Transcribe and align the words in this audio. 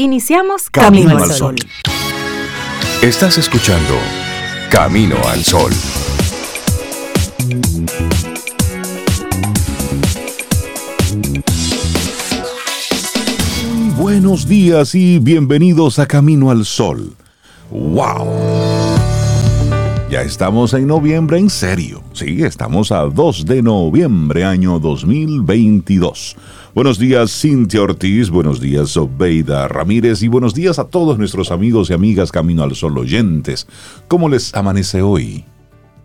Iniciamos 0.00 0.70
Camino, 0.70 1.18
al 1.18 1.32
Sol. 1.32 1.56
Estás 3.02 3.36
escuchando 3.36 3.94
Camino 4.70 5.16
al 5.26 5.42
Sol. 5.42 5.72
Buenos 13.96 14.46
días 14.46 14.94
y 14.94 15.18
bienvenidos 15.18 15.98
a 15.98 16.06
Camino 16.06 16.52
al 16.52 16.64
Sol. 16.64 17.16
¡Wow! 17.72 18.28
Ya 20.08 20.22
estamos 20.22 20.74
en 20.74 20.86
noviembre 20.86 21.38
en 21.38 21.50
serio. 21.50 22.04
Sí, 22.12 22.44
estamos 22.44 22.92
a 22.92 23.00
2 23.00 23.46
de 23.46 23.62
noviembre 23.62 24.44
año 24.44 24.78
2022. 24.78 26.36
Buenos 26.78 27.00
días 27.00 27.32
Cintia 27.32 27.82
Ortiz, 27.82 28.30
buenos 28.30 28.60
días 28.60 28.96
Obeida 28.96 29.66
Ramírez 29.66 30.22
y 30.22 30.28
buenos 30.28 30.54
días 30.54 30.78
a 30.78 30.84
todos 30.84 31.18
nuestros 31.18 31.50
amigos 31.50 31.90
y 31.90 31.92
amigas 31.92 32.30
Camino 32.30 32.62
al 32.62 32.76
Sol 32.76 32.96
oyentes. 32.96 33.66
¿Cómo 34.06 34.28
les 34.28 34.54
amanece 34.54 35.02
hoy? 35.02 35.44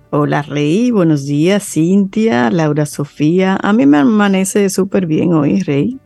Hola 0.10 0.42
Rey, 0.42 0.90
buenos 0.90 1.28
días 1.28 1.64
Cintia, 1.64 2.50
Laura 2.50 2.88
Sofía. 2.88 3.56
A 3.62 3.72
mí 3.72 3.86
me 3.86 4.00
amanece 4.00 4.68
súper 4.72 5.06
bien 5.06 5.34
hoy, 5.34 5.62
Rey. 5.62 6.00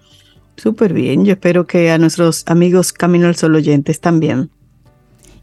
Súper 0.58 0.92
bien. 0.92 1.24
Yo 1.24 1.32
espero 1.32 1.66
que 1.66 1.90
a 1.90 1.98
nuestros 1.98 2.44
amigos 2.48 2.92
Camino 2.92 3.28
al 3.28 3.38
Sol 3.38 3.56
oyentes 3.56 4.02
también. 4.02 4.50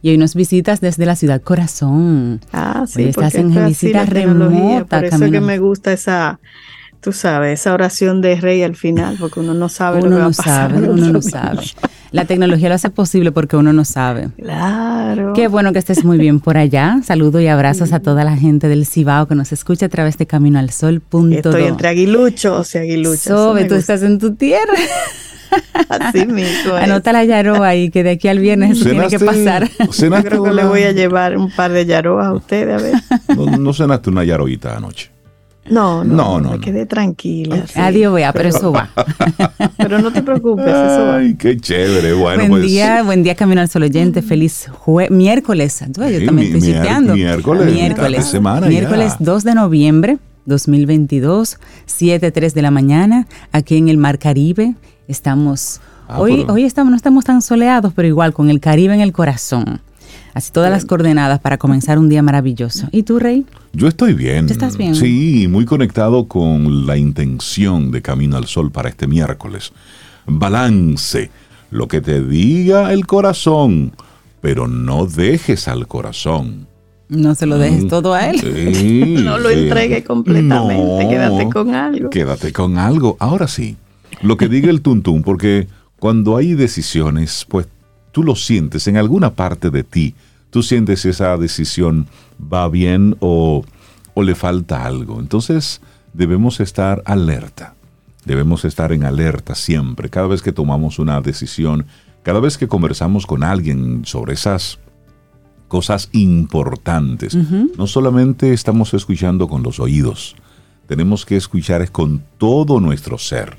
Y 0.02 0.10
hoy 0.10 0.18
nos 0.18 0.34
visitas 0.34 0.82
desde 0.82 1.06
la 1.06 1.16
ciudad 1.16 1.40
Corazón. 1.40 2.42
Ah, 2.52 2.84
sí. 2.86 3.04
estás 3.04 3.36
en 3.36 3.54
visita 3.64 4.04
remota. 4.04 4.98
Por 4.98 5.04
eso 5.06 5.30
que 5.30 5.40
me 5.40 5.58
gusta 5.58 5.94
esa 5.94 6.40
tú 7.04 7.12
sabes, 7.12 7.60
esa 7.60 7.74
oración 7.74 8.22
de 8.22 8.36
rey 8.36 8.62
al 8.62 8.76
final, 8.76 9.16
porque 9.20 9.38
uno 9.40 9.52
no 9.52 9.68
sabe 9.68 9.98
uno 9.98 10.08
lo 10.08 10.10
que 10.10 10.16
va 10.16 10.22
no 10.22 10.28
a 10.28 10.32
pasar. 10.32 10.70
Sabe, 10.70 10.88
uno 10.88 11.10
no 11.10 11.20
sabe. 11.20 11.62
La 12.12 12.24
tecnología 12.24 12.70
lo 12.70 12.76
hace 12.76 12.88
posible 12.88 13.30
porque 13.30 13.56
uno 13.58 13.74
no 13.74 13.84
sabe. 13.84 14.30
Claro. 14.38 15.34
Qué 15.34 15.48
bueno 15.48 15.74
que 15.74 15.80
estés 15.80 16.02
muy 16.02 16.16
bien 16.16 16.40
por 16.40 16.56
allá. 16.56 17.00
Saludo 17.04 17.42
y 17.42 17.46
abrazos 17.48 17.92
a 17.92 18.00
toda 18.00 18.24
la 18.24 18.38
gente 18.38 18.68
del 18.68 18.86
Cibao 18.86 19.28
que 19.28 19.34
nos 19.34 19.52
escucha 19.52 19.86
a 19.86 19.88
través 19.90 20.16
de 20.16 20.26
Camino 20.26 20.58
al 20.58 20.70
Sol. 20.70 21.02
Estoy 21.30 21.64
entre 21.64 21.88
aguiluchos 21.88 22.74
y 22.74 22.78
aguiluchos. 22.78 23.20
Sobe, 23.20 23.66
tú 23.66 23.74
estás 23.74 24.02
en 24.02 24.18
tu 24.18 24.34
tierra. 24.34 24.72
Así 25.90 26.24
mismo. 26.24 26.74
Anota 26.74 27.12
la 27.12 27.24
yaroa 27.24 27.68
ahí, 27.68 27.90
que 27.90 28.02
de 28.02 28.12
aquí 28.12 28.28
al 28.28 28.38
viernes 28.38 28.78
eso 28.78 28.88
tiene 28.88 29.08
que 29.08 29.18
pasar. 29.18 29.68
Yo 29.78 30.10
creo 30.22 30.42
que 30.42 30.52
le 30.52 30.64
voy 30.64 30.84
a 30.84 30.92
llevar 30.92 31.36
un 31.36 31.50
par 31.50 31.70
de 31.70 31.84
yaroas 31.84 32.28
a 32.28 32.32
ustedes, 32.32 32.80
a 32.80 32.82
ver. 32.82 32.94
No, 33.36 33.58
no 33.58 33.74
cenaste 33.74 34.08
una 34.08 34.24
yaroita 34.24 34.76
anoche. 34.76 35.13
No, 35.70 36.04
no, 36.04 36.40
no, 36.40 36.50
me 36.52 36.60
quedé 36.60 36.84
tranquila. 36.84 37.64
Adiós, 37.74 38.14
vea, 38.14 38.32
pero 38.32 38.50
eso 38.50 38.70
va. 38.70 38.90
pero 39.78 39.98
no 39.98 40.12
te 40.12 40.22
preocupes, 40.22 40.66
eso 40.66 41.06
va. 41.06 41.16
Ay, 41.16 41.34
qué 41.34 41.56
chévere. 41.56 42.12
Bueno, 42.12 42.46
buen 42.48 42.50
pues, 42.50 42.64
día, 42.64 43.02
buen 43.02 43.22
día 43.22 43.34
Camino 43.34 43.60
al 43.60 43.70
Sol 43.70 43.84
oyente. 43.84 44.20
Feliz 44.20 44.68
miércoles. 45.10 45.84
Yo 45.88 46.26
también 46.26 46.54
estoy 46.54 46.72
chipeando. 46.72 47.14
Miércoles, 47.14 47.72
miércoles. 47.72 48.26
Semana 48.26 48.66
miércoles 48.66 49.14
2 49.18 49.44
de 49.44 49.54
noviembre 49.54 50.18
2022, 50.46 51.58
7, 51.86 52.30
3 52.30 52.54
de 52.54 52.62
la 52.62 52.70
mañana, 52.70 53.26
aquí 53.52 53.76
en 53.76 53.88
el 53.88 53.96
Mar 53.96 54.18
Caribe. 54.18 54.74
Estamos, 55.08 55.80
ah, 56.08 56.20
hoy, 56.20 56.44
hoy 56.48 56.64
estamos, 56.64 56.90
no 56.90 56.96
estamos 56.96 57.24
tan 57.24 57.42
soleados, 57.42 57.92
pero 57.94 58.08
igual 58.08 58.32
con 58.32 58.50
el 58.50 58.60
Caribe 58.60 58.94
en 58.94 59.00
el 59.00 59.12
corazón. 59.12 59.80
Así 60.34 60.50
todas 60.50 60.70
las 60.70 60.84
coordenadas 60.84 61.38
para 61.38 61.58
comenzar 61.58 61.98
un 61.98 62.08
día 62.08 62.20
maravilloso. 62.20 62.88
¿Y 62.90 63.04
tú, 63.04 63.20
Rey? 63.20 63.46
Yo 63.72 63.86
estoy 63.86 64.14
bien. 64.14 64.50
¿Estás 64.50 64.76
bien? 64.76 64.96
Sí, 64.96 65.46
muy 65.48 65.64
conectado 65.64 66.26
con 66.26 66.86
la 66.86 66.96
intención 66.96 67.92
de 67.92 68.02
Camino 68.02 68.36
al 68.36 68.46
Sol 68.46 68.72
para 68.72 68.88
este 68.88 69.06
miércoles. 69.06 69.72
Balance, 70.26 71.30
lo 71.70 71.86
que 71.86 72.00
te 72.00 72.20
diga 72.20 72.92
el 72.92 73.06
corazón, 73.06 73.92
pero 74.40 74.66
no 74.66 75.06
dejes 75.06 75.68
al 75.68 75.86
corazón. 75.86 76.66
No 77.08 77.36
se 77.36 77.46
lo 77.46 77.58
dejes 77.58 77.84
mm, 77.84 77.88
todo 77.88 78.14
a 78.14 78.28
él. 78.28 78.74
Sí, 78.74 79.16
no 79.24 79.38
lo 79.38 79.50
entregue 79.50 80.02
completamente. 80.02 81.08
quédate 81.08 81.48
con 81.48 81.74
algo. 81.74 82.10
Quédate 82.10 82.52
con 82.52 82.78
algo. 82.78 83.16
Ahora 83.20 83.46
sí, 83.46 83.76
lo 84.22 84.36
que 84.36 84.48
diga 84.48 84.70
el 84.70 84.80
tuntún, 84.80 85.22
porque 85.22 85.68
cuando 85.98 86.36
hay 86.36 86.54
decisiones, 86.54 87.46
pues 87.48 87.68
tú 88.12 88.22
lo 88.22 88.36
sientes 88.36 88.86
en 88.88 88.96
alguna 88.96 89.30
parte 89.30 89.70
de 89.70 89.82
ti. 89.82 90.14
Tú 90.54 90.62
sientes 90.62 91.00
si 91.00 91.08
esa 91.08 91.36
decisión 91.36 92.06
va 92.40 92.68
bien 92.68 93.16
o, 93.18 93.64
o 94.14 94.22
le 94.22 94.36
falta 94.36 94.84
algo. 94.86 95.18
Entonces 95.18 95.80
debemos 96.12 96.60
estar 96.60 97.02
alerta. 97.06 97.74
Debemos 98.24 98.64
estar 98.64 98.92
en 98.92 99.02
alerta 99.02 99.56
siempre. 99.56 100.10
Cada 100.10 100.28
vez 100.28 100.42
que 100.42 100.52
tomamos 100.52 101.00
una 101.00 101.20
decisión, 101.20 101.86
cada 102.22 102.38
vez 102.38 102.56
que 102.56 102.68
conversamos 102.68 103.26
con 103.26 103.42
alguien 103.42 104.04
sobre 104.04 104.34
esas 104.34 104.78
cosas 105.66 106.08
importantes, 106.12 107.34
no 107.34 107.88
solamente 107.88 108.52
estamos 108.52 108.94
escuchando 108.94 109.48
con 109.48 109.64
los 109.64 109.80
oídos, 109.80 110.36
tenemos 110.86 111.26
que 111.26 111.36
escuchar 111.36 111.90
con 111.90 112.22
todo 112.38 112.78
nuestro 112.78 113.18
ser. 113.18 113.56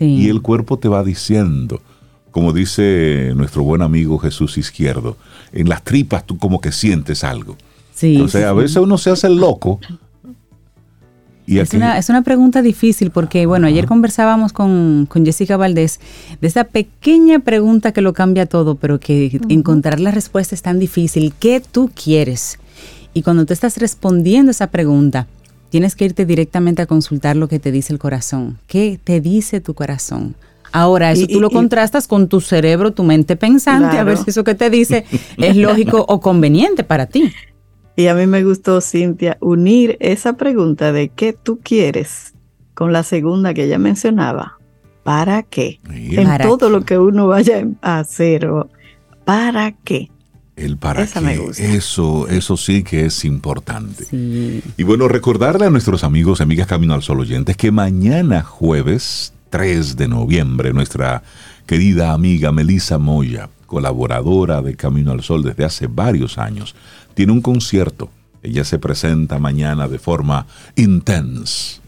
Y 0.00 0.30
el 0.30 0.40
cuerpo 0.40 0.78
te 0.78 0.88
va 0.88 1.04
diciendo, 1.04 1.82
como 2.30 2.52
dice 2.52 3.32
nuestro 3.34 3.62
buen 3.62 3.82
amigo 3.82 4.18
Jesús 4.18 4.58
Izquierdo, 4.58 5.16
en 5.52 5.68
las 5.68 5.82
tripas 5.82 6.24
tú 6.26 6.38
como 6.38 6.60
que 6.60 6.72
sientes 6.72 7.24
algo. 7.24 7.56
Sí, 7.94 8.20
o 8.20 8.28
sea, 8.28 8.50
a 8.50 8.52
veces 8.52 8.76
uno 8.76 8.96
se 8.98 9.10
hace 9.10 9.26
el 9.26 9.36
loco. 9.36 9.80
Y 11.46 11.60
es, 11.60 11.72
una, 11.72 11.96
es 11.96 12.10
una 12.10 12.20
pregunta 12.22 12.60
difícil 12.60 13.10
porque, 13.10 13.46
bueno, 13.46 13.66
ayer 13.66 13.86
conversábamos 13.86 14.52
con, 14.52 15.08
Jessica 15.24 15.56
Valdés 15.56 15.98
de 16.42 16.46
esa 16.46 16.64
pequeña 16.64 17.38
pregunta 17.38 17.92
que 17.92 18.02
lo 18.02 18.12
cambia 18.12 18.44
todo, 18.44 18.74
pero 18.74 19.00
que 19.00 19.40
encontrar 19.48 19.98
la 19.98 20.10
respuesta 20.10 20.54
es 20.54 20.60
tan 20.60 20.78
difícil. 20.78 21.32
¿Qué 21.40 21.60
tú 21.60 21.90
quieres? 21.94 22.58
Y 23.14 23.22
cuando 23.22 23.46
tú 23.46 23.54
estás 23.54 23.78
respondiendo 23.78 24.50
esa 24.50 24.66
pregunta, 24.66 25.26
tienes 25.70 25.96
que 25.96 26.04
irte 26.04 26.26
directamente 26.26 26.82
a 26.82 26.86
consultar 26.86 27.34
lo 27.34 27.48
que 27.48 27.58
te 27.58 27.72
dice 27.72 27.94
el 27.94 27.98
corazón. 27.98 28.58
¿Qué 28.66 29.00
te 29.02 29.22
dice 29.22 29.62
tu 29.62 29.72
corazón? 29.72 30.34
Ahora, 30.72 31.12
eso 31.12 31.26
tú 31.26 31.40
lo 31.40 31.50
contrastas 31.50 32.06
con 32.06 32.28
tu 32.28 32.40
cerebro, 32.40 32.92
tu 32.92 33.02
mente 33.02 33.36
pensante, 33.36 33.98
a 33.98 34.04
ver 34.04 34.18
si 34.18 34.30
eso 34.30 34.44
que 34.44 34.54
te 34.54 34.70
dice 34.70 35.04
es 35.36 35.56
lógico 35.56 36.04
o 36.08 36.20
conveniente 36.20 36.84
para 36.84 37.06
ti. 37.06 37.32
Y 37.96 38.06
a 38.06 38.14
mí 38.14 38.26
me 38.26 38.44
gustó, 38.44 38.80
Cintia, 38.80 39.38
unir 39.40 39.96
esa 39.98 40.34
pregunta 40.34 40.92
de 40.92 41.08
qué 41.08 41.32
tú 41.32 41.58
quieres 41.62 42.32
con 42.74 42.92
la 42.92 43.02
segunda 43.02 43.54
que 43.54 43.64
ella 43.64 43.78
mencionaba. 43.78 44.58
¿Para 45.02 45.42
qué? 45.42 45.80
en 45.90 46.38
todo 46.38 46.70
lo 46.70 46.84
que 46.84 46.98
uno 46.98 47.26
vaya 47.26 47.66
a 47.82 47.98
hacer. 47.98 48.48
¿Para 49.24 49.72
qué? 49.72 50.10
El 50.54 50.76
para 50.76 51.06
qué. 51.06 51.50
Eso, 51.58 52.28
eso 52.28 52.56
sí 52.56 52.84
que 52.84 53.06
es 53.06 53.24
importante. 53.24 54.06
Y 54.12 54.82
bueno, 54.84 55.08
recordarle 55.08 55.66
a 55.66 55.70
nuestros 55.70 56.04
amigos 56.04 56.40
y 56.40 56.42
amigas 56.42 56.66
Camino 56.66 56.94
al 56.94 57.02
Sol 57.02 57.20
oyentes 57.20 57.56
que 57.56 57.72
mañana 57.72 58.42
jueves 58.42 59.32
3 59.50 59.96
de 59.96 60.08
noviembre, 60.08 60.72
nuestra 60.72 61.22
querida 61.66 62.12
amiga 62.12 62.52
Melissa 62.52 62.98
Moya, 62.98 63.48
colaboradora 63.66 64.62
de 64.62 64.74
Camino 64.74 65.12
al 65.12 65.22
Sol 65.22 65.42
desde 65.42 65.64
hace 65.64 65.86
varios 65.86 66.38
años, 66.38 66.74
tiene 67.14 67.32
un 67.32 67.42
concierto. 67.42 68.10
Ella 68.42 68.64
se 68.64 68.78
presenta 68.78 69.38
mañana 69.38 69.88
de 69.88 69.98
forma 69.98 70.46
intensa. 70.76 71.80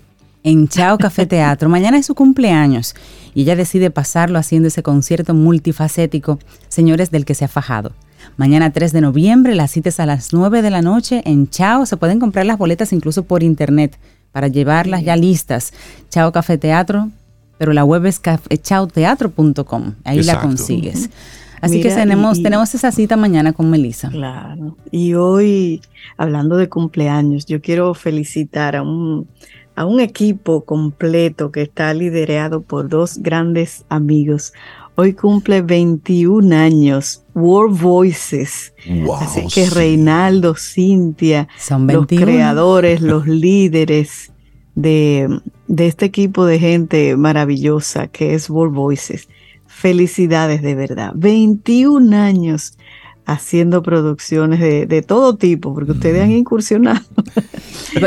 En 0.43 0.69
Chao 0.69 0.99
Café 0.99 1.27
Teatro. 1.27 1.69
Mañana 1.69 1.99
es 1.99 2.07
su 2.07 2.15
cumpleaños 2.15 2.95
y 3.35 3.43
ella 3.43 3.57
decide 3.57 3.91
pasarlo 3.91 4.39
haciendo 4.39 4.69
ese 4.69 4.83
concierto 4.83 5.35
multifacético, 5.35 6.39
señores, 6.69 7.11
del 7.11 7.25
que 7.25 7.35
se 7.35 7.45
ha 7.45 7.49
fajado. 7.49 7.93
Mañana 8.37 8.73
3 8.73 8.93
de 8.93 9.01
noviembre, 9.03 9.55
las 9.55 9.71
citas 9.71 10.01
a 10.01 10.07
las 10.07 10.33
9 10.33 10.63
de 10.63 10.71
la 10.71 10.83
noche 10.83 11.23
en 11.27 11.49
Chao. 11.49 11.87
Se 11.87 11.97
pueden 11.97 12.19
comprar 12.19 12.47
las 12.47 12.59
boletas 12.59 12.93
incluso 12.93 13.25
por 13.25 13.43
internet 13.43 13.99
para 14.33 14.49
llevarlas 14.49 15.03
ya 15.03 15.17
listas. 15.17 15.73
Chao 16.09 16.33
Café 16.33 16.59
Teatro, 16.59 17.11
pero 17.61 17.75
la 17.75 17.85
web 17.85 18.07
es 18.07 18.23
chauteatro.com, 18.63 19.93
ahí 20.05 20.23
la 20.23 20.41
consigues. 20.41 21.11
Así 21.61 21.83
que 21.83 21.91
tenemos, 21.91 22.43
tenemos 22.43 22.75
esa 22.75 22.91
cita 22.91 23.19
mañana 23.19 23.53
con 23.53 23.69
Melissa. 23.69 24.09
Claro. 24.09 24.79
Y 24.91 25.13
hoy, 25.13 25.83
hablando 26.17 26.57
de 26.57 26.71
cumpleaños, 26.71 27.45
yo 27.45 27.61
quiero 27.61 27.93
felicitar 27.93 28.77
a 28.77 28.83
un, 28.83 29.29
a 29.77 29.85
un 29.85 30.01
equipo 30.01 30.65
completo 30.65 31.53
que 31.53 31.61
está 31.61 31.93
liderado 31.93 32.63
por 32.63 32.89
dos 32.89 33.19
grandes 33.19 33.85
amigos. 33.91 34.55
Hoy 34.95 35.13
cumple 35.13 35.61
21 35.61 36.57
años 36.57 37.25
World 37.35 37.79
Voices. 37.79 38.73
Así 39.21 39.47
que 39.53 39.69
Reinaldo, 39.69 40.55
Cintia, 40.55 41.47
los 41.87 42.07
creadores, 42.07 43.03
los 43.03 43.27
líderes 43.27 44.30
de, 44.75 45.41
este 45.77 46.07
equipo 46.07 46.47
de 46.47 46.59
gente 46.59 47.17
maravillosa 47.17 48.09
que 48.09 48.35
es 48.35 48.51
World 48.51 48.75
Voices. 48.75 49.29
Felicidades 49.67 50.63
de 50.63 50.75
verdad. 50.75 51.13
21 51.15 52.17
años 52.17 52.75
haciendo 53.27 53.83
producciones 53.83 54.59
de, 54.59 55.03
todo 55.03 55.37
tipo, 55.37 55.73
porque 55.73 55.93
ustedes 55.93 56.23
han 56.23 56.33
incursionado 56.33 57.01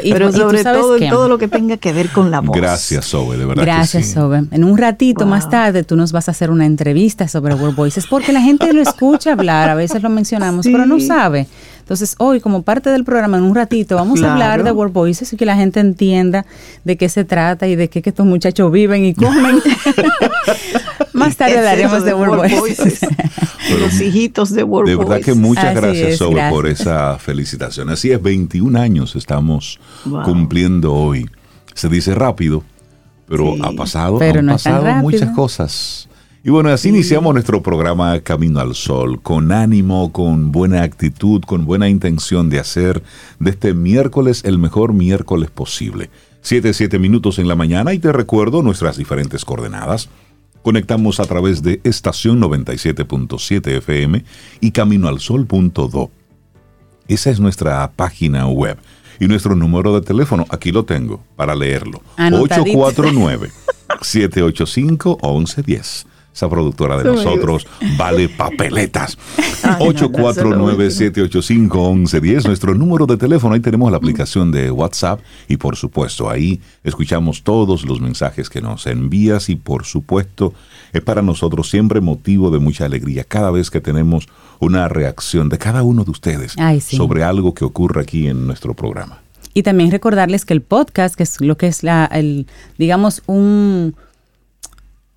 Pero 0.03 0.31
sobre 0.33 0.63
todo 0.63 0.97
en 0.97 1.09
todo 1.09 1.29
lo 1.29 1.37
que 1.37 1.47
tenga 1.47 1.77
que 1.77 1.93
ver 1.93 2.09
con 2.09 2.29
la 2.29 2.41
voz. 2.41 2.57
Gracias, 2.57 3.05
Sobe, 3.05 3.37
de 3.37 3.45
verdad. 3.45 3.63
Gracias, 3.63 4.07
Sobe. 4.07 4.43
En 4.51 4.63
un 4.65 4.77
ratito 4.77 5.25
más 5.25 5.49
tarde 5.49 5.83
tú 5.83 5.95
nos 5.95 6.11
vas 6.11 6.27
a 6.27 6.31
hacer 6.31 6.51
una 6.51 6.65
entrevista 6.65 7.29
sobre 7.29 7.55
World 7.55 7.75
Voices, 7.75 8.05
porque 8.07 8.33
la 8.33 8.41
gente 8.41 8.73
lo 8.73 8.81
escucha 8.81 9.31
hablar, 9.31 9.69
a 9.69 9.75
veces 9.75 10.03
lo 10.03 10.09
mencionamos, 10.09 10.65
pero 10.65 10.85
no 10.85 10.99
sabe. 10.99 11.47
Entonces, 11.83 12.15
hoy, 12.17 12.39
como 12.39 12.61
parte 12.61 12.89
del 12.89 13.03
programa, 13.03 13.37
en 13.37 13.43
un 13.43 13.55
ratito, 13.55 13.97
vamos 13.97 14.23
a 14.23 14.31
hablar 14.31 14.63
de 14.63 14.71
World 14.71 14.93
Voices 14.93 15.33
y 15.33 15.35
que 15.35 15.45
la 15.45 15.57
gente 15.57 15.81
entienda 15.81 16.45
de 16.85 16.95
qué 16.95 17.09
se 17.09 17.25
trata 17.25 17.67
y 17.67 17.75
de 17.75 17.89
qué 17.89 18.01
que 18.01 18.09
estos 18.09 18.25
muchachos 18.25 18.71
viven 18.71 19.03
y 19.03 19.13
comen. 19.13 19.61
Más 21.13 21.35
tarde 21.35 21.57
hablaremos 21.57 22.05
de, 22.05 22.13
World, 22.13 22.57
Voices. 22.57 23.01
los 23.79 23.99
hijitos 23.99 24.51
de 24.51 24.63
World 24.63 24.95
Voices. 24.95 24.97
De 24.97 25.11
verdad 25.11 25.25
que 25.25 25.33
muchas 25.33 25.75
gracias, 25.75 26.19
Sobe, 26.19 26.49
por 26.49 26.67
esa 26.67 27.17
felicitación. 27.19 27.89
Así 27.89 28.11
es, 28.11 28.21
21 28.21 28.79
años 28.79 29.17
estamos 29.17 29.81
cumpliendo 30.23 30.93
hoy. 30.93 31.29
Se 31.73 31.89
dice 31.89 32.15
rápido, 32.15 32.63
pero 33.27 33.55
ha 33.61 33.73
pasado, 33.73 34.19
han 34.21 34.47
pasado 34.47 34.85
muchas 35.01 35.31
cosas. 35.31 36.07
Y 36.45 36.49
bueno, 36.49 36.67
así 36.71 36.89
iniciamos 36.89 37.33
nuestro 37.33 37.63
programa 37.63 38.19
Camino 38.19 38.59
al 38.59 38.75
Sol, 38.75 39.21
con 39.21 39.53
ánimo, 39.53 40.11
con 40.11 40.51
buena 40.51 40.83
actitud, 40.83 41.41
con 41.41 41.63
buena 41.63 41.87
intención 41.87 42.49
de 42.49 42.59
hacer 42.59 43.01
de 43.39 43.51
este 43.51 43.73
miércoles 43.73 44.41
el 44.43 44.57
mejor 44.57 44.91
miércoles 44.91 45.49
posible. 45.49 46.09
Siete, 46.41 46.73
siete 46.73 46.99
minutos 46.99 47.39
en 47.39 47.47
la 47.47 47.55
mañana 47.55 47.93
y 47.93 47.99
te 47.99 48.11
recuerdo 48.11 48.61
nuestras 48.61 48.97
diferentes 48.97 49.45
coordenadas. 49.45 50.09
Conectamos 50.63 51.21
a 51.21 51.25
través 51.27 51.63
de 51.63 51.79
estación 51.85 52.41
97.7 52.41 53.77
FM 53.77 54.25
y 54.59 54.71
caminoalsol.do. 54.71 56.11
Esa 57.07 57.29
es 57.29 57.39
nuestra 57.39 57.89
página 57.95 58.47
web 58.47 58.77
y 59.17 59.27
nuestro 59.27 59.55
número 59.55 59.97
de 59.97 60.05
teléfono. 60.05 60.45
Aquí 60.49 60.73
lo 60.73 60.83
tengo 60.83 61.23
para 61.37 61.55
leerlo. 61.55 62.01
849 62.17 63.49
785 64.01 65.19
1110 65.21 66.07
esa 66.33 66.49
productora 66.49 66.97
de 66.97 67.05
nosotros 67.05 67.65
vale 67.97 68.27
papeletas. 68.29 69.17
849-785-1110, 69.63 72.45
nuestro 72.45 72.75
número 72.75 73.05
de 73.05 73.17
teléfono. 73.17 73.53
Ahí 73.53 73.61
tenemos 73.61 73.91
la 73.91 73.97
aplicación 73.97 74.51
de 74.51 74.71
WhatsApp 74.71 75.19
y 75.47 75.57
por 75.57 75.75
supuesto 75.75 76.29
ahí 76.29 76.61
escuchamos 76.83 77.43
todos 77.43 77.85
los 77.85 78.01
mensajes 78.01 78.49
que 78.49 78.61
nos 78.61 78.87
envías 78.87 79.49
y 79.49 79.55
por 79.55 79.85
supuesto 79.85 80.53
es 80.91 81.01
para 81.01 81.21
nosotros 81.21 81.69
siempre 81.69 82.01
motivo 82.01 82.51
de 82.51 82.59
mucha 82.59 82.85
alegría 82.85 83.23
cada 83.23 83.51
vez 83.51 83.69
que 83.69 83.81
tenemos 83.81 84.27
una 84.59 84.87
reacción 84.87 85.49
de 85.49 85.57
cada 85.57 85.83
uno 85.83 86.03
de 86.03 86.11
ustedes 86.11 86.55
sobre 86.79 87.23
algo 87.23 87.53
que 87.53 87.65
ocurre 87.65 88.01
aquí 88.01 88.27
en 88.27 88.47
nuestro 88.47 88.73
programa. 88.73 89.19
Y 89.53 89.63
también 89.63 89.91
recordarles 89.91 90.45
que 90.45 90.53
el 90.53 90.61
podcast, 90.61 91.15
que 91.15 91.23
es 91.23 91.39
lo 91.39 91.57
que 91.57 91.67
es 91.67 91.83
la, 91.83 92.05
el, 92.05 92.47
digamos, 92.77 93.21
un 93.27 93.95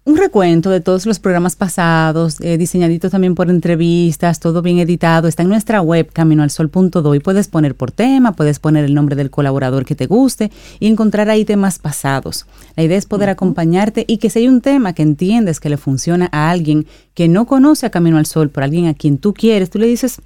un 0.06 0.16
recuento 0.16 0.70
de 0.70 0.80
todos 0.80 1.04
los 1.04 1.18
programas 1.18 1.56
pasados, 1.56 2.40
eh, 2.40 2.56
diseñaditos 2.56 3.10
también 3.10 3.34
por 3.34 3.50
entrevistas, 3.50 4.38
todo 4.38 4.62
bien 4.62 4.78
editado. 4.78 5.26
Está 5.26 5.42
en 5.42 5.48
nuestra 5.48 5.82
web 5.82 6.12
caminoalsol.do 6.12 7.14
y 7.16 7.18
puedes 7.18 7.48
poner 7.48 7.74
por 7.74 7.90
tema, 7.90 8.30
puedes 8.30 8.60
poner 8.60 8.84
el 8.84 8.94
nombre 8.94 9.16
del 9.16 9.30
colaborador 9.30 9.84
que 9.84 9.96
te 9.96 10.06
guste 10.06 10.52
y 10.78 10.86
encontrar 10.86 11.28
ahí 11.28 11.44
temas 11.44 11.80
pasados. 11.80 12.46
La 12.76 12.84
idea 12.84 12.96
es 12.96 13.04
poder 13.04 13.30
acompañarte 13.30 14.04
y 14.06 14.18
que 14.18 14.30
si 14.30 14.38
hay 14.38 14.48
un 14.48 14.60
tema 14.60 14.92
que 14.92 15.02
entiendes 15.02 15.58
que 15.58 15.70
le 15.70 15.76
funciona 15.76 16.28
a 16.30 16.50
alguien 16.50 16.86
que 17.14 17.26
no 17.26 17.46
conoce 17.46 17.86
a 17.86 17.90
Camino 17.90 18.18
al 18.18 18.26
Sol, 18.26 18.48
por 18.48 18.62
alguien 18.62 18.86
a 18.86 18.94
quien 18.94 19.18
tú 19.18 19.34
quieres, 19.34 19.70
tú 19.70 19.80
le 19.80 19.88
dices, 19.88 20.20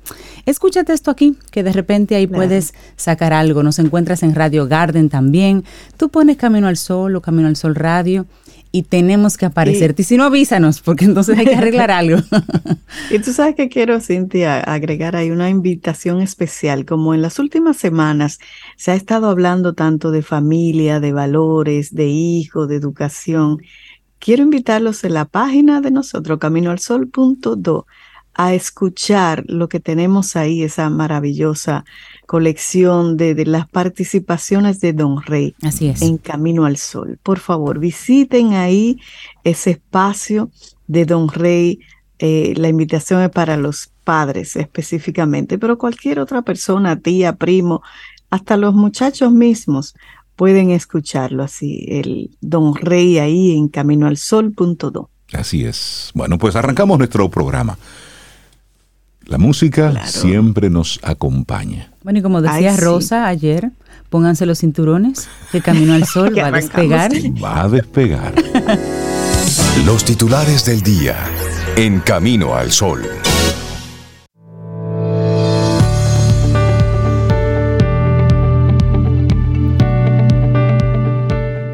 escúchate 0.45 0.93
esto 0.93 1.11
aquí, 1.11 1.39
que 1.51 1.63
de 1.63 1.73
repente 1.73 2.17
ahí 2.17 2.27
puedes 2.27 2.75
sacar 2.97 3.33
algo. 3.33 3.63
Nos 3.63 3.79
encuentras 3.79 4.23
en 4.25 4.35
Radio 4.35 4.69
Garden 4.69 5.09
también. 5.09 5.65
Tú 5.97 6.11
pones 6.11 6.37
Camino 6.37 6.69
al 6.69 6.77
Sol 6.77 7.17
o 7.17 7.23
Camino 7.23 7.49
al 7.49 7.57
Sol 7.57 7.75
Radio 7.75 8.27
y 8.73 8.83
tenemos 8.85 9.37
que 9.37 9.47
aparecerte. 9.47 10.03
Y 10.03 10.05
si 10.05 10.17
no, 10.17 10.25
avísanos, 10.25 10.81
porque 10.81 11.05
entonces 11.05 11.39
hay 11.39 11.47
que 11.47 11.57
arreglar 11.57 11.91
algo. 11.91 12.19
y 13.11 13.19
tú 13.19 13.33
sabes 13.33 13.57
que 13.57 13.69
quiero, 13.69 14.01
Cintia, 14.01 14.61
agregar 14.61 15.17
ahí 15.17 15.31
una 15.31 15.51
invitación 15.51 16.21
especial. 16.21 16.85
Como 16.85 17.15
en 17.15 17.23
las 17.23 17.39
últimas 17.39 17.77
semanas 17.77 18.39
se 18.77 18.93
ha 18.93 18.95
estado 18.95 19.29
hablando 19.29 19.75
tanto 19.75 20.11
de 20.11 20.23
familia, 20.23 21.01
de 21.01 21.13
valores, 21.13 21.95
de 21.95 22.07
hijo, 22.07 22.67
de 22.67 22.77
educación, 22.77 23.61
quiero 24.21 24.43
invitarlos 24.45 25.03
en 25.03 25.15
la 25.15 25.25
página 25.25 25.81
de 25.81 25.91
nosotros, 25.91 26.39
caminoalsol.do, 26.39 27.87
a 28.35 28.55
escuchar 28.55 29.45
lo 29.49 29.69
que 29.69 29.81
tenemos 29.81 30.37
ahí, 30.37 30.63
esa 30.63 30.89
maravillosa 30.89 31.85
colección 32.31 33.17
de, 33.17 33.45
las 33.45 33.69
participaciones 33.69 34.79
de 34.79 34.93
Don 34.93 35.21
Rey 35.21 35.57
Así 35.63 35.89
es. 35.89 36.01
en 36.01 36.17
Camino 36.17 36.65
al 36.65 36.77
Sol. 36.77 37.19
Por 37.25 37.41
favor, 37.41 37.81
visiten 37.81 38.53
ahí 38.53 39.01
ese 39.43 39.73
espacio 39.73 40.49
de 40.87 41.07
Don 41.07 41.29
Rey. 41.29 41.81
Eh, 42.21 42.55
la 42.57 42.69
invitación 42.69 43.21
es 43.23 43.31
para 43.31 43.57
los 43.57 43.91
padres 44.05 44.55
específicamente, 44.55 45.59
pero 45.59 45.77
cualquier 45.77 46.21
otra 46.21 46.43
persona, 46.43 46.95
tía, 46.95 47.35
primo, 47.35 47.83
hasta 48.31 48.57
los 48.57 48.75
muchachos 48.75 49.33
mismos 49.33 49.97
pueden 50.37 50.71
escucharlo 50.71 51.43
así, 51.43 51.85
el 51.89 52.31
Don 52.41 52.77
Rey 52.77 53.19
ahí 53.19 53.57
en 53.57 53.67
caminoalsol.do. 53.67 55.11
Así 55.33 55.65
es. 55.65 56.13
Bueno, 56.15 56.39
pues 56.39 56.55
arrancamos 56.55 56.97
nuestro 56.97 57.29
programa. 57.29 57.77
La 59.31 59.39
música 59.39 60.09
siempre 60.09 60.71
nos 60.71 60.99
acompaña. 61.05 61.93
Bueno, 62.03 62.19
y 62.19 62.23
como 62.23 62.43
decía 62.43 62.77
Rosa 62.77 63.29
ayer, 63.29 63.71
pónganse 64.09 64.45
los 64.45 64.59
cinturones, 64.59 65.29
que 65.53 65.61
Camino 65.61 65.95
al 65.95 66.05
Sol 66.05 66.37
va 66.37 66.49
a 66.49 66.51
despegar. 66.51 67.13
Va 67.41 67.63
a 67.63 67.69
despegar. 67.69 68.35
Los 69.87 70.05
titulares 70.05 70.65
del 70.65 70.81
día 70.81 71.17
en 71.77 72.01
Camino 72.01 72.57
al 72.57 72.73
Sol. 72.73 73.03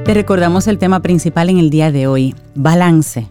Te 0.05 0.13
recordamos 0.13 0.67
el 0.67 0.77
tema 0.77 1.01
principal 1.01 1.49
en 1.49 1.57
el 1.57 1.71
día 1.71 1.91
de 1.91 2.07
hoy, 2.07 2.35
balance. 2.55 3.29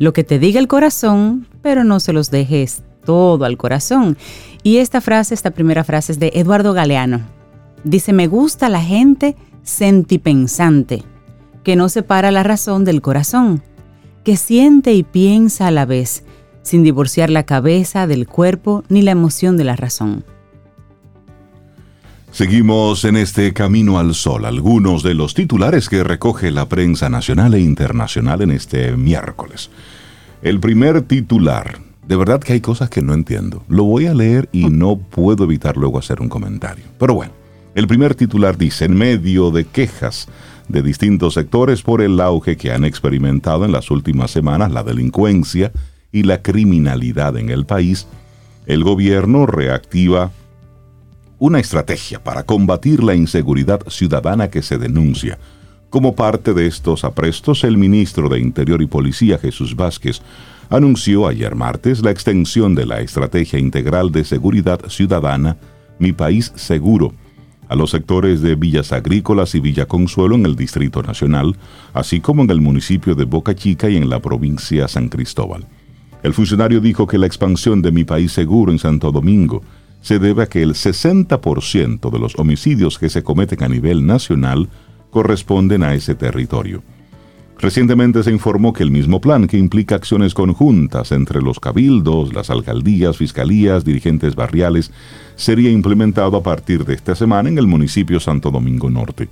Lo 0.00 0.12
que 0.12 0.24
te 0.24 0.40
diga 0.40 0.58
el 0.58 0.66
corazón, 0.66 1.46
pero 1.62 1.84
no 1.84 2.00
se 2.00 2.12
los 2.12 2.32
dejes 2.32 2.82
todo 3.04 3.44
al 3.44 3.56
corazón. 3.56 4.16
Y 4.62 4.78
esta 4.78 5.00
frase, 5.00 5.34
esta 5.34 5.50
primera 5.50 5.84
frase 5.84 6.12
es 6.12 6.18
de 6.18 6.32
Eduardo 6.34 6.72
Galeano. 6.72 7.20
Dice, 7.84 8.12
me 8.12 8.26
gusta 8.26 8.68
la 8.68 8.82
gente 8.82 9.36
sentipensante, 9.62 11.04
que 11.62 11.76
no 11.76 11.88
separa 11.88 12.30
la 12.30 12.42
razón 12.42 12.84
del 12.84 13.02
corazón, 13.02 13.62
que 14.24 14.36
siente 14.36 14.92
y 14.94 15.02
piensa 15.02 15.68
a 15.68 15.70
la 15.70 15.86
vez, 15.86 16.24
sin 16.62 16.82
divorciar 16.82 17.30
la 17.30 17.44
cabeza 17.44 18.06
del 18.06 18.26
cuerpo 18.26 18.84
ni 18.88 19.02
la 19.02 19.12
emoción 19.12 19.56
de 19.56 19.64
la 19.64 19.76
razón. 19.76 20.24
Seguimos 22.30 23.04
en 23.04 23.16
este 23.16 23.54
camino 23.54 23.98
al 23.98 24.14
sol, 24.14 24.44
algunos 24.44 25.02
de 25.02 25.14
los 25.14 25.32
titulares 25.32 25.88
que 25.88 26.04
recoge 26.04 26.50
la 26.50 26.68
prensa 26.68 27.08
nacional 27.08 27.54
e 27.54 27.60
internacional 27.60 28.42
en 28.42 28.50
este 28.50 28.96
miércoles. 28.96 29.70
El 30.42 30.60
primer 30.60 31.02
titular, 31.02 31.78
de 32.08 32.16
verdad 32.16 32.40
que 32.40 32.54
hay 32.54 32.60
cosas 32.62 32.88
que 32.88 33.02
no 33.02 33.12
entiendo. 33.12 33.62
Lo 33.68 33.84
voy 33.84 34.06
a 34.06 34.14
leer 34.14 34.48
y 34.50 34.70
no 34.70 34.96
puedo 34.96 35.44
evitar 35.44 35.76
luego 35.76 35.98
hacer 35.98 36.22
un 36.22 36.30
comentario. 36.30 36.86
Pero 36.98 37.12
bueno, 37.12 37.32
el 37.74 37.86
primer 37.86 38.14
titular 38.14 38.56
dice, 38.56 38.86
en 38.86 38.96
medio 38.96 39.50
de 39.50 39.66
quejas 39.66 40.26
de 40.68 40.80
distintos 40.80 41.34
sectores 41.34 41.82
por 41.82 42.00
el 42.00 42.18
auge 42.18 42.56
que 42.56 42.72
han 42.72 42.84
experimentado 42.84 43.66
en 43.66 43.72
las 43.72 43.90
últimas 43.90 44.30
semanas 44.30 44.72
la 44.72 44.82
delincuencia 44.82 45.70
y 46.10 46.22
la 46.22 46.40
criminalidad 46.40 47.36
en 47.36 47.50
el 47.50 47.66
país, 47.66 48.06
el 48.64 48.84
gobierno 48.84 49.44
reactiva 49.44 50.30
una 51.38 51.60
estrategia 51.60 52.24
para 52.24 52.44
combatir 52.44 53.04
la 53.04 53.14
inseguridad 53.14 53.80
ciudadana 53.88 54.48
que 54.48 54.62
se 54.62 54.78
denuncia. 54.78 55.38
Como 55.90 56.16
parte 56.16 56.54
de 56.54 56.66
estos 56.66 57.04
aprestos, 57.04 57.64
el 57.64 57.76
ministro 57.76 58.30
de 58.30 58.40
Interior 58.40 58.80
y 58.80 58.86
Policía, 58.86 59.38
Jesús 59.38 59.76
Vázquez, 59.76 60.22
anunció 60.70 61.26
ayer 61.26 61.54
martes 61.54 62.02
la 62.02 62.10
extensión 62.10 62.74
de 62.74 62.86
la 62.86 63.00
Estrategia 63.00 63.58
Integral 63.58 64.12
de 64.12 64.24
Seguridad 64.24 64.80
Ciudadana 64.88 65.56
Mi 65.98 66.12
País 66.12 66.52
Seguro 66.56 67.14
a 67.68 67.76
los 67.76 67.90
sectores 67.90 68.40
de 68.40 68.54
Villas 68.54 68.92
Agrícolas 68.92 69.54
y 69.54 69.60
Villa 69.60 69.86
Consuelo 69.86 70.34
en 70.34 70.46
el 70.46 70.56
Distrito 70.56 71.02
Nacional, 71.02 71.56
así 71.92 72.20
como 72.20 72.42
en 72.42 72.50
el 72.50 72.60
municipio 72.60 73.14
de 73.14 73.24
Boca 73.24 73.54
Chica 73.54 73.90
y 73.90 73.96
en 73.96 74.08
la 74.08 74.20
provincia 74.20 74.88
San 74.88 75.08
Cristóbal. 75.08 75.66
El 76.22 76.32
funcionario 76.32 76.80
dijo 76.80 77.06
que 77.06 77.18
la 77.18 77.26
expansión 77.26 77.82
de 77.82 77.92
Mi 77.92 78.04
País 78.04 78.32
Seguro 78.32 78.72
en 78.72 78.78
Santo 78.78 79.12
Domingo 79.12 79.62
se 80.00 80.18
debe 80.18 80.44
a 80.44 80.46
que 80.46 80.62
el 80.62 80.70
60% 80.74 82.10
de 82.10 82.18
los 82.18 82.38
homicidios 82.38 82.98
que 82.98 83.08
se 83.08 83.22
cometen 83.22 83.62
a 83.62 83.68
nivel 83.68 84.06
nacional 84.06 84.68
corresponden 85.10 85.82
a 85.82 85.94
ese 85.94 86.14
territorio. 86.14 86.82
Recientemente 87.60 88.22
se 88.22 88.30
informó 88.30 88.72
que 88.72 88.84
el 88.84 88.92
mismo 88.92 89.20
plan, 89.20 89.48
que 89.48 89.58
implica 89.58 89.96
acciones 89.96 90.32
conjuntas 90.32 91.10
entre 91.10 91.42
los 91.42 91.58
cabildos, 91.58 92.32
las 92.32 92.50
alcaldías, 92.50 93.16
fiscalías, 93.16 93.84
dirigentes 93.84 94.36
barriales, 94.36 94.92
sería 95.34 95.70
implementado 95.70 96.36
a 96.36 96.42
partir 96.44 96.84
de 96.84 96.94
esta 96.94 97.16
semana 97.16 97.48
en 97.48 97.58
el 97.58 97.66
municipio 97.66 98.20
Santo 98.20 98.52
Domingo 98.52 98.88
Norte. 98.90 99.28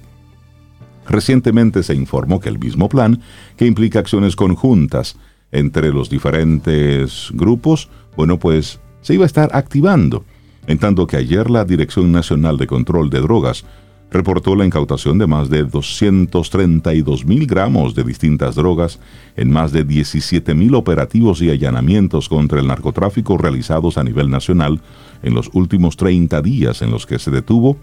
Recientemente 1.09 1.85
se 1.85 1.95
informó 1.95 2.40
que 2.40 2.49
el 2.49 2.59
mismo 2.59 2.88
plan, 2.88 3.23
que 3.56 3.66
implica 3.66 4.00
acciones 4.00 4.35
conjuntas 4.35 5.16
entre 5.52 5.92
los 5.92 6.11
diferentes 6.11 7.28
grupos, 7.33 7.88
bueno, 8.16 8.40
pues 8.40 8.80
se 9.02 9.14
iba 9.14 9.23
a 9.23 9.26
estar 9.26 9.50
activando, 9.52 10.25
en 10.66 10.78
tanto 10.78 11.06
que 11.06 11.16
ayer 11.16 11.49
la 11.49 11.64
Dirección 11.64 12.11
Nacional 12.11 12.56
de 12.56 12.66
Control 12.66 13.09
de 13.09 13.21
Drogas 13.21 13.64
reportó 14.10 14.54
la 14.54 14.64
incautación 14.64 15.18
de 15.18 15.26
más 15.26 15.50
de 15.50 15.64
232 15.64 17.25
mil 17.25 17.46
gramos 17.46 17.94
de 17.94 18.04
distintas 18.04 18.54
drogas 18.54 19.00
en 19.36 19.50
más 19.50 19.72
de 19.72 19.84
17 19.84 20.54
mil 20.54 20.75
operativos 20.75 21.42
y 21.42 21.50
allanamientos 21.50 22.28
contra 22.28 22.60
el 22.60 22.68
narcotráfico 22.68 23.36
realizados 23.36 23.98
a 23.98 24.04
nivel 24.04 24.30
nacional 24.30 24.80
en 25.22 25.34
los 25.34 25.50
últimos 25.52 25.96
30 25.96 26.40
días 26.42 26.82
en 26.82 26.90
los 26.90 27.06
que 27.06 27.18
se 27.18 27.30
detuvo 27.30 27.76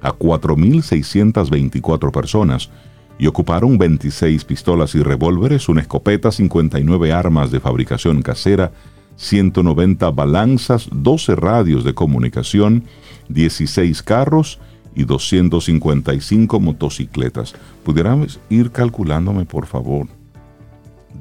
a 0.00 0.12
4.624 0.12 2.10
personas 2.10 2.70
y 3.18 3.26
ocuparon 3.26 3.78
26 3.78 4.44
pistolas 4.44 4.94
y 4.94 5.02
revólveres, 5.02 5.68
una 5.68 5.80
escopeta, 5.80 6.30
59 6.30 7.12
armas 7.12 7.50
de 7.50 7.58
fabricación 7.58 8.22
casera, 8.22 8.70
190 9.16 10.10
balanzas, 10.12 10.88
12 10.92 11.34
radios 11.34 11.82
de 11.82 11.94
comunicación, 11.94 12.84
16 13.28 14.02
carros 14.04 14.60
y 14.98 15.04
255 15.04 16.60
motocicletas. 16.60 17.54
¿Pudieran 17.84 18.26
ir 18.50 18.72
calculándome, 18.72 19.46
por 19.46 19.66
favor? 19.66 20.08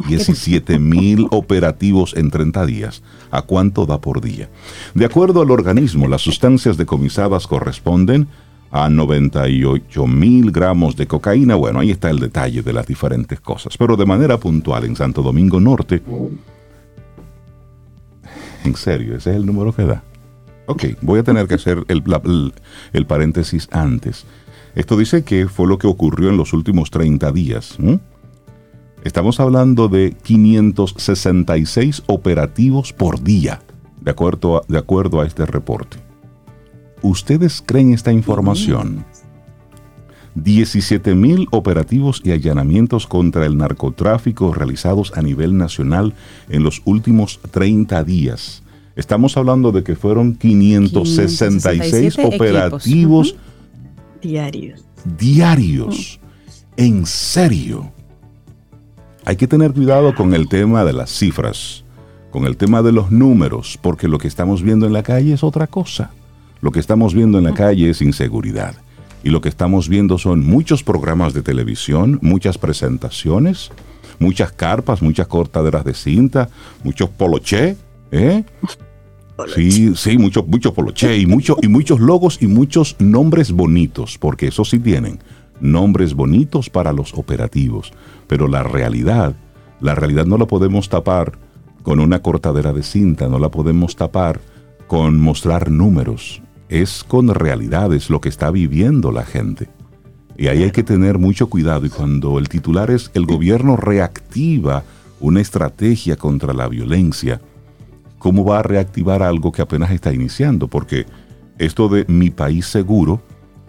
17 0.08 0.80
mil 0.80 1.28
operativos 1.32 2.16
en 2.16 2.32
30 2.32 2.66
días. 2.66 3.04
¿A 3.30 3.44
cuánto 3.44 3.86
da 3.86 4.02
por 4.02 4.20
día? 4.20 4.50
De 4.96 5.06
acuerdo 5.06 5.42
al 5.42 5.52
organismo, 5.52 6.08
las 6.08 6.24
sustancias 6.24 6.76
decomisadas 6.76 7.46
corresponden 7.46 8.28
a 8.72 8.90
98 8.90 10.08
mil 10.08 10.52
gramos 10.52 10.96
de 10.96 11.06
cocaína. 11.06 11.54
Bueno, 11.54 11.80
ahí 11.80 11.92
está 11.92 12.10
el 12.10 12.20
detalle 12.20 12.64
de 12.64 12.74
las 12.74 12.88
diferentes 12.88 13.40
cosas. 13.40 13.78
Pero 13.78 13.96
de 13.96 14.08
manera 14.08 14.40
puntual, 14.40 14.86
en 14.86 14.96
Santo 14.96 15.22
Domingo 15.22 15.60
Norte, 15.60 16.02
en 18.64 18.76
serio, 18.76 19.16
ese 19.16 19.30
es 19.30 19.36
el 19.36 19.46
número 19.46 19.72
que 19.72 19.84
da. 19.84 20.04
Ok, 20.68 20.84
voy 21.02 21.20
a 21.20 21.24
tener 21.24 21.48
que 21.48 21.56
hacer 21.56 21.86
el, 21.88 23.06
paréntesis 23.06 23.70
antes. 23.72 24.26
Esto 24.76 24.98
dice 24.98 25.24
que 25.24 25.48
fue 25.48 25.66
lo 25.66 25.78
que 25.78 25.88
ocurrió 25.88 26.30
en 26.30 26.36
los 26.36 26.52
últimos 26.52 26.92
30 26.92 27.32
días. 27.32 27.78
Estamos 29.02 29.40
hablando 29.40 29.88
de 29.88 30.14
566 30.24 32.04
operativos 32.08 32.92
por 32.92 33.24
día, 33.24 33.62
de 34.02 34.12
acuerdo 34.12 34.62
de 34.68 34.78
acuerdo 34.78 35.22
a 35.22 35.26
este 35.26 35.46
reporte. 35.46 35.98
¿Ustedes 37.02 37.64
creen 37.66 37.94
esta 37.94 38.12
información? 38.12 39.06
17 40.36 41.16
mil 41.16 41.48
operativos 41.52 42.22
y 42.26 42.32
allanamientos 42.32 43.08
contra 43.08 43.46
el 43.46 43.58
narcotráfico 43.58 44.54
realizados 44.54 45.14
a 45.16 45.22
nivel 45.22 45.58
nacional 45.58 46.14
en 46.50 46.64
los 46.64 46.82
últimos 46.84 47.40
30 47.52 48.04
días. 48.04 48.64
Estamos 48.98 49.38
hablando 49.38 49.72
de 49.72 49.84
que 49.84 49.96
fueron 49.96 50.34
566 50.34 52.18
operativos 52.18 53.36
diarios. 54.24 54.84
Diarios. 55.20 56.20
En 56.76 57.06
serio. 57.06 57.92
Hay 59.24 59.36
que 59.36 59.48
tener 59.48 59.74
cuidado 59.74 60.16
con 60.16 60.34
el 60.34 60.50
tema 60.50 60.84
de 60.84 60.94
las 60.94 61.12
cifras, 61.12 61.84
con 62.32 62.46
el 62.46 62.58
tema 62.58 62.82
de 62.82 62.92
los 62.92 63.12
números, 63.12 63.78
porque 63.80 64.08
lo 64.08 64.18
que 64.18 64.28
estamos 64.28 64.64
viendo 64.64 64.88
en 64.88 64.94
la 64.94 65.04
calle 65.04 65.32
es 65.34 65.44
otra 65.44 65.68
cosa. 65.68 66.10
Lo 66.62 66.72
que 66.72 66.80
estamos 66.80 67.14
viendo 67.14 67.38
en 67.38 67.44
la 67.44 67.54
calle 67.54 67.92
es 67.92 68.02
inseguridad. 68.02 68.74
Y 69.24 69.30
lo 69.30 69.42
que 69.42 69.50
estamos 69.50 69.90
viendo 69.90 70.18
son 70.18 70.44
muchos 70.44 70.82
programas 70.82 71.36
de 71.36 71.44
televisión, 71.44 72.18
muchas 72.24 72.58
presentaciones, 72.58 73.70
muchas 74.18 74.52
carpas, 74.52 75.04
muchas 75.04 75.28
cortaderas 75.28 75.86
de 75.86 75.94
cinta, 75.94 76.50
muchos 76.84 77.10
poloché, 77.10 77.78
¿eh? 78.12 78.44
Sí, 79.54 79.96
sí, 79.96 80.18
muchos 80.18 80.48
mucho 80.48 80.74
poloché 80.74 81.18
y, 81.18 81.26
mucho, 81.26 81.58
y 81.62 81.68
muchos 81.68 82.00
logos 82.00 82.40
y 82.42 82.48
muchos 82.48 82.96
nombres 83.00 83.52
bonitos, 83.52 84.18
porque 84.18 84.48
eso 84.48 84.66
sí 84.66 84.80
tienen, 84.80 85.20
nombres 85.60 86.14
bonitos 86.14 86.70
para 86.70 86.92
los 86.92 87.14
operativos. 87.14 87.92
Pero 88.28 88.48
la 88.48 88.64
realidad, 88.64 89.36
la 89.80 89.96
realidad 89.96 90.26
no 90.26 90.38
la 90.38 90.48
podemos 90.48 90.90
tapar 90.90 91.38
con 91.84 92.00
una 92.00 92.22
cortadera 92.22 92.74
de 92.74 92.84
cinta, 92.84 93.28
no 93.28 93.40
la 93.40 93.50
podemos 93.50 93.96
tapar 93.96 94.42
con 94.88 95.20
mostrar 95.20 95.70
números 95.70 96.42
es 96.70 97.04
con 97.04 97.34
realidades 97.34 98.10
lo 98.10 98.22
que 98.22 98.30
está 98.30 98.52
viviendo 98.52 99.12
la 99.12 99.24
gente. 99.24 99.70
Y 100.38 100.48
ahí 100.48 100.64
hay 100.64 100.72
que 100.72 100.84
tener 100.84 101.18
mucho 101.18 101.48
cuidado 101.48 101.86
y 101.86 101.90
cuando 101.90 102.38
el 102.38 102.50
titular 102.50 102.92
es 102.92 103.10
el 103.14 103.26
gobierno 103.26 103.76
reactiva 103.76 104.84
una 105.20 105.42
estrategia 105.42 106.16
contra 106.16 106.54
la 106.54 106.68
violencia, 106.68 107.42
¿cómo 108.20 108.46
va 108.46 108.60
a 108.60 108.64
reactivar 108.64 109.24
algo 109.24 109.52
que 109.52 109.62
apenas 109.62 109.92
está 109.92 110.14
iniciando? 110.14 110.68
Porque 110.68 111.06
esto 111.58 111.90
de 111.90 112.06
mi 112.08 112.30
país 112.30 112.66
seguro, 112.68 113.22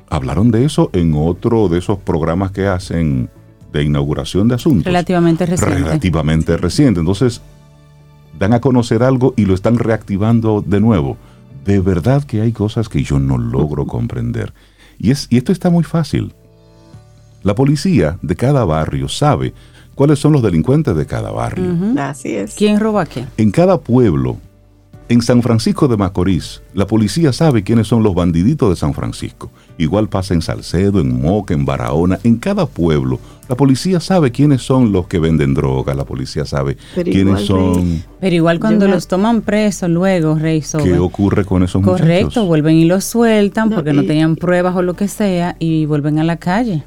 hablaron 0.09 0.51
de 0.51 0.65
eso 0.65 0.91
en 0.93 1.15
otro 1.15 1.69
de 1.69 1.79
esos 1.79 1.99
programas 1.99 2.51
que 2.51 2.67
hacen 2.67 3.31
de 3.73 3.83
inauguración 3.83 4.49
de 4.49 4.55
asuntos. 4.55 4.85
Relativamente 4.85 5.47
reciente. 5.47 5.79
Relativamente 5.79 6.57
reciente. 6.57 7.01
Entonces, 7.01 7.43
dan 8.39 8.53
a 8.55 8.61
conocer 8.61 9.03
algo 9.03 9.35
y 9.37 9.45
lo 9.45 9.55
están 9.55 9.79
reactivando 9.79 10.63
de 10.67 10.81
nuevo 10.81 11.17
de 11.69 11.81
verdad 11.81 12.25
que 12.25 12.41
hay 12.41 12.53
cosas 12.53 12.89
que 12.89 13.03
yo 13.03 13.19
no 13.19 13.37
logro 13.37 13.87
comprender. 13.87 14.55
Y, 14.99 15.11
es, 15.11 15.27
y 15.29 15.37
esto 15.37 15.53
está 15.53 15.69
muy 15.69 15.85
fácil. 15.85 16.33
La 17.43 17.55
policía 17.55 18.19
de 18.23 18.37
cada 18.37 18.65
barrio 18.65 19.07
sabe 19.07 19.53
cuáles 19.99 20.21
son 20.21 20.33
los 20.33 20.43
delincuentes 20.43 20.95
de 20.95 21.07
cada 21.07 21.33
barrio. 21.33 21.75
Así 21.99 22.37
es. 22.37 22.55
¿Quién 22.55 22.79
roba 22.79 23.05
qué? 23.05 23.25
En 23.37 23.51
cada 23.51 23.81
pueblo, 23.81 24.37
en 25.09 25.23
San 25.23 25.43
Francisco 25.43 25.89
de 25.89 25.97
Macorís, 25.97 26.63
la 26.73 26.87
policía 26.87 27.33
sabe 27.33 27.65
quiénes 27.65 27.89
son 27.89 28.05
los 28.05 28.15
bandiditos 28.15 28.71
de 28.71 28.77
San 28.77 28.95
Francisco. 28.95 29.51
Igual 29.77 30.09
pasa 30.09 30.35
en 30.35 30.41
Salcedo, 30.41 31.01
en 31.01 31.21
Moca, 31.21 31.53
en 31.53 31.65
Barahona, 31.65 32.21
en 32.23 32.37
cada 32.37 32.67
pueblo. 32.67 33.19
La 33.49 33.57
policía 33.57 33.99
sabe 33.99 34.31
quiénes 34.31 34.63
son 34.63 34.93
los 34.93 35.09
que 35.09 35.19
venden 35.19 35.53
droga, 35.53 35.95
la 35.95 36.05
policía 36.05 36.45
sabe 36.45 36.77
quiénes 36.95 37.47
son... 37.47 38.05
Pero 38.21 38.37
igual 38.37 38.61
cuando 38.61 38.87
los 38.87 39.09
toman 39.09 39.41
presos 39.41 39.91
luego, 39.91 40.37
Rey 40.37 40.63
¿Qué 40.81 40.97
ocurre 41.01 41.45
con 41.45 41.65
esos 41.65 41.83
Correcto, 41.83 42.05
Correcto, 42.05 42.47
vuelven 42.47 42.77
y 42.77 42.85
los 42.85 43.03
sueltan 43.03 43.69
porque 43.71 43.93
no 43.93 44.05
tenían 44.05 44.37
pruebas 44.37 44.77
o 44.77 44.83
lo 44.83 44.95
que 44.95 45.09
sea 45.09 45.57
y 45.59 45.87
vuelven 45.87 46.21
a 46.21 46.25
la 46.25 46.37
calle. 46.37 46.85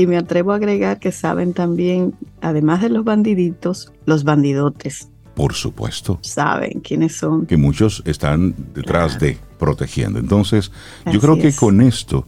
Y 0.00 0.06
me 0.06 0.16
atrevo 0.16 0.52
a 0.52 0.54
agregar 0.54 0.98
que 0.98 1.12
saben 1.12 1.52
también, 1.52 2.14
además 2.40 2.80
de 2.80 2.88
los 2.88 3.04
bandiditos, 3.04 3.92
los 4.06 4.24
bandidotes. 4.24 5.10
Por 5.34 5.52
supuesto. 5.52 6.18
Saben 6.22 6.80
quiénes 6.80 7.16
son. 7.16 7.44
Que 7.44 7.58
muchos 7.58 8.02
están 8.06 8.54
detrás 8.72 9.20
de, 9.20 9.36
protegiendo. 9.58 10.18
Entonces, 10.18 10.72
yo 11.12 11.20
creo 11.20 11.36
que 11.36 11.52
con 11.52 11.82
esto 11.82 12.24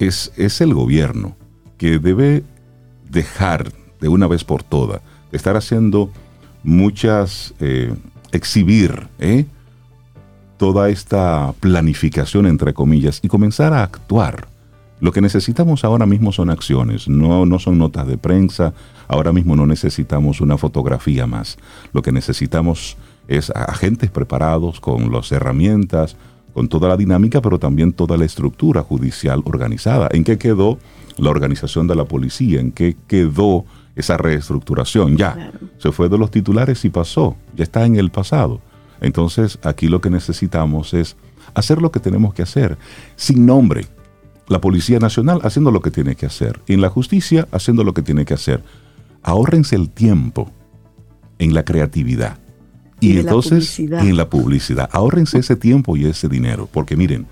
es, 0.00 0.32
es 0.36 0.60
el 0.60 0.74
gobierno 0.74 1.36
que 1.78 2.00
debe 2.00 2.42
dejar 3.08 3.70
de 4.00 4.08
una 4.08 4.26
vez 4.26 4.42
por 4.42 4.64
todas 4.64 5.00
de 5.30 5.36
estar 5.36 5.56
haciendo 5.56 6.10
muchas, 6.64 7.54
eh, 7.60 7.94
exhibir 8.32 9.06
¿eh? 9.20 9.46
toda 10.56 10.88
esta 10.88 11.54
planificación, 11.60 12.46
entre 12.46 12.74
comillas, 12.74 13.20
y 13.22 13.28
comenzar 13.28 13.74
a 13.74 13.84
actuar. 13.84 14.49
Lo 15.00 15.12
que 15.12 15.20
necesitamos 15.20 15.84
ahora 15.84 16.06
mismo 16.06 16.30
son 16.30 16.50
acciones, 16.50 17.08
no, 17.08 17.46
no 17.46 17.58
son 17.58 17.78
notas 17.78 18.06
de 18.06 18.18
prensa, 18.18 18.74
Ahora 19.10 19.32
mismo 19.32 19.56
no 19.56 19.66
necesitamos 19.66 20.40
una 20.40 20.56
fotografía 20.56 21.26
más. 21.26 21.58
Lo 21.92 22.00
que 22.00 22.12
necesitamos 22.12 22.96
es 23.26 23.50
agentes 23.50 24.08
preparados 24.08 24.78
con 24.78 25.10
las 25.10 25.32
herramientas, 25.32 26.16
con 26.54 26.68
toda 26.68 26.88
la 26.88 26.96
dinámica, 26.96 27.42
pero 27.42 27.58
también 27.58 27.92
toda 27.92 28.16
la 28.16 28.24
estructura 28.24 28.84
judicial 28.84 29.42
organizada. 29.44 30.08
¿En 30.12 30.22
qué 30.22 30.38
quedó 30.38 30.78
la 31.18 31.30
organización 31.30 31.88
de 31.88 31.96
la 31.96 32.04
policía? 32.04 32.60
¿En 32.60 32.70
qué 32.70 32.96
quedó 33.08 33.64
esa 33.96 34.16
reestructuración? 34.16 35.16
Ya, 35.16 35.50
se 35.78 35.90
fue 35.90 36.08
de 36.08 36.16
los 36.16 36.30
titulares 36.30 36.84
y 36.84 36.90
pasó, 36.90 37.36
ya 37.56 37.64
está 37.64 37.84
en 37.84 37.96
el 37.96 38.10
pasado. 38.10 38.60
Entonces 39.00 39.58
aquí 39.64 39.88
lo 39.88 40.00
que 40.00 40.10
necesitamos 40.10 40.94
es 40.94 41.16
hacer 41.54 41.82
lo 41.82 41.90
que 41.90 41.98
tenemos 41.98 42.32
que 42.32 42.42
hacer, 42.42 42.78
sin 43.16 43.44
nombre. 43.44 43.88
La 44.50 44.60
Policía 44.60 44.98
Nacional 44.98 45.40
haciendo 45.44 45.70
lo 45.70 45.80
que 45.80 45.90
tiene 45.90 46.14
que 46.14 46.26
hacer, 46.26 46.60
y 46.66 46.74
en 46.74 46.82
la 46.82 46.90
justicia 46.90 47.48
haciendo 47.52 47.84
lo 47.84 47.94
que 47.94 48.02
tiene 48.02 48.26
que 48.26 48.34
hacer 48.34 48.62
ahórrense 49.22 49.76
el 49.76 49.90
tiempo 49.90 50.50
en 51.38 51.54
la 51.54 51.64
creatividad. 51.64 52.38
Y, 53.00 53.18
entonces 53.18 53.78
en 53.78 54.16
la 54.16 54.28
publicidad. 54.28 54.90
Ahórrense 54.92 55.38
ese 55.38 55.56
tiempo 55.56 55.96
y 55.96 56.04
ese 56.04 56.28
dinero. 56.28 56.68
Porque 56.70 56.96
miren, 56.96 57.26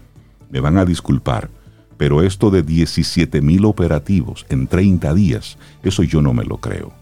me 0.50 0.60
van 0.60 0.78
a 0.78 0.84
disculpar, 0.84 1.50
Pero 1.98 2.22
esto 2.22 2.50
de 2.50 2.62
17 2.62 3.42
mil 3.42 3.64
operativos 3.64 4.46
en 4.50 4.68
30 4.68 5.12
días, 5.14 5.58
eso 5.82 6.04
yo 6.04 6.22
no 6.22 6.32
me 6.32 6.44
lo 6.44 6.58
creo. 6.58 6.92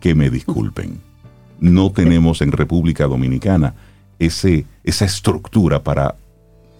Que 0.00 0.14
me 0.14 0.30
disculpen. 0.30 0.98
No 1.60 1.92
tenemos 1.92 2.40
en 2.40 2.52
República 2.52 3.06
Dominicana 3.06 3.74
ese, 4.18 4.64
esa 4.82 5.04
estructura 5.04 5.84
para 5.84 6.16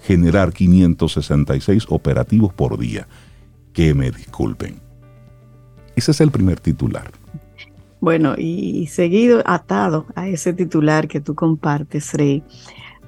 generar 0.06 0.52
566 0.52 1.86
operativos 1.88 2.54
por 2.54 2.78
día. 2.78 3.08
Que 3.72 3.92
me 3.92 4.10
disculpen. 4.10 4.80
Ese 5.96 6.12
es 6.12 6.20
el 6.20 6.30
primer 6.30 6.60
titular. 6.60 7.10
Bueno, 8.00 8.34
y 8.38 8.86
seguido 8.86 9.42
atado 9.46 10.06
a 10.14 10.28
ese 10.28 10.52
titular 10.52 11.08
que 11.08 11.20
tú 11.20 11.34
compartes, 11.34 12.12
Rey, 12.12 12.44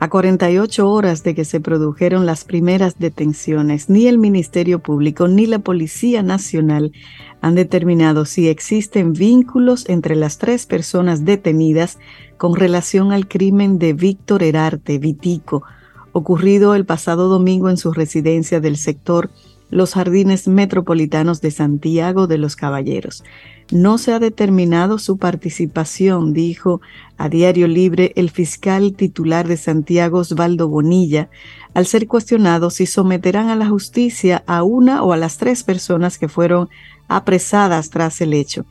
a 0.00 0.09
48 0.09 0.90
horas 0.90 1.23
de 1.23 1.35
que 1.35 1.45
se 1.45 1.61
produjeron 1.61 2.26
las 2.26 2.45
primeras 2.45 2.99
detenciones, 2.99 3.88
ni 3.88 4.07
el 4.07 4.19
Ministerio 4.19 4.81
Público 4.81 5.28
ni 5.28 5.47
la 5.47 5.59
Policía 5.59 6.23
Nacional 6.23 6.93
han 7.40 7.55
determinado 7.55 8.25
si 8.25 8.49
existen 8.49 9.12
vínculos 9.12 9.88
entre 9.88 10.17
las 10.17 10.38
tres 10.38 10.67
personas 10.67 11.25
detenidas 11.25 11.99
con 12.37 12.57
relación 12.57 13.12
al 13.12 13.28
crimen 13.28 13.78
de 13.78 13.93
Víctor 13.93 14.43
Herarte 14.43 14.99
Vitico, 14.99 15.64
ocurrido 16.12 16.75
el 16.75 16.85
pasado 16.85 17.29
domingo 17.29 17.71
en 17.71 17.77
su 17.77 17.93
residencia 17.93 18.61
del 18.61 18.77
sector 18.77 19.31
Los 19.71 19.95
Jardines 19.95 20.49
Metropolitanos 20.49 21.41
de 21.41 21.50
Santiago 21.50 22.27
de 22.27 22.38
los 22.38 22.57
Caballeros. 22.57 23.25
No 23.71 23.99
se 23.99 24.12
ha 24.12 24.19
determinado 24.19 24.99
su 24.99 25.19
participación, 25.19 26.33
dijo 26.33 26.81
a 27.19 27.29
Diario 27.29 27.69
Libre 27.69 28.12
el 28.17 28.31
fiscal 28.31 28.95
titular 28.95 29.47
de 29.47 29.59
Santiago 29.59 30.21
Osvaldo 30.21 30.69
Bonilla, 30.69 31.29
al 31.75 31.85
ser 31.85 32.07
cuestionado 32.07 32.71
si 32.71 32.87
someterán 32.87 33.50
a 33.50 33.57
la 33.57 33.69
justicia 33.69 34.43
a 34.47 34.62
una 34.62 35.03
o 35.03 35.12
a 35.12 35.19
las 35.19 35.37
tres 35.37 35.65
personas 35.65 36.19
que 36.19 36.29
fueron 36.29 36.71
apresadas 37.09 37.91
tras 37.91 38.23
el 38.23 38.33
hecho. 38.33 38.65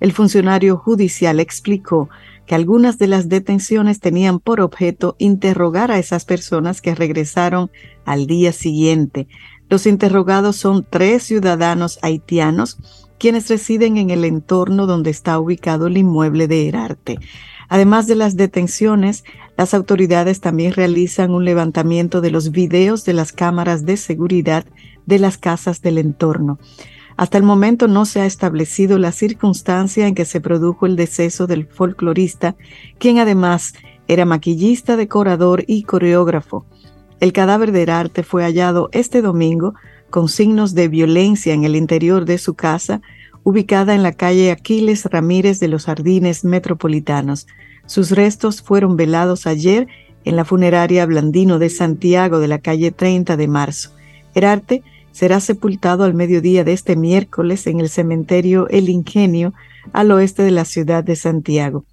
El 0.00 0.12
funcionario 0.12 0.76
judicial 0.78 1.38
explicó 1.38 2.08
que 2.50 2.56
algunas 2.56 2.98
de 2.98 3.06
las 3.06 3.28
detenciones 3.28 4.00
tenían 4.00 4.40
por 4.40 4.60
objeto 4.60 5.14
interrogar 5.20 5.92
a 5.92 6.00
esas 6.00 6.24
personas 6.24 6.80
que 6.80 6.96
regresaron 6.96 7.70
al 8.04 8.26
día 8.26 8.50
siguiente. 8.50 9.28
Los 9.68 9.86
interrogados 9.86 10.56
son 10.56 10.84
tres 10.90 11.22
ciudadanos 11.22 12.00
haitianos 12.02 13.06
quienes 13.18 13.48
residen 13.48 13.98
en 13.98 14.10
el 14.10 14.24
entorno 14.24 14.86
donde 14.86 15.10
está 15.10 15.38
ubicado 15.38 15.86
el 15.86 15.96
inmueble 15.96 16.48
de 16.48 16.66
Herarte. 16.66 17.20
Además 17.68 18.08
de 18.08 18.16
las 18.16 18.34
detenciones, 18.34 19.22
las 19.56 19.72
autoridades 19.72 20.40
también 20.40 20.72
realizan 20.72 21.30
un 21.30 21.44
levantamiento 21.44 22.20
de 22.20 22.32
los 22.32 22.50
videos 22.50 23.04
de 23.04 23.12
las 23.12 23.30
cámaras 23.30 23.86
de 23.86 23.96
seguridad 23.96 24.64
de 25.06 25.20
las 25.20 25.38
casas 25.38 25.82
del 25.82 25.98
entorno. 25.98 26.58
Hasta 27.20 27.36
el 27.36 27.44
momento 27.44 27.86
no 27.86 28.06
se 28.06 28.22
ha 28.22 28.24
establecido 28.24 28.96
la 28.96 29.12
circunstancia 29.12 30.06
en 30.06 30.14
que 30.14 30.24
se 30.24 30.40
produjo 30.40 30.86
el 30.86 30.96
deceso 30.96 31.46
del 31.46 31.66
folclorista, 31.66 32.56
quien 32.96 33.18
además 33.18 33.74
era 34.08 34.24
maquillista, 34.24 34.96
decorador 34.96 35.62
y 35.66 35.82
coreógrafo. 35.82 36.64
El 37.20 37.34
cadáver 37.34 37.72
de 37.72 37.82
Herarte 37.82 38.22
fue 38.22 38.42
hallado 38.42 38.88
este 38.92 39.20
domingo 39.20 39.74
con 40.08 40.30
signos 40.30 40.74
de 40.74 40.88
violencia 40.88 41.52
en 41.52 41.64
el 41.64 41.76
interior 41.76 42.24
de 42.24 42.38
su 42.38 42.54
casa, 42.54 43.02
ubicada 43.42 43.94
en 43.94 44.02
la 44.02 44.12
calle 44.12 44.50
Aquiles 44.50 45.04
Ramírez 45.04 45.60
de 45.60 45.68
los 45.68 45.84
Jardines 45.84 46.42
Metropolitanos. 46.42 47.46
Sus 47.84 48.12
restos 48.12 48.62
fueron 48.62 48.96
velados 48.96 49.46
ayer 49.46 49.88
en 50.24 50.36
la 50.36 50.46
funeraria 50.46 51.04
Blandino 51.04 51.58
de 51.58 51.68
Santiago 51.68 52.38
de 52.38 52.48
la 52.48 52.60
calle 52.60 52.92
30 52.92 53.36
de 53.36 53.46
marzo. 53.46 53.90
Herarte 54.34 54.82
será 55.20 55.38
sepultado 55.40 56.04
al 56.04 56.14
mediodía 56.14 56.64
de 56.64 56.72
este 56.72 56.96
miércoles 56.96 57.66
en 57.66 57.78
el 57.78 57.90
cementerio 57.90 58.66
El 58.70 58.88
Ingenio, 58.88 59.52
al 59.92 60.10
oeste 60.12 60.42
de 60.42 60.50
la 60.50 60.64
ciudad 60.64 61.04
de 61.04 61.14
Santiago. 61.14 61.84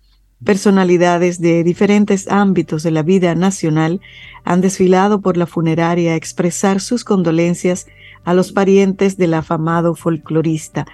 Personalidades 0.45 1.41
de 1.41 1.61
diferentes 1.65 2.29
ámbitos 2.29 2.83
de 2.83 2.91
la 2.91 3.03
vida 3.03 3.35
nacional 3.35 3.99
han 4.45 4.61
desfilado 4.61 5.19
por 5.19 5.35
la 5.35 5.45
funeraria 5.45 6.13
a 6.13 6.15
expresar 6.15 6.79
sus 6.79 7.03
condolencias 7.03 7.87
a 8.23 8.33
los 8.33 8.53
parientes 8.53 9.17
del 9.17 9.33
afamado 9.33 9.93
folclorista. 9.93 10.85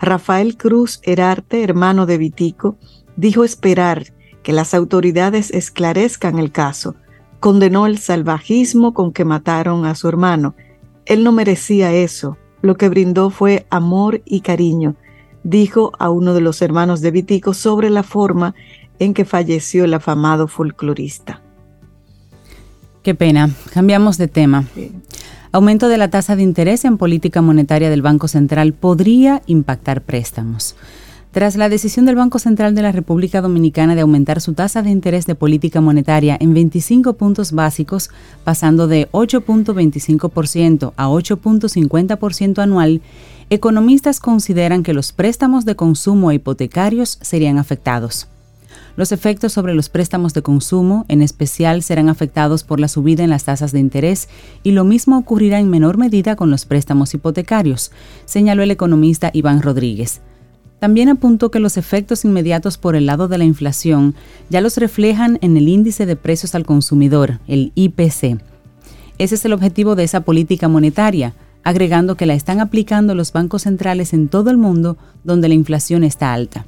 Rafael 0.00 0.56
Cruz 0.56 0.98
Herarte, 1.04 1.62
hermano 1.62 2.04
de 2.04 2.18
Vitico, 2.18 2.78
dijo 3.16 3.44
esperar 3.44 4.06
que 4.42 4.52
las 4.52 4.74
autoridades 4.74 5.52
esclarezcan 5.52 6.40
el 6.40 6.50
caso. 6.50 6.96
Condenó 7.38 7.86
el 7.86 7.98
salvajismo 7.98 8.92
con 8.92 9.12
que 9.12 9.24
mataron 9.24 9.84
a 9.84 9.94
su 9.94 10.08
hermano. 10.08 10.56
Él 11.06 11.24
no 11.24 11.32
merecía 11.32 11.92
eso. 11.92 12.36
Lo 12.62 12.76
que 12.76 12.88
brindó 12.88 13.30
fue 13.30 13.66
amor 13.70 14.22
y 14.24 14.40
cariño, 14.40 14.96
dijo 15.44 15.92
a 15.98 16.10
uno 16.10 16.34
de 16.34 16.40
los 16.40 16.60
hermanos 16.62 17.00
de 17.00 17.12
Vitico 17.12 17.54
sobre 17.54 17.90
la 17.90 18.02
forma 18.02 18.54
en 18.98 19.14
que 19.14 19.24
falleció 19.24 19.84
el 19.84 19.94
afamado 19.94 20.48
folclorista. 20.48 21.42
Qué 23.02 23.14
pena. 23.14 23.50
Cambiamos 23.72 24.18
de 24.18 24.26
tema. 24.26 24.64
Aumento 25.52 25.88
de 25.88 25.96
la 25.96 26.10
tasa 26.10 26.34
de 26.34 26.42
interés 26.42 26.84
en 26.84 26.98
política 26.98 27.40
monetaria 27.40 27.88
del 27.88 28.02
Banco 28.02 28.26
Central 28.26 28.72
podría 28.72 29.42
impactar 29.46 30.02
préstamos. 30.02 30.76
Tras 31.36 31.54
la 31.56 31.68
decisión 31.68 32.06
del 32.06 32.16
Banco 32.16 32.38
Central 32.38 32.74
de 32.74 32.80
la 32.80 32.92
República 32.92 33.42
Dominicana 33.42 33.94
de 33.94 34.00
aumentar 34.00 34.40
su 34.40 34.54
tasa 34.54 34.80
de 34.80 34.88
interés 34.88 35.26
de 35.26 35.34
política 35.34 35.82
monetaria 35.82 36.34
en 36.40 36.54
25 36.54 37.12
puntos 37.12 37.52
básicos, 37.52 38.08
pasando 38.42 38.88
de 38.88 39.10
8.25% 39.10 40.94
a 40.96 41.08
8.50% 41.08 42.58
anual, 42.60 43.02
economistas 43.50 44.18
consideran 44.18 44.82
que 44.82 44.94
los 44.94 45.12
préstamos 45.12 45.66
de 45.66 45.76
consumo 45.76 46.32
hipotecarios 46.32 47.18
serían 47.20 47.58
afectados. 47.58 48.28
Los 48.96 49.12
efectos 49.12 49.52
sobre 49.52 49.74
los 49.74 49.90
préstamos 49.90 50.32
de 50.32 50.40
consumo, 50.40 51.04
en 51.08 51.20
especial, 51.20 51.82
serán 51.82 52.08
afectados 52.08 52.64
por 52.64 52.80
la 52.80 52.88
subida 52.88 53.24
en 53.24 53.28
las 53.28 53.44
tasas 53.44 53.72
de 53.72 53.80
interés 53.80 54.30
y 54.62 54.70
lo 54.70 54.84
mismo 54.84 55.18
ocurrirá 55.18 55.60
en 55.60 55.68
menor 55.68 55.98
medida 55.98 56.34
con 56.34 56.50
los 56.50 56.64
préstamos 56.64 57.12
hipotecarios, 57.12 57.92
señaló 58.24 58.62
el 58.62 58.70
economista 58.70 59.30
Iván 59.34 59.60
Rodríguez. 59.60 60.22
También 60.78 61.08
apuntó 61.08 61.50
que 61.50 61.60
los 61.60 61.76
efectos 61.76 62.24
inmediatos 62.24 62.76
por 62.76 62.96
el 62.96 63.06
lado 63.06 63.28
de 63.28 63.38
la 63.38 63.44
inflación 63.44 64.14
ya 64.50 64.60
los 64.60 64.76
reflejan 64.76 65.38
en 65.40 65.56
el 65.56 65.68
índice 65.68 66.06
de 66.06 66.16
precios 66.16 66.54
al 66.54 66.66
consumidor, 66.66 67.40
el 67.46 67.72
IPC. 67.74 68.40
Ese 69.18 69.34
es 69.34 69.44
el 69.44 69.54
objetivo 69.54 69.96
de 69.96 70.04
esa 70.04 70.20
política 70.20 70.68
monetaria, 70.68 71.34
agregando 71.64 72.14
que 72.14 72.26
la 72.26 72.34
están 72.34 72.60
aplicando 72.60 73.14
los 73.14 73.32
bancos 73.32 73.62
centrales 73.62 74.12
en 74.12 74.28
todo 74.28 74.50
el 74.50 74.58
mundo 74.58 74.98
donde 75.24 75.48
la 75.48 75.54
inflación 75.54 76.04
está 76.04 76.32
alta. 76.32 76.66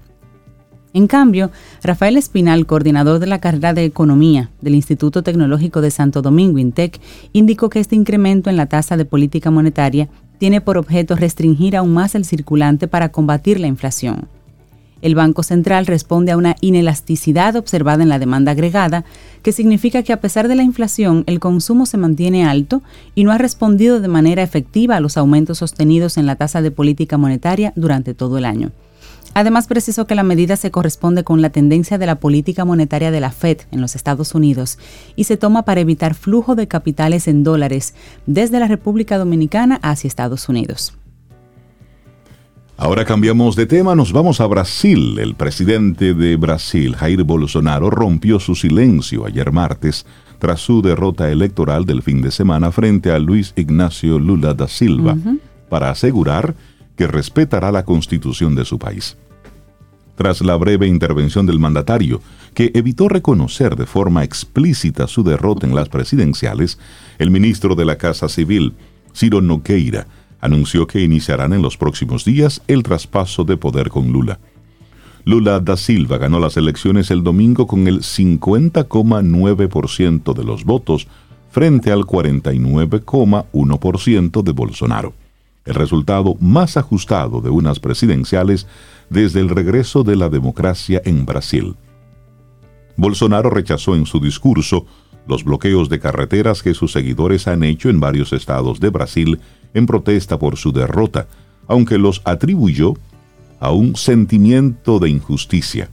En 0.94 1.07
cambio, 1.07 1.51
Rafael 1.83 2.16
Espinal, 2.16 2.66
coordinador 2.66 3.18
de 3.18 3.27
la 3.27 3.40
carrera 3.40 3.75
de 3.75 3.85
Economía 3.85 4.51
del 4.62 4.75
Instituto 4.75 5.23
Tecnológico 5.23 5.83
de 5.83 5.90
Santo 5.90 6.23
Domingo, 6.23 6.59
INTEC, 6.59 6.99
indicó 7.33 7.68
que 7.68 7.79
este 7.79 7.94
incremento 7.94 8.49
en 8.49 8.57
la 8.57 8.66
tasa 8.66 8.97
de 8.97 9.05
política 9.05 9.51
monetaria 9.51 10.09
tiene 10.38 10.61
por 10.61 10.79
objeto 10.79 11.16
restringir 11.16 11.77
aún 11.77 11.92
más 11.92 12.14
el 12.14 12.24
circulante 12.24 12.88
para 12.88 13.11
combatir 13.11 13.61
la 13.61 13.66
inflación. 13.66 14.29
El 15.01 15.14
Banco 15.14 15.42
Central 15.42 15.87
responde 15.87 16.33
a 16.33 16.37
una 16.37 16.57
inelasticidad 16.61 17.55
observada 17.55 18.03
en 18.03 18.09
la 18.09 18.18
demanda 18.18 18.53
agregada, 18.53 19.05
que 19.42 19.53
significa 19.53 20.03
que 20.03 20.12
a 20.12 20.20
pesar 20.20 20.48
de 20.48 20.57
la 20.57 20.64
inflación, 20.64 21.22
el 21.27 21.38
consumo 21.38 21.87
se 21.87 21.98
mantiene 21.98 22.44
alto 22.44 22.83
y 23.14 23.22
no 23.22 23.31
ha 23.31 23.38
respondido 23.38 24.01
de 24.01 24.09
manera 24.09 24.42
efectiva 24.42 24.96
a 24.96 25.01
los 25.01 25.16
aumentos 25.16 25.59
sostenidos 25.59 26.16
en 26.16 26.27
la 26.27 26.37
tasa 26.37 26.62
de 26.62 26.72
política 26.72 27.16
monetaria 27.16 27.72
durante 27.77 28.14
todo 28.14 28.38
el 28.38 28.44
año. 28.44 28.72
Además, 29.35 29.67
precisó 29.67 30.07
que 30.07 30.14
la 30.14 30.23
medida 30.23 30.57
se 30.57 30.71
corresponde 30.71 31.25
con 31.25 31.43
la 31.43 31.51
tendencia 31.51 31.99
de 31.99 32.07
la 32.07 32.21
política 32.21 32.64
monetaria 32.64 33.11
de 33.11 33.21
la 33.21 33.31
Fed 33.31 33.59
en 33.71 33.81
los 33.81 33.95
Estados 33.95 34.35
Unidos 34.35 34.79
y 35.17 35.25
se 35.25 35.37
toma 35.37 35.64
para 35.64 35.81
evitar 35.81 36.14
flujo 36.14 36.55
de 36.55 36.69
capitales 36.69 37.29
en 37.29 37.45
dólares 37.45 37.95
desde 38.27 38.59
la 38.59 38.69
República 38.69 39.19
Dominicana 39.19 39.79
hacia 39.83 40.09
Estados 40.09 40.49
Unidos. 40.49 40.95
Ahora 42.81 43.05
cambiamos 43.05 43.57
de 43.57 43.67
tema, 43.67 43.97
nos 43.97 44.12
vamos 44.12 44.41
a 44.41 44.47
Brasil. 44.47 45.19
El 45.19 45.35
presidente 45.35 46.14
de 46.14 46.37
Brasil, 46.37 46.95
Jair 46.95 47.25
Bolsonaro, 47.25 47.91
rompió 47.91 48.38
su 48.38 48.55
silencio 48.55 49.27
ayer 49.27 49.51
martes 49.51 50.07
tras 50.38 50.61
su 50.61 50.81
derrota 50.81 51.29
electoral 51.29 51.87
del 51.87 52.03
fin 52.03 52.23
de 52.23 52.31
semana 52.31 52.71
frente 52.71 53.11
a 53.11 53.19
Luis 53.19 53.53
Ignacio 53.57 54.21
Lula 54.21 54.55
da 54.55 54.69
Silva, 54.69 55.17
para 55.69 55.91
asegurar 55.91 56.55
que 56.55 56.78
respetará 57.07 57.71
la 57.71 57.85
constitución 57.85 58.55
de 58.55 58.65
su 58.65 58.79
país. 58.79 59.17
Tras 60.17 60.41
la 60.41 60.57
breve 60.57 60.89
intervención 60.89 61.47
del 61.47 61.61
mandatario, 61.61 62.21
que 62.53 62.73
evitó 62.75 63.09
reconocer 63.09 63.77
de 63.77 63.87
forma 63.87 64.25
explícita 64.25 65.07
su 65.07 65.23
derrota 65.23 65.67
en 65.67 65.77
las 65.77 65.89
presidenciales, 65.89 66.79
el 67.19 67.31
ministro 67.31 67.77
de 67.77 67.85
la 67.85 67.97
Casa 67.97 68.29
Civil, 68.29 68.75
Ciro 69.15 69.41
Nogueira, 69.41 70.09
anunció 70.41 70.89
que 70.89 71.03
iniciarán 71.03 71.53
en 71.53 71.63
los 71.63 71.77
próximos 71.77 72.25
días 72.25 72.63
el 72.67 72.83
traspaso 72.83 73.45
de 73.45 73.57
poder 73.57 73.91
con 73.91 74.11
Lula. 74.11 74.41
Lula 75.25 75.61
da 75.61 75.77
Silva 75.77 76.19
ganó 76.19 76.41
las 76.41 76.57
elecciones 76.57 77.11
el 77.11 77.23
domingo 77.23 77.67
con 77.67 77.87
el 77.87 78.01
50,9% 78.01 80.35
de 80.35 80.45
los 80.45 80.65
votos 80.65 81.07
frente 81.51 81.93
al 81.93 82.01
49,1% 82.01 84.43
de 84.43 84.53
Bolsonaro. 84.53 85.13
El 85.69 85.75
resultado 85.75 86.35
más 86.41 86.77
ajustado 86.79 87.43
de 87.43 87.51
unas 87.51 87.79
presidenciales 87.79 88.67
desde 89.11 89.41
el 89.41 89.51
regreso 89.51 90.03
de 90.03 90.17
la 90.17 90.31
democracia 90.31 91.03
en 91.05 91.27
Brasil. 91.27 91.77
Bolsonaro 92.97 93.51
rechazó 93.51 93.95
en 93.95 94.07
su 94.07 94.19
discurso 94.19 94.87
los 95.27 95.45
bloqueos 95.45 95.91
de 95.91 96.01
carreteras 96.01 96.63
que 96.63 96.73
sus 96.73 96.91
seguidores 96.91 97.47
han 97.47 97.63
hecho 97.63 97.91
en 97.91 98.01
varios 98.01 98.33
estados 98.33 98.81
de 98.81 98.89
Brasil 98.89 99.41
en 99.75 99.85
protesta 99.85 100.39
por 100.39 100.57
su 100.57 100.73
derrota, 100.73 101.29
aunque 101.67 101.99
los 101.99 102.23
atribuyó 102.25 102.95
a 103.61 103.71
un 103.71 103.95
sentimiento 103.95 104.99
de 104.99 105.11
injusticia. 105.11 105.91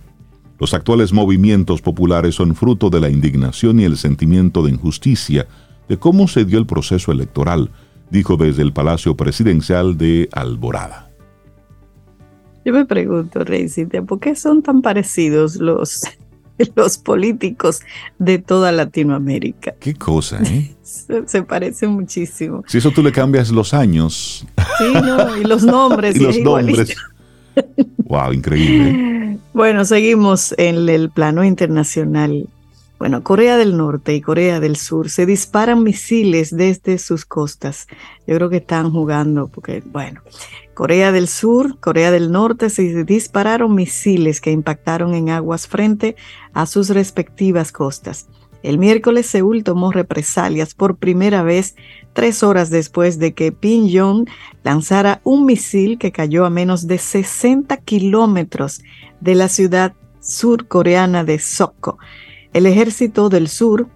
Los 0.57 0.73
actuales 0.73 1.11
movimientos 1.11 1.81
populares 1.81 2.35
son 2.35 2.55
fruto 2.55 2.89
de 2.89 3.01
la 3.01 3.09
indignación 3.09 3.81
y 3.81 3.83
el 3.83 3.97
sentimiento 3.97 4.63
de 4.63 4.71
injusticia 4.71 5.47
de 5.89 5.97
cómo 5.97 6.29
se 6.29 6.45
dio 6.45 6.59
el 6.59 6.65
proceso 6.65 7.11
electoral, 7.11 7.71
dijo 8.09 8.37
desde 8.37 8.61
el 8.61 8.73
Palacio 8.73 9.15
Presidencial 9.15 9.97
de 9.97 10.29
Alborada. 10.31 11.09
Yo 12.65 12.73
me 12.73 12.85
pregunto, 12.85 13.43
Reisita, 13.43 14.01
¿por 14.01 14.19
qué 14.19 14.35
son 14.35 14.63
tan 14.63 14.81
parecidos 14.81 15.57
los, 15.57 16.01
los 16.75 16.97
políticos 16.97 17.81
de 18.17 18.39
toda 18.39 18.71
Latinoamérica? 18.71 19.75
Qué 19.79 19.93
cosa, 19.93 20.39
¿eh? 20.43 20.75
se, 20.81 21.43
parecen 21.43 21.91
muchísimo. 21.91 22.63
Si 22.67 22.79
eso 22.79 22.89
tú 22.89 23.03
le 23.03 23.11
cambias 23.11 23.51
los 23.51 23.73
años. 23.73 24.45
Sí, 24.79 24.93
no, 24.93 25.37
y 25.37 25.43
los 25.43 25.63
nombres. 25.65 26.15
y, 26.15 26.19
los 26.19 26.39
nombres. 26.39 26.95
wow, 27.97 28.33
increíble. 28.33 29.37
Bueno, 29.53 29.85
seguimos 29.85 30.55
en 30.57 30.89
el 30.89 31.09
plano 31.11 31.43
internacional. 31.43 32.47
Bueno, 32.97 33.23
Corea 33.23 33.57
del 33.57 33.75
Norte 33.75 34.15
y 34.15 34.21
Corea 34.21 34.59
del 34.59 34.77
Sur 34.77 35.09
se 35.09 35.25
disparan 35.25 35.83
misiles 35.83 36.55
desde 36.55 36.97
sus 36.97 37.25
costas. 37.25 37.87
Yo 38.25 38.35
creo 38.35 38.49
que 38.49 38.57
están 38.57 38.91
jugando 38.91 39.47
porque, 39.47 39.83
bueno, 39.85 40.21
Corea 40.73 41.11
del 41.11 41.27
Sur, 41.27 41.77
Corea 41.79 42.09
del 42.11 42.31
Norte 42.31 42.69
se 42.69 43.03
dispararon 43.03 43.75
misiles 43.75 44.39
que 44.39 44.51
impactaron 44.51 45.13
en 45.13 45.29
aguas 45.29 45.67
frente 45.67 46.15
a 46.53 46.65
sus 46.65 46.89
respectivas 46.89 47.73
costas. 47.73 48.27
El 48.63 48.79
miércoles 48.79 49.27
Seúl 49.27 49.63
tomó 49.63 49.91
represalias 49.91 50.73
por 50.73 50.95
primera 50.95 51.43
vez 51.43 51.75
tres 52.13 52.43
horas 52.43 52.69
después 52.69 53.19
de 53.19 53.33
que 53.33 53.51
Pyongyang 53.51 54.25
lanzara 54.63 55.21
un 55.23 55.45
misil 55.45 55.99
que 55.99 56.11
cayó 56.11 56.45
a 56.45 56.49
menos 56.49 56.87
de 56.87 56.97
60 56.97 57.77
kilómetros 57.77 58.81
de 59.21 59.35
la 59.35 59.49
ciudad 59.49 59.93
surcoreana 60.19 61.23
de 61.23 61.37
Sokko. 61.37 61.99
El 62.55 62.67
ejército 62.67 63.27
del 63.27 63.49
sur 63.49 63.89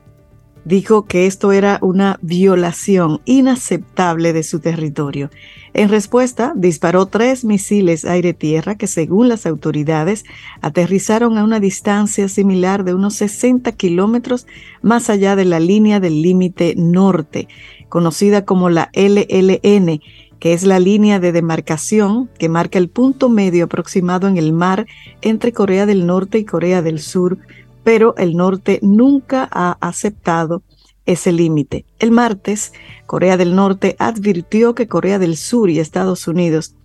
dijo 0.66 1.06
que 1.06 1.28
esto 1.28 1.54
era 1.54 1.80
una 1.82 2.20
violación 2.22 3.22
inaceptable 3.24 4.34
de 4.34 4.44
su 4.44 4.60
territorio. 4.60 5.30
En 5.74 5.88
respuesta, 5.88 6.52
disparó 6.58 7.06
tres 7.06 7.46
misiles 7.46 8.04
aire-tierra 8.04 8.76
que, 8.76 8.88
según 8.88 9.30
las 9.30 9.46
autoridades, 9.46 10.26
aterrizaron 10.60 11.38
a 11.38 11.46
una 11.46 11.62
distancia 11.62 12.28
similar 12.28 12.84
de 12.84 12.94
unos 12.94 13.14
60 13.14 13.72
kilómetros 13.72 14.46
más 14.82 15.10
allá 15.10 15.38
de 15.38 15.46
la 15.46 15.62
línea 15.62 16.02
del 16.02 16.22
límite 16.22 16.74
norte, 16.76 17.48
conocida 17.88 18.44
como 18.44 18.70
la 18.70 18.90
LLN, 18.94 20.02
que 20.40 20.52
es 20.52 20.64
la 20.64 20.80
línea 20.80 21.22
de 21.22 21.32
demarcación 21.32 22.30
que 22.38 22.50
marca 22.50 22.78
el 22.78 22.90
punto 22.90 23.30
medio 23.30 23.64
aproximado 23.64 24.28
en 24.28 24.36
el 24.36 24.52
mar 24.52 24.86
entre 25.22 25.54
Corea 25.54 25.86
del 25.86 26.06
Norte 26.06 26.40
y 26.40 26.44
Corea 26.44 26.82
del 26.82 27.00
Sur 27.00 27.38
pero 27.90 28.14
el 28.18 28.38
norte 28.38 28.78
nunca 28.84 29.50
ha 29.52 29.76
aceptado 29.82 30.62
ese 31.08 31.32
límite. 31.32 31.86
El 31.98 32.12
martes, 32.12 32.72
Corea 33.08 33.36
del 33.36 33.56
Norte 33.56 33.96
advirtió 33.98 34.76
que 34.76 34.88
Corea 34.88 35.18
del 35.18 35.38
Sur 35.38 35.72
y 35.72 35.80
Estados 35.80 36.28
Unidos 36.28 36.76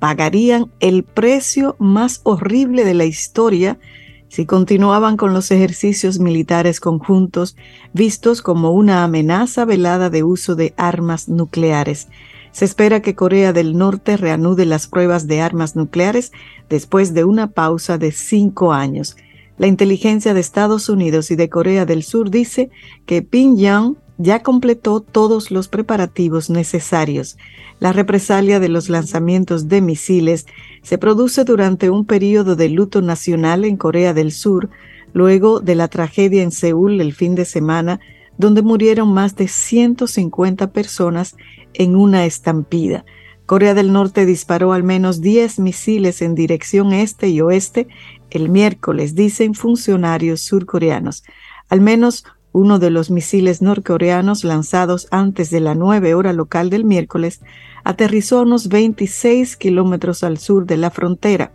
pagarían 0.00 0.72
el 0.80 1.04
precio 1.04 1.76
más 1.78 2.22
horrible 2.24 2.84
de 2.84 2.94
la 2.94 3.04
historia 3.04 3.78
si 4.26 4.46
continuaban 4.46 5.16
con 5.16 5.32
los 5.32 5.52
ejercicios 5.52 6.18
militares 6.18 6.80
conjuntos 6.80 7.54
vistos 7.92 8.42
como 8.42 8.72
una 8.72 9.04
amenaza 9.04 9.64
velada 9.64 10.10
de 10.10 10.24
uso 10.24 10.56
de 10.56 10.74
armas 10.76 11.28
nucleares. 11.28 12.08
Se 12.50 12.64
espera 12.64 13.00
que 13.00 13.14
Corea 13.14 13.52
del 13.52 13.78
Norte 13.78 14.16
reanude 14.16 14.66
las 14.66 14.88
pruebas 14.88 15.28
de 15.28 15.40
armas 15.40 15.76
nucleares 15.76 16.32
después 16.68 17.14
de 17.14 17.22
una 17.22 17.52
pausa 17.52 17.96
de 17.96 18.10
cinco 18.10 18.72
años. 18.72 19.14
La 19.58 19.66
inteligencia 19.66 20.34
de 20.34 20.40
Estados 20.40 20.88
Unidos 20.88 21.32
y 21.32 21.36
de 21.36 21.48
Corea 21.48 21.84
del 21.84 22.04
Sur 22.04 22.30
dice 22.30 22.70
que 23.06 23.22
Pyongyang 23.22 23.96
ya 24.16 24.42
completó 24.42 25.00
todos 25.00 25.50
los 25.50 25.66
preparativos 25.66 26.48
necesarios. 26.48 27.36
La 27.80 27.92
represalia 27.92 28.60
de 28.60 28.68
los 28.68 28.88
lanzamientos 28.88 29.66
de 29.66 29.80
misiles 29.80 30.46
se 30.82 30.96
produce 30.96 31.44
durante 31.44 31.90
un 31.90 32.04
periodo 32.04 32.54
de 32.54 32.68
luto 32.68 33.02
nacional 33.02 33.64
en 33.64 33.76
Corea 33.76 34.14
del 34.14 34.30
Sur, 34.30 34.70
luego 35.12 35.58
de 35.58 35.74
la 35.74 35.88
tragedia 35.88 36.42
en 36.42 36.52
Seúl 36.52 37.00
el 37.00 37.12
fin 37.12 37.34
de 37.34 37.44
semana, 37.44 37.98
donde 38.36 38.62
murieron 38.62 39.12
más 39.12 39.34
de 39.34 39.48
150 39.48 40.72
personas 40.72 41.36
en 41.74 41.96
una 41.96 42.26
estampida. 42.26 43.04
Corea 43.46 43.72
del 43.72 43.92
Norte 43.92 44.26
disparó 44.26 44.72
al 44.72 44.82
menos 44.82 45.22
10 45.22 45.60
misiles 45.60 46.20
en 46.20 46.34
dirección 46.34 46.92
este 46.92 47.28
y 47.28 47.40
oeste 47.40 47.88
el 48.30 48.48
miércoles, 48.48 49.14
dicen 49.14 49.54
funcionarios 49.54 50.40
surcoreanos. 50.40 51.24
Al 51.68 51.80
menos 51.80 52.24
uno 52.52 52.78
de 52.78 52.90
los 52.90 53.10
misiles 53.10 53.62
norcoreanos 53.62 54.44
lanzados 54.44 55.06
antes 55.10 55.50
de 55.50 55.60
la 55.60 55.74
9 55.74 56.14
hora 56.14 56.32
local 56.32 56.70
del 56.70 56.84
miércoles 56.84 57.40
aterrizó 57.84 58.38
a 58.38 58.42
unos 58.42 58.68
26 58.68 59.56
kilómetros 59.56 60.24
al 60.24 60.38
sur 60.38 60.66
de 60.66 60.76
la 60.76 60.90
frontera, 60.90 61.52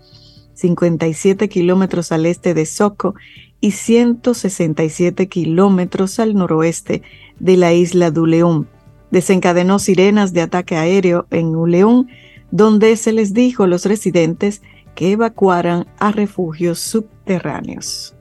57 0.53 1.49
kilómetros 1.49 2.11
al 2.11 2.25
este 2.25 2.53
de 2.53 2.65
Soko 2.65 3.15
y 3.59 3.71
167 3.71 5.27
kilómetros 5.27 6.19
al 6.19 6.35
noroeste 6.35 7.01
de 7.39 7.57
la 7.57 7.73
isla 7.73 8.11
de 8.11 8.19
Uleón. 8.19 8.67
Desencadenó 9.09 9.79
sirenas 9.79 10.33
de 10.33 10.41
ataque 10.41 10.75
aéreo 10.75 11.27
en 11.31 11.55
Uleón, 11.55 12.07
donde 12.51 12.95
se 12.97 13.13
les 13.13 13.33
dijo 13.33 13.63
a 13.63 13.67
los 13.67 13.85
residentes 13.85 14.61
que 14.95 15.11
evacuaran 15.11 15.85
a 15.99 16.11
refugios 16.11 16.79
subterráneos. 16.79 18.13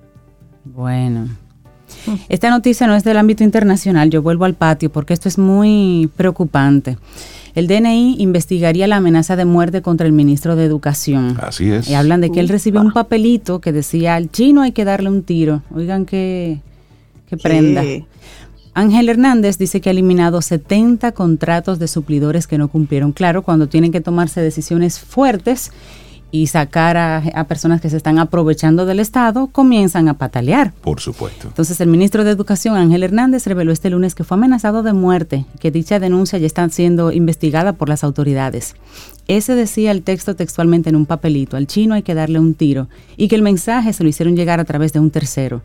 Bueno, 0.65 1.29
esta 2.29 2.51
noticia 2.51 2.87
no 2.87 2.95
es 2.95 3.05
del 3.05 3.17
ámbito 3.17 3.45
internacional, 3.45 4.11
yo 4.11 4.23
vuelvo 4.23 4.45
al 4.45 4.55
patio 4.55 4.91
porque 4.91 5.15
esto 5.15 5.29
es 5.29 5.39
muy 5.39 6.11
preocupante. 6.17 6.99
El 7.55 7.67
DNI 7.67 8.17
investigaría 8.19 8.87
la 8.87 8.97
amenaza 8.97 9.37
de 9.37 9.45
muerte 9.45 9.83
contra 9.83 10.07
el 10.07 10.13
ministro 10.13 10.57
de 10.57 10.65
Educación. 10.65 11.37
Así 11.43 11.71
es. 11.71 11.89
Y 11.89 11.95
hablan 11.95 12.23
de 12.23 12.31
que 12.31 12.41
él 12.41 12.49
recibió 12.49 12.81
un 12.81 12.93
papelito 12.93 13.61
que 13.61 13.73
decía 13.73 14.15
al 14.15 14.31
chino 14.31 14.63
hay 14.63 14.73
que 14.73 14.87
darle 14.87 15.11
un 15.11 15.23
tiro. 15.23 15.63
Oigan 15.75 16.07
qué, 16.07 16.61
qué 17.29 17.37
prenda. 17.37 17.83
Ángel 18.75 19.11
Hernández 19.11 19.59
dice 19.59 19.83
que 19.83 19.91
ha 19.91 19.93
eliminado 19.93 20.41
70 20.41 21.13
contratos 21.13 21.79
de 21.79 21.89
suplidores 21.89 22.47
que 22.47 22.57
no 22.57 22.69
cumplieron. 22.69 23.13
Claro, 23.13 23.43
cuando 23.43 23.69
tienen 23.69 23.93
que 23.93 24.01
tomarse 24.01 24.41
decisiones 24.41 24.99
fuertes 24.99 25.73
y 26.33 26.47
sacar 26.47 26.97
a, 26.97 27.45
personas 27.45 27.83
que 27.83 27.91
se 27.91 27.99
están 27.99 28.19
aprovechando 28.19 28.87
del 28.87 29.01
Estado, 29.01 29.49
comienzan 29.49 30.09
a 30.09 30.15
patalear. 30.15 30.73
Por 30.73 30.99
supuesto. 30.99 31.49
Entonces, 31.49 31.79
el 31.83 31.89
ministro 31.89 32.25
de 32.25 32.31
Educación, 32.31 32.77
Ángel 32.77 33.03
Hernández, 33.03 33.47
reveló 33.47 33.71
este 33.71 33.91
lunes 33.91 34.15
que 34.15 34.25
fue 34.25 34.39
amenazado 34.39 34.83
de 34.83 34.95
muerte, 34.95 35.45
que 35.61 35.71
dicha 35.71 36.01
denuncia 36.01 36.39
ya 36.39 36.47
está 36.47 36.67
siendo 36.71 37.13
investigada 37.13 37.75
por 37.75 37.91
las 37.91 38.03
autoridades. 38.03 38.75
Ese 39.29 39.55
decía 39.55 39.91
el 39.91 40.03
texto 40.03 40.35
textualmente 40.35 40.89
en 40.89 40.97
un 40.97 41.07
papelito, 41.07 41.59
al 41.59 41.67
chino 41.67 41.95
hay 41.95 42.03
que 42.03 42.15
darle 42.15 42.39
un 42.39 42.55
tiro, 42.55 42.89
y 43.19 43.29
que 43.29 43.37
el 43.37 43.43
mensaje 43.43 43.93
se 43.93 44.03
lo 44.03 44.09
hicieron 44.09 44.35
llegar 44.35 44.59
a 44.59 44.65
través 44.65 44.95
de 44.95 45.01
un 45.01 45.11
tercero. 45.11 45.61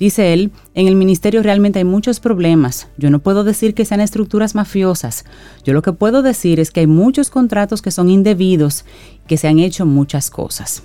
Dice 0.00 0.32
él, 0.32 0.50
en 0.74 0.88
el 0.88 0.96
ministerio 0.96 1.42
realmente 1.42 1.78
hay 1.78 1.84
muchos 1.84 2.20
problemas. 2.20 2.88
Yo 2.96 3.10
no 3.10 3.18
puedo 3.18 3.44
decir 3.44 3.74
que 3.74 3.84
sean 3.84 4.00
estructuras 4.00 4.54
mafiosas. 4.54 5.26
Yo 5.62 5.74
lo 5.74 5.82
que 5.82 5.92
puedo 5.92 6.22
decir 6.22 6.58
es 6.58 6.70
que 6.70 6.80
hay 6.80 6.86
muchos 6.86 7.28
contratos 7.28 7.82
que 7.82 7.90
son 7.90 8.08
indebidos, 8.08 8.86
que 9.26 9.36
se 9.36 9.46
han 9.46 9.58
hecho 9.58 9.84
muchas 9.84 10.30
cosas. 10.30 10.82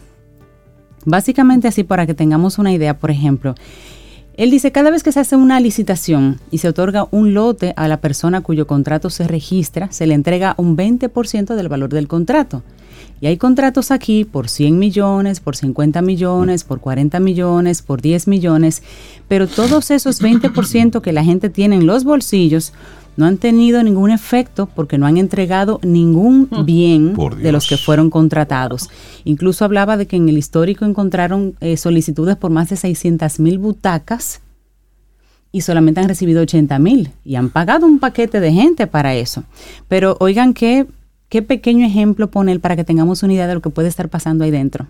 Básicamente 1.06 1.69
así 1.69 1.86
para 1.86 2.06
que 2.06 2.13
tengamos 2.13 2.58
una 2.58 2.73
idea, 2.73 2.99
por 2.99 3.10
ejemplo, 3.10 3.56
él 4.37 4.51
dice, 4.51 4.71
cada 4.71 4.91
vez 4.91 5.03
que 5.03 5.11
se 5.11 5.19
hace 5.19 5.35
una 5.35 5.59
licitación 5.59 6.39
y 6.51 6.57
se 6.57 6.67
otorga 6.67 7.07
un 7.11 7.33
lote 7.33 7.73
a 7.77 7.87
la 7.87 8.01
persona 8.01 8.41
cuyo 8.41 8.67
contrato 8.67 9.09
se 9.09 9.27
registra, 9.27 9.91
se 9.91 10.07
le 10.07 10.13
entrega 10.13 10.55
un 10.57 10.75
20% 10.75 11.55
del 11.55 11.69
valor 11.69 11.89
del 11.89 12.07
contrato. 12.07 12.63
Y 13.21 13.27
hay 13.27 13.37
contratos 13.37 13.91
aquí 13.91 14.25
por 14.25 14.49
100 14.49 14.77
millones, 14.77 15.39
por 15.39 15.55
50 15.55 16.01
millones, 16.01 16.63
por 16.63 16.81
40 16.81 17.19
millones, 17.19 17.81
por 17.81 18.01
10 18.01 18.27
millones, 18.27 18.83
pero 19.27 19.47
todos 19.47 19.89
esos 19.89 20.21
20% 20.21 21.01
que 21.01 21.13
la 21.13 21.23
gente 21.23 21.49
tiene 21.49 21.77
en 21.77 21.87
los 21.87 22.03
bolsillos 22.03 22.73
no 23.17 23.25
han 23.25 23.38
tenido 23.38 23.82
ningún 23.84 24.12
efecto 24.12 24.67
porque 24.67 24.97
no 24.97 25.06
han 25.06 25.17
entregado 25.17 25.80
ningún 25.84 26.47
mm. 26.51 26.65
bien 26.65 27.15
de 27.41 27.51
los 27.51 27.67
que 27.67 27.78
fueron 27.78 28.10
contratados. 28.10 28.89
Incluso 29.23 29.65
hablaba 29.65 29.97
de 29.97 30.06
que 30.06 30.15
en 30.15 30.30
el 30.30 30.38
histórico 30.38 30.86
encontraron 30.86 31.56
eh, 31.62 31.78
solicitudes 31.78 32.36
por 32.36 32.51
más 32.51 32.69
de 32.69 32.75
600 32.75 33.39
mil 33.39 33.60
butacas 33.60 34.41
y 35.51 35.62
solamente 35.62 36.01
han 36.01 36.10
recibido 36.10 36.41
80 36.41 36.78
mil 36.80 37.12
y 37.23 37.36
han 37.36 37.49
pagado 37.49 37.86
un 37.86 37.99
paquete 37.99 38.41
de 38.41 38.51
gente 38.51 38.88
para 38.88 39.15
eso. 39.15 39.45
Pero 39.88 40.17
oigan 40.19 40.54
que 40.54 40.86
qué 41.30 41.41
pequeño 41.41 41.86
ejemplo 41.86 42.30
pone 42.30 42.51
él 42.51 42.60
para 42.60 42.75
que 42.75 42.84
tengamos 42.84 43.23
una 43.23 43.34
idea 43.34 43.47
de 43.47 43.54
lo 43.54 43.62
que 43.62 43.69
puede 43.69 43.88
estar 43.88 44.10
pasando 44.10 44.43
ahí 44.43 44.51
dentro. 44.51 44.88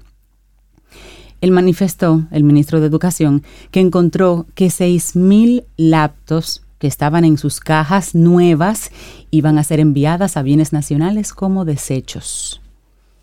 Él 1.41 1.51
manifestó, 1.51 2.23
el 2.31 2.43
ministro 2.43 2.79
de 2.79 2.87
Educación, 2.87 3.43
que 3.69 3.79
encontró 3.79 4.47
que 4.55 4.67
6.000 4.67 5.65
laptops 5.77 6.64
que 6.79 6.87
estaban 6.87 7.25
en 7.25 7.37
sus 7.37 7.59
cajas 7.59 8.15
nuevas 8.15 8.91
iban 9.31 9.57
a 9.57 9.63
ser 9.63 9.79
enviadas 9.79 10.37
a 10.37 10.43
bienes 10.43 10.73
nacionales 10.73 11.33
como 11.33 11.65
desechos. 11.65 12.61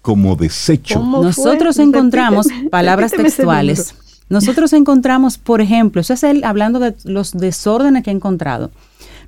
Como 0.01 0.35
desecho. 0.37 1.01
Nosotros 1.01 1.79
encontramos 1.79 2.49
palabras 2.71 3.13
textuales. 3.13 3.95
Nosotros 4.29 4.73
encontramos, 4.73 5.39
por 5.39 5.61
ejemplo, 5.61 6.01
eso 6.01 6.15
es 6.15 6.23
él 6.23 6.43
hablando 6.45 6.79
de 6.79 6.95
los 7.05 7.33
desórdenes 7.33 8.03
que 8.03 8.11
ha 8.11 8.15
encontrado. 8.15 8.71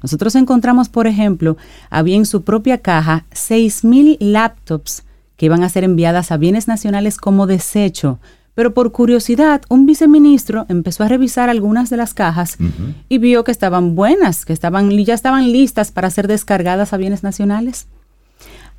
Nosotros 0.02 0.34
encontramos, 0.34 0.88
por 0.88 1.06
ejemplo, 1.06 1.56
había 1.90 2.16
en 2.16 2.26
su 2.26 2.42
propia 2.42 2.78
caja 2.78 3.24
6.000 3.32 4.16
laptops 4.20 5.04
que 5.36 5.46
iban 5.46 5.62
a 5.62 5.68
ser 5.68 5.84
enviadas 5.84 6.30
a 6.30 6.36
bienes 6.36 6.68
nacionales 6.68 7.16
como 7.18 7.46
desecho. 7.46 8.18
Pero 8.54 8.72
por 8.72 8.92
curiosidad, 8.92 9.62
un 9.68 9.84
viceministro 9.84 10.64
empezó 10.68 11.02
a 11.02 11.08
revisar 11.08 11.48
algunas 11.48 11.90
de 11.90 11.96
las 11.96 12.14
cajas 12.14 12.56
y 13.08 13.18
vio 13.18 13.42
que 13.42 13.50
estaban 13.50 13.96
buenas, 13.96 14.44
que 14.44 14.52
estaban, 14.52 14.90
ya 14.90 15.14
estaban 15.14 15.50
listas 15.50 15.90
para 15.90 16.10
ser 16.10 16.28
descargadas 16.28 16.92
a 16.92 16.96
bienes 16.96 17.24
nacionales. 17.24 17.88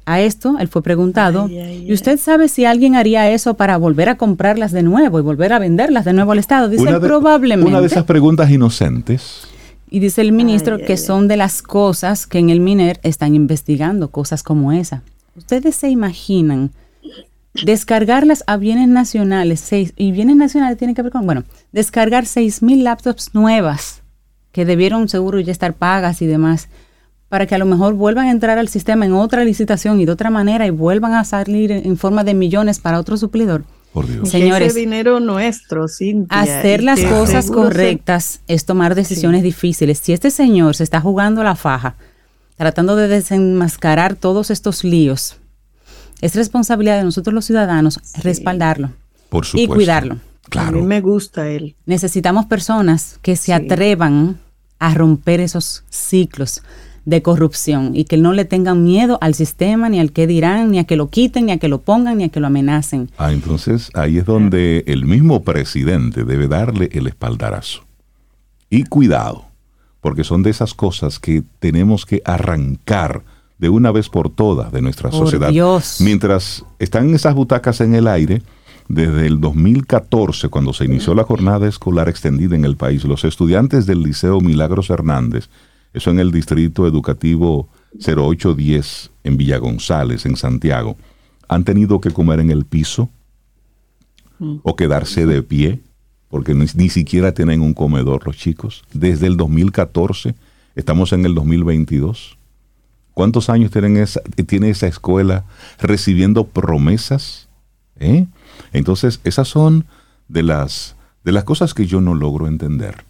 A 0.05 0.21
esto 0.21 0.55
él 0.59 0.67
fue 0.67 0.83
preguntado, 0.83 1.49
¿y 1.49 1.91
usted 1.91 2.19
sabe 2.19 2.47
si 2.47 2.63
alguien 2.63 2.95
haría 2.95 3.29
eso 3.31 3.55
para 3.55 3.75
volver 3.77 4.07
a 4.07 4.17
comprarlas 4.17 4.71
de 4.71 4.83
nuevo 4.83 5.19
y 5.19 5.23
volver 5.23 5.51
a 5.51 5.59
venderlas 5.59 6.05
de 6.05 6.13
nuevo 6.13 6.31
al 6.31 6.39
Estado? 6.39 6.69
Dice 6.69 6.99
probablemente. 6.99 7.69
Una 7.69 7.81
de 7.81 7.87
esas 7.87 8.03
preguntas 8.03 8.49
inocentes. 8.49 9.47
Y 9.89 9.99
dice 9.99 10.21
el 10.21 10.31
ministro 10.31 10.77
que 10.77 10.97
son 10.97 11.27
de 11.27 11.37
las 11.37 11.61
cosas 11.61 12.27
que 12.27 12.37
en 12.37 12.49
el 12.49 12.59
MINER 12.59 12.99
están 13.03 13.35
investigando, 13.35 14.09
cosas 14.09 14.43
como 14.43 14.71
esa. 14.71 15.01
¿Ustedes 15.35 15.75
se 15.75 15.89
imaginan 15.89 16.71
descargarlas 17.63 18.43
a 18.47 18.57
bienes 18.57 18.87
nacionales? 18.87 19.59
Seis, 19.59 19.93
y 19.95 20.11
bienes 20.11 20.35
nacionales 20.35 20.77
tienen 20.77 20.95
que 20.95 21.01
ver 21.01 21.11
con, 21.11 21.25
bueno, 21.25 21.43
descargar 21.71 22.25
seis 22.25 22.61
mil 22.61 22.83
laptops 22.83 23.33
nuevas 23.33 24.01
que 24.51 24.65
debieron 24.65 25.09
seguro 25.09 25.39
ya 25.39 25.51
estar 25.51 25.73
pagas 25.73 26.21
y 26.21 26.25
demás 26.25 26.69
para 27.29 27.47
que 27.47 27.55
a 27.55 27.57
lo 27.57 27.65
mejor 27.65 27.95
vuelvan 27.95 28.27
a 28.27 28.31
entrar 28.31 28.57
al 28.57 28.69
sistema 28.69 29.05
en 29.05 29.13
otra 29.13 29.43
licitación 29.43 29.99
y 29.99 30.05
de 30.05 30.11
otra 30.11 30.29
manera 30.29 30.65
y 30.65 30.69
vuelvan 30.69 31.13
a 31.13 31.25
salir 31.25 31.71
en 31.71 31.97
forma 31.97 32.23
de 32.23 32.33
millones 32.33 32.79
para 32.79 32.99
otro 32.99 33.17
suplidor. 33.17 33.63
Por 33.91 34.07
Dios. 34.07 34.29
Señores, 34.29 34.69
ese 34.69 34.79
dinero 34.79 35.19
nuestro, 35.19 35.87
Cintia, 35.87 36.39
hacer 36.39 36.83
las 36.83 37.01
cosas 37.01 37.49
correctas 37.49 38.41
es 38.47 38.65
tomar 38.65 38.95
decisiones 38.95 39.43
difíciles. 39.43 39.99
Si 39.99 40.13
este 40.13 40.31
señor 40.31 40.75
se 40.75 40.83
está 40.83 41.01
jugando 41.01 41.43
la 41.43 41.55
faja, 41.55 41.95
tratando 42.57 42.95
de 42.95 43.07
desenmascarar 43.07 44.15
todos 44.15 44.51
estos 44.51 44.83
líos, 44.83 45.37
es 46.21 46.35
responsabilidad 46.35 46.97
de 46.97 47.03
nosotros 47.03 47.33
los 47.33 47.45
ciudadanos 47.45 47.99
respaldarlo 48.21 48.91
Por 49.29 49.45
y 49.53 49.67
cuidarlo. 49.67 50.17
A 50.55 50.71
mí 50.71 50.81
me 50.81 51.01
gusta 51.01 51.49
él. 51.49 51.75
Necesitamos 51.85 52.45
personas 52.45 53.19
que 53.21 53.35
se 53.35 53.53
atrevan 53.53 54.39
a 54.79 54.93
romper 54.93 55.39
esos 55.39 55.83
ciclos 55.89 56.61
de 57.05 57.21
corrupción 57.21 57.95
y 57.95 58.05
que 58.05 58.17
no 58.17 58.33
le 58.33 58.45
tengan 58.45 58.83
miedo 58.83 59.17
al 59.21 59.35
sistema, 59.35 59.89
ni 59.89 59.99
al 59.99 60.11
que 60.11 60.27
dirán, 60.27 60.71
ni 60.71 60.79
a 60.79 60.85
que 60.85 60.95
lo 60.95 61.09
quiten, 61.09 61.45
ni 61.45 61.51
a 61.51 61.59
que 61.59 61.67
lo 61.67 61.81
pongan, 61.81 62.17
ni 62.17 62.25
a 62.25 62.29
que 62.29 62.39
lo 62.39 62.47
amenacen. 62.47 63.11
Ah, 63.17 63.31
entonces 63.31 63.91
ahí 63.93 64.17
es 64.17 64.25
donde 64.25 64.83
el 64.87 65.05
mismo 65.05 65.43
presidente 65.43 66.23
debe 66.23 66.47
darle 66.47 66.89
el 66.93 67.07
espaldarazo. 67.07 67.83
Y 68.69 68.83
cuidado, 68.83 69.45
porque 70.01 70.23
son 70.23 70.41
de 70.41 70.49
esas 70.49 70.73
cosas 70.73 71.19
que 71.19 71.43
tenemos 71.59 72.05
que 72.05 72.21
arrancar 72.25 73.23
de 73.57 73.69
una 73.69 73.91
vez 73.91 74.09
por 74.09 74.29
todas 74.29 74.71
de 74.71 74.81
nuestra 74.81 75.11
sociedad. 75.11 75.51
Mientras 76.01 76.65
están 76.79 77.13
esas 77.13 77.35
butacas 77.35 77.81
en 77.81 77.95
el 77.95 78.07
aire, 78.07 78.41
desde 78.87 79.25
el 79.27 79.39
2014, 79.39 80.49
cuando 80.49 80.73
se 80.73 80.85
inició 80.85 81.15
la 81.15 81.23
jornada 81.23 81.67
escolar 81.67 82.09
extendida 82.09 82.55
en 82.55 82.65
el 82.65 82.75
país, 82.75 83.03
los 83.05 83.23
estudiantes 83.23 83.85
del 83.85 84.03
Liceo 84.03 84.41
Milagros 84.41 84.89
Hernández 84.89 85.49
eso 85.95 86.11
en 86.11 86.19
el 86.19 86.33
Distrito 86.33 86.85
Educativo 86.85 87.69
0810 88.05 89.11
en 89.23 89.37
Villa 89.37 89.57
González, 89.59 90.25
en 90.25 90.35
Santiago, 90.35 90.97
han 91.47 91.63
tenido 91.63 92.01
que 92.01 92.11
comer 92.11 92.41
en 92.41 92.51
el 92.51 92.65
piso 92.65 93.09
o 94.63 94.75
quedarse 94.75 95.25
de 95.25 95.41
pie, 95.41 95.79
porque 96.27 96.53
ni, 96.53 96.89
siquiera 96.89 97.33
tienen 97.33 97.61
un 97.61 97.73
comedor 97.73 98.27
los 98.27 98.35
chicos. 98.35 98.83
Desde 98.91 99.27
el 99.27 99.37
2014, 99.37 100.35
estamos 100.75 101.13
en 101.13 101.25
el 101.25 101.33
2022. 101.33 102.37
¿Cuántos 103.15 103.49
años 103.49 103.71
tienen 103.71 103.95
esa, 103.95 104.19
tiene 104.45 104.69
esa 104.69 104.87
escuela 104.87 105.45
recibiendo 105.79 106.45
promesas? 106.45 107.47
¿Eh? 107.97 108.27
Entonces, 108.73 109.21
esas 109.23 109.47
son 109.47 109.85
de 110.27 110.43
las, 110.43 110.97
de 111.23 111.31
las 111.31 111.45
cosas 111.45 111.73
que 111.73 111.87
yo 111.87 112.01
no 112.01 112.13
logro 112.13 112.45
entender. 112.47 113.05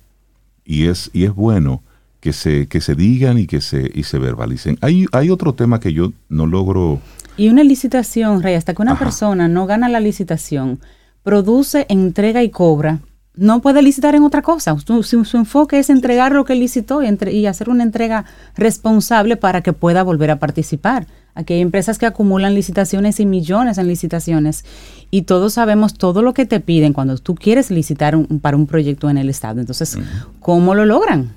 Y 0.63 0.85
es, 0.85 1.09
y 1.11 1.23
es 1.23 1.33
bueno 1.33 1.81
que 2.19 2.33
se, 2.33 2.67
que 2.67 2.81
se 2.81 2.93
digan 2.93 3.39
y 3.39 3.47
que 3.47 3.61
se, 3.61 3.91
y 3.95 4.03
se 4.03 4.19
verbalicen. 4.19 4.77
Hay, 4.81 5.07
hay 5.11 5.31
otro 5.31 5.55
tema 5.55 5.79
que 5.79 5.91
yo 5.91 6.13
no 6.29 6.45
logro... 6.45 7.01
Y 7.35 7.49
una 7.49 7.63
licitación, 7.63 8.43
Rey, 8.43 8.53
hasta 8.53 8.75
que 8.75 8.83
una 8.83 8.99
persona 8.99 9.47
no 9.47 9.65
gana 9.65 9.89
la 9.89 9.99
licitación, 9.99 10.79
produce, 11.23 11.87
entrega 11.89 12.43
y 12.43 12.51
cobra, 12.51 12.99
no 13.38 13.62
puede 13.62 13.82
licitar 13.82 14.15
en 14.15 14.24
otra 14.24 14.41
cosa. 14.41 14.76
Su, 14.80 15.04
su, 15.04 15.38
enfoque 15.38 15.80
es 15.80 15.89
entregar 15.89 16.32
lo 16.32 16.45
que 16.45 16.56
licitó 16.56 17.04
y, 17.04 17.17
y, 17.30 17.45
hacer 17.45 17.69
una 17.69 17.84
entrega 17.84 18.26
responsable 18.56 19.38
para 19.38 19.62
que 19.62 19.74
pueda 19.74 20.04
volver 20.04 20.32
a 20.32 20.39
participar. 20.39 21.08
Aquí 21.34 21.54
hay 21.54 21.62
empresas 21.62 21.98
que 21.98 22.06
acumulan 22.06 22.56
licitaciones 22.56 23.19
y 23.19 23.26
millones 23.26 23.78
en 23.78 23.88
licitaciones 23.88 24.63
y 25.12 25.24
todos 25.24 25.54
sabemos 25.54 25.93
todo 25.95 26.21
lo 26.21 26.34
que 26.34 26.45
te 26.45 26.62
piden 26.62 26.93
cuando 26.93 27.17
tú 27.17 27.36
quieres 27.36 27.71
licitar 27.71 28.17
para 28.41 28.56
un 28.56 28.67
proyecto 28.67 29.10
en 29.10 29.17
el 29.17 29.30
Estado. 29.30 29.60
Entonces, 29.60 29.98
¿cómo 30.39 30.76
lo 30.76 30.86
logran? 30.86 31.34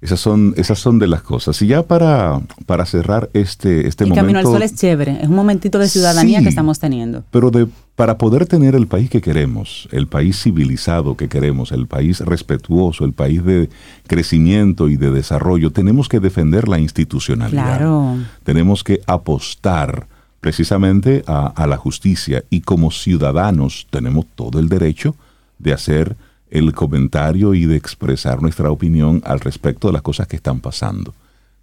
Esas 0.00 0.18
son, 0.18 0.54
esas 0.56 0.78
son 0.78 0.98
de 0.98 1.06
las 1.06 1.20
cosas. 1.22 1.60
Y 1.60 1.66
ya 1.66 1.82
para, 1.82 2.40
para 2.64 2.86
cerrar 2.86 3.28
este, 3.34 3.86
este 3.86 4.04
el 4.04 4.10
momento. 4.10 4.22
Camino 4.22 4.38
al 4.38 4.46
Sol 4.46 4.62
es 4.62 4.74
chévere, 4.74 5.18
es 5.20 5.28
un 5.28 5.34
momentito 5.34 5.78
de 5.78 5.88
ciudadanía 5.88 6.40
que 6.40 6.48
estamos 6.48 6.78
teniendo. 6.78 7.22
Pero 7.30 7.50
de, 7.50 7.66
para 7.96 8.16
poder 8.16 8.46
tener 8.46 8.74
el 8.74 8.86
país 8.86 9.10
que 9.10 9.20
queremos, 9.20 9.88
el 9.92 10.06
país 10.06 10.42
civilizado 10.42 11.18
que 11.18 11.28
queremos, 11.28 11.70
el 11.70 11.86
país 11.86 12.20
respetuoso, 12.20 13.04
el 13.04 13.12
país 13.12 13.44
de 13.44 13.68
crecimiento 14.06 14.88
y 14.88 14.96
de 14.96 15.10
desarrollo, 15.10 15.70
tenemos 15.70 16.08
que 16.08 16.18
defender 16.18 16.66
la 16.66 16.78
institucionalidad. 16.78 17.76
Claro. 17.76 18.16
Tenemos 18.42 18.82
que 18.82 19.02
apostar 19.06 20.06
precisamente 20.40 21.22
a, 21.26 21.48
a 21.48 21.66
la 21.66 21.76
justicia 21.76 22.42
y 22.48 22.62
como 22.62 22.90
ciudadanos 22.90 23.86
tenemos 23.90 24.24
todo 24.34 24.60
el 24.60 24.70
derecho 24.70 25.14
de 25.58 25.74
hacer 25.74 26.16
el 26.50 26.72
comentario 26.72 27.54
y 27.54 27.64
de 27.64 27.76
expresar 27.76 28.42
nuestra 28.42 28.70
opinión 28.70 29.22
al 29.24 29.40
respecto 29.40 29.88
de 29.88 29.92
las 29.92 30.02
cosas 30.02 30.26
que 30.26 30.36
están 30.36 30.60
pasando. 30.60 31.14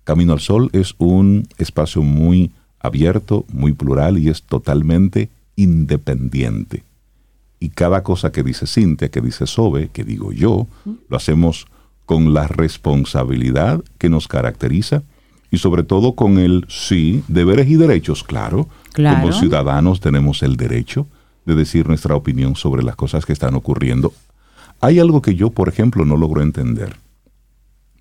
Camino 0.04 0.34
al 0.34 0.39
Sol 0.39 0.69
es 0.71 0.95
un 0.97 1.47
espacio 1.58 2.02
muy 2.02 2.52
abierto, 2.80 3.45
muy 3.52 3.73
plural 3.73 4.17
y 4.17 4.30
es 4.30 4.43
totalmente 4.43 5.30
independiente. 5.56 6.84
Y 7.60 7.69
cada 7.69 8.04
cosa 8.04 8.32
que 8.32 8.43
dice 8.43 8.67
Cintia, 8.67 9.10
que 9.10 9.19
dice 9.19 9.47
Sobe, 9.47 9.89
que 9.89 10.04
digo 10.04 10.32
yo, 10.32 10.67
lo 11.10 11.17
hacemos 11.17 11.67
con 12.06 12.34
la 12.34 12.47
responsabilidad 12.47 13.84
que 13.97 14.10
nos 14.10 14.28
caracteriza 14.28 15.04
y 15.52 15.58
sobre 15.58 15.84
todo 15.84 16.13
con 16.13 16.38
el 16.38 16.65
sí, 16.69 17.23
deberes 17.28 17.67
y 17.67 17.76
derechos, 17.76 18.23
claro. 18.23 18.69
claro. 18.93 19.21
Como 19.21 19.34
ciudadanos 19.34 20.00
tenemos 20.00 20.43
el 20.43 20.56
derecho 20.56 21.08
de 21.45 21.56
decir 21.56 21.88
nuestra 21.88 22.15
opinión 22.15 22.56
sobre 22.56 22.84
las 22.84 22.95
cosas 22.95 23.26
que 23.26 23.34
están 23.34 23.56
ocurriendo 23.56 24.13
hay 24.82 25.00
algo 25.00 25.22
que 25.22 25.36
yo, 25.36 25.50
por 25.50 25.70
ejemplo, 25.70 26.06
no 26.06 26.18
logro 26.18 26.42
entender. 26.42 26.96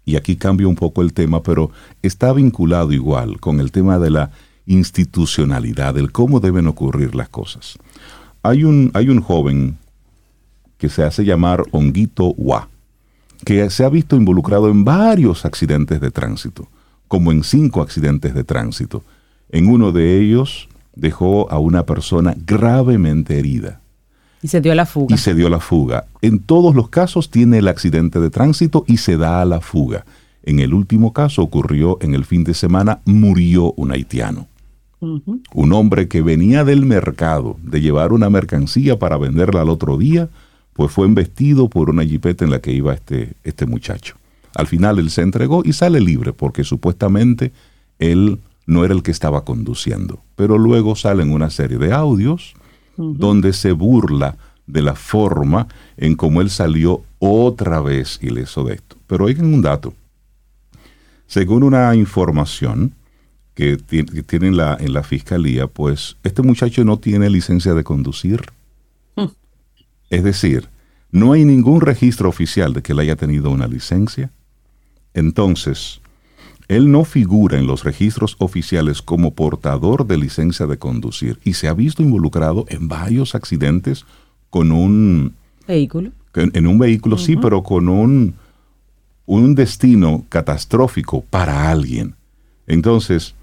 Y 0.05 0.17
aquí 0.17 0.37
cambio 0.37 0.69
un 0.69 0.77
poco 0.77 1.03
el 1.03 1.13
tema, 1.13 1.43
pero 1.43 1.71
está 2.03 2.33
vinculado 2.33 2.93
igual 2.93 3.41
con 3.41 3.61
el 3.61 3.73
tema 3.73 3.99
de 3.99 4.11
la 4.11 4.31
institucionalidad, 4.67 5.95
del 5.95 6.13
cómo 6.13 6.41
deben 6.41 6.67
ocurrir 6.67 7.15
las 7.15 7.29
cosas. 7.29 7.79
Hay 8.43 8.65
un, 8.65 8.91
hay 8.95 9.09
un 9.09 9.21
joven 9.21 9.79
que 10.79 10.89
se 10.89 11.03
hace 11.03 11.25
llamar 11.25 11.65
Honguito 11.73 12.35
Wa, 12.37 12.69
que 13.45 13.69
se 13.71 13.85
ha 13.85 13.89
visto 13.89 14.17
involucrado 14.17 14.69
en 14.71 14.85
varios 14.85 15.45
accidentes 15.45 16.01
de 16.01 16.11
tránsito, 16.11 16.69
como 17.09 17.33
en 17.33 17.43
cinco 17.43 17.81
accidentes 17.81 18.35
de 18.35 18.45
tránsito. 18.45 19.03
En 19.51 19.69
uno 19.69 19.93
de 19.93 20.21
ellos 20.21 20.69
dejó 20.95 21.51
a 21.51 21.59
una 21.59 21.85
persona 21.85 22.35
gravemente 22.37 23.39
herida. 23.39 23.81
Y 24.43 24.49
se 24.49 24.61
dio 24.61 24.75
la 24.75 24.87
fuga. 24.87 25.15
Y 25.15 25.19
se 25.19 25.35
dio 25.35 25.49
la 25.49 25.61
fuga. 25.61 26.07
En 26.23 26.39
todos 26.39 26.75
los 26.75 26.89
casos 26.89 27.31
tiene 27.31 27.59
el 27.59 27.69
accidente 27.69 28.21
de 28.21 28.31
tránsito 28.31 28.85
y 28.87 28.99
se 28.99 29.17
da 29.17 29.41
a 29.41 29.45
la 29.45 29.61
fuga. 29.61 30.05
En 30.43 30.61
el 30.61 30.75
último 30.75 31.13
caso 31.13 31.43
ocurrió 31.43 31.99
en 32.01 32.15
el 32.15 32.25
fin 32.25 32.45
de 32.45 32.55
semana, 32.55 33.01
murió 33.05 33.73
un 33.73 33.93
haitiano. 33.93 34.47
Un 35.01 35.73
hombre 35.73 36.09
que 36.09 36.23
venía 36.23 36.65
del 36.65 36.87
mercado 36.87 37.57
de 37.63 37.81
llevar 37.81 38.13
una 38.13 38.31
mercancía 38.31 38.99
para 38.99 39.19
venderla 39.19 39.63
al 39.63 39.69
otro 39.69 39.99
día, 39.99 40.29
pues 40.73 40.91
fue 40.91 41.07
embestido 41.07 41.69
por 41.69 41.91
una 41.91 42.05
jipeta 42.05 42.45
en 42.45 42.51
la 42.51 42.61
que 42.61 42.73
iba 42.73 42.95
este, 42.95 43.35
este 43.45 43.67
muchacho. 43.67 44.17
Al 44.55 44.67
final 44.67 44.99
él 44.99 45.11
se 45.11 45.23
entregó 45.23 45.63
y 45.65 45.73
sale 45.73 46.01
libre 46.01 46.33
porque 46.33 46.65
supuestamente 46.65 47.53
él 47.99 48.39
no 48.67 48.85
era 48.85 48.95
el 48.95 49.03
que 49.03 49.11
estaba 49.11 49.45
conduciendo. 49.45 50.21
Pero 50.35 50.59
luego 50.59 50.97
salen 50.97 51.33
una 51.33 51.51
serie 51.51 51.79
de 51.79 51.93
audios 51.93 52.55
donde 52.97 53.53
se 53.53 53.73
burla 53.73 54.37
de 54.67 54.83
la 54.83 54.95
forma 54.95 55.69
en 55.97 56.17
cómo 56.17 56.41
él 56.41 56.51
salió 56.51 57.03
otra 57.19 57.81
vez 57.81 58.19
ileso 58.23 58.65
de 58.65 58.75
esto. 58.75 58.97
Pero 59.07 59.27
oigan 59.27 59.53
un 59.53 59.63
dato. 59.63 59.95
Según 61.27 61.63
una 61.63 61.95
información 61.95 62.95
que, 63.55 63.77
tienen 63.77 64.57
la, 64.57 64.77
en 64.79 64.93
la 64.93 65.03
fiscalía, 65.03 65.67
pues 65.67 66.17
este 66.23 66.43
muchacho 66.43 66.85
no 66.85 66.99
tiene 66.99 67.31
licencia 67.31 67.75
de 67.75 67.85
conducir. 67.85 68.43
Mm. 69.17 69.27
Es 70.11 70.25
decir, 70.25 70.69
no 71.11 71.33
hay 71.33 71.45
ningún 71.45 71.81
registro 71.81 72.29
oficial 72.29 72.73
de 72.75 72.83
que 72.83 72.93
él 72.93 72.99
haya 72.99 73.17
tenido 73.17 73.51
una 73.51 73.67
licencia. 73.67 74.31
Entonces, 75.15 76.01
él 76.69 76.91
no 76.91 77.05
figura 77.05 77.59
en 77.59 77.67
los 77.67 77.85
registros 77.85 78.37
oficiales 78.39 79.01
como 79.01 79.35
portador 79.35 80.07
de 80.07 80.19
licencia 80.19 80.67
de 80.67 80.79
conducir 80.79 81.39
y 81.45 81.55
se 81.55 81.69
ha 81.69 81.75
visto 81.75 82.03
involucrado 82.03 82.67
en 82.69 82.89
varios 82.89 83.35
accidentes 83.35 84.05
con 84.51 84.73
un 84.73 85.35
vehículo. 85.69 86.11
En, 86.35 86.67
un 86.67 86.79
vehículo, 86.79 87.17
sí, 87.17 87.37
pero 87.37 87.63
con 87.63 87.89
un, 87.89 88.35
un 89.25 89.55
destino 89.55 90.27
catastrófico 90.29 91.23
para 91.23 91.71
alguien. 91.71 92.15
Entonces, 92.67 93.35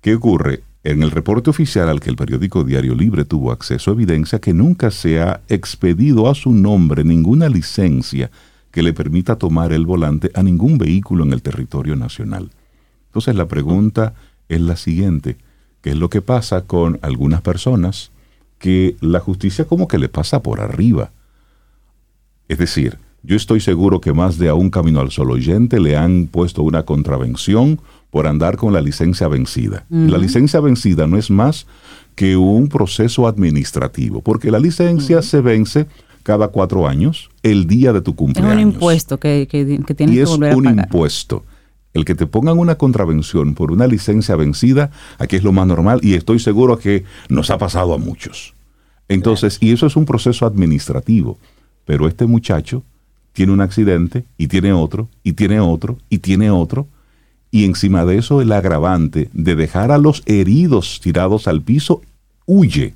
¿qué 0.00 0.14
ocurre? 0.14 0.62
En 0.84 1.02
el 1.02 1.10
reporte 1.10 1.50
oficial 1.50 1.88
al 1.88 1.98
que 1.98 2.10
el 2.10 2.14
periódico 2.14 2.62
Diario 2.62 2.94
Libre 2.94 3.24
tuvo 3.24 3.50
acceso, 3.50 3.90
evidencia 3.90 4.38
que 4.38 4.54
nunca 4.54 4.92
se 4.92 5.20
ha 5.20 5.40
expedido 5.48 6.30
a 6.30 6.34
su 6.36 6.52
nombre 6.52 7.02
ninguna 7.02 7.48
licencia 7.48 8.30
que 8.70 8.82
le 8.82 8.92
permita 8.92 9.36
tomar 9.36 9.72
el 9.72 9.86
volante 9.86 10.30
a 10.34 10.44
ningún 10.44 10.78
vehículo 10.78 11.24
en 11.24 11.32
el 11.32 11.42
territorio 11.42 11.96
nacional. 11.96 12.50
Entonces 13.16 13.36
la 13.36 13.48
pregunta 13.48 14.12
es 14.46 14.60
la 14.60 14.76
siguiente, 14.76 15.38
¿qué 15.80 15.88
es 15.88 15.96
lo 15.96 16.10
que 16.10 16.20
pasa 16.20 16.66
con 16.66 16.98
algunas 17.00 17.40
personas 17.40 18.10
que 18.58 18.94
la 19.00 19.20
justicia 19.20 19.64
como 19.64 19.88
que 19.88 19.96
le 19.96 20.10
pasa 20.10 20.42
por 20.42 20.60
arriba? 20.60 21.12
Es 22.46 22.58
decir, 22.58 22.98
yo 23.22 23.34
estoy 23.34 23.60
seguro 23.60 24.02
que 24.02 24.12
más 24.12 24.36
de 24.36 24.50
a 24.50 24.54
un 24.54 24.68
camino 24.68 25.00
al 25.00 25.12
sol 25.12 25.30
oyente 25.30 25.80
le 25.80 25.96
han 25.96 26.26
puesto 26.26 26.62
una 26.62 26.82
contravención 26.82 27.80
por 28.10 28.26
andar 28.26 28.58
con 28.58 28.74
la 28.74 28.82
licencia 28.82 29.28
vencida. 29.28 29.86
La 29.88 30.18
licencia 30.18 30.60
vencida 30.60 31.06
no 31.06 31.16
es 31.16 31.30
más 31.30 31.66
que 32.16 32.36
un 32.36 32.68
proceso 32.68 33.26
administrativo, 33.26 34.20
porque 34.20 34.50
la 34.50 34.58
licencia 34.58 35.22
se 35.22 35.40
vence 35.40 35.86
cada 36.22 36.48
cuatro 36.48 36.86
años, 36.86 37.30
el 37.42 37.66
día 37.66 37.94
de 37.94 38.02
tu 38.02 38.14
cumpleaños. 38.14 38.58
Es 38.58 38.64
un 38.66 38.72
impuesto 38.72 39.18
que, 39.18 39.48
que, 39.50 39.80
que 39.86 39.94
tienes 39.94 40.16
y 40.16 40.20
es 40.20 40.28
un 40.28 40.66
impuesto 40.66 41.44
el 41.96 42.04
que 42.04 42.14
te 42.14 42.26
pongan 42.26 42.58
una 42.58 42.76
contravención 42.76 43.54
por 43.54 43.72
una 43.72 43.86
licencia 43.86 44.36
vencida, 44.36 44.90
aquí 45.18 45.36
es 45.36 45.42
lo 45.42 45.52
más 45.52 45.66
normal 45.66 46.00
y 46.02 46.12
estoy 46.12 46.38
seguro 46.38 46.78
que 46.78 47.04
nos 47.30 47.50
ha 47.50 47.56
pasado 47.56 47.94
a 47.94 47.98
muchos. 47.98 48.54
Entonces, 49.08 49.56
y 49.60 49.72
eso 49.72 49.86
es 49.86 49.96
un 49.96 50.04
proceso 50.04 50.44
administrativo, 50.44 51.38
pero 51.86 52.06
este 52.06 52.26
muchacho 52.26 52.82
tiene 53.32 53.52
un 53.52 53.62
accidente 53.62 54.24
y 54.36 54.48
tiene 54.48 54.74
otro 54.74 55.08
y 55.22 55.32
tiene 55.32 55.58
otro 55.58 55.96
y 56.10 56.18
tiene 56.18 56.50
otro 56.50 56.86
y 57.50 57.64
encima 57.64 58.04
de 58.04 58.18
eso 58.18 58.42
el 58.42 58.52
agravante 58.52 59.30
de 59.32 59.56
dejar 59.56 59.90
a 59.90 59.98
los 59.98 60.22
heridos 60.26 61.00
tirados 61.02 61.48
al 61.48 61.62
piso 61.62 62.02
huye. 62.44 62.94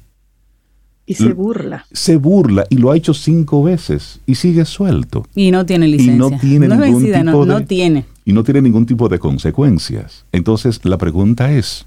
Y 1.07 1.15
se 1.15 1.33
burla. 1.33 1.87
Se 1.91 2.17
burla 2.17 2.67
y 2.69 2.77
lo 2.77 2.91
ha 2.91 2.97
hecho 2.97 3.15
cinco 3.15 3.63
veces 3.63 4.21
y 4.27 4.35
sigue 4.35 4.65
suelto. 4.65 5.27
Y 5.35 5.51
no 5.51 5.65
tiene 5.65 5.89
licencia. 5.89 6.15
Y 6.15 6.19
no 6.19 6.39
tiene 6.39 6.69
ningún 6.69 7.03
tipo 7.03 7.47
de, 7.47 7.53
no 7.53 7.65
tiene 7.65 8.05
y 8.31 8.33
no 8.33 8.45
tiene 8.45 8.63
ningún 8.63 8.87
tipo 8.87 9.09
de 9.09 9.19
consecuencias. 9.19 10.25
Entonces 10.31 10.85
la 10.85 10.99
pregunta 10.99 11.51
es, 11.51 11.85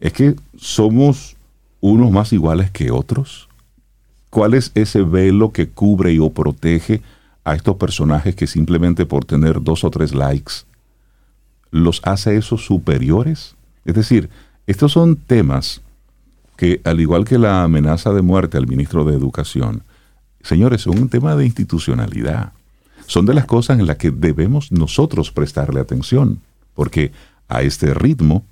¿es 0.00 0.12
que 0.12 0.34
somos 0.56 1.36
unos 1.80 2.10
más 2.10 2.32
iguales 2.32 2.72
que 2.72 2.90
otros? 2.90 3.48
¿Cuál 4.28 4.54
es 4.54 4.72
ese 4.74 5.02
velo 5.02 5.52
que 5.52 5.68
cubre 5.68 6.12
y 6.12 6.18
o 6.18 6.30
protege 6.30 7.00
a 7.44 7.54
estos 7.54 7.76
personajes 7.76 8.34
que 8.34 8.48
simplemente 8.48 9.06
por 9.06 9.24
tener 9.24 9.62
dos 9.62 9.84
o 9.84 9.90
tres 9.90 10.16
likes 10.16 10.52
los 11.70 12.00
hace 12.02 12.36
esos 12.36 12.64
superiores? 12.64 13.54
Es 13.84 13.94
decir, 13.94 14.30
estos 14.66 14.90
son 14.90 15.14
temas 15.14 15.80
que, 16.56 16.80
al 16.82 17.00
igual 17.00 17.24
que 17.24 17.38
la 17.38 17.62
amenaza 17.62 18.12
de 18.12 18.22
muerte 18.22 18.58
al 18.58 18.66
ministro 18.66 19.04
de 19.04 19.14
Educación, 19.14 19.84
señores, 20.42 20.82
son 20.82 20.98
un 20.98 21.08
tema 21.08 21.36
de 21.36 21.46
institucionalidad 21.46 22.52
son 23.06 23.26
de 23.26 23.34
las 23.34 23.46
cosas 23.46 23.78
en 23.78 23.86
las 23.86 23.96
que 23.96 24.10
debemos 24.10 24.72
nosotros 24.72 25.30
prestarle 25.30 25.80
atención, 25.80 26.40
porque 26.74 27.12
a 27.48 27.62
este 27.62 27.94
ritmo, 27.94 28.44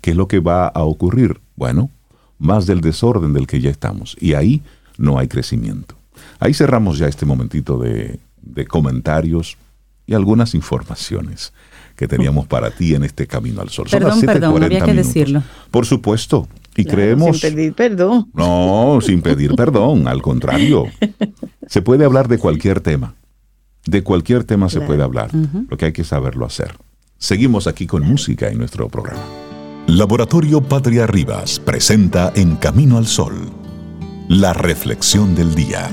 ¿qué 0.00 0.12
es 0.12 0.16
lo 0.16 0.28
que 0.28 0.40
va 0.40 0.66
a 0.68 0.82
ocurrir? 0.82 1.40
Bueno, 1.56 1.90
más 2.38 2.66
del 2.66 2.80
desorden 2.80 3.32
del 3.32 3.46
que 3.46 3.60
ya 3.60 3.70
estamos, 3.70 4.16
y 4.20 4.34
ahí 4.34 4.62
no 4.96 5.18
hay 5.18 5.28
crecimiento. 5.28 5.96
Ahí 6.40 6.54
cerramos 6.54 6.98
ya 6.98 7.06
este 7.06 7.26
momentito 7.26 7.78
de, 7.78 8.20
comentarios 8.68 9.56
y 10.06 10.14
algunas 10.14 10.54
informaciones 10.54 11.52
que 11.96 12.08
teníamos 12.08 12.46
para 12.48 12.70
ti 12.70 12.94
en 12.94 13.04
este 13.04 13.26
camino 13.26 13.60
al 13.60 13.70
sol. 13.70 13.86
Perdón, 13.90 14.20
perdón, 14.22 14.62
había 14.62 14.80
que 14.80 14.94
decirlo. 14.94 15.42
Por 15.70 15.86
supuesto. 15.86 16.48
Y 16.76 16.84
creemos. 16.84 17.40
Sin 17.40 17.54
pedir 17.54 17.74
perdón. 17.74 18.30
No, 18.34 19.00
sin 19.02 19.20
pedir 19.20 19.54
perdón, 19.56 20.06
al 20.06 20.22
contrario. 20.22 20.86
Se 21.66 21.82
puede 21.82 22.04
hablar 22.04 22.28
de 22.28 22.38
cualquier 22.38 22.80
tema. 22.80 23.14
De 23.88 24.02
cualquier 24.02 24.44
tema 24.44 24.68
se 24.68 24.82
puede 24.82 25.02
hablar, 25.02 25.30
lo 25.32 25.78
que 25.78 25.86
hay 25.86 25.92
que 25.92 26.04
saberlo 26.04 26.44
hacer. 26.44 26.76
Seguimos 27.16 27.66
aquí 27.66 27.86
con 27.86 28.02
música 28.02 28.50
en 28.50 28.58
nuestro 28.58 28.90
programa. 28.90 29.22
Laboratorio 29.86 30.60
Patria 30.60 31.06
Rivas 31.06 31.58
presenta 31.58 32.30
En 32.36 32.56
Camino 32.56 32.98
al 32.98 33.06
Sol, 33.06 33.50
la 34.28 34.52
reflexión 34.52 35.34
del 35.34 35.54
día. 35.54 35.90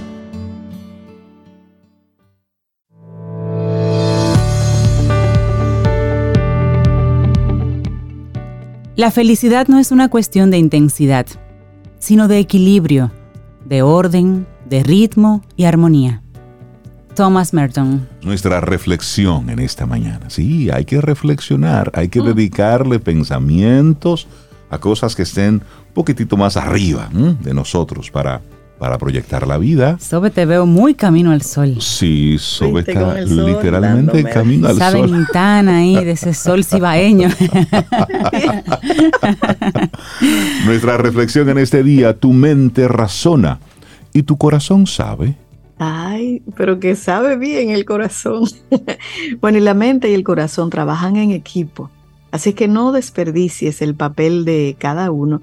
La 8.98 9.10
felicidad 9.10 9.70
no 9.70 9.80
es 9.80 9.94
una 9.94 10.10
cuestión 10.10 10.52
de 10.52 10.58
intensidad, 10.58 11.28
sino 11.98 12.28
de 12.28 12.40
equilibrio, 12.40 13.14
de 13.64 13.84
orden, 13.84 14.48
de 14.68 14.84
ritmo 14.84 15.46
y 15.56 15.64
armonía. 15.64 16.25
Thomas 17.16 17.54
Merton. 17.54 18.08
Nuestra 18.22 18.60
reflexión 18.60 19.50
en 19.50 19.60
esta 19.60 19.86
mañana. 19.86 20.30
Sí, 20.30 20.70
hay 20.70 20.86
que 20.86 21.02
reflexionar, 21.02 21.92
hay 21.96 22.10
que 22.10 22.22
mm. 22.22 22.26
dedicarle 22.26 23.00
pensamientos 23.00 24.28
a 24.70 24.78
cosas 24.78 25.16
que 25.16 25.24
estén 25.24 25.56
un 25.56 25.94
poquitito 25.94 26.38
más 26.38 26.58
arriba 26.58 27.10
de 27.12 27.54
nosotros 27.54 28.12
para, 28.12 28.42
para 28.78 28.98
proyectar 28.98 29.48
la 29.48 29.58
vida. 29.58 29.98
Sobe, 30.00 30.30
te 30.30 30.46
veo 30.46 30.66
muy 30.66 30.94
camino 30.94 31.32
al 31.32 31.42
sol. 31.42 31.78
Sí, 31.80 32.36
Sobe 32.38 32.82
está 32.82 33.22
literalmente 33.22 34.26
camino 34.26 34.68
al 34.68 34.78
sol. 34.78 35.06
Esa 35.06 35.16
ventana 35.16 35.78
ahí 35.78 35.96
de 35.96 36.12
ese 36.12 36.34
sol 36.34 36.66
cibaeño. 36.66 37.30
Nuestra 40.66 40.98
reflexión 40.98 41.48
en 41.50 41.60
este 41.60 41.84
día, 41.84 42.20
tu 42.20 42.34
mente 42.34 42.90
razona 42.90 43.60
y 44.12 44.24
tu 44.24 44.38
corazón 44.38 44.88
sabe. 44.88 45.38
Ay, 45.78 46.42
pero 46.56 46.80
que 46.80 46.96
sabe 46.96 47.38
bien 47.38 47.70
el 47.70 47.86
corazón. 47.86 48.46
bueno, 49.42 49.58
y 49.58 49.62
la 49.62 49.74
mente 49.74 50.10
y 50.10 50.14
el 50.14 50.24
corazón 50.24 50.70
trabajan 50.70 51.18
en 51.18 51.32
equipo, 51.32 51.90
así 52.32 52.54
que 52.54 52.68
no 52.68 52.92
desperdicies 52.92 53.82
el 53.82 53.96
papel 53.96 54.46
de 54.46 54.76
cada 54.80 55.12
uno, 55.12 55.42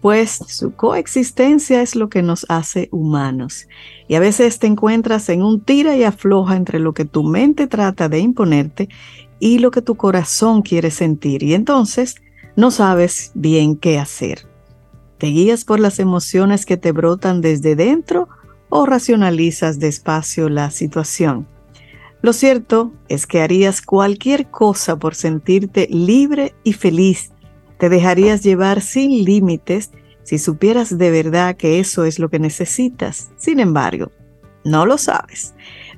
pues 0.00 0.40
su 0.48 0.74
coexistencia 0.74 1.82
es 1.82 1.94
lo 1.94 2.08
que 2.08 2.22
nos 2.22 2.46
hace 2.48 2.88
humanos. 2.90 3.68
Y 4.08 4.14
a 4.14 4.20
veces 4.20 4.58
te 4.58 4.66
encuentras 4.66 5.28
en 5.28 5.42
un 5.42 5.60
tira 5.60 5.96
y 5.96 6.04
afloja 6.04 6.56
entre 6.56 6.78
lo 6.80 6.92
que 6.92 7.04
tu 7.04 7.22
mente 7.22 7.66
trata 7.66 8.08
de 8.08 8.18
imponerte 8.18 8.88
y 9.38 9.58
lo 9.58 9.70
que 9.70 9.82
tu 9.82 9.96
corazón 9.96 10.62
quiere 10.62 10.90
sentir, 10.90 11.42
y 11.42 11.54
entonces 11.54 12.16
no 12.54 12.70
sabes 12.70 13.32
bien 13.34 13.76
qué 13.76 13.98
hacer. 13.98 14.46
Te 15.18 15.28
guías 15.28 15.64
por 15.64 15.80
las 15.80 15.98
emociones 15.98 16.66
que 16.66 16.76
te 16.76 16.92
brotan 16.92 17.40
desde 17.40 17.74
dentro 17.76 18.28
o 18.74 18.86
racionalizas 18.86 19.78
despacio 19.78 20.48
la 20.48 20.70
situación. 20.70 21.46
Lo 22.22 22.32
cierto 22.32 22.90
es 23.10 23.26
que 23.26 23.42
harías 23.42 23.82
cualquier 23.82 24.50
cosa 24.50 24.98
por 24.98 25.14
sentirte 25.14 25.88
libre 25.90 26.54
y 26.64 26.72
feliz. 26.72 27.32
Te 27.76 27.90
dejarías 27.90 28.42
llevar 28.42 28.80
sin 28.80 29.26
límites 29.26 29.90
si 30.22 30.38
supieras 30.38 30.96
de 30.96 31.10
verdad 31.10 31.56
que 31.56 31.80
eso 31.80 32.06
es 32.06 32.18
lo 32.18 32.30
que 32.30 32.38
necesitas. 32.38 33.30
Sin 33.36 33.60
embargo, 33.60 34.10
no 34.64 34.86
lo 34.86 34.96
sabes. 34.96 35.52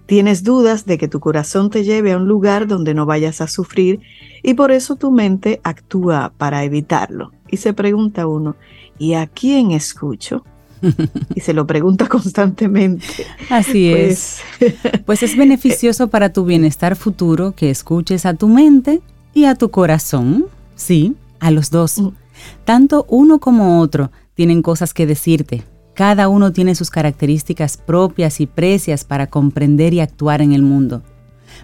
Tienes 0.07 0.42
dudas 0.42 0.84
de 0.84 0.98
que 0.98 1.07
tu 1.07 1.20
corazón 1.20 1.70
te 1.70 1.84
lleve 1.84 2.11
a 2.11 2.16
un 2.16 2.26
lugar 2.26 2.66
donde 2.66 2.92
no 2.92 3.07
vayas 3.07 3.40
a 3.40 3.46
sufrir 3.46 4.01
y 4.42 4.55
por 4.55 4.72
eso 4.72 4.96
tu 4.96 5.12
mente 5.12 5.61
actúa 5.62 6.32
para 6.36 6.64
evitarlo. 6.64 7.30
Y 7.48 7.59
se 7.59 7.72
pregunta 7.72 8.26
uno, 8.26 8.57
¿y 8.98 9.14
a 9.14 9.28
quién 9.28 9.70
escucho? 9.70 10.44
y 11.34 11.40
se 11.40 11.52
lo 11.52 11.66
pregunta 11.66 12.08
constantemente. 12.08 13.06
Así 13.50 13.92
es. 13.92 14.40
Pues, 14.58 14.74
pues 15.06 15.22
es 15.22 15.36
beneficioso 15.36 16.08
para 16.08 16.32
tu 16.32 16.44
bienestar 16.44 16.96
futuro 16.96 17.52
que 17.52 17.70
escuches 17.70 18.26
a 18.26 18.34
tu 18.34 18.48
mente 18.48 19.00
y 19.32 19.44
a 19.44 19.54
tu 19.54 19.70
corazón, 19.70 20.46
sí, 20.76 21.14
a 21.40 21.50
los 21.50 21.70
dos. 21.70 22.00
Mm. 22.00 22.08
Tanto 22.64 23.06
uno 23.08 23.38
como 23.38 23.80
otro 23.80 24.10
tienen 24.34 24.62
cosas 24.62 24.94
que 24.94 25.06
decirte. 25.06 25.62
Cada 25.94 26.28
uno 26.28 26.52
tiene 26.52 26.74
sus 26.74 26.90
características 26.90 27.76
propias 27.76 28.40
y 28.40 28.46
precias 28.46 29.04
para 29.04 29.28
comprender 29.28 29.94
y 29.94 30.00
actuar 30.00 30.42
en 30.42 30.52
el 30.52 30.62
mundo. 30.62 31.02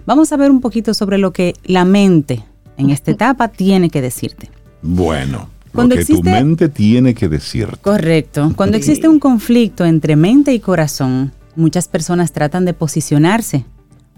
Vamos 0.05 0.31
a 0.31 0.37
ver 0.37 0.51
un 0.51 0.61
poquito 0.61 0.93
sobre 0.93 1.17
lo 1.17 1.33
que 1.33 1.53
la 1.65 1.83
mente 1.83 2.43
en 2.77 2.89
esta 2.89 3.11
etapa 3.11 3.49
tiene 3.49 3.89
que 3.89 4.01
decirte. 4.01 4.49
Bueno, 4.81 5.49
Cuando 5.73 5.95
lo 5.95 6.01
que 6.01 6.13
tu 6.13 6.23
mente 6.23 6.69
tiene 6.69 7.13
que 7.13 7.29
decirte. 7.29 7.77
Correcto. 7.81 8.51
Cuando 8.55 8.77
existe 8.77 9.07
un 9.07 9.19
conflicto 9.19 9.85
entre 9.85 10.15
mente 10.15 10.53
y 10.53 10.59
corazón, 10.59 11.31
muchas 11.55 11.87
personas 11.87 12.31
tratan 12.31 12.65
de 12.65 12.73
posicionarse. 12.73 13.65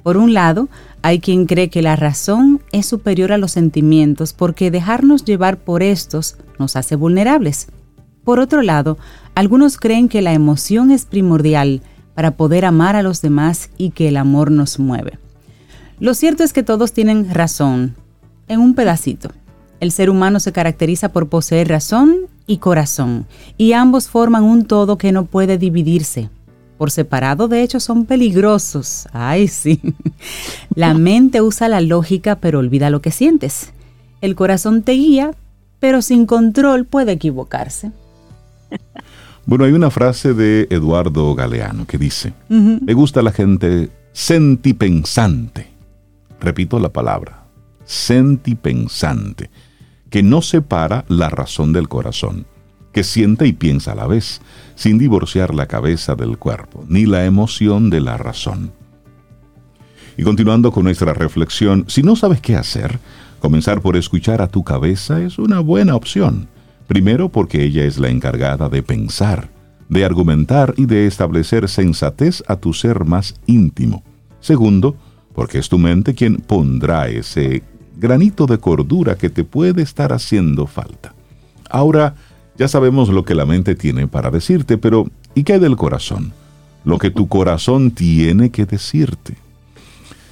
Por 0.03 0.17
un 0.17 0.33
lado, 0.33 0.67
hay 1.01 1.19
quien 1.19 1.45
cree 1.45 1.69
que 1.69 1.81
la 1.81 1.95
razón 1.95 2.61
es 2.71 2.85
superior 2.85 3.31
a 3.31 3.37
los 3.37 3.51
sentimientos 3.51 4.33
porque 4.33 4.71
dejarnos 4.71 5.23
llevar 5.23 5.57
por 5.57 5.81
estos 5.81 6.35
nos 6.59 6.75
hace 6.75 6.95
vulnerables. 6.95 7.67
Por 8.23 8.39
otro 8.39 8.61
lado, 8.61 8.97
algunos 9.35 9.77
creen 9.77 10.09
que 10.09 10.21
la 10.21 10.33
emoción 10.33 10.91
es 10.91 11.05
primordial 11.05 11.81
para 12.15 12.31
poder 12.31 12.65
amar 12.65 12.95
a 12.95 13.03
los 13.03 13.21
demás 13.21 13.69
y 13.77 13.91
que 13.91 14.07
el 14.07 14.17
amor 14.17 14.51
nos 14.51 14.79
mueve. 14.79 15.19
Lo 15.99 16.13
cierto 16.13 16.43
es 16.43 16.53
que 16.53 16.63
todos 16.63 16.93
tienen 16.93 17.33
razón, 17.33 17.95
en 18.47 18.59
un 18.59 18.75
pedacito. 18.75 19.31
El 19.83 19.91
ser 19.91 20.09
humano 20.09 20.39
se 20.39 20.53
caracteriza 20.53 21.09
por 21.09 21.27
poseer 21.27 21.67
razón 21.67 22.15
y 22.47 22.59
corazón, 22.59 23.25
y 23.57 23.73
ambos 23.73 24.07
forman 24.07 24.45
un 24.45 24.63
todo 24.63 24.97
que 24.97 25.11
no 25.11 25.25
puede 25.25 25.57
dividirse. 25.57 26.29
Por 26.77 26.89
separado, 26.89 27.49
de 27.49 27.63
hecho, 27.63 27.81
son 27.81 28.05
peligrosos. 28.05 29.09
Ay, 29.11 29.49
sí. 29.49 29.81
La 30.73 30.93
mente 30.93 31.41
usa 31.41 31.67
la 31.67 31.81
lógica, 31.81 32.37
pero 32.37 32.59
olvida 32.59 32.89
lo 32.89 33.01
que 33.01 33.11
sientes. 33.11 33.73
El 34.21 34.35
corazón 34.35 34.83
te 34.83 34.93
guía, 34.93 35.31
pero 35.81 36.01
sin 36.01 36.27
control 36.27 36.85
puede 36.85 37.11
equivocarse. 37.11 37.91
Bueno, 39.45 39.65
hay 39.65 39.73
una 39.73 39.91
frase 39.91 40.33
de 40.33 40.67
Eduardo 40.69 41.35
Galeano 41.35 41.85
que 41.85 41.97
dice, 41.97 42.31
me 42.47 42.93
gusta 42.93 43.21
la 43.21 43.33
gente 43.33 43.89
sentipensante 44.13 45.73
repito 46.43 46.79
la 46.79 46.89
palabra, 46.89 47.45
sentipensante, 47.85 49.49
que 50.13 50.21
no 50.21 50.43
separa 50.43 51.05
la 51.07 51.27
razón 51.31 51.73
del 51.73 51.89
corazón, 51.89 52.45
que 52.91 53.03
siente 53.03 53.47
y 53.47 53.53
piensa 53.53 53.93
a 53.93 53.95
la 53.95 54.05
vez, 54.05 54.41
sin 54.75 54.99
divorciar 54.99 55.55
la 55.55 55.65
cabeza 55.65 56.13
del 56.13 56.37
cuerpo, 56.37 56.85
ni 56.87 57.07
la 57.07 57.25
emoción 57.25 57.89
de 57.89 57.99
la 57.99 58.15
razón. 58.15 58.71
Y 60.15 60.21
continuando 60.21 60.71
con 60.71 60.83
nuestra 60.83 61.15
reflexión, 61.15 61.85
si 61.87 62.03
no 62.03 62.15
sabes 62.15 62.41
qué 62.41 62.55
hacer, 62.55 62.99
comenzar 63.39 63.81
por 63.81 63.97
escuchar 63.97 64.43
a 64.43 64.49
tu 64.49 64.63
cabeza 64.63 65.19
es 65.19 65.39
una 65.39 65.61
buena 65.61 65.95
opción. 65.95 66.47
Primero 66.85 67.29
porque 67.29 67.63
ella 67.63 67.83
es 67.83 67.97
la 67.97 68.09
encargada 68.09 68.69
de 68.69 68.83
pensar, 68.83 69.49
de 69.89 70.05
argumentar 70.05 70.75
y 70.77 70.85
de 70.85 71.07
establecer 71.07 71.67
sensatez 71.67 72.43
a 72.47 72.57
tu 72.57 72.73
ser 72.73 73.03
más 73.03 73.33
íntimo. 73.47 74.03
Segundo, 74.41 74.95
porque 75.33 75.57
es 75.57 75.69
tu 75.69 75.79
mente 75.79 76.13
quien 76.13 76.35
pondrá 76.35 77.07
ese 77.07 77.63
granito 77.97 78.45
de 78.45 78.57
cordura 78.57 79.15
que 79.15 79.29
te 79.29 79.43
puede 79.43 79.81
estar 79.81 80.13
haciendo 80.13 80.67
falta. 80.67 81.13
Ahora, 81.69 82.15
ya 82.57 82.67
sabemos 82.67 83.09
lo 83.09 83.25
que 83.25 83.35
la 83.35 83.45
mente 83.45 83.75
tiene 83.75 84.07
para 84.07 84.29
decirte, 84.29 84.77
pero 84.77 85.07
¿y 85.35 85.43
qué 85.43 85.53
hay 85.53 85.59
del 85.59 85.75
corazón? 85.75 86.33
Lo 86.85 86.97
que 86.97 87.09
tu 87.09 87.27
corazón 87.27 87.91
tiene 87.91 88.49
que 88.49 88.65
decirte. 88.65 89.35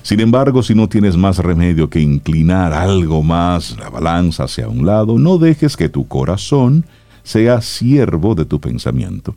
Sin 0.04 0.20
embargo, 0.20 0.64
si 0.64 0.74
no 0.74 0.90
tienes 0.90 1.16
más 1.16 1.38
remedio 1.38 1.90
que 1.90 2.00
inclinar 2.00 2.74
algo 2.74 3.22
más 3.22 3.78
la 3.78 3.90
balanza 3.90 4.46
hacia 4.46 4.68
un 4.68 4.86
lado, 4.86 5.20
no 5.20 5.38
dejes 5.38 5.78
que 5.78 5.90
tu 5.90 6.08
corazón 6.08 6.86
sea 7.24 7.62
siervo 7.62 8.34
de 8.34 8.46
tu 8.46 8.60
pensamiento. 8.60 9.36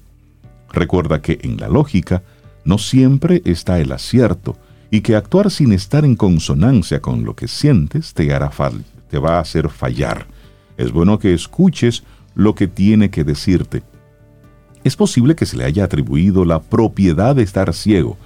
Recuerda 0.72 1.20
que 1.20 1.38
en 1.42 1.58
la 1.58 1.68
lógica 1.68 2.22
no 2.64 2.78
siempre 2.78 3.42
está 3.44 3.78
el 3.78 3.92
acierto, 3.92 4.56
y 4.94 5.00
que 5.00 5.16
actuar 5.16 5.50
sin 5.50 5.72
estar 5.72 6.04
en 6.04 6.14
consonancia 6.14 7.02
con 7.02 7.24
lo 7.24 7.34
que 7.34 7.48
sientes 7.48 8.14
te, 8.14 8.32
hará 8.32 8.48
te 9.10 9.18
va 9.18 9.38
a 9.38 9.40
hacer 9.40 9.68
fallar. 9.68 10.28
Es 10.76 10.92
bueno 10.92 11.18
que 11.18 11.34
escuches 11.34 12.04
lo 12.36 12.54
que 12.54 12.68
tiene 12.68 13.10
que 13.10 13.24
decirte. 13.24 13.82
Es 14.84 14.94
posible 14.94 15.34
que 15.34 15.46
se 15.46 15.56
le 15.56 15.64
haya 15.64 15.82
atribuido 15.82 16.44
la 16.44 16.62
propiedad 16.62 17.34
de 17.34 17.42
estar 17.42 17.74
ciego. 17.74 18.16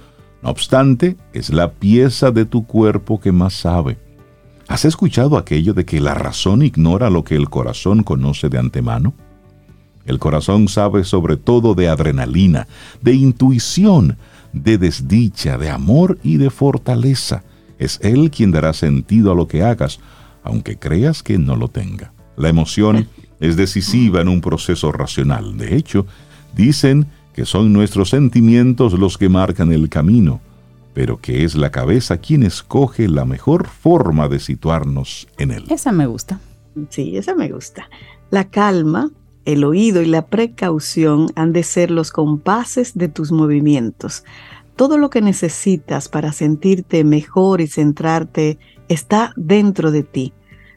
No 0.43 0.51
obstante, 0.51 1.17
es 1.33 1.49
la 1.49 1.71
pieza 1.71 2.29
de 2.29 2.45
tu 2.45 2.67
cuerpo 2.67 3.19
que 3.19 3.31
más 3.31 3.55
sabe. 3.55 3.97
¿Has 4.67 4.85
escuchado 4.85 5.39
aquello 5.39 5.73
de 5.73 5.85
que 5.85 5.99
la 5.99 6.13
razón 6.13 6.61
ignora 6.61 7.09
lo 7.09 7.23
que 7.23 7.35
el 7.35 7.49
corazón 7.49 8.03
conoce 8.03 8.47
de 8.47 8.59
antemano? 8.59 9.15
El 10.05 10.19
corazón 10.19 10.67
sabe 10.67 11.03
sobre 11.03 11.35
todo 11.35 11.73
de 11.73 11.89
adrenalina, 11.89 12.67
de 13.01 13.13
intuición, 13.15 14.19
de 14.53 14.77
desdicha, 14.77 15.57
de 15.57 15.69
amor 15.69 16.17
y 16.23 16.37
de 16.37 16.49
fortaleza. 16.49 17.43
Es 17.77 17.99
Él 18.01 18.31
quien 18.31 18.51
dará 18.51 18.73
sentido 18.73 19.31
a 19.31 19.35
lo 19.35 19.47
que 19.47 19.63
hagas, 19.63 19.99
aunque 20.43 20.77
creas 20.77 21.23
que 21.23 21.37
no 21.37 21.55
lo 21.55 21.67
tenga. 21.67 22.13
La 22.35 22.49
emoción 22.49 23.07
es 23.39 23.55
decisiva 23.55 24.21
en 24.21 24.27
un 24.27 24.41
proceso 24.41 24.91
racional. 24.91 25.57
De 25.57 25.75
hecho, 25.75 26.05
dicen 26.55 27.07
que 27.33 27.45
son 27.45 27.71
nuestros 27.71 28.09
sentimientos 28.09 28.93
los 28.93 29.17
que 29.17 29.29
marcan 29.29 29.71
el 29.71 29.89
camino, 29.89 30.41
pero 30.93 31.17
que 31.17 31.43
es 31.43 31.55
la 31.55 31.69
cabeza 31.69 32.17
quien 32.17 32.43
escoge 32.43 33.07
la 33.07 33.25
mejor 33.25 33.67
forma 33.67 34.27
de 34.27 34.39
situarnos 34.39 35.27
en 35.37 35.51
él. 35.51 35.65
Esa 35.69 35.91
me 35.91 36.05
gusta. 36.05 36.39
Sí, 36.89 37.17
esa 37.17 37.35
me 37.35 37.49
gusta. 37.49 37.89
La 38.29 38.49
calma, 38.49 39.09
el 39.51 39.63
oído 39.63 40.03
y 40.03 40.05
la 40.05 40.27
precaución 40.27 41.31
han 41.33 41.53
de 41.53 41.63
ser 41.63 41.89
los 41.89 42.11
compases 42.11 42.95
de 42.95 43.07
tus 43.07 43.31
movimientos. 43.31 44.23
Todo 44.75 44.99
lo 44.99 45.09
que 45.09 45.23
necesitas 45.23 46.07
para 46.07 46.33
sentirte 46.33 47.03
mejor 47.03 47.59
y 47.59 47.65
centrarte 47.65 48.59
está 48.89 49.33
dentro 49.35 49.89
de 49.89 50.03
ti. 50.03 50.33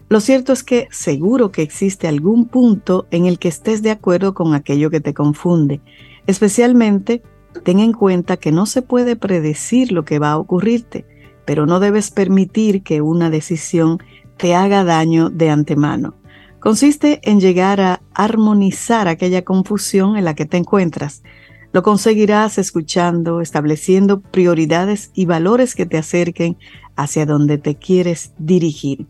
Lo 0.08 0.20
cierto 0.20 0.54
es 0.54 0.62
que 0.62 0.88
seguro 0.90 1.52
que 1.52 1.60
existe 1.60 2.08
algún 2.08 2.46
punto 2.46 3.06
en 3.10 3.26
el 3.26 3.38
que 3.38 3.48
estés 3.48 3.82
de 3.82 3.90
acuerdo 3.90 4.32
con 4.32 4.54
aquello 4.54 4.88
que 4.88 5.00
te 5.00 5.12
confunde. 5.12 5.82
Especialmente, 6.26 7.22
ten 7.64 7.78
en 7.78 7.92
cuenta 7.92 8.38
que 8.38 8.52
no 8.52 8.64
se 8.64 8.80
puede 8.80 9.16
predecir 9.16 9.92
lo 9.92 10.06
que 10.06 10.18
va 10.18 10.32
a 10.32 10.38
ocurrirte, 10.38 11.04
pero 11.44 11.66
no 11.66 11.78
debes 11.78 12.10
permitir 12.10 12.82
que 12.82 13.02
una 13.02 13.28
decisión 13.28 13.98
te 14.38 14.54
haga 14.54 14.82
daño 14.82 15.28
de 15.28 15.50
antemano 15.50 16.14
consiste 16.62 17.20
en 17.28 17.40
llegar 17.40 17.80
a 17.80 18.02
armonizar 18.14 19.08
aquella 19.08 19.42
confusión 19.42 20.16
en 20.16 20.24
la 20.24 20.34
que 20.34 20.46
te 20.46 20.56
encuentras. 20.56 21.24
Lo 21.72 21.82
conseguirás 21.82 22.56
escuchando, 22.56 23.40
estableciendo 23.40 24.20
prioridades 24.20 25.10
y 25.12 25.26
valores 25.26 25.74
que 25.74 25.86
te 25.86 25.98
acerquen 25.98 26.56
hacia 26.94 27.26
donde 27.26 27.58
te 27.58 27.74
quieres 27.74 28.32
dirigir. 28.38 29.06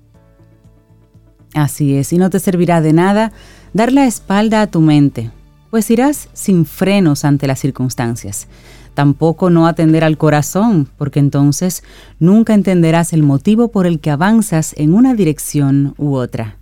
Así 1.54 1.94
es, 1.94 2.14
y 2.14 2.18
no 2.18 2.30
te 2.30 2.38
servirá 2.38 2.80
de 2.80 2.94
nada 2.94 3.32
dar 3.74 3.92
la 3.92 4.06
espalda 4.06 4.62
a 4.62 4.68
tu 4.68 4.80
mente, 4.80 5.30
pues 5.70 5.90
irás 5.90 6.30
sin 6.32 6.64
frenos 6.64 7.26
ante 7.26 7.46
las 7.46 7.60
circunstancias. 7.60 8.48
Tampoco 8.94 9.50
no 9.50 9.66
atender 9.66 10.04
al 10.04 10.16
corazón, 10.16 10.88
porque 10.96 11.18
entonces 11.18 11.82
nunca 12.18 12.54
entenderás 12.54 13.12
el 13.12 13.22
motivo 13.22 13.68
por 13.68 13.86
el 13.86 14.00
que 14.00 14.10
avanzas 14.10 14.74
en 14.78 14.94
una 14.94 15.12
dirección 15.12 15.94
u 15.98 16.14
otra 16.14 16.61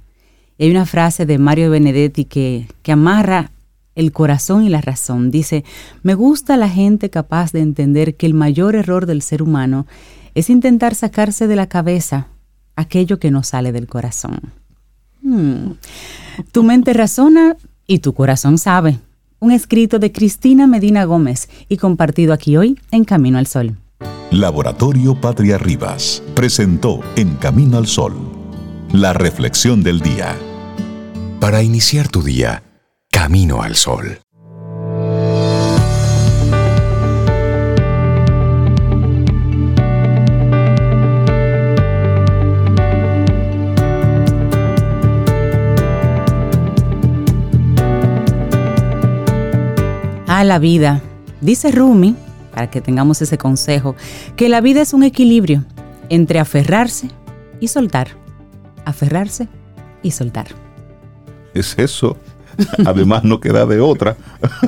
hay 0.64 0.70
una 0.70 0.86
frase 0.86 1.26
de 1.26 1.38
Mario 1.38 1.70
Benedetti 1.70 2.24
que, 2.24 2.68
que 2.82 2.92
amarra 2.92 3.50
el 3.94 4.12
corazón 4.12 4.62
y 4.62 4.68
la 4.68 4.80
razón. 4.80 5.30
Dice, 5.30 5.64
me 6.02 6.14
gusta 6.14 6.56
la 6.56 6.68
gente 6.68 7.10
capaz 7.10 7.52
de 7.52 7.60
entender 7.60 8.16
que 8.16 8.26
el 8.26 8.34
mayor 8.34 8.76
error 8.76 9.06
del 9.06 9.22
ser 9.22 9.42
humano 9.42 9.86
es 10.34 10.50
intentar 10.50 10.94
sacarse 10.94 11.46
de 11.46 11.56
la 11.56 11.66
cabeza 11.66 12.28
aquello 12.76 13.18
que 13.18 13.30
no 13.30 13.42
sale 13.42 13.72
del 13.72 13.86
corazón. 13.86 14.52
Hmm. 15.22 15.72
Tu 16.52 16.62
mente 16.62 16.92
razona 16.92 17.56
y 17.86 17.98
tu 17.98 18.14
corazón 18.14 18.58
sabe. 18.58 18.98
Un 19.38 19.52
escrito 19.52 19.98
de 19.98 20.12
Cristina 20.12 20.66
Medina 20.66 21.04
Gómez 21.04 21.48
y 21.68 21.78
compartido 21.78 22.32
aquí 22.32 22.56
hoy 22.56 22.78
en 22.90 23.04
Camino 23.04 23.38
al 23.38 23.46
Sol. 23.46 23.76
Laboratorio 24.30 25.20
Patria 25.20 25.58
Rivas 25.58 26.22
presentó 26.34 27.00
En 27.16 27.34
Camino 27.36 27.78
al 27.78 27.86
Sol 27.86 28.14
la 28.92 29.12
reflexión 29.12 29.82
del 29.82 30.00
día 30.00 30.36
para 31.40 31.62
iniciar 31.62 32.08
tu 32.08 32.22
día 32.22 32.62
camino 33.10 33.62
al 33.62 33.74
sol. 33.74 34.20
A 50.28 50.44
la 50.44 50.58
vida. 50.58 51.00
Dice 51.40 51.72
Rumi, 51.72 52.14
para 52.52 52.70
que 52.70 52.82
tengamos 52.82 53.22
ese 53.22 53.38
consejo, 53.38 53.96
que 54.36 54.50
la 54.50 54.60
vida 54.60 54.82
es 54.82 54.92
un 54.92 55.02
equilibrio 55.02 55.64
entre 56.10 56.38
aferrarse 56.38 57.08
y 57.60 57.68
soltar. 57.68 58.08
Aferrarse 58.84 59.48
y 60.02 60.10
soltar. 60.10 60.69
Es 61.60 61.78
eso. 61.78 62.16
Además 62.84 63.24
no 63.24 63.40
queda 63.40 63.66
de 63.66 63.80
otra. 63.80 64.16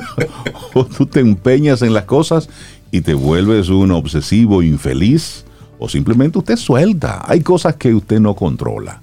o 0.73 0.85
tú 0.85 1.05
te 1.05 1.19
empeñas 1.19 1.81
en 1.81 1.93
las 1.93 2.05
cosas 2.05 2.49
y 2.91 3.01
te 3.01 3.13
vuelves 3.13 3.69
un 3.69 3.91
obsesivo 3.91 4.61
infeliz 4.63 5.45
o 5.79 5.89
simplemente 5.89 6.37
usted 6.37 6.57
suelta. 6.57 7.23
Hay 7.27 7.41
cosas 7.41 7.75
que 7.75 7.93
usted 7.93 8.19
no 8.19 8.35
controla, 8.35 9.01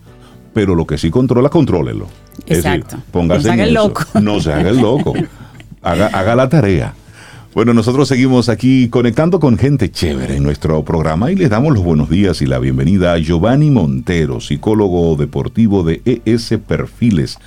pero 0.54 0.74
lo 0.74 0.86
que 0.86 0.98
sí 0.98 1.10
controla, 1.10 1.48
contrólelo. 1.48 2.06
Exacto. 2.46 2.96
póngase 3.12 3.42
no 3.42 3.42
se 3.42 3.50
haga 3.52 3.64
el 3.64 3.74
loco. 3.74 4.04
No 4.20 4.40
se 4.40 4.52
haga 4.52 4.70
el 4.70 4.78
loco. 4.78 5.14
Haga, 5.82 6.06
haga 6.06 6.34
la 6.34 6.48
tarea. 6.48 6.94
Bueno, 7.52 7.74
nosotros 7.74 8.06
seguimos 8.06 8.48
aquí 8.48 8.88
conectando 8.88 9.40
con 9.40 9.58
gente 9.58 9.90
chévere 9.90 10.36
en 10.36 10.44
nuestro 10.44 10.84
programa 10.84 11.32
y 11.32 11.34
les 11.34 11.50
damos 11.50 11.74
los 11.74 11.82
buenos 11.82 12.08
días 12.08 12.40
y 12.42 12.46
la 12.46 12.60
bienvenida 12.60 13.12
a 13.12 13.18
Giovanni 13.18 13.70
Montero, 13.70 14.40
psicólogo 14.40 15.16
deportivo 15.16 15.82
de 15.82 16.00
ES 16.04 16.54
Perfiles 16.64 17.38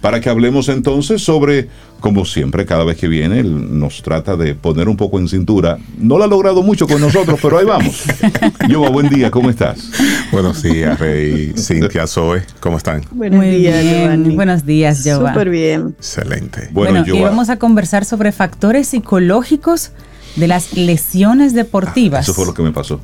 para 0.00 0.20
que 0.20 0.28
hablemos 0.30 0.68
entonces 0.68 1.22
sobre, 1.22 1.68
como 2.00 2.24
siempre, 2.24 2.64
cada 2.66 2.84
vez 2.84 2.96
que 2.96 3.08
viene, 3.08 3.40
él 3.40 3.78
nos 3.78 4.02
trata 4.02 4.36
de 4.36 4.54
poner 4.54 4.88
un 4.88 4.96
poco 4.96 5.18
en 5.18 5.28
cintura. 5.28 5.78
No 5.98 6.18
lo 6.18 6.24
ha 6.24 6.26
logrado 6.28 6.62
mucho 6.62 6.86
con 6.86 7.00
nosotros, 7.00 7.38
pero 7.42 7.58
ahí 7.58 7.64
vamos. 7.64 8.04
Yoba, 8.68 8.90
buen 8.90 9.08
día, 9.08 9.30
¿cómo 9.30 9.50
estás? 9.50 9.90
Buenos 10.30 10.62
días, 10.62 10.98
Rey, 10.98 11.52
Cintia, 11.56 12.06
Zoe, 12.06 12.42
¿cómo 12.60 12.76
están? 12.76 13.02
Buenos 13.10 13.42
días, 13.42 13.84
Giovanni. 13.84 14.36
Buenos 14.36 14.64
días, 14.64 15.04
Yoba. 15.04 15.32
Súper 15.32 15.50
bien. 15.50 15.94
Excelente. 15.98 16.68
Bueno, 16.72 17.04
y 17.06 17.20
vamos 17.20 17.50
a 17.50 17.58
conversar 17.58 18.04
sobre 18.04 18.32
factores 18.32 18.88
psicológicos 18.88 19.92
de 20.38 20.46
las 20.46 20.72
lesiones 20.74 21.52
deportivas. 21.52 22.24
eso 22.24 22.34
fue 22.34 22.46
lo 22.46 22.54
que 22.54 22.62
me 22.62 22.72
pasó. 22.72 23.00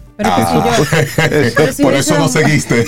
por 1.83 1.95
eso 1.95 2.19
no 2.19 2.29
seguiste. 2.29 2.85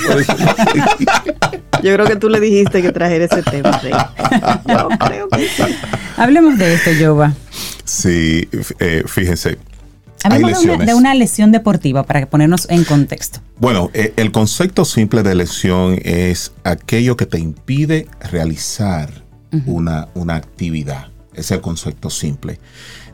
Yo 1.82 1.94
creo 1.94 2.06
que 2.06 2.16
tú 2.16 2.28
le 2.28 2.40
dijiste 2.40 2.80
que 2.80 2.92
trajera 2.92 3.24
ese 3.24 3.42
tema. 3.42 3.80
Yo 4.68 4.88
creo 5.06 5.28
que 5.28 5.48
sí. 5.48 5.76
Hablemos 6.16 6.58
de 6.58 6.74
esto, 6.74 6.90
Jova. 6.98 7.34
Sí, 7.84 8.48
eh, 8.78 9.04
fíjense. 9.06 9.58
Hablemos 10.24 10.62
de 10.62 10.70
una, 10.70 10.84
de 10.84 10.94
una, 10.94 11.14
lesión 11.14 11.52
deportiva 11.52 12.02
para 12.04 12.26
ponernos 12.26 12.68
en 12.70 12.84
contexto. 12.84 13.40
Bueno, 13.58 13.90
eh, 13.94 14.12
el 14.16 14.32
concepto 14.32 14.84
simple 14.84 15.22
de 15.22 15.34
lesión 15.34 15.98
es 16.02 16.52
aquello 16.64 17.16
que 17.16 17.26
te 17.26 17.38
impide 17.38 18.08
realizar 18.32 19.24
una, 19.66 20.08
una 20.14 20.34
actividad. 20.34 21.08
Es 21.34 21.50
el 21.50 21.60
concepto 21.60 22.10
simple 22.10 22.58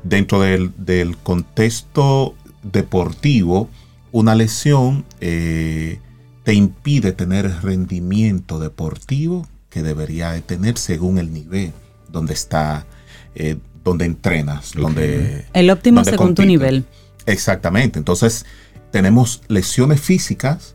dentro 0.03 0.40
del, 0.40 1.16
contexto 1.22 2.34
deportivo, 2.62 3.68
una 4.11 4.34
lesión 4.34 5.05
eh, 5.20 5.98
te 6.44 6.55
impide 6.55 7.12
tener 7.12 7.46
el 7.46 7.62
rendimiento 7.62 8.59
deportivo 8.59 9.46
que 9.70 9.82
debería 9.82 10.32
de 10.32 10.42
tener 10.42 10.76
según 10.76 11.18
el 11.18 11.32
nivel 11.32 11.72
donde 12.11 12.34
está, 12.34 12.86
eh, 13.34 13.57
donde 13.84 14.05
entrenas, 14.05 14.72
donde... 14.74 15.46
El 15.55 15.70
óptimo 15.70 16.05
según 16.05 16.34
tu 16.34 16.42
nivel. 16.42 16.84
Exactamente. 17.26 17.98
Entonces, 17.98 18.44
tenemos 18.90 19.42
lesiones 19.48 20.00
físicas, 20.00 20.74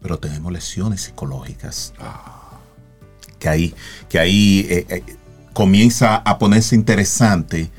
pero 0.00 0.18
tenemos 0.18 0.52
lesiones 0.52 1.02
psicológicas. 1.02 1.92
Que 3.40 3.48
ahí, 3.48 3.74
que 4.08 4.18
ahí 4.18 4.66
eh, 4.70 5.02
comienza 5.52 6.16
a 6.16 6.38
ponerse 6.38 6.76
interesante 6.76 7.70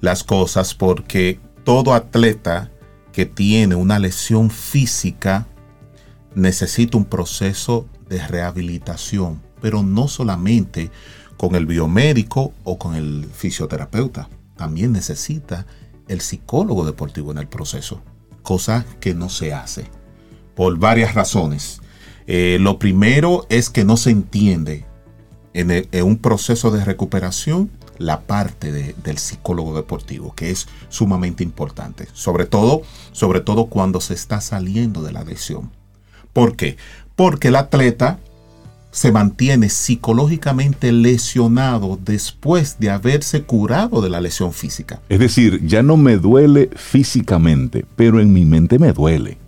las 0.00 0.24
cosas 0.24 0.74
porque 0.74 1.40
todo 1.64 1.94
atleta 1.94 2.70
que 3.12 3.26
tiene 3.26 3.74
una 3.74 3.98
lesión 3.98 4.50
física 4.50 5.46
necesita 6.34 6.96
un 6.96 7.04
proceso 7.04 7.86
de 8.08 8.26
rehabilitación, 8.26 9.42
pero 9.60 9.82
no 9.82 10.08
solamente 10.08 10.90
con 11.36 11.54
el 11.54 11.66
biomédico 11.66 12.52
o 12.64 12.78
con 12.78 12.94
el 12.94 13.26
fisioterapeuta, 13.32 14.28
también 14.56 14.92
necesita 14.92 15.66
el 16.08 16.20
psicólogo 16.20 16.84
deportivo 16.84 17.32
en 17.32 17.38
el 17.38 17.48
proceso, 17.48 18.02
cosa 18.42 18.84
que 19.00 19.14
no 19.14 19.28
se 19.28 19.52
hace 19.52 19.86
por 20.54 20.76
varias 20.78 21.14
razones. 21.14 21.80
Eh, 22.26 22.58
lo 22.60 22.78
primero 22.78 23.46
es 23.48 23.70
que 23.70 23.84
no 23.84 23.96
se 23.96 24.10
entiende 24.10 24.84
en 25.54 26.04
un 26.04 26.18
proceso 26.18 26.70
de 26.70 26.84
recuperación 26.84 27.70
la 27.98 28.20
parte 28.20 28.72
del 28.72 29.18
psicólogo 29.18 29.74
deportivo, 29.74 30.34
que 30.34 30.50
es 30.50 30.68
sumamente 30.88 31.44
importante, 31.44 32.08
sobre 32.12 32.46
todo, 32.46 32.82
sobre 33.12 33.40
todo 33.40 33.66
cuando 33.66 34.00
se 34.00 34.14
está 34.14 34.40
saliendo 34.40 35.02
de 35.02 35.12
la 35.12 35.24
lesión. 35.24 35.70
¿Por 36.32 36.56
qué? 36.56 36.76
Porque 37.16 37.48
el 37.48 37.56
atleta 37.56 38.18
se 38.90 39.12
mantiene 39.12 39.68
psicológicamente 39.68 40.92
lesionado 40.92 41.98
después 42.02 42.78
de 42.78 42.90
haberse 42.90 43.42
curado 43.42 44.00
de 44.00 44.08
la 44.08 44.20
lesión 44.20 44.52
física. 44.52 45.00
Es 45.08 45.18
decir, 45.18 45.64
ya 45.66 45.82
no 45.82 45.96
me 45.96 46.16
duele 46.16 46.70
físicamente, 46.74 47.84
pero 47.96 48.20
en 48.20 48.32
mi 48.32 48.44
mente 48.44 48.78
me 48.78 48.92
duele. 48.92 49.38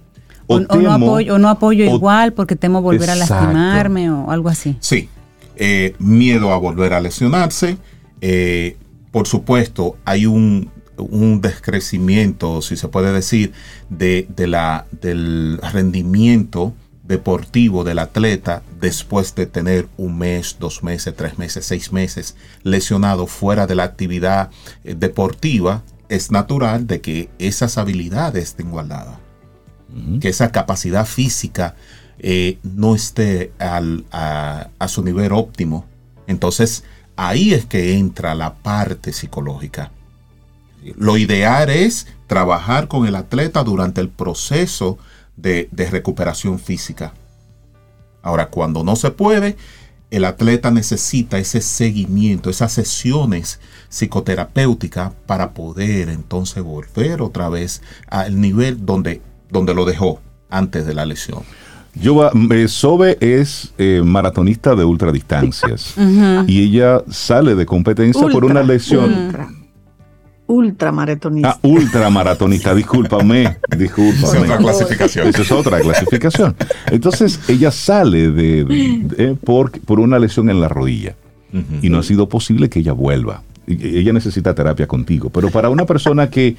O, 0.46 0.58
no, 0.58 0.92
apoyo, 0.92 1.38
no 1.38 1.48
apoyo 1.48 1.84
igual 1.84 2.32
porque 2.32 2.56
temo 2.56 2.82
volver 2.82 3.08
a 3.10 3.14
lastimarme 3.14 4.10
o 4.10 4.32
algo 4.32 4.48
así. 4.48 4.76
Sí, 4.80 5.08
eh, 5.54 5.94
miedo 6.00 6.52
a 6.52 6.58
volver 6.58 6.92
a 6.92 7.00
lesionarse, 7.00 7.78
eh, 8.20 8.76
por 9.10 9.26
supuesto, 9.26 9.96
hay 10.04 10.26
un, 10.26 10.70
descrecimiento, 11.40 12.60
si 12.60 12.76
se 12.76 12.88
puede 12.88 13.12
decir, 13.12 13.52
de, 13.88 14.26
la, 14.46 14.86
del 15.00 15.58
rendimiento 15.72 16.74
deportivo 17.04 17.84
del 17.84 17.98
atleta 17.98 18.62
después 18.80 19.34
de 19.34 19.46
tener 19.46 19.88
un 19.96 20.18
mes, 20.18 20.56
dos 20.60 20.82
meses, 20.82 21.14
tres 21.16 21.38
meses, 21.38 21.64
seis 21.64 21.90
meses 21.92 22.36
lesionado 22.62 23.26
fuera 23.26 23.66
de 23.66 23.74
la 23.74 23.84
actividad 23.84 24.50
eh, 24.84 24.94
deportiva, 24.94 25.82
es 26.08 26.30
natural 26.30 26.86
de 26.86 27.00
que 27.00 27.30
esas 27.38 27.78
habilidades 27.78 28.44
estén 28.44 28.70
guardadas, 28.70 29.18
que 30.20 30.28
esa 30.28 30.52
capacidad 30.52 31.06
física 31.06 31.74
eh, 32.18 32.58
no 32.62 32.94
esté 32.94 33.52
a, 33.58 34.68
a, 34.78 34.88
su 34.88 35.02
nivel 35.02 35.32
óptimo. 35.32 35.86
Entonces, 36.26 36.84
ahí 37.20 37.52
es 37.52 37.66
que 37.66 37.98
entra 37.98 38.34
la 38.34 38.54
parte 38.54 39.12
psicológica. 39.12 39.92
Lo 40.96 41.18
ideal 41.18 41.68
es 41.68 42.06
trabajar 42.26 42.88
con 42.88 43.06
el 43.06 43.14
atleta 43.14 43.62
durante 43.62 44.00
el 44.00 44.08
proceso 44.08 44.98
de, 45.36 45.68
recuperación 45.90 46.58
física. 46.58 47.12
Ahora, 48.22 48.48
cuando 48.48 48.84
no 48.84 48.96
se 48.96 49.10
puede, 49.10 49.58
el 50.10 50.24
atleta 50.24 50.70
necesita 50.70 51.38
ese 51.38 51.60
seguimiento, 51.60 52.48
esas 52.48 52.72
sesiones 52.72 53.60
psicoterapéuticas 53.90 55.12
para 55.26 55.52
poder 55.52 56.08
entonces 56.08 56.62
volver 56.62 57.20
otra 57.20 57.50
vez 57.50 57.82
al 58.06 58.40
nivel 58.40 58.86
donde, 58.86 59.20
donde 59.50 59.74
lo 59.74 59.84
dejó 59.84 60.20
antes 60.48 60.86
de 60.86 60.94
la 60.94 61.04
lesión. 61.04 61.42
Yo, 61.94 62.30
eh, 62.50 62.68
Sobe 62.68 63.18
es 63.20 63.72
eh, 63.78 64.02
maratonista 64.04 64.74
de 64.74 64.84
ultradistancias 64.84 65.94
y 66.46 66.62
ella 66.62 67.02
sale 67.10 67.54
de 67.54 67.66
competencia 67.66 68.28
por 68.28 68.44
una 68.44 68.62
lesión. 68.62 69.34
Ultra. 70.46 70.90
maratonista. 70.92 71.50
Ah, 71.50 71.58
ultramaratonista, 71.62 72.74
discúlpame, 72.74 73.58
discúlpame. 73.76 74.38
Es 74.38 74.42
otra 74.42 74.58
clasificación. 74.58 75.28
Esa 75.28 75.42
es 75.42 75.52
otra 75.52 75.80
clasificación. 75.80 76.56
Entonces, 76.90 77.40
ella 77.48 77.70
sale 77.70 78.30
de, 78.30 79.36
por, 79.44 79.70
por, 79.80 80.00
una 80.00 80.18
lesión 80.18 80.50
en 80.50 80.60
la 80.60 80.68
rodilla 80.68 81.14
y 81.82 81.88
no 81.88 81.98
ha 81.98 82.02
sido 82.02 82.28
posible 82.28 82.68
que 82.68 82.80
ella 82.80 82.92
vuelva. 82.92 83.42
Ella 83.66 84.12
necesita 84.12 84.54
terapia 84.54 84.88
contigo, 84.88 85.30
pero 85.30 85.50
para 85.50 85.70
una 85.70 85.86
persona 85.86 86.30
que 86.30 86.56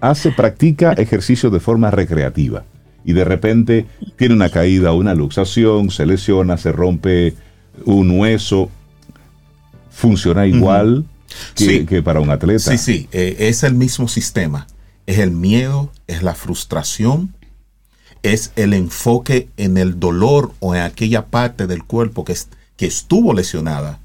hace, 0.00 0.30
practica 0.30 0.92
ejercicio 0.92 1.48
de 1.50 1.60
forma 1.60 1.90
recreativa, 1.90 2.64
y 3.04 3.12
de 3.12 3.24
repente 3.24 3.86
tiene 4.16 4.34
una 4.34 4.50
caída, 4.50 4.92
una 4.92 5.14
luxación, 5.14 5.90
se 5.90 6.06
lesiona, 6.06 6.56
se 6.56 6.72
rompe 6.72 7.34
un 7.84 8.18
hueso, 8.18 8.70
funciona 9.90 10.46
igual 10.46 11.04
que, 11.54 12.02
para 12.02 12.20
un 12.20 12.30
atleta. 12.30 12.70
Sí, 12.70 12.78
sí, 12.78 13.08
eh, 13.12 13.36
es 13.40 13.62
el 13.62 13.74
mismo 13.74 14.08
sistema. 14.08 14.66
Es 15.06 15.18
el 15.18 15.32
miedo, 15.32 15.92
es 16.06 16.22
la 16.22 16.34
frustración, 16.34 17.34
es 18.22 18.52
el 18.56 18.72
enfoque 18.72 19.48
en 19.58 19.76
el 19.76 20.00
dolor 20.00 20.52
o 20.60 20.74
en 20.74 20.80
aquella 20.80 21.26
parte 21.26 21.66
del 21.66 21.84
cuerpo 21.84 22.24
que, 22.24 22.34
que 22.76 22.86
estuvo 22.86 23.34
lesionada. 23.34 24.00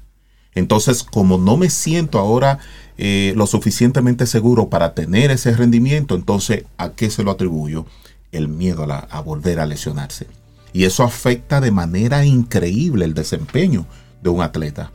Entonces, 0.54 1.04
como 1.04 1.38
no 1.38 1.56
me 1.56 1.70
siento 1.70 2.18
ahora 2.18 2.58
eh, 2.98 3.32
lo 3.34 3.46
suficientemente 3.46 4.26
seguro 4.26 4.68
para 4.68 4.94
tener 4.94 5.30
ese 5.30 5.56
rendimiento, 5.56 6.14
entonces, 6.14 6.64
¿a 6.76 6.92
qué 6.92 7.08
se 7.08 7.22
lo 7.22 7.30
atribuyo? 7.30 7.86
El 8.32 8.48
miedo 8.48 8.86
a, 8.90 9.20
volver 9.20 9.60
a 9.60 9.66
lesionarse. 9.66 10.26
Y 10.72 10.84
eso 10.84 11.02
afecta 11.02 11.60
de 11.60 11.70
manera 11.70 12.24
increíble 12.24 13.04
el 13.04 13.14
desempeño 13.14 13.86
de 14.22 14.30
un 14.30 14.42
atleta. 14.42 14.92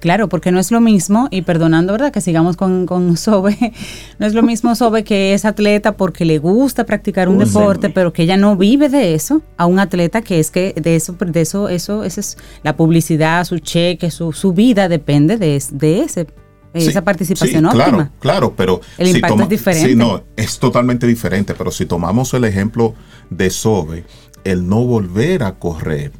Claro, 0.00 0.28
porque 0.28 0.52
no 0.52 0.60
es 0.60 0.70
lo 0.70 0.82
mismo, 0.82 1.28
y 1.30 1.42
perdonando, 1.42 1.92
¿verdad? 1.92 2.12
Que 2.12 2.20
sigamos 2.20 2.56
con, 2.56 2.84
con 2.84 3.16
Sobe, 3.16 3.72
no 4.18 4.26
es 4.26 4.34
lo 4.34 4.42
mismo 4.42 4.74
Sobe 4.74 5.02
que 5.02 5.32
es 5.32 5.46
atleta 5.46 5.96
porque 5.96 6.26
le 6.26 6.38
gusta 6.38 6.84
practicar 6.84 7.28
un 7.28 7.38
deporte, 7.38 7.88
pero 7.88 8.12
que 8.12 8.24
ella 8.24 8.36
no 8.36 8.54
vive 8.56 8.90
de 8.90 9.14
eso, 9.14 9.40
a 9.56 9.64
un 9.64 9.78
atleta 9.78 10.20
que 10.20 10.40
es 10.40 10.50
que 10.50 10.74
de 10.76 10.96
eso, 10.96 11.16
de 11.18 11.40
eso, 11.40 11.68
eso, 11.70 12.04
esa 12.04 12.20
es 12.20 12.36
la 12.62 12.76
publicidad, 12.76 13.44
su 13.44 13.58
cheque, 13.60 14.10
su, 14.10 14.32
su 14.32 14.52
vida 14.52 14.88
depende 14.88 15.38
de, 15.38 15.62
de 15.72 16.00
ese 16.00 16.26
esa 16.74 17.02
participación 17.02 17.64
sí, 17.64 17.70
Claro, 17.70 18.08
claro, 18.18 18.54
pero 18.56 18.80
el 18.98 19.08
impacto 19.08 19.44
es 19.44 19.48
diferente. 19.48 19.88
Sí, 19.90 19.96
no, 19.96 20.22
es 20.36 20.58
totalmente 20.58 21.06
diferente, 21.06 21.54
pero 21.54 21.70
si 21.70 21.86
tomamos 21.86 22.34
el 22.34 22.44
ejemplo 22.44 22.94
de 23.30 23.50
Sobe, 23.50 24.04
el 24.42 24.68
no 24.68 24.84
volver 24.84 25.44
a 25.44 25.54
correr 25.54 26.12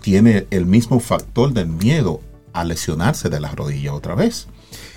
tiene 0.00 0.46
el 0.50 0.66
mismo 0.66 1.00
factor 1.00 1.52
del 1.52 1.68
miedo 1.68 2.20
a 2.52 2.64
lesionarse 2.64 3.28
de 3.28 3.40
la 3.40 3.50
rodilla 3.52 3.92
otra 3.94 4.14
vez. 4.14 4.48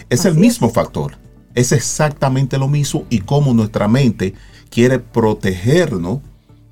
Es 0.10 0.26
el 0.26 0.36
mismo 0.36 0.70
factor. 0.70 1.18
Es 1.54 1.72
exactamente 1.72 2.58
lo 2.58 2.68
mismo 2.68 3.06
y 3.10 3.20
cómo 3.20 3.54
nuestra 3.54 3.88
mente 3.88 4.34
quiere 4.70 5.00
protegernos 5.00 6.20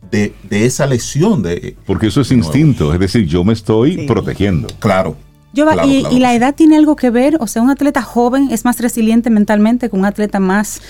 de, 0.09 0.33
esa 0.49 0.85
lesión. 0.85 1.43
De, 1.43 1.75
Porque 1.85 2.07
eso 2.07 2.21
es 2.21 2.31
instinto, 2.31 2.93
es 2.93 2.99
decir, 2.99 3.25
yo 3.25 3.43
me 3.43 3.53
estoy 3.53 4.07
protegiendo. 4.07 4.67
Claro. 4.79 5.15
Yo, 5.53 5.65
y, 5.83 6.19
la 6.19 6.35
edad 6.35 6.53
tiene 6.55 6.77
algo 6.77 6.95
que 6.95 7.09
ver, 7.09 7.37
o 7.39 7.47
sea, 7.47 7.61
un 7.61 7.69
atleta 7.69 8.01
joven 8.01 8.49
es 8.51 8.65
más 8.65 8.79
resiliente 8.79 9.29
mentalmente 9.29 9.89
que 9.89 9.95
un 9.95 10.05
atleta 10.05 10.39
más 10.39 10.81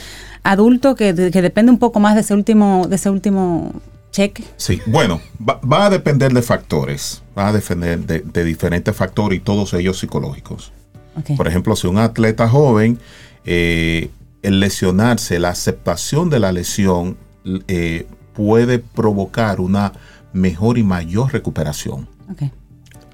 adulto 0.43 0.95
que, 0.95 1.13
que 1.31 1.41
depende 1.41 1.71
un 1.71 1.79
poco 1.79 1.99
más 1.99 2.15
de 2.15 2.21
ese 2.21 2.33
último, 2.33 2.85
de 2.87 2.95
ese 2.97 3.09
último 3.09 3.73
cheque. 4.11 4.43
Sí, 4.57 4.81
bueno, 4.85 5.21
va, 5.39 5.85
a 5.85 5.89
depender 5.89 6.33
de 6.33 6.41
factores, 6.41 7.21
va 7.37 7.49
a 7.49 7.53
depender 7.53 7.99
de, 7.99 8.43
diferentes 8.43 8.95
factores 8.95 9.37
y 9.37 9.41
todos 9.41 9.73
ellos 9.73 9.99
psicológicos. 9.99 10.71
Por 11.35 11.47
ejemplo, 11.47 11.75
si 11.75 11.87
un 11.87 11.97
atleta 11.97 12.47
joven, 12.47 12.97
eh, 13.43 14.09
el 14.41 14.59
lesionarse, 14.59 15.37
la 15.39 15.49
aceptación 15.49 16.29
de 16.29 16.39
la 16.39 16.51
lesión 16.51 17.17
eh, 17.67 18.07
puede 18.33 18.79
provocar 18.79 19.59
una 19.59 19.91
mejor 20.31 20.77
y 20.77 20.83
mayor 20.83 21.33
recuperación. 21.33 22.07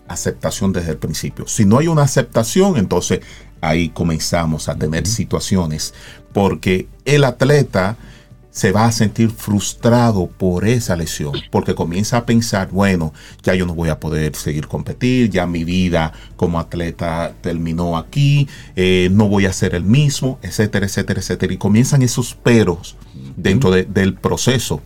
Aceptación 0.08 0.72
desde 0.74 0.91
el 0.91 0.97
principio. 0.97 1.47
Si 1.47 1.66
no 1.66 1.80
hay 1.80 1.88
una 1.88 2.03
aceptación, 2.03 2.78
entonces 2.78 3.22
ahí 3.62 3.89
comenzamos 3.89 4.70
a 4.70 4.76
tener 4.76 5.08
situaciones 5.08 5.93
porque 6.34 6.88
el 7.06 7.24
atleta 7.24 7.97
se 8.56 8.72
va 8.72 8.86
a 8.86 8.91
sentir 8.93 9.32
frustrado 9.32 10.28
por 10.28 10.66
esa 10.66 10.95
lesión, 10.95 11.34
porque 11.51 11.76
comienza 11.76 12.16
a 12.16 12.26
pensar, 12.26 12.70
bueno, 12.72 13.14
ya 13.43 13.53
yo 13.53 13.66
no 13.66 13.76
voy 13.76 13.89
a 13.89 13.99
poder 13.99 14.34
seguir 14.34 14.68
competir, 14.68 15.30
ya 15.30 15.45
mi 15.45 15.66
vida 15.66 16.14
como 16.38 16.58
atleta 16.58 17.34
terminó 17.41 17.97
aquí, 17.97 18.47
eh, 18.78 19.10
no 19.12 19.28
voy 19.28 19.45
a 19.45 19.51
ser 19.51 19.76
el 19.76 19.84
mismo, 19.84 20.39
etcétera, 20.41 20.86
etcétera, 20.86 21.20
etcétera. 21.20 21.53
Y 21.53 21.58
comienzan 21.58 22.01
esos 22.01 22.34
peros 22.34 22.95
dentro 23.36 23.72
del 23.72 24.14
proceso. 24.14 24.82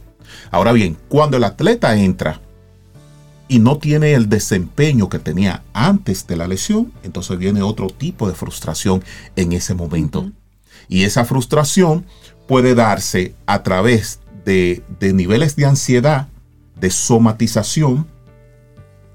Ahora 0.50 0.72
bien, 0.72 0.98
cuando 1.08 1.38
el 1.38 1.44
atleta 1.44 1.96
entra 1.96 2.42
y 3.50 3.60
no 3.60 3.80
tiene 3.80 4.14
el 4.14 4.30
desempeño 4.30 5.10
que 5.10 5.20
tenía 5.20 5.64
antes 5.74 6.28
de 6.28 6.38
la 6.38 6.48
lesión, 6.48 6.94
entonces 7.04 7.38
viene 7.38 7.64
otro 7.64 7.88
tipo 7.88 8.30
de 8.30 8.36
frustración 8.36 9.04
en 9.36 9.52
ese 9.52 9.74
momento. 9.74 10.32
Y 10.88 11.04
esa 11.04 11.26
frustración 11.26 12.06
puede 12.48 12.76
darse 12.76 13.34
a 13.48 13.64
través 13.64 14.20
de, 14.46 14.84
niveles 15.14 15.56
de 15.56 15.66
ansiedad, 15.66 16.28
de 16.80 16.92
somatización, 16.92 18.08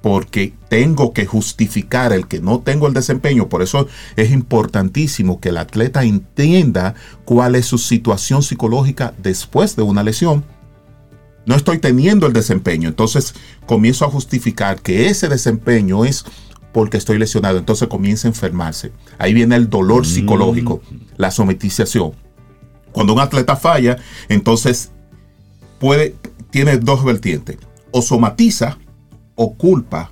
porque 0.03 0.53
tengo 0.68 1.12
que 1.12 1.26
justificar 1.26 2.12
el 2.12 2.26
que 2.26 2.41
no 2.41 2.61
tengo 2.61 2.89
el 2.89 2.93
desempeño. 2.93 3.49
Por 3.49 3.62
eso 3.62 3.87
es 4.16 4.30
importantísimo 4.32 5.41
que 5.41 5.49
el 5.49 5.57
atleta 5.57 6.05
entienda 6.05 6.95
cuál 7.24 7.55
es 7.55 7.66
su 7.66 7.78
situación 7.78 8.43
psicológica 8.43 9.14
después 9.22 9.76
de 9.76 9.82
una 9.82 10.03
lesión. 10.03 10.45
No 11.47 11.55
estoy 11.55 11.78
teniendo 11.78 12.26
el 12.26 12.32
desempeño, 12.32 12.88
entonces 12.88 13.34
comienzo 13.66 14.05
a 14.05 14.11
justificar 14.11 14.80
que 14.80 15.07
ese 15.09 15.28
desempeño 15.28 16.05
es 16.05 16.24
porque 16.72 16.97
estoy 16.97 17.18
lesionado, 17.18 17.59
entonces 17.59 17.88
comienza 17.88 18.26
a 18.26 18.30
enfermarse. 18.30 18.92
Ahí 19.18 19.32
viene 19.32 19.55
el 19.57 19.70
dolor 19.70 20.03
mm. 20.03 20.07
psicológico, 20.07 20.82
la 21.16 21.30
somatización. 21.30 22.12
Cuando 22.92 23.12
un 23.12 23.20
atleta 23.20 23.57
falla, 23.57 23.99
entonces 24.28 24.90
puede, 25.78 26.16
tiene 26.51 26.78
dos 26.78 27.05
vertientes. 27.05 27.59
O 27.90 28.03
somatiza 28.03 28.78
o 29.36 29.55
culpa 29.55 30.11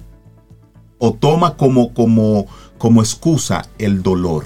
o 0.99 1.12
toma 1.12 1.57
como, 1.57 1.93
como, 1.95 2.47
como 2.78 3.01
excusa 3.01 3.62
el 3.78 4.03
dolor. 4.03 4.45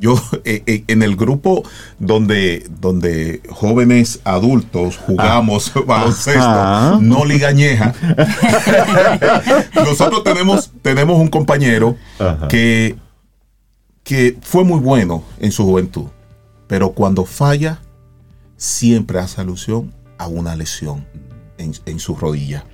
Yo 0.00 0.20
eh, 0.44 0.62
eh, 0.66 0.84
en 0.86 1.02
el 1.02 1.14
grupo 1.14 1.62
donde, 1.98 2.66
donde 2.80 3.42
jóvenes 3.50 4.20
adultos 4.24 4.96
jugamos 4.96 5.72
ah. 5.74 5.80
baloncesto, 5.86 7.00
no 7.00 7.24
ligañeja, 7.24 7.94
nosotros 9.74 10.24
tenemos, 10.24 10.70
tenemos 10.82 11.20
un 11.20 11.28
compañero 11.28 11.96
que, 12.48 12.96
que 14.02 14.38
fue 14.40 14.64
muy 14.64 14.80
bueno 14.80 15.22
en 15.38 15.52
su 15.52 15.64
juventud 15.64 16.06
pero 16.70 16.92
cuando 16.92 17.24
falla, 17.24 17.82
siempre 18.56 19.18
hace 19.18 19.40
alusión 19.40 19.92
a 20.18 20.28
una 20.28 20.54
lesión 20.54 21.04
en, 21.58 21.98
su 21.98 22.14
rodilla. 22.14 22.64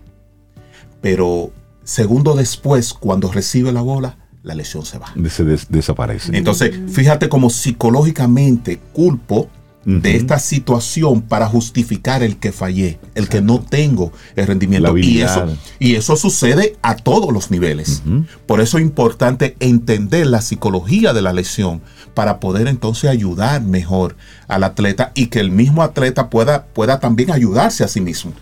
Pero 1.01 1.51
segundo 1.83 2.35
después, 2.35 2.93
cuando 2.93 3.33
recibe 3.33 3.73
la 3.73 3.81
bola, 3.81 4.19
la 4.47 4.55
lesión 4.55 4.87
se 4.87 4.99
va. 4.99 5.13
Se 5.29 5.45
desaparece. 5.45 6.37
Entonces, 6.37 6.73
fíjate 6.89 7.29
cómo 7.29 7.51
psicológicamente 7.51 8.79
culpo 8.93 9.51
de 9.85 10.17
esta 10.17 10.39
situación 10.41 11.23
para 11.23 11.47
justificar 11.47 12.23
el 12.25 12.37
que 12.39 12.51
fallé, 12.51 12.99
el 13.15 13.29
que 13.29 13.41
no 13.41 13.61
tengo 13.61 14.13
el 14.35 14.47
rendimiento. 14.47 14.97
Y 14.99 15.21
eso, 15.21 15.47
y 15.81 15.95
eso 15.95 16.17
sucede 16.17 16.77
a 16.83 16.97
todos 16.97 17.33
los 17.33 17.51
niveles. 17.51 18.03
Por 18.47 18.61
eso 18.61 18.79
es 18.79 18.85
importante 18.85 19.57
entender 19.59 20.29
la 20.29 20.43
psicología 20.43 21.13
de 21.13 21.23
la 21.23 21.33
lesión 21.33 21.83
para 22.15 22.39
poder 22.39 22.69
entonces 22.69 23.11
ayudar 23.11 23.63
mejor 23.63 24.17
al 24.47 24.63
atleta 24.63 25.11
y 25.15 25.27
que 25.27 25.41
el 25.41 25.51
mismo 25.51 25.83
atleta 25.83 26.31
pueda, 26.31 26.67
pueda 26.67 27.01
también 27.01 27.33
ayudarse 27.33 27.83
a 27.83 27.89
sí 27.89 28.01
mismo. 28.01 28.33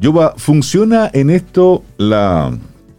Yuba, 0.00 0.34
¿funciona 0.36 1.10
en 1.12 1.30
esto 1.30 1.82
la, 1.98 2.56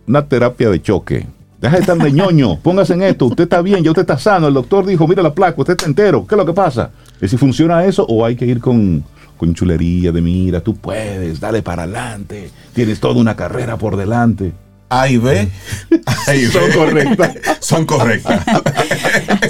una 0.07 0.27
terapia 0.27 0.69
de 0.69 0.81
choque? 0.81 1.27
Deja 1.61 1.75
de 1.75 1.81
estar 1.81 1.97
de 1.97 2.11
ñoño, 2.13 2.57
póngase 2.59 2.93
en 2.93 3.03
esto, 3.03 3.25
usted 3.25 3.43
está 3.43 3.61
bien, 3.61 3.83
ya 3.83 3.91
usted 3.91 4.03
está 4.03 4.17
sano, 4.17 4.47
el 4.47 4.53
doctor 4.53 4.85
dijo, 4.85 5.05
mira 5.09 5.21
la 5.21 5.33
placa, 5.33 5.55
usted 5.57 5.73
está 5.73 5.87
entero, 5.87 6.25
¿qué 6.25 6.35
es 6.35 6.39
lo 6.39 6.45
que 6.45 6.53
pasa? 6.53 6.91
¿Es 7.19 7.31
si 7.31 7.37
funciona 7.37 7.83
eso 7.83 8.05
o 8.07 8.23
hay 8.23 8.37
que 8.37 8.45
ir 8.45 8.61
con, 8.61 9.03
con 9.35 9.53
chulería 9.53 10.13
de 10.13 10.21
mira, 10.21 10.61
tú 10.61 10.75
puedes, 10.75 11.41
dale 11.41 11.61
para 11.61 11.83
adelante, 11.83 12.49
tienes 12.73 13.01
toda 13.01 13.19
una 13.19 13.35
carrera 13.35 13.75
por 13.75 13.97
delante? 13.97 14.53
A 14.89 15.07
y 15.07 15.17
B, 15.17 15.49
son 16.51 16.71
correctas. 16.71 17.37
son 17.59 17.85
correctas. 17.85 18.43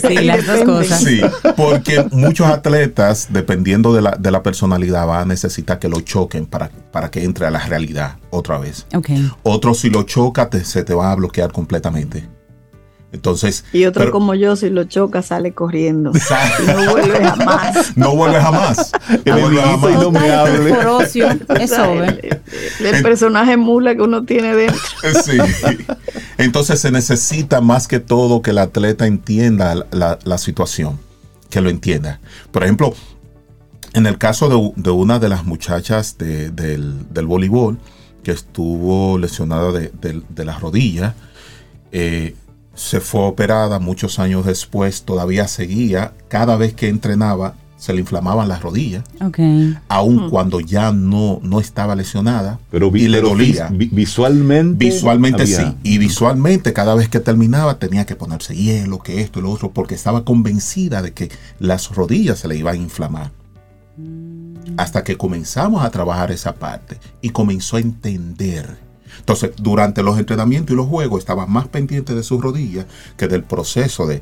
Sí, 0.07 0.15
las 0.15 0.45
dos 0.45 0.63
cosas. 0.63 1.01
Sí, 1.01 1.21
porque 1.55 2.05
muchos 2.11 2.47
atletas, 2.47 3.27
dependiendo 3.29 3.93
de 3.93 4.01
la, 4.01 4.11
de 4.11 4.31
la 4.31 4.43
personalidad, 4.43 5.07
van 5.07 5.21
a 5.21 5.25
necesitar 5.25 5.79
que 5.79 5.87
lo 5.87 6.01
choquen 6.01 6.45
para, 6.45 6.69
para 6.91 7.09
que 7.09 7.23
entre 7.23 7.45
a 7.45 7.51
la 7.51 7.59
realidad 7.59 8.17
otra 8.29 8.57
vez. 8.57 8.85
Okay. 8.93 9.31
Otros, 9.43 9.79
si 9.79 9.89
lo 9.89 10.03
choca, 10.03 10.49
se 10.63 10.83
te 10.83 10.93
va 10.93 11.11
a 11.11 11.15
bloquear 11.15 11.51
completamente. 11.51 12.27
Entonces, 13.11 13.65
y 13.73 13.85
otro 13.85 14.11
como 14.11 14.35
yo, 14.35 14.55
si 14.55 14.69
lo 14.69 14.83
choca, 14.83 15.23
sale 15.23 15.53
corriendo. 15.53 16.11
y 16.63 16.67
no 16.67 16.91
vuelve 16.91 17.25
jamás. 17.25 17.93
No 17.95 18.15
vuelve 18.15 18.39
jamás. 18.39 18.91
No 19.25 19.39
vuelve 19.39 19.61
jamás. 19.61 19.91
Y 19.91 19.95
no 19.95 20.11
me 20.11 20.31
hable. 20.31 20.75
Eso, 21.59 22.03
el, 22.03 22.41
el, 22.79 23.03
personaje 23.03 23.57
mula 23.57 23.95
que 23.95 24.01
uno 24.01 24.23
tiene 24.25 24.55
dentro. 24.55 24.79
Sí. 25.23 25.37
Entonces 26.37 26.79
se 26.79 26.91
necesita 26.91 27.61
más 27.61 27.87
que 27.87 27.99
todo 27.99 28.41
que 28.41 28.51
el 28.51 28.59
atleta 28.59 29.07
entienda 29.07 29.85
la, 29.91 30.37
situación, 30.37 30.99
que 31.49 31.61
lo 31.61 31.69
entienda. 31.69 32.19
Por 32.51 32.63
ejemplo, 32.63 32.93
en 33.93 34.05
el 34.05 34.17
caso 34.17 34.73
de, 34.75 34.91
una 34.91 35.19
de 35.19 35.29
las 35.29 35.45
muchachas 35.45 36.17
del, 36.17 36.55
del, 36.55 37.25
voleibol 37.25 37.77
que 38.23 38.31
estuvo 38.31 39.17
lesionada 39.17 39.71
de, 39.71 39.91
de 39.91 40.45
la 40.45 40.57
rodilla, 40.59 41.15
eh, 41.91 42.35
se 42.79 43.01
fue 43.01 43.21
operada 43.21 43.77
muchos 43.79 44.19
años 44.19 44.45
después, 44.45 45.03
todavía 45.03 45.49
seguía, 45.49 46.13
cada 46.29 46.55
vez 46.55 46.73
que 46.73 46.87
entrenaba 46.87 47.55
se 47.75 47.93
le 47.93 47.99
inflamaban 47.99 48.47
las 48.47 48.61
rodillas, 48.61 49.03
okay. 49.21 49.77
aun 49.89 50.25
hmm. 50.27 50.29
cuando 50.29 50.59
ya 50.61 50.91
no, 50.91 51.39
no 51.43 51.59
estaba 51.59 51.95
lesionada 51.95 52.59
pero 52.71 52.89
y 52.93 53.07
le 53.07 53.21
dolía. 53.21 53.69
visualmente. 53.71 54.85
Visualmente 54.85 55.45
sí, 55.45 55.63
y 55.83 55.97
visualmente 55.97 56.71
cada 56.71 56.95
vez 56.95 57.09
que 57.09 57.19
terminaba 57.19 57.79
tenía 57.79 58.05
que 58.05 58.15
ponerse 58.15 58.55
hielo, 58.55 58.99
que 58.99 59.21
esto 59.21 59.39
y 59.39 59.43
lo 59.43 59.51
otro, 59.51 59.71
porque 59.71 59.95
estaba 59.95 60.23
convencida 60.23 61.01
de 61.01 61.13
que 61.13 61.29
las 61.59 61.89
rodillas 61.89 62.39
se 62.39 62.47
le 62.47 62.55
iban 62.55 62.75
a 62.75 62.77
inflamar. 62.77 63.31
Mm. 63.97 64.75
Hasta 64.77 65.03
que 65.03 65.17
comenzamos 65.17 65.83
a 65.83 65.89
trabajar 65.89 66.31
esa 66.31 66.55
parte 66.55 66.97
y 67.21 67.29
comenzó 67.29 67.75
a 67.75 67.81
entender 67.81 68.88
Entonces, 69.19 69.51
durante 69.57 70.01
los 70.01 70.17
entrenamientos 70.17 70.73
y 70.73 70.77
los 70.77 70.87
juegos 70.87 71.19
estaba 71.19 71.45
más 71.45 71.67
pendiente 71.67 72.15
de 72.15 72.23
sus 72.23 72.41
rodillas 72.41 72.85
que 73.15 73.27
del 73.27 73.43
proceso 73.43 74.07
de, 74.07 74.21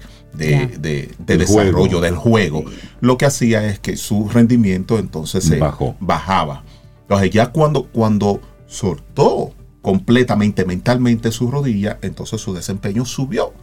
desarrollo 1.26 2.02
del 2.02 2.16
juego. 2.16 2.66
Lo 3.00 3.18
que 3.18 3.26
hacía 3.26 3.66
es 3.66 3.80
que 3.80 3.96
su 3.96 4.28
rendimiento 4.30 5.00
entonces 5.00 5.44
se 5.44 5.60
bajaba. 6.00 6.64
Entonces, 7.04 7.32
ya 7.32 7.52
cuando, 7.52 7.86
cuando 7.86 8.42
soltó 8.66 9.54
completamente 9.82 10.66
mentalmente 10.66 11.32
su 11.32 11.50
rodilla, 11.50 11.98
entonces 12.02 12.42
su 12.42 12.54
desempeño 12.54 13.06
subió. 13.06 13.54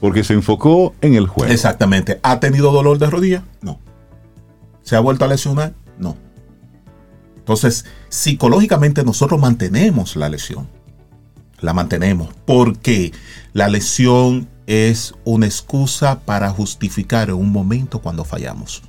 Porque 0.00 0.24
se 0.24 0.34
enfocó 0.34 0.94
en 1.00 1.14
el 1.14 1.26
juego. 1.26 1.52
Exactamente. 1.52 2.20
¿Ha 2.22 2.40
tenido 2.40 2.72
dolor 2.72 2.98
de 2.98 3.08
rodilla? 3.08 3.44
No. 3.62 3.78
¿Se 4.82 4.96
ha 4.96 5.00
vuelto 5.00 5.24
a 5.24 5.28
lesionar? 5.28 5.74
No. 5.98 6.16
Entonces, 7.36 7.84
psicológicamente 8.10 9.02
nosotros 9.04 9.40
mantenemos 9.40 10.16
la 10.16 10.28
lesión. 10.28 10.68
La 11.60 11.72
mantenemos 11.72 12.28
porque 12.44 13.12
la 13.54 13.68
lesión 13.68 14.48
es 14.66 15.14
una 15.24 15.46
excusa 15.46 16.20
para 16.20 16.50
justificar 16.50 17.28
en 17.30 17.36
un 17.36 17.50
momento 17.50 18.00
cuando 18.00 18.24
fallamos. 18.24 18.82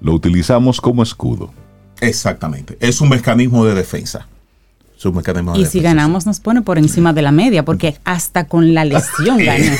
Lo 0.00 0.14
utilizamos 0.14 0.80
como 0.80 1.02
escudo. 1.02 1.52
Exactamente. 2.00 2.76
Es 2.80 3.00
un 3.00 3.10
mecanismo 3.10 3.64
de 3.64 3.74
defensa. 3.74 4.26
un 5.04 5.14
mecanismo 5.16 5.56
y 5.56 5.66
si 5.66 5.80
ganamos 5.80 6.26
nos 6.26 6.40
pone 6.40 6.62
por 6.62 6.78
encima 6.78 7.12
de 7.12 7.22
la 7.22 7.32
media, 7.32 7.64
porque 7.64 7.98
hasta 8.04 8.46
con 8.46 8.74
la 8.74 8.84
lesión 8.84 9.38
gana. 9.44 9.76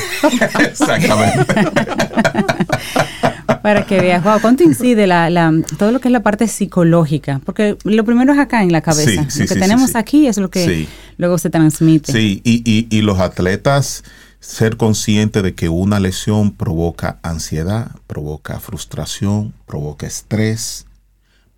Exactamente. 0.60 1.54
Para 3.62 3.86
que 3.86 4.00
veas, 4.00 4.22
wow, 4.24 4.40
¿cuánto 4.40 4.62
incide 4.62 5.06
la, 5.06 5.52
todo 5.78 5.92
lo 5.92 6.00
que 6.00 6.08
es 6.08 6.12
la 6.12 6.22
parte 6.22 6.48
psicológica? 6.48 7.40
Porque 7.44 7.76
lo 7.84 8.04
primero 8.04 8.32
es 8.32 8.38
acá 8.38 8.62
en 8.62 8.72
la 8.72 8.80
cabeza. 8.80 9.22
lo 9.22 9.46
que 9.46 9.54
tenemos 9.54 9.94
aquí 9.96 10.26
es 10.26 10.38
lo 10.38 10.50
que 10.50 10.88
luego 11.16 11.38
se 11.38 11.50
transmite. 11.50 12.12
Sí, 12.12 12.40
y, 12.44 12.86
y, 12.90 13.02
los 13.02 13.18
atletas 13.18 14.04
ser 14.40 14.76
conscientes 14.76 15.42
de 15.42 15.54
que 15.54 15.68
una 15.68 16.00
lesión 16.00 16.52
provoca 16.52 17.18
ansiedad, 17.22 17.90
provoca 18.06 18.58
frustración, 18.60 19.52
provoca 19.66 20.06
estrés, 20.06 20.86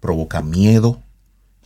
provoca 0.01 0.43
miedo. 0.43 1.01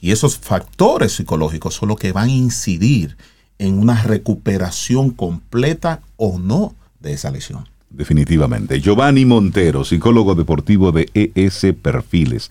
Y 0.01 0.13
esos 0.13 0.39
factores 0.39 1.13
psicológicos 1.13 1.75
son 1.75 1.89
los 1.89 1.99
que 1.99 2.13
van 2.13 2.29
a 2.29 2.33
incidir 2.33 3.17
en 3.59 3.79
una 3.79 4.03
recuperación 4.03 5.11
completa 5.11 6.01
o 6.17 6.39
no 6.39 6.75
de 7.01 7.15
esa 7.15 7.31
lesión. 7.31 7.67
Definitivamente. 7.97 8.81
Giovanni 8.81 9.25
Montero, 9.25 9.83
psicólogo 9.83 10.35
deportivo 10.35 10.93
de 10.93 11.09
ES 11.15 11.69
Perfiles. 11.81 12.51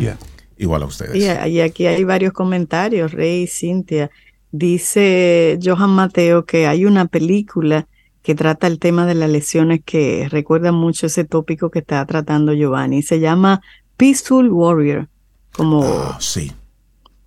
Igual 0.61 0.83
a 0.83 0.87
ustedes. 0.87 1.17
Y, 1.17 1.61
aquí 1.61 1.87
hay 1.87 2.05
varios 2.05 2.35
comentarios, 2.35 3.13
Rey, 3.13 3.47
Cintia. 3.47 4.11
Dice 4.53 5.59
Johan 5.63 5.91
Mateo 5.91 6.45
que 6.45 6.67
hay 6.67 6.85
una 6.85 7.07
película 7.07 7.87
que 8.23 8.35
trata 8.35 8.67
el 8.67 8.79
tema 8.79 9.07
de 9.07 9.15
las 9.15 9.31
lesiones 9.31 9.81
que 9.83 10.29
recuerda 10.31 10.71
mucho 10.71 11.07
ese 11.07 11.25
tópico 11.25 11.71
que 11.71 11.79
está 11.79 12.05
tratando 12.05 12.53
Giovanni. 12.53 13.03
Se 13.03 13.21
llama 13.21 13.63
Peaceful 13.97 14.51
Warrior. 14.51 15.09
Como 15.57 15.83
ah, 15.83 16.19
sí. 16.21 16.53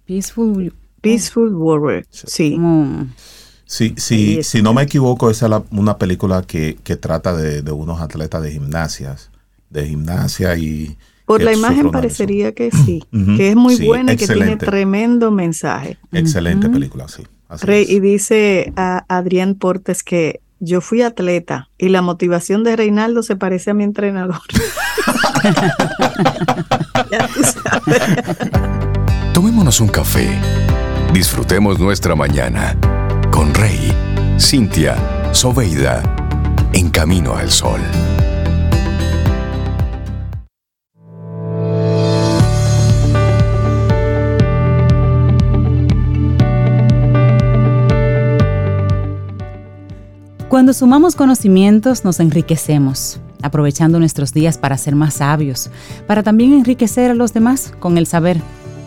Peaceful 0.05 0.71
Peaceful 1.01 1.55
Warrior. 1.55 2.05
Sí. 2.11 2.55
Sí, 3.65 3.95
sí, 3.97 4.43
si 4.43 4.61
no 4.61 4.75
me 4.75 4.83
equivoco, 4.83 5.31
esa 5.31 5.47
es 5.47 5.53
una 5.71 5.97
película 5.97 6.43
que, 6.43 6.77
trata 7.01 7.35
de, 7.35 7.71
unos 7.71 7.99
atletas 7.99 8.43
de 8.43 8.51
gimnasias, 8.51 9.31
de 9.71 9.87
gimnasia 9.87 10.55
y... 10.55 10.95
Por 11.25 11.41
la 11.41 11.53
imagen 11.53 11.91
parecería 11.91 12.53
que 12.53 12.71
sí, 12.71 13.03
que 13.37 13.49
es 13.49 13.55
muy 13.55 13.77
buena 13.85 14.13
y 14.13 14.17
que 14.17 14.27
tiene 14.27 14.57
tremendo 14.57 15.31
mensaje. 15.31 15.97
Excelente 16.11 16.69
película, 16.69 17.07
sí. 17.07 17.23
y 17.87 17.99
dice 17.99 18.73
a 18.75 19.05
Adrián 19.07 19.55
Portes 19.55 20.03
que 20.03 20.41
yo 20.59 20.81
fui 20.81 21.01
atleta 21.01 21.69
y 21.77 21.89
la 21.89 22.01
motivación 22.01 22.63
de 22.63 22.75
Reinaldo 22.75 23.23
se 23.23 23.35
parece 23.35 23.71
a 23.71 23.73
mi 23.73 23.83
entrenador. 23.83 24.41
Tomémonos 29.33 29.81
un 29.81 29.89
café. 29.89 30.29
Disfrutemos 31.13 31.79
nuestra 31.79 32.15
mañana 32.15 32.77
con 33.31 33.53
Rey, 33.53 33.93
Cintia, 34.39 35.33
Soveida, 35.33 36.01
en 36.73 36.89
camino 36.89 37.35
al 37.35 37.51
sol. 37.51 37.81
Cuando 50.53 50.71
sumamos 50.73 51.15
conocimientos 51.15 52.05
nos 52.05 52.19
enriquecemos, 52.19 53.19
aprovechando 53.41 53.97
nuestros 53.97 54.33
días 54.33 54.59
para 54.59 54.77
ser 54.77 54.93
más 54.93 55.15
sabios, 55.15 55.71
para 56.05 56.21
también 56.21 56.53
enriquecer 56.53 57.09
a 57.09 57.15
los 57.15 57.33
demás 57.33 57.73
con 57.79 57.97
el 57.97 58.05
saber 58.05 58.39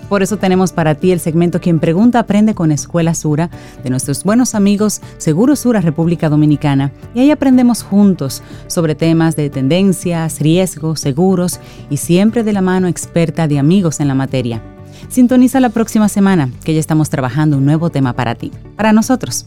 por 0.09 0.23
eso 0.23 0.37
tenemos 0.37 0.71
para 0.71 0.95
ti 0.95 1.11
el 1.11 1.19
segmento 1.19 1.61
Quien 1.61 1.81
Pregunta 1.81 2.21
Aprende 2.21 2.55
con 2.55 2.71
Escuela 2.71 3.13
Sura 3.15 3.51
de 3.83 3.91
nuestros 3.91 4.23
buenos 4.23 4.55
amigos 4.55 5.01
Seguro 5.19 5.57
Sura 5.57 5.81
República 5.81 6.29
Dominicana. 6.29 6.93
Y 7.13 7.19
ahí 7.19 7.33
aprendemos 7.33 7.83
juntos 7.83 8.41
sobre 8.69 8.95
temas 8.95 9.35
de 9.35 9.51
tendencias, 9.51 10.39
riesgos, 10.39 11.01
seguros 11.01 11.59
y 11.91 11.97
siempre 11.97 12.45
de 12.45 12.53
la 12.53 12.61
mano 12.61 12.87
experta 12.87 13.49
de 13.49 13.59
amigos 13.59 13.99
en 13.99 14.07
la 14.07 14.15
materia. 14.15 14.63
Sintoniza 15.09 15.61
la 15.61 15.71
próxima 15.71 16.09
semana, 16.09 16.51
que 16.65 16.75
ya 16.75 16.81
estamos 16.81 17.11
trabajando 17.11 17.59
un 17.59 17.65
nuevo 17.65 17.91
tema 17.91 18.13
para 18.13 18.35
ti, 18.35 18.53
para 18.77 18.93
nosotros. 18.93 19.47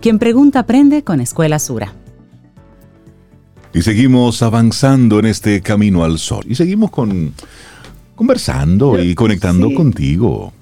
Quien 0.00 0.18
pregunta 0.18 0.60
aprende 0.60 1.02
con 1.02 1.20
Escuela 1.20 1.58
Sura. 1.58 1.94
Y 3.72 3.82
seguimos 3.82 4.42
avanzando 4.42 5.18
en 5.18 5.26
este 5.26 5.60
camino 5.60 6.04
al 6.04 6.18
sol. 6.18 6.44
Y 6.48 6.54
seguimos 6.54 6.90
con 6.90 7.32
conversando 8.20 9.02
y 9.02 9.14
conectando 9.14 9.72
contigo. 9.72 10.52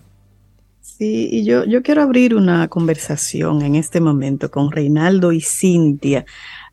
Sí, 0.81 1.29
y 1.31 1.45
yo, 1.45 1.65
yo 1.65 1.83
quiero 1.83 2.03
abrir 2.03 2.35
una 2.35 2.69
conversación 2.69 3.63
en 3.63 3.75
este 3.75 4.01
momento 4.01 4.51
con 4.51 4.71
Reinaldo 4.71 5.33
y 5.33 5.41
Cintia. 5.41 6.25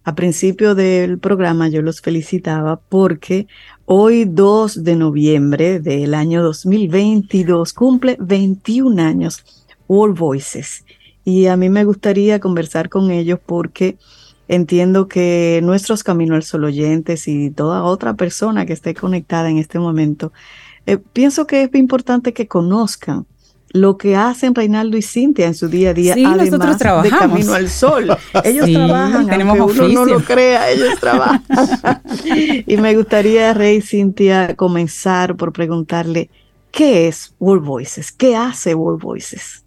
A 0.08 0.14
principio 0.14 0.76
del 0.76 1.18
programa 1.18 1.68
yo 1.68 1.82
los 1.82 2.00
felicitaba 2.00 2.80
porque 2.80 3.48
hoy 3.86 4.26
2 4.26 4.84
de 4.84 4.96
noviembre 4.96 5.80
del 5.80 6.14
año 6.14 6.44
2022 6.44 7.74
cumple 7.74 8.16
21 8.20 9.02
años 9.02 9.44
World 9.88 10.16
Voices. 10.16 10.86
Y 11.24 11.48
a 11.48 11.58
mí 11.58 11.70
me 11.70 11.86
gustaría 11.86 12.40
conversar 12.40 12.88
con 12.90 13.10
ellos 13.10 13.40
porque 13.44 13.98
entiendo 14.48 15.08
que 15.08 15.60
nuestros 15.64 16.04
Camino 16.04 16.36
al 16.36 16.44
Sol 16.44 16.66
oyentes 16.66 17.28
y 17.28 17.50
toda 17.50 17.84
otra 17.84 18.14
persona 18.14 18.68
que 18.68 18.74
esté 18.74 18.94
conectada 18.94 19.50
en 19.50 19.58
este 19.58 19.80
momento 19.80 20.32
eh, 20.86 20.98
pienso 20.98 21.48
que 21.48 21.64
es 21.64 21.74
importante 21.74 22.32
que 22.32 22.48
conozcan 22.48 23.26
lo 23.76 23.98
que 23.98 24.16
hacen 24.16 24.56
Reinaldo 24.56 24.96
y 24.96 25.02
Cintia 25.02 25.48
en 25.48 25.54
su 25.54 25.68
día 25.68 25.90
a 25.90 25.94
día, 25.94 26.14
además 26.14 26.80
de 27.04 27.10
Camino 27.10 27.54
al 27.54 27.70
Sol. 27.70 28.08
Ellos 28.46 28.72
trabajan, 28.72 29.28
tenemos 29.28 29.60
aunque 29.60 29.82
uno 29.82 29.90
no 29.90 30.06
lo 30.06 30.24
crea, 30.24 30.72
ellos 30.72 30.98
trabajan. 30.98 31.44
y 32.66 32.78
me 32.78 32.96
gustaría, 32.96 33.54
Rey 33.54 33.82
Cintia, 33.82 34.56
comenzar 34.56 35.36
por 35.36 35.52
preguntarle, 35.52 36.30
¿qué 36.72 37.10
es 37.10 37.34
World 37.38 37.66
Voices? 37.66 38.14
¿Qué 38.14 38.38
hace 38.38 38.76
World 38.76 39.02
Voices? 39.02 39.66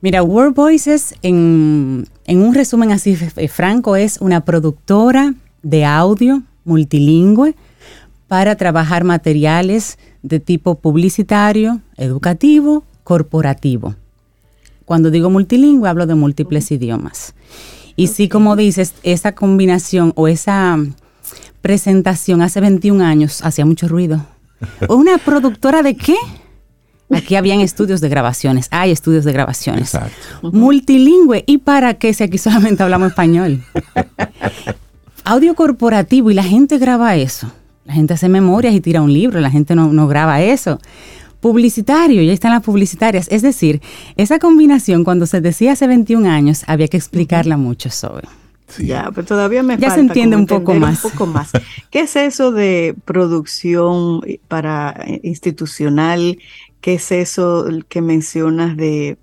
Mira, 0.00 0.22
World 0.22 0.54
Voices, 0.54 1.14
en, 1.20 2.08
en 2.24 2.40
un 2.40 2.54
resumen 2.54 2.90
así 2.90 3.16
franco, 3.16 3.96
es 3.96 4.18
una 4.18 4.46
productora 4.46 5.34
de 5.62 5.84
audio 5.84 6.42
multilingüe 6.64 7.54
para 8.28 8.56
trabajar 8.56 9.04
materiales 9.04 9.98
de 10.22 10.40
tipo 10.40 10.76
publicitario, 10.76 11.80
educativo, 11.96 12.84
corporativo. 13.04 13.94
Cuando 14.84 15.10
digo 15.10 15.30
multilingüe 15.30 15.88
hablo 15.88 16.06
de 16.06 16.14
múltiples 16.14 16.70
idiomas. 16.70 17.34
Y 17.96 18.08
sí, 18.08 18.28
como 18.28 18.56
dices, 18.56 18.94
esa 19.02 19.32
combinación 19.32 20.12
o 20.16 20.28
esa 20.28 20.78
presentación 21.62 22.42
hace 22.42 22.60
21 22.60 23.04
años 23.04 23.42
hacía 23.42 23.64
mucho 23.64 23.88
ruido. 23.88 24.26
¿Una 24.88 25.18
productora 25.18 25.82
de 25.82 25.96
qué? 25.96 26.16
Aquí 27.10 27.36
habían 27.36 27.60
estudios 27.60 28.00
de 28.00 28.08
grabaciones, 28.08 28.66
hay 28.72 28.90
estudios 28.90 29.24
de 29.24 29.32
grabaciones. 29.32 29.94
Exacto. 29.94 30.50
Multilingüe, 30.52 31.44
¿y 31.46 31.58
para 31.58 31.94
qué 31.94 32.12
si 32.12 32.24
aquí 32.24 32.36
solamente 32.36 32.82
hablamos 32.82 33.10
español? 33.10 33.62
Audio 35.24 35.54
corporativo 35.54 36.30
y 36.30 36.34
la 36.34 36.42
gente 36.42 36.78
graba 36.78 37.16
eso. 37.16 37.50
La 37.86 37.94
gente 37.94 38.14
hace 38.14 38.28
memorias 38.28 38.74
y 38.74 38.80
tira 38.80 39.00
un 39.00 39.12
libro, 39.12 39.40
la 39.40 39.50
gente 39.50 39.74
no, 39.74 39.92
no 39.92 40.06
graba 40.06 40.42
eso 40.42 40.78
publicitario, 41.40 42.22
ya 42.22 42.32
están 42.32 42.50
las 42.50 42.62
publicitarias. 42.62 43.28
Es 43.30 43.42
decir, 43.42 43.80
esa 44.16 44.40
combinación 44.40 45.04
cuando 45.04 45.26
se 45.26 45.40
decía 45.40 45.72
hace 45.72 45.86
21 45.86 46.28
años 46.28 46.64
había 46.66 46.88
que 46.88 46.96
explicarla 46.96 47.56
mucho 47.56 47.88
sobre. 47.90 48.26
Ya, 48.78 49.10
pero 49.14 49.26
todavía 49.26 49.62
me 49.62 49.78
ya 49.78 49.90
se 49.90 50.00
entiende 50.00 50.34
un 50.34 50.46
poco 50.46 50.74
más. 50.74 51.04
Un 51.04 51.10
poco 51.12 51.26
más. 51.26 51.52
¿Qué 51.90 52.00
es 52.00 52.16
eso 52.16 52.50
de 52.50 52.96
producción 53.04 54.22
para 54.48 54.90
eh, 55.06 55.20
institucional? 55.22 56.38
¿Qué 56.80 56.94
es 56.94 57.12
eso 57.12 57.66
que 57.88 58.02
mencionas 58.02 58.76
de, 58.76 59.16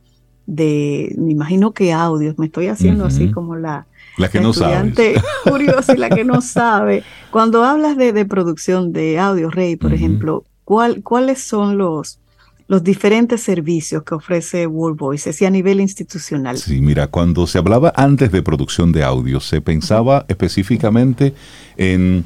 de 0.45 1.13
me 1.17 1.31
imagino 1.31 1.73
que 1.73 1.91
audios? 1.91 2.37
Me 2.39 2.45
estoy 2.45 2.67
haciendo 2.67 3.05
así 3.05 3.31
como 3.31 3.57
la, 3.57 3.85
la 4.17 4.29
que 4.29 4.39
no 4.39 4.53
curiosa 5.43 5.93
y 5.93 5.97
la 5.97 6.09
que 6.09 6.23
no 6.23 6.41
sabe. 6.41 7.03
Cuando 7.31 7.63
hablas 7.63 7.97
de, 7.97 8.13
de 8.13 8.25
producción 8.25 8.93
de 8.93 9.19
audio, 9.19 9.49
Rey, 9.49 9.75
por 9.75 9.93
ejemplo, 9.93 10.43
¿cuáles 10.65 11.41
son 11.41 11.77
los, 11.77 12.19
los 12.67 12.83
diferentes 12.83 13.41
servicios 13.41 14.03
que 14.03 14.15
ofrece 14.15 14.67
World 14.67 14.97
Voices 14.97 15.41
y 15.41 15.45
a 15.45 15.49
nivel 15.49 15.81
institucional? 15.81 16.57
Sí, 16.57 16.79
mira, 16.81 17.07
cuando 17.07 17.47
se 17.47 17.57
hablaba 17.57 17.91
antes 17.95 18.31
de 18.31 18.41
producción 18.41 18.91
de 18.91 19.03
audio, 19.03 19.39
se 19.39 19.61
pensaba 19.61 20.25
específicamente 20.27 21.33
en 21.77 22.25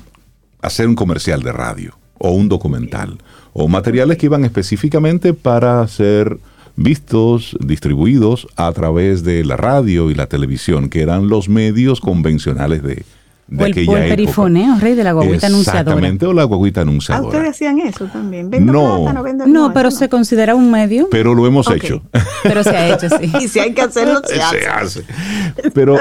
hacer 0.62 0.88
un 0.88 0.96
comercial 0.96 1.42
de 1.42 1.52
radio 1.52 1.98
o 2.18 2.32
un 2.32 2.50
documental 2.50 3.20
o 3.54 3.68
materiales 3.68 4.18
que 4.18 4.26
iban 4.26 4.44
específicamente 4.46 5.34
para 5.34 5.88
ser 5.88 6.38
vistos, 6.78 7.58
distribuidos 7.60 8.48
a 8.56 8.72
través 8.72 9.24
de 9.24 9.44
la 9.44 9.58
radio 9.58 10.10
y 10.10 10.16
la 10.16 10.28
televisión, 10.28 10.90
que 10.90 11.02
eran 11.02 11.28
los 11.28 11.50
medios 11.50 12.00
convencionales 12.00 12.84
de, 12.84 13.04
de 13.48 13.64
o 13.64 13.66
el, 13.66 13.78
el 13.78 14.10
perifoneo, 14.10 14.78
rey 14.80 14.94
de 14.94 15.04
la 15.04 15.14
guaguita 15.14 15.48
anunciadora. 15.48 15.82
Exactamente, 15.82 16.26
o 16.28 16.34
la 16.34 16.44
guaguita 16.44 16.82
anunciadora. 16.82 17.26
¿A 17.26 17.30
ustedes 17.30 17.50
hacían 17.50 17.80
eso 17.80 18.06
también? 18.06 18.52
no, 18.66 19.12
no, 19.48 19.74
pero 19.74 19.90
se 19.90 20.08
considera 20.08 20.54
un 20.54 20.70
medio. 20.70 21.10
Pero 21.10 21.34
lo 21.34 21.48
hemos 21.48 21.70
hecho. 21.72 22.04
Pero 22.44 22.64
se 22.64 22.70
ha 22.70 22.94
hecho, 22.94 23.10
sí. 23.10 23.32
y 23.42 23.48
si 23.48 23.60
hay 23.60 23.74
que 23.74 23.82
hacerlo, 23.82 24.22
se, 24.28 24.36
se 24.36 24.68
hace. 24.68 25.04
Pero 25.74 25.98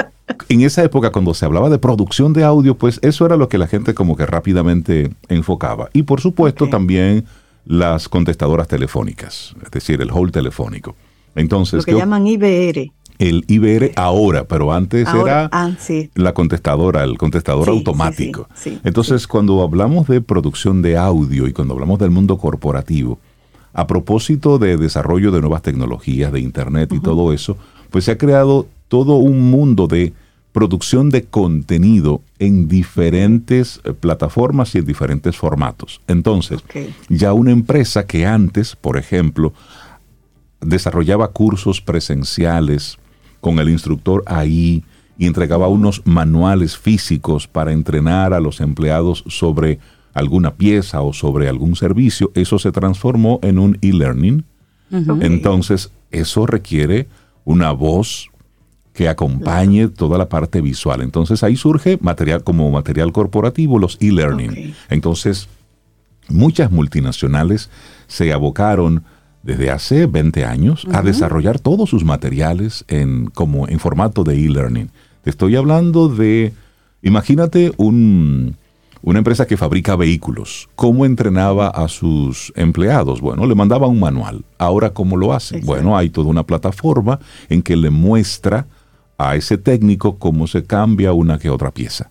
en 0.47 0.61
esa 0.61 0.83
época, 0.83 1.11
cuando 1.11 1.33
se 1.33 1.43
hablaba 1.43 1.71
de 1.71 1.79
producción 1.79 2.33
de 2.33 2.43
audio, 2.43 2.75
pues 2.75 2.99
eso 3.01 3.25
era 3.25 3.35
lo 3.35 3.49
que 3.49 3.57
la 3.57 3.67
gente 3.67 3.95
como 3.95 4.15
que 4.15 4.27
rápidamente 4.27 5.11
enfocaba. 5.27 5.89
Y 5.93 6.03
por 6.03 6.21
supuesto 6.21 6.69
también 6.69 7.25
las 7.67 8.09
contestadoras 8.09 8.67
telefónicas, 8.67 9.55
es 9.63 9.71
decir, 9.71 10.01
el 10.01 10.11
hall 10.11 10.31
telefónico. 10.31 10.95
Entonces, 11.35 11.79
lo 11.79 11.83
que 11.83 11.93
llaman 11.93 12.25
IBR 12.25 12.91
el 13.19 13.45
IBR 13.47 13.93
ahora, 13.95 14.47
pero 14.47 14.71
antes 14.71 15.07
era 15.07 15.49
ah, 15.51 15.71
la 16.13 16.33
contestadora, 16.33 17.03
el 17.03 17.17
contestador 17.17 17.69
automático. 17.69 18.47
Entonces, 18.83 19.27
cuando 19.27 19.61
hablamos 19.63 20.07
de 20.07 20.21
producción 20.21 20.81
de 20.81 20.97
audio 20.97 21.47
y 21.47 21.53
cuando 21.53 21.73
hablamos 21.73 21.99
del 21.99 22.11
mundo 22.11 22.37
corporativo, 22.37 23.19
a 23.73 23.87
propósito 23.87 24.59
de 24.59 24.77
desarrollo 24.77 25.31
de 25.31 25.41
nuevas 25.41 25.61
tecnologías, 25.61 26.31
de 26.31 26.39
Internet 26.39 26.93
y 26.93 26.99
todo 26.99 27.33
eso, 27.33 27.57
pues 27.89 28.05
se 28.05 28.11
ha 28.11 28.17
creado 28.17 28.67
todo 28.87 29.15
un 29.15 29.49
mundo 29.49 29.87
de 29.87 30.13
producción 30.57 31.11
de 31.11 31.23
contenido 31.23 32.23
en 32.39 32.67
diferentes 32.67 33.79
eh, 33.83 33.93
plataformas 33.93 34.73
y 34.73 34.79
en 34.79 34.85
diferentes 34.85 35.37
formatos. 35.37 36.01
Entonces, 36.07 36.63
ya 37.09 37.33
una 37.33 37.51
empresa 37.51 38.07
que 38.07 38.25
antes, 38.25 38.75
por 38.75 38.97
ejemplo, 38.97 39.53
desarrollaba 40.59 41.27
cursos 41.27 41.79
presenciales, 41.79 42.97
con 43.39 43.59
el 43.59 43.69
instructor 43.69 44.23
ahí 44.25 44.83
y 45.15 45.27
entregaba 45.27 45.67
unos 45.67 46.01
manuales 46.05 46.75
físicos 46.75 47.47
para 47.47 47.71
entrenar 47.71 48.33
a 48.33 48.39
los 48.39 48.59
empleados 48.59 49.25
sobre 49.27 49.77
alguna 50.15 50.55
pieza 50.55 51.01
o 51.01 51.13
sobre 51.13 51.49
algún 51.49 51.75
servicio, 51.75 52.31
eso 52.33 52.57
se 52.57 52.71
transformó 52.71 53.39
en 53.43 53.59
un 53.59 53.77
e-learning. 53.83 54.43
Entonces, 55.21 55.91
eso 56.09 56.47
requiere 56.47 57.07
una 57.45 57.71
voz 57.73 58.31
que 58.97 59.07
acompañe 59.07 59.89
toda 59.89 60.17
la 60.17 60.27
parte 60.27 60.59
visual. 60.59 61.03
Entonces, 61.03 61.43
ahí 61.43 61.55
surge 61.55 61.99
material 62.01 62.43
como 62.43 62.71
material 62.71 63.11
corporativo, 63.11 63.77
los 63.77 63.95
e-learning. 64.01 64.73
Entonces, 64.89 65.47
muchas 66.29 66.71
multinacionales 66.71 67.69
se 68.07 68.33
abocaron 68.33 69.03
desde 69.43 69.69
hace 69.69 70.07
20 70.07 70.45
años 70.45 70.87
a 70.91 71.03
desarrollar 71.03 71.59
todos 71.59 71.91
sus 71.91 72.03
materiales 72.03 72.85
en, 72.87 73.27
como 73.27 73.67
en 73.67 73.77
formato 73.79 74.23
de 74.23 74.43
e-learning. 74.43 74.89
Te 75.21 75.29
estoy 75.29 75.55
hablando 75.55 76.09
de, 76.09 76.53
imagínate 77.03 77.73
un, 77.77 78.57
una 79.03 79.19
empresa 79.19 79.45
que 79.45 79.57
fabrica 79.57 79.95
vehículos. 79.95 80.69
¿Cómo 80.75 81.05
entrenaba 81.05 81.67
a 81.67 81.87
sus 81.87 82.51
empleados? 82.55 83.21
Bueno, 83.21 83.45
le 83.45 83.53
mandaba 83.53 83.85
un 83.85 83.99
manual. 83.99 84.43
Ahora, 84.57 84.91
¿cómo 84.91 85.17
lo 85.17 85.33
hace? 85.33 85.61
Bueno, 85.61 85.95
hay 85.95 86.09
toda 86.09 86.29
una 86.29 86.47
plataforma 86.47 87.19
en 87.47 87.61
que 87.61 87.75
le 87.75 87.91
muestra 87.91 88.65
a 89.17 89.35
ese 89.35 89.57
técnico 89.57 90.17
cómo 90.17 90.47
se 90.47 90.63
cambia 90.63 91.13
una 91.13 91.39
que 91.39 91.49
otra 91.49 91.71
pieza. 91.71 92.09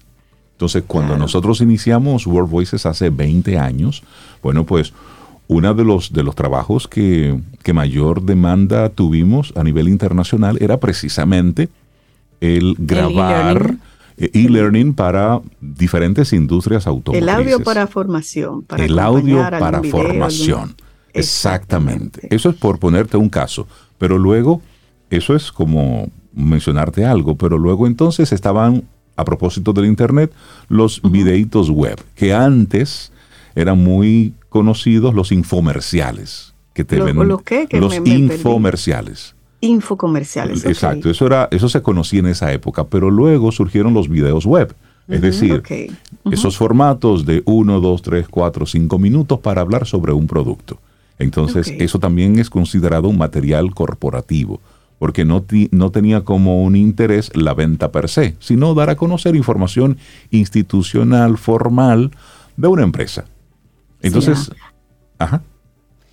Entonces, 0.53 0.85
cuando 0.87 1.19
nosotros 1.19 1.61
iniciamos 1.61 2.27
World 2.27 2.51
Voices 2.51 2.87
hace 2.87 3.11
20 3.11 3.59
años, 3.59 4.03
bueno, 4.43 4.65
pues 4.65 4.95
uno 5.49 5.75
de 5.75 5.85
los, 5.85 6.13
de 6.13 6.23
los 6.23 6.35
trabajos 6.35 6.89
que, 6.89 7.39
mayor 7.75 8.23
demanda 8.23 8.89
tuvimos 8.89 9.53
a 9.57 9.65
nivel 9.65 9.89
internacional 9.89 10.57
era 10.61 10.79
precisamente 10.79 11.69
el 12.41 12.75
grabar 12.79 13.75
e-learning 14.17 14.95
para 14.95 15.41
diferentes 15.61 16.33
industrias 16.33 16.87
automotrices. 16.87 17.23
El 17.23 17.29
audio 17.29 17.63
para 17.63 17.87
formación. 17.87 18.63
Para 18.63 18.85
el 18.85 18.99
audio 18.99 19.39
para 19.51 19.83
formación. 19.83 20.75
Exactamente. 21.13 22.29
Eso 22.35 22.51
es 22.51 22.57
por 22.57 22.79
ponerte 22.79 23.17
un 23.17 23.29
caso. 23.29 23.67
Pero 23.99 24.19
luego, 24.19 24.63
eso 25.11 25.35
es 25.35 25.51
como 25.53 26.09
mencionarte 26.37 27.05
algo, 27.05 27.37
pero 27.37 27.59
luego 27.59 27.89
entonces 27.89 28.33
estaban, 28.33 28.85
a 29.17 29.25
propósito 29.25 29.73
del 29.73 29.87
Internet, 29.87 30.33
los 30.69 31.01
videitos 31.03 31.71
web, 31.71 32.01
que 32.15 32.33
antes 32.33 33.11
eran 33.57 33.83
muy 33.83 34.35
conocidos 34.49 35.15
los 35.15 35.33
infomerciales 35.33 36.55
que 36.77 36.85
te 36.85 36.99
¿Los, 36.99 37.07
ven, 37.07 37.81
los 37.81 37.97
infomerciales. 38.05 39.35
Infocomerciales. 39.63 40.65
Exacto, 40.67 41.09
eso 41.09 41.27
era, 41.27 41.49
eso 41.51 41.71
se 41.71 41.81
conocía 41.81 42.21
en 42.21 42.27
esa 42.27 42.53
época, 42.53 42.85
pero 42.85 43.11
luego 43.11 43.51
surgieron 43.51 43.95
los 43.95 44.11
videos 44.11 44.45
web. 44.45 44.75
Es 45.09 45.23
decir, 45.23 45.63
esos 46.31 46.57
formatos 46.57 47.25
de 47.25 47.43
1, 47.47 47.81
2, 47.81 48.03
3, 48.03 48.27
4, 48.29 48.67
5 48.67 48.99
minutos 48.99 49.39
para 49.39 49.63
hablar 49.63 49.87
sobre 49.87 50.13
un 50.13 50.27
producto. 50.27 50.79
Entonces, 51.19 51.73
eso 51.79 51.99
también 51.99 52.39
es 52.39 52.51
considerado 52.51 53.09
un 53.09 53.17
material 53.17 53.73
corporativo, 53.73 54.61
porque 54.99 55.25
no, 55.25 55.45
no 55.71 55.91
tenía 55.91 56.25
como 56.25 56.63
un 56.63 56.77
interés 56.77 57.31
la 57.35 57.55
venta 57.55 57.93
per 57.93 58.09
se, 58.09 58.37
sino 58.39 58.75
dar 58.75 58.91
a 58.91 58.97
conocer 58.97 59.37
información 59.37 59.99
institucional, 60.31 61.39
formal 61.39 62.13
de 62.57 62.69
una 62.69 62.83
empresa. 62.83 63.25
Entonces, 64.01 64.51
ajá. 65.19 65.43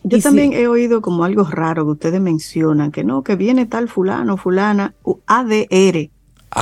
Yo 0.03 0.19
también 0.19 0.51
he 0.51 0.67
oído 0.67 1.01
como 1.01 1.23
algo 1.23 1.45
raro 1.45 1.85
que 1.85 1.91
ustedes 1.91 2.19
mencionan, 2.19 2.91
que 2.91 3.05
no, 3.05 3.23
que 3.23 3.37
viene 3.37 3.65
tal 3.65 3.87
fulano, 3.87 4.35
fulana, 4.35 4.93
ADR. 5.27 6.09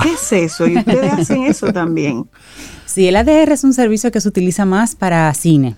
¿Qué 0.04 0.14
es 0.14 0.32
eso? 0.32 0.68
Y 0.68 0.78
ustedes 0.78 1.12
hacen 1.12 1.44
eso 1.44 1.72
también. 1.74 2.30
Sí, 2.86 3.08
el 3.08 3.16
ADR 3.16 3.54
es 3.54 3.64
un 3.64 3.72
servicio 3.72 4.12
que 4.12 4.20
se 4.20 4.28
utiliza 4.28 4.66
más 4.66 4.98
para 4.98 5.34
cine. 5.34 5.78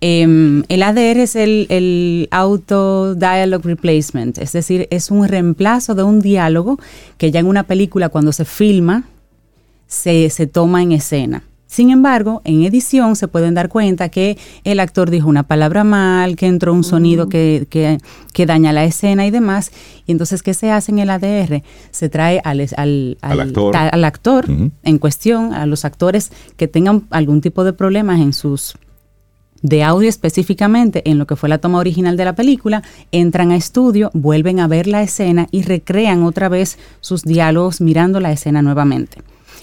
Em, 0.00 0.62
el 0.68 0.82
ADR 0.82 1.18
es 1.18 1.34
el, 1.34 1.66
el, 1.70 2.28
Auto 2.30 3.16
Dialogue 3.16 3.64
Replacement, 3.64 4.38
es 4.38 4.52
decir, 4.52 4.86
es 4.90 5.10
un 5.10 5.26
reemplazo 5.26 5.96
de 5.96 6.04
un 6.04 6.20
diálogo 6.20 6.78
que 7.16 7.32
ya 7.32 7.40
en 7.40 7.46
una 7.46 7.64
película 7.64 8.08
cuando 8.08 8.30
se 8.30 8.44
filma 8.44 9.04
se, 9.88 10.30
se 10.30 10.46
toma 10.46 10.82
en 10.82 10.92
escena. 10.92 11.42
Sin 11.66 11.90
embargo, 11.90 12.40
en 12.44 12.62
edición 12.62 13.14
se 13.14 13.28
pueden 13.28 13.52
dar 13.52 13.68
cuenta 13.68 14.08
que 14.08 14.38
el 14.64 14.80
actor 14.80 15.10
dijo 15.10 15.28
una 15.28 15.42
palabra 15.42 15.84
mal, 15.84 16.34
que 16.34 16.46
entró 16.46 16.72
un 16.72 16.82
sonido 16.82 17.28
que, 17.28 17.66
que, 17.68 18.46
daña 18.46 18.72
la 18.72 18.84
escena 18.84 19.26
y 19.26 19.30
demás. 19.30 19.70
Y 20.06 20.12
entonces, 20.12 20.42
¿qué 20.42 20.54
se 20.54 20.70
hace 20.70 20.92
en 20.92 21.00
el 21.00 21.10
ADR? 21.10 21.62
Se 21.90 22.08
trae 22.08 22.40
al, 22.42 22.66
al, 22.76 23.18
al, 23.20 24.04
actor, 24.04 24.46
en 24.82 24.98
cuestión, 24.98 25.52
a 25.52 25.66
los 25.66 25.84
actores 25.84 26.32
que 26.56 26.68
tengan 26.68 27.04
algún 27.10 27.42
tipo 27.42 27.64
de 27.64 27.74
problemas 27.74 28.20
en 28.20 28.32
sus 28.32 28.74
de 29.62 29.82
audio 29.82 30.08
específicamente 30.08 31.02
en 31.08 31.18
lo 31.18 31.26
que 31.26 31.36
fue 31.36 31.48
la 31.48 31.58
toma 31.58 31.78
original 31.78 32.16
de 32.16 32.24
la 32.24 32.34
película, 32.34 32.82
entran 33.12 33.50
a 33.50 33.56
estudio, 33.56 34.10
vuelven 34.14 34.60
a 34.60 34.68
ver 34.68 34.86
la 34.86 35.02
escena 35.02 35.48
y 35.50 35.62
recrean 35.62 36.22
otra 36.22 36.48
vez 36.48 36.78
sus 37.00 37.22
diálogos 37.22 37.80
mirando 37.80 38.20
la 38.20 38.32
escena 38.32 38.62
nuevamente. 38.62 39.18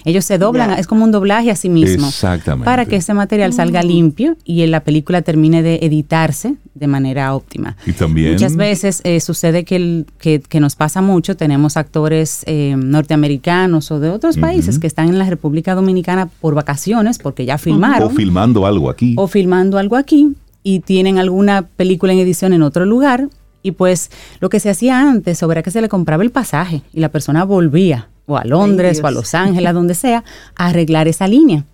Ellos 0.06 0.24
se 0.24 0.38
doblan, 0.38 0.70
es 0.78 0.86
como 0.86 1.02
un 1.02 1.10
doblaje 1.10 1.50
a 1.50 1.56
sí 1.56 1.68
mismo. 1.68 2.06
Exactamente. 2.06 2.64
Para 2.64 2.86
que 2.86 2.94
ese 2.94 3.12
material 3.12 3.52
salga 3.52 3.82
mm. 3.82 3.86
limpio 3.86 4.36
y 4.44 4.64
la 4.66 4.84
película 4.84 5.20
termine 5.22 5.64
de 5.64 5.80
editarse 5.82 6.54
de 6.74 6.86
manera 6.86 7.34
óptima. 7.34 7.76
Y 7.84 7.92
también. 7.92 8.34
Muchas 8.34 8.54
veces 8.54 9.00
eh, 9.02 9.18
sucede 9.18 9.64
que, 9.64 9.74
el, 9.74 10.06
que, 10.20 10.60
nos 10.60 10.76
pasa 10.76 11.02
mucho, 11.02 11.36
tenemos 11.36 11.76
actores 11.76 12.44
eh, 12.46 12.76
norteamericanos 12.78 13.90
o 13.90 13.98
de 13.98 14.10
otros 14.10 14.38
países 14.38 14.78
que 14.78 14.86
están 14.86 15.08
en 15.08 15.18
la 15.18 15.28
República 15.28 15.74
Dominicana 15.74 16.26
por 16.26 16.54
vacaciones, 16.54 17.18
porque 17.18 17.44
ya 17.44 17.58
filmaron. 17.58 18.06
O 18.06 18.10
filmando 18.14 18.64
algo 18.64 18.88
aquí. 18.90 19.14
O 19.18 19.26
filmando 19.26 19.76
algo 19.76 19.96
aquí 19.96 20.36
y 20.62 20.80
tienen 20.80 21.18
alguna 21.18 21.62
película 21.62 22.12
en 22.12 22.20
edición 22.20 22.52
en 22.52 22.62
otro 22.62 22.86
lugar. 22.86 23.28
Y 23.60 23.72
pues 23.72 24.12
lo 24.38 24.50
que 24.50 24.60
se 24.60 24.70
hacía 24.70 25.00
antes 25.00 25.42
era 25.42 25.64
que 25.64 25.72
se 25.72 25.80
le 25.80 25.88
compraba 25.88 26.22
el 26.22 26.30
pasaje 26.30 26.82
y 26.92 27.00
la 27.00 27.08
persona 27.08 27.42
volvía 27.42 28.08
o 28.26 28.36
a 28.36 28.44
Londres 28.44 29.00
o 29.02 29.06
a 29.06 29.10
Los 29.10 29.34
Ángeles, 29.34 29.70
a 29.70 29.72
donde 29.74 29.94
sea, 29.94 30.24
a 30.54 30.66
arreglar 30.66 31.08
esa 31.08 31.26
línea. 31.26 31.64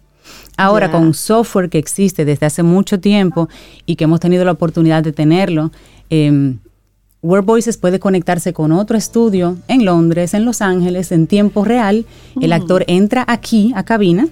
Ahora, 0.57 0.91
con 0.91 1.15
software 1.15 1.71
que 1.71 1.79
existe 1.79 2.25
desde 2.25 2.47
hace 2.47 2.63
mucho 2.63 3.01
tiempo 3.01 3.49
y 3.87 3.97
que 3.97 4.05
hemos 4.05 4.21
tenido 4.21 4.45
la 4.45 4.53
oportunidad 4.53 5.03
de 5.03 5.13
tenerlo, 5.13 5.73
eh, 6.11 6.55
Word 7.23 7.45
Voices 7.45 7.79
puede 7.79 7.99
conectarse 7.99 8.53
con 8.53 8.73
otro 8.73 8.97
estudio 8.97 9.57
en 9.69 9.85
Londres, 9.85 10.35
en 10.35 10.45
Los 10.45 10.61
Ángeles, 10.61 11.11
en 11.13 11.27
tiempo 11.27 11.65
real. 11.65 12.05
El 12.41 12.53
actor 12.53 12.85
entra 12.87 13.25
aquí 13.27 13.73
a 13.77 13.85
cabina 13.85 14.29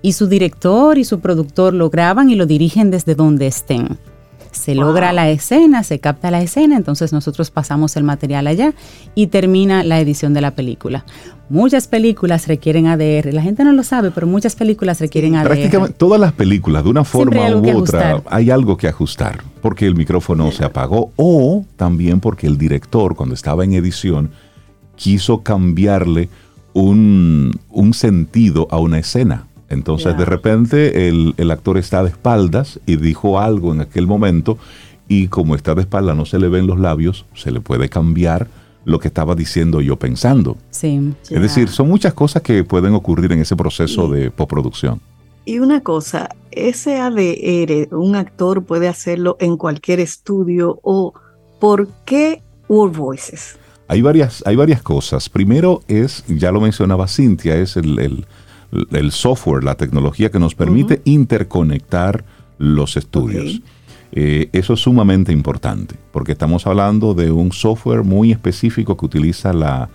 y 0.00 0.14
su 0.14 0.26
director 0.26 0.98
y 0.98 1.04
su 1.04 1.20
productor 1.20 1.74
lo 1.74 1.90
graban 1.90 2.30
y 2.30 2.34
lo 2.34 2.46
dirigen 2.46 2.90
desde 2.90 3.14
donde 3.14 3.46
estén 3.46 3.98
se 4.52 4.74
logra 4.74 5.12
la 5.12 5.30
escena, 5.30 5.82
se 5.82 5.98
capta 5.98 6.30
la 6.30 6.40
escena, 6.40 6.76
entonces 6.76 7.12
nosotros 7.12 7.50
pasamos 7.50 7.96
el 7.96 8.04
material 8.04 8.46
allá 8.46 8.74
y 9.14 9.28
termina 9.28 9.82
la 9.82 9.98
edición 9.98 10.34
de 10.34 10.40
la 10.40 10.54
película. 10.54 11.04
Muchas 11.48 11.88
películas 11.88 12.46
requieren 12.46 12.86
ADR, 12.86 13.32
la 13.32 13.42
gente 13.42 13.64
no 13.64 13.72
lo 13.72 13.82
sabe, 13.82 14.10
pero 14.10 14.26
muchas 14.26 14.54
películas 14.54 15.00
requieren 15.00 15.36
ADR. 15.36 15.48
Prácticamente 15.48 15.94
todas 15.94 16.20
las 16.20 16.32
películas, 16.32 16.84
de 16.84 16.90
una 16.90 17.04
forma 17.04 17.50
u 17.50 17.78
otra, 17.78 18.22
hay 18.26 18.50
algo 18.50 18.76
que 18.76 18.88
ajustar, 18.88 19.42
porque 19.60 19.86
el 19.86 19.94
micrófono 19.94 20.50
se 20.52 20.64
apagó 20.64 21.12
o 21.16 21.64
también 21.76 22.20
porque 22.20 22.46
el 22.46 22.56
director, 22.56 23.16
cuando 23.16 23.34
estaba 23.34 23.64
en 23.64 23.72
edición, 23.74 24.30
quiso 24.96 25.42
cambiarle 25.42 26.28
un, 26.74 27.58
un 27.70 27.94
sentido 27.94 28.68
a 28.70 28.78
una 28.78 28.98
escena. 28.98 29.46
Entonces 29.72 30.16
de 30.18 30.26
repente 30.26 31.08
el, 31.08 31.50
actor 31.50 31.78
está 31.78 32.02
de 32.02 32.10
espaldas 32.10 32.78
y 32.86 32.96
dijo 32.96 33.40
algo 33.40 33.72
en 33.72 33.80
aquel 33.80 34.06
momento 34.06 34.58
y 35.08 35.28
como 35.28 35.54
está 35.54 35.74
de 35.74 35.80
espaldas 35.80 36.14
no 36.14 36.26
se 36.26 36.38
le 36.38 36.48
ven 36.48 36.66
los 36.66 36.78
labios, 36.78 37.24
se 37.34 37.50
le 37.50 37.60
puede 37.60 37.88
cambiar 37.88 38.48
lo 38.84 38.98
que 38.98 39.08
estaba 39.08 39.34
diciendo 39.34 39.80
yo 39.80 39.96
pensando. 39.96 40.58
Sí. 40.70 41.14
Es 41.30 41.40
decir, 41.40 41.68
son 41.68 41.88
muchas 41.88 42.12
cosas 42.12 42.42
que 42.42 42.64
pueden 42.64 42.94
ocurrir 42.94 43.32
en 43.32 43.40
ese 43.40 43.56
proceso 43.56 44.08
de 44.08 44.30
postproducción. 44.30 45.00
Y 45.44 45.58
una 45.58 45.80
cosa, 45.80 46.28
ese 46.50 46.98
ADR, 46.98 47.94
un 47.94 48.14
actor 48.14 48.64
puede 48.64 48.88
hacerlo 48.88 49.36
en 49.40 49.56
cualquier 49.56 50.00
estudio 50.00 50.80
o 50.82 51.14
¿por 51.58 51.88
qué 52.04 52.42
Word 52.68 52.96
Voices? 52.96 53.56
Hay 53.88 54.02
varias, 54.02 54.42
hay 54.46 54.56
varias 54.56 54.82
cosas. 54.82 55.28
Primero 55.28 55.82
es, 55.88 56.24
ya 56.28 56.52
lo 56.52 56.60
mencionaba 56.60 57.08
Cintia, 57.08 57.56
es 57.56 57.76
el 57.76 57.98
el 57.98 58.26
software, 59.10 59.64
la 59.64 59.74
tecnología 59.74 60.30
que 60.30 60.38
nos 60.38 60.54
permite 60.54 61.02
interconectar 61.04 62.24
los 62.58 62.96
estudios. 62.96 63.60
Eh, 64.12 64.50
eso 64.52 64.74
es 64.74 64.80
sumamente 64.80 65.32
importante, 65.32 65.94
porque 66.12 66.32
estamos 66.32 66.66
hablando 66.66 67.14
de 67.14 67.30
un 67.30 67.52
software 67.52 68.02
muy 68.02 68.30
específico 68.30 68.96
que 68.96 69.06
utiliza 69.06 69.52
la, 69.52 69.88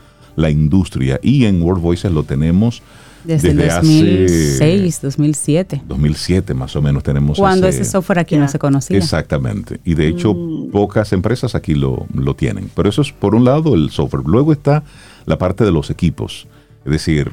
industria 0.49 1.19
y 1.23 1.45
en 1.45 1.61
World 1.61 1.81
Voices 1.81 2.11
lo 2.11 2.23
tenemos 2.23 2.83
desde, 3.23 3.53
desde 3.53 3.75
2006, 3.75 5.01
2007. 5.01 5.81
2007 5.87 6.53
más 6.53 6.75
o 6.75 6.81
menos 6.81 7.03
tenemos. 7.03 7.37
Cuando 7.37 7.67
ese, 7.67 7.83
software 7.83 8.19
aquí 8.19 8.37
no 8.37 8.47
se 8.47 8.59
conocía. 8.59 8.97
Exactamente. 8.97 9.79
Y 9.83 9.95
de 9.95 10.07
hecho 10.07 10.33
mm. 10.33 10.69
pocas 10.69 11.11
empresas 11.13 11.55
aquí 11.55 11.73
lo, 11.73 12.05
lo, 12.13 12.35
tienen. 12.35 12.69
Pero 12.75 12.87
eso 12.87 13.01
es 13.01 13.11
por 13.11 13.35
un 13.35 13.45
lado 13.45 13.75
el 13.75 13.89
software. 13.89 14.23
Luego 14.25 14.53
está 14.53 14.83
la 15.25 15.37
parte 15.37 15.65
de 15.65 15.71
los 15.71 15.89
equipos. 15.89 16.47
Es 16.85 16.91
decir, 16.91 17.31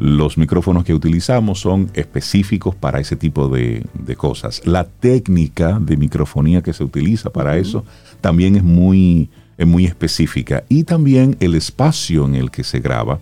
los 0.00 0.38
micrófonos 0.38 0.84
que 0.84 0.94
utilizamos 0.94 1.60
son 1.60 1.90
específicos 1.92 2.74
para 2.74 3.00
ese 3.00 3.16
tipo 3.16 3.50
de, 3.50 3.84
cosas. 4.16 4.62
La 4.64 4.84
técnica 4.84 5.78
de 5.78 5.98
microfonía 5.98 6.62
que 6.62 6.72
se 6.72 6.82
utiliza 6.82 7.28
para 7.28 7.58
eso 7.58 7.84
también 8.22 8.56
es 8.56 8.64
muy, 8.64 9.28
muy 9.58 9.84
específica. 9.84 10.64
Y 10.70 10.84
también 10.84 11.36
el 11.40 11.54
espacio 11.54 12.24
en 12.24 12.34
el 12.34 12.50
que 12.50 12.64
se 12.64 12.80
graba 12.80 13.20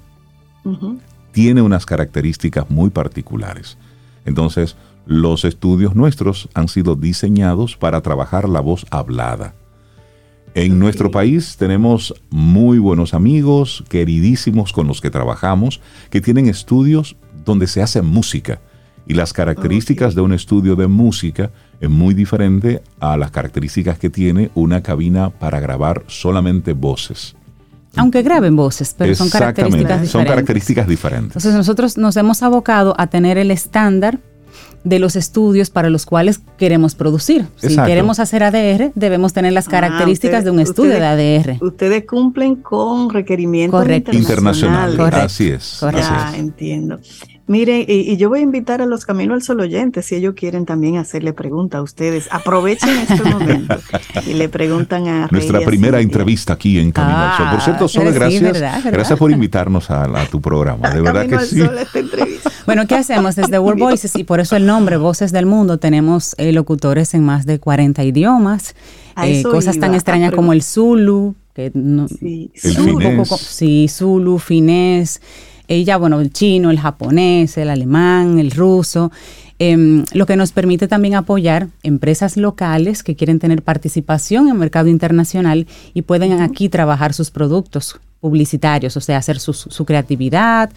tiene 1.33 1.63
unas 1.63 1.85
características 1.85 2.71
muy 2.71 2.91
particulares. 2.91 3.77
Entonces, 4.25 4.77
los 5.05 5.45
estudios 5.45 5.97
nuestros 5.97 6.49
han 6.55 6.69
sido 6.69 6.95
diseñados 6.95 7.77
para 7.77 8.03
trabajar 8.03 8.49
la 8.49 8.61
voz 8.61 8.87
hablada. 8.91 9.53
En 10.55 10.79
nuestro 10.79 11.11
país 11.11 11.57
tenemos 11.57 12.15
muy 12.31 12.79
buenos 12.79 13.15
amigos, 13.15 13.85
queridísimos 13.89 14.73
con 14.73 14.87
los 14.87 15.01
que 15.01 15.11
trabajamos, 15.11 15.81
que 16.11 16.21
tienen 16.21 16.49
estudios 16.49 17.17
donde 17.45 17.67
se 17.67 17.83
hace 17.83 18.03
música. 18.03 18.61
Y 19.07 19.15
las 19.15 19.33
características 19.33 20.15
de 20.15 20.21
un 20.21 20.33
estudio 20.33 20.77
de 20.77 20.87
música 20.87 21.51
es 21.81 21.89
muy 21.89 22.13
diferente 22.15 22.83
a 23.01 23.17
las 23.17 23.31
características 23.31 23.99
que 23.99 24.11
tiene 24.11 24.51
una 24.55 24.83
cabina 24.83 25.31
para 25.31 25.61
grabar 25.61 26.05
solamente 26.09 26.73
voces. 26.75 27.35
Aunque 27.97 28.23
graben 28.23 28.55
voces, 28.55 28.95
pero 28.97 29.15
son 29.15 29.31
características 29.31 29.83
diferentes. 29.83 30.11
Son 30.11 30.25
características 30.25 30.87
diferentes. 30.87 31.29
Entonces 31.29 31.55
nosotros 31.55 31.97
nos 31.97 32.17
hemos 32.17 32.43
abocado 32.43 32.95
a 32.99 33.07
tener 33.07 33.39
el 33.39 33.51
estándar 33.51 34.19
de 34.85 34.99
los 34.99 35.17
estudios 35.17 35.71
para 35.71 35.91
los 35.91 36.07
cuales 36.07 36.41
queremos 36.57 36.95
producir. 36.95 37.47
Si 37.57 37.77
queremos 37.77 38.21
hacer 38.21 38.43
ADR, 38.43 38.93
debemos 38.95 39.33
tener 39.33 39.53
las 39.53 39.69
ah, 39.69 39.71
características 39.71 40.45
de 40.45 40.51
un 40.51 40.61
estudio 40.61 40.93
de 40.93 41.05
ADR. 41.05 41.65
Ustedes 41.65 42.05
cumplen 42.07 42.57
con 42.57 43.11
requerimientos 43.11 43.87
internacionales. 44.13 44.99
Así 45.15 45.49
es. 45.49 45.81
Ya, 45.81 46.33
entiendo. 46.37 46.99
Mire, 47.49 47.87
y, 47.89 48.15
yo 48.19 48.29
voy 48.29 48.41
a 48.41 48.43
invitar 48.43 48.83
a 48.83 48.87
los 48.87 49.07
Camino 49.07 49.33
al 49.33 49.43
Sol 49.43 49.61
oyentes, 49.61 50.05
si 50.05 50.15
ellos 50.15 50.35
quieren 50.37 50.67
también 50.67 50.99
hacerle 50.99 51.33
preguntas 51.33 51.79
a 51.79 51.83
ustedes. 51.83 52.29
Aprovechen 52.31 52.91
este 52.91 53.23
momento 53.25 53.79
y 54.27 54.35
le 54.35 54.51
preguntan 54.51 55.09
a 55.09 55.29
Nuestra 55.31 55.61
primera 55.63 55.99
entrevista 56.03 56.53
aquí 56.53 56.79
en 56.79 56.93
Camino 56.93 57.17
al 57.17 57.37
Sol. 57.39 57.47
Por 57.51 57.61
cierto, 57.63 57.85
ah, 57.87 57.89
Sole, 57.89 58.13
gracias, 58.13 58.85
gracias 58.85 59.19
por 59.19 59.31
invitarnos 59.31 59.91
a, 59.91 60.27
tu 60.31 60.43
programa. 60.43 60.91
De 60.91 61.01
verdad 61.01 61.27
que 61.27 61.39
sí. 61.41 61.63
Bueno, 62.67 62.87
¿qué 62.87 62.97
hacemos? 62.97 63.35
Desde 63.35 63.59
World 63.59 63.81
Voices, 63.81 64.15
y 64.15 64.25
por 64.25 64.41
eso 64.41 64.55
el 64.55 64.67
nombre, 64.67 64.99
Voces 64.99 65.33
del 65.33 65.47
Mundo, 65.47 65.79
tenemos 65.79 66.35
eh, 66.37 66.53
locutores 66.53 67.15
en 67.15 67.25
más 67.25 67.47
de 67.47 67.59
40 67.59 68.05
idiomas. 68.05 68.75
Eh, 69.25 69.43
cosas 69.43 69.79
tan 69.79 69.95
extrañas 69.95 70.33
como 70.33 70.53
el 70.53 70.63
Zulu, 70.63 71.35
que 71.55 71.73
no, 71.73 72.09
sí, 72.09 72.51
el 72.63 72.77
finés. 72.77 73.29
sí, 73.31 73.89
Zulu, 73.89 74.39
finés 74.39 75.23
ella, 75.69 75.97
bueno, 75.99 76.21
el 76.21 76.33
chino, 76.33 76.71
el 76.71 76.81
japonés, 76.81 77.57
el 77.59 77.71
alemán, 77.71 78.39
el 78.39 78.51
ruso, 78.51 79.13
em, 79.59 80.05
lo 80.13 80.27
que 80.27 80.37
nos 80.37 80.53
permite 80.53 80.89
también 80.89 81.15
apoyar 81.15 81.69
empresas 81.83 82.37
locales 82.37 83.03
que 83.03 83.15
quieren 83.15 83.39
tener 83.39 83.63
participación 83.63 84.47
en 84.47 84.53
el 84.53 84.59
mercado 84.59 84.89
internacional 84.89 85.67
y 85.95 86.03
pueden 86.03 86.41
aquí 86.41 86.69
trabajar 86.69 87.13
sus 87.13 87.31
productos 87.31 88.01
publicitarios, 88.21 88.97
o 88.97 89.01
sea, 89.01 89.19
hacer 89.19 89.39
su, 89.39 89.53
su 89.53 89.85
creatividad. 89.85 90.71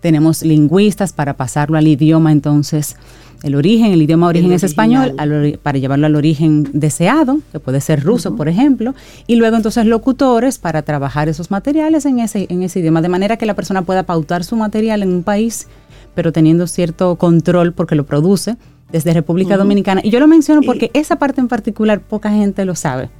Tenemos 0.00 0.42
lingüistas 0.42 1.12
para 1.12 1.36
pasarlo 1.36 1.78
al 1.78 1.86
idioma 1.86 2.32
entonces 2.32 2.96
el 3.42 3.54
origen, 3.54 3.92
el 3.92 4.02
idioma 4.02 4.28
origen 4.28 4.52
es 4.52 4.62
español, 4.62 5.14
para 5.62 5.78
llevarlo 5.78 6.06
al 6.06 6.14
origen 6.14 6.68
deseado, 6.72 7.40
que 7.50 7.58
puede 7.58 7.80
ser 7.80 8.02
ruso, 8.02 8.36
por 8.36 8.48
ejemplo, 8.48 8.94
y 9.26 9.36
luego 9.36 9.56
entonces 9.56 9.84
locutores 9.86 10.58
para 10.58 10.82
trabajar 10.82 11.28
esos 11.28 11.50
materiales 11.50 12.06
en 12.06 12.20
ese, 12.20 12.46
en 12.48 12.62
ese 12.62 12.80
idioma, 12.80 13.02
de 13.02 13.08
manera 13.08 13.36
que 13.36 13.46
la 13.46 13.54
persona 13.54 13.82
pueda 13.82 14.04
pautar 14.04 14.44
su 14.44 14.56
material 14.56 15.02
en 15.02 15.12
un 15.12 15.22
país, 15.22 15.66
pero 16.14 16.32
teniendo 16.32 16.66
cierto 16.66 17.16
control 17.16 17.72
porque 17.72 17.94
lo 17.94 18.06
produce 18.06 18.56
desde 18.92 19.12
República 19.12 19.56
Dominicana. 19.56 20.02
Y 20.04 20.10
yo 20.10 20.20
lo 20.20 20.28
menciono 20.28 20.60
porque 20.62 20.90
esa 20.94 21.16
parte 21.16 21.40
en 21.40 21.48
particular 21.48 22.00
poca 22.00 22.30
gente 22.30 22.64
lo 22.64 22.74
sabe. 22.74 23.10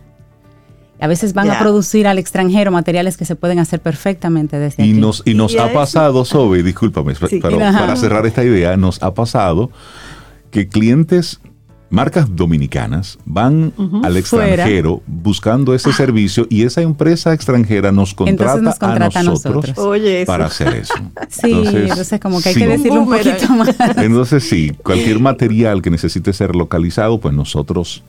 A 1.00 1.08
veces 1.08 1.32
van 1.32 1.50
a 1.50 1.58
producir 1.58 2.06
al 2.06 2.18
extranjero 2.18 2.70
materiales 2.70 3.16
que 3.16 3.24
se 3.24 3.34
pueden 3.34 3.58
hacer 3.58 3.80
perfectamente 3.80 4.60
desde 4.60 4.86
y 4.86 4.92
Nos, 4.92 5.22
y 5.24 5.34
nos 5.34 5.56
ha 5.56 5.72
pasado, 5.72 6.24
Sobe, 6.24 6.62
discúlpame, 6.62 7.14
pero 7.18 7.58
para 7.58 7.96
cerrar 7.96 8.24
esta 8.24 8.44
idea, 8.44 8.76
nos 8.76 9.02
ha 9.02 9.12
pasado 9.12 9.72
que 10.52 10.68
clientes, 10.68 11.40
marcas 11.90 12.36
dominicanas, 12.36 13.18
van 13.24 13.72
al 14.04 14.16
extranjero 14.16 15.02
buscando 15.06 15.74
ese 15.74 15.90
ah. 15.90 15.94
servicio 15.94 16.46
y 16.48 16.62
esa 16.62 16.82
empresa 16.82 17.32
extranjera 17.32 17.90
nos 17.90 18.14
contrata, 18.14 18.54
a 18.54 19.22
nosotros, 19.24 19.74
para 20.26 20.46
hacer 20.46 20.68
eso. 20.74 20.94
sí, 21.28 21.50
entonces, 21.52 22.20
como 22.20 22.40
que 22.40 22.50
hay 22.50 22.54
que 22.54 22.68
decirlo 22.68 23.00
un 23.00 23.10
poquito 23.10 23.48
más. 23.54 23.74
Entonces 23.96 24.44
sí, 24.44 24.72
cualquier 24.82 25.18
material 25.18 25.82
que 25.82 25.90
necesite 25.90 26.32
ser 26.32 26.54
localizado, 26.54 27.18
pues 27.18 27.34
nosotros 27.34 28.04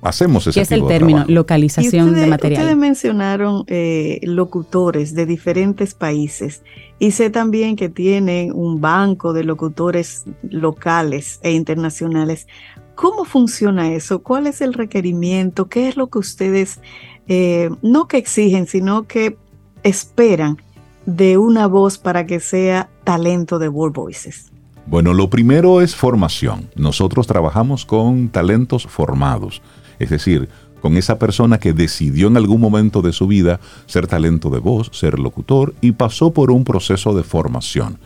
hacemos 0.00 0.46
ese 0.46 0.60
¿Qué 0.60 0.62
es 0.62 0.72
el 0.72 0.86
término? 0.86 1.24
Localización 1.28 2.14
de 2.14 2.26
material. 2.26 2.62
Ustedes 2.62 2.76
mencionaron 2.78 3.64
eh, 3.66 4.20
locutores 4.22 5.14
de 5.14 5.26
diferentes 5.26 5.94
países 5.94 6.62
y 6.98 7.10
sé 7.10 7.30
también 7.30 7.76
que 7.76 7.88
tienen 7.88 8.52
un 8.52 8.80
banco 8.80 9.32
de 9.32 9.44
locutores 9.44 10.24
locales 10.42 11.38
e 11.42 11.52
internacionales. 11.52 12.46
¿Cómo 12.94 13.24
funciona 13.24 13.92
eso? 13.92 14.22
¿Cuál 14.22 14.46
es 14.46 14.60
el 14.62 14.72
requerimiento? 14.72 15.68
¿Qué 15.68 15.88
es 15.88 15.96
lo 15.96 16.08
que 16.08 16.18
ustedes, 16.18 16.80
eh, 17.28 17.70
no 17.82 18.08
que 18.08 18.16
exigen, 18.16 18.66
sino 18.66 19.06
que 19.06 19.36
esperan 19.82 20.56
de 21.04 21.36
una 21.36 21.66
voz 21.66 21.98
para 21.98 22.26
que 22.26 22.40
sea 22.40 22.88
talento 23.04 23.58
de 23.58 23.68
World 23.68 23.94
Voices? 23.94 24.50
Bueno, 24.86 25.12
lo 25.12 25.28
primero 25.28 25.80
es 25.80 25.94
formación. 25.94 26.70
Nosotros 26.76 27.26
trabajamos 27.26 27.84
con 27.84 28.28
talentos 28.28 28.86
formados, 28.86 29.60
es 29.98 30.10
decir, 30.10 30.48
con 30.80 30.96
esa 30.96 31.18
persona 31.18 31.58
que 31.58 31.72
decidió 31.72 32.28
en 32.28 32.36
algún 32.36 32.60
momento 32.60 33.02
de 33.02 33.12
su 33.12 33.26
vida 33.26 33.60
ser 33.86 34.06
talento 34.06 34.50
de 34.50 34.60
voz, 34.60 34.90
ser 34.92 35.18
locutor 35.18 35.74
y 35.80 35.92
pasó 35.92 36.32
por 36.32 36.50
un 36.50 36.64
proceso 36.64 37.14
de 37.14 37.22
formación. 37.22 37.98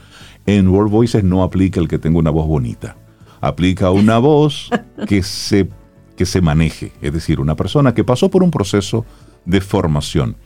En 0.47 0.69
World 0.69 0.91
Voices 0.91 1.25
no 1.25 1.43
aplica 1.43 1.81
el 1.81 1.89
que 1.89 1.99
tenga 1.99 2.19
una 2.19 2.31
voz 2.31 2.47
bonita, 2.47 2.97
aplica 3.41 3.91
una 3.91 4.19
voz 4.21 4.71
que 5.07 5.23
se, 5.23 5.69
que 6.17 6.27
se 6.27 6.41
maneje, 6.41 6.93
es 7.01 7.13
decir, 7.13 7.41
una 7.41 7.57
persona 7.57 7.95
que 7.95 8.05
pasó 8.05 8.31
por 8.31 8.43
un 8.43 8.51
proceso 8.51 9.05
de 9.45 9.61
formación. 9.61 10.37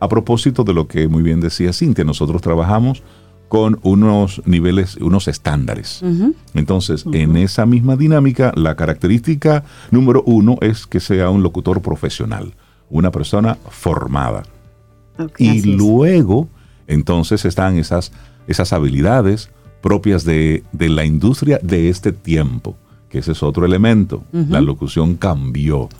A 0.00 0.08
propósito 0.08 0.64
de 0.64 0.74
lo 0.74 0.88
que 0.88 1.06
muy 1.06 1.22
bien 1.22 1.40
decía 1.40 1.72
Cintia, 1.72 2.04
nosotros 2.04 2.42
trabajamos 2.42 3.02
con 3.52 3.78
unos 3.82 4.40
niveles, 4.46 4.96
unos 4.96 5.28
estándares. 5.28 6.02
Entonces, 6.54 7.04
en 7.12 7.36
esa 7.36 7.66
misma 7.66 7.96
dinámica, 7.96 8.50
la 8.56 8.76
característica 8.76 9.64
número 9.90 10.22
uno 10.24 10.56
es 10.62 10.86
que 10.86 11.00
sea 11.00 11.28
un 11.28 11.42
locutor 11.42 11.82
profesional, 11.82 12.54
una 12.88 13.10
persona 13.10 13.58
formada. 13.68 14.44
y 15.36 15.76
luego, 15.76 16.48
entonces, 16.86 17.44
están 17.44 17.76
esas, 17.76 18.12
esas 18.46 18.72
habilidades 18.72 19.50
propias 19.82 20.24
de, 20.24 20.64
la 20.72 21.04
industria 21.04 21.60
de 21.62 21.90
este 21.90 22.12
tiempo 22.12 22.78
que 23.10 23.18
ese 23.18 23.32
es 23.32 23.42
otro 23.42 23.66
elemento. 23.66 24.24
La 24.32 24.62
locución 24.62 25.16
cambió. 25.16 25.90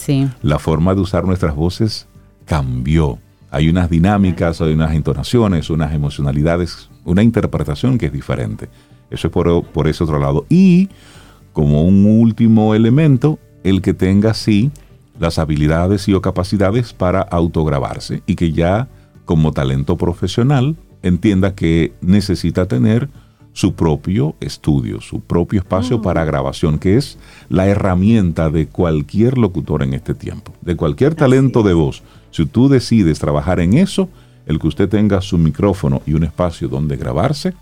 La 0.41 0.59
forma 0.59 0.95
de 0.95 1.03
usar 1.03 1.27
nuestras 1.27 1.55
voces 1.55 2.07
cambió. 2.47 3.19
Hay 3.53 3.69
unas 3.69 3.89
dinámicas, 3.89 4.61
hay 4.61 4.73
unas 4.73 4.95
entonaciones, 4.95 5.71
unas 5.71 5.93
emocionalidades 5.93 6.89
una 7.05 7.23
interpretación 7.23 7.99
que 7.99 8.07
es 8.07 8.13
diferente. 8.13 8.69
Eso 9.11 9.29
es 9.29 9.33
por, 9.33 9.65
por 9.65 9.89
ese 9.89 10.05
otro 10.05 10.19
lado. 10.19 10.47
Y 10.49 10.89
como 11.53 11.83
un 11.83 12.07
último 12.07 12.75
elemento, 12.75 13.39
el 13.65 13.83
que 13.83 13.95
tenga 13.95 14.35
sí 14.35 14.71
las 15.19 15.39
habilidades 15.39 16.09
y 16.09 16.15
o 16.15 16.23
capacidades 16.23 16.93
para 16.93 17.21
autograbarse 17.21 18.23
y 18.27 18.35
que 18.35 18.53
ya 18.53 18.89
como 19.25 19.53
talento 19.53 19.97
profesional 19.97 20.77
entienda 21.03 21.55
que 21.55 21.93
necesita 22.01 22.67
tener 22.67 23.09
su 23.53 23.75
propio 23.75 24.35
estudio, 24.41 25.01
su 25.03 25.21
propio 25.21 25.61
espacio 25.61 25.99
mm. 25.99 26.03
para 26.03 26.25
grabación, 26.25 26.79
que 26.79 26.97
es 26.97 27.19
la 27.51 27.67
herramienta 27.69 28.49
de 28.49 28.67
cualquier 28.67 29.37
locutor 29.37 29.83
en 29.83 29.93
este 29.93 30.15
tiempo, 30.15 30.55
de 30.63 30.75
cualquier 30.75 31.15
talento 31.15 31.63
de 31.63 31.75
voz. 31.75 32.03
Si 32.33 32.45
tú 32.47 32.69
decides 32.69 33.21
trabajar 33.21 33.61
en 33.61 33.75
eso, 33.75 34.09
el 34.47 34.59
que 34.59 34.67
usted 34.67 34.89
tenga 34.89 35.21
su 35.21 35.39
micrófono 35.39 36.03
y 36.05 36.15
un 36.15 36.25
espacio 36.25 36.67
donde 36.69 36.97
grabarse, 36.97 37.55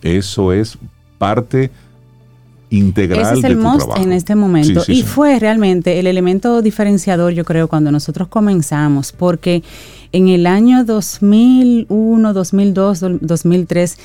eso 0.00 0.52
es 0.52 0.78
parte 1.18 1.70
integral 2.70 3.20
Ese 3.20 3.38
es 3.38 3.44
el 3.44 3.56
most 3.56 3.90
en 3.98 4.12
este 4.12 4.34
momento. 4.34 4.82
Y 4.88 5.02
fue 5.02 5.38
realmente 5.38 5.98
el 5.98 6.06
elemento 6.06 6.62
diferenciador 6.62 7.32
yo 7.32 7.44
creo 7.44 7.68
cuando 7.68 7.90
nosotros 7.90 8.28
comenzamos 8.28 9.12
porque 9.12 9.62
en 10.12 10.28
el 10.28 10.46
año 10.46 10.84
2001 10.84 12.32
2002 12.32 13.04
2003 13.20 13.98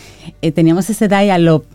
teníamos 0.53 0.89
ese 0.89 1.07
dial-up 1.07 1.65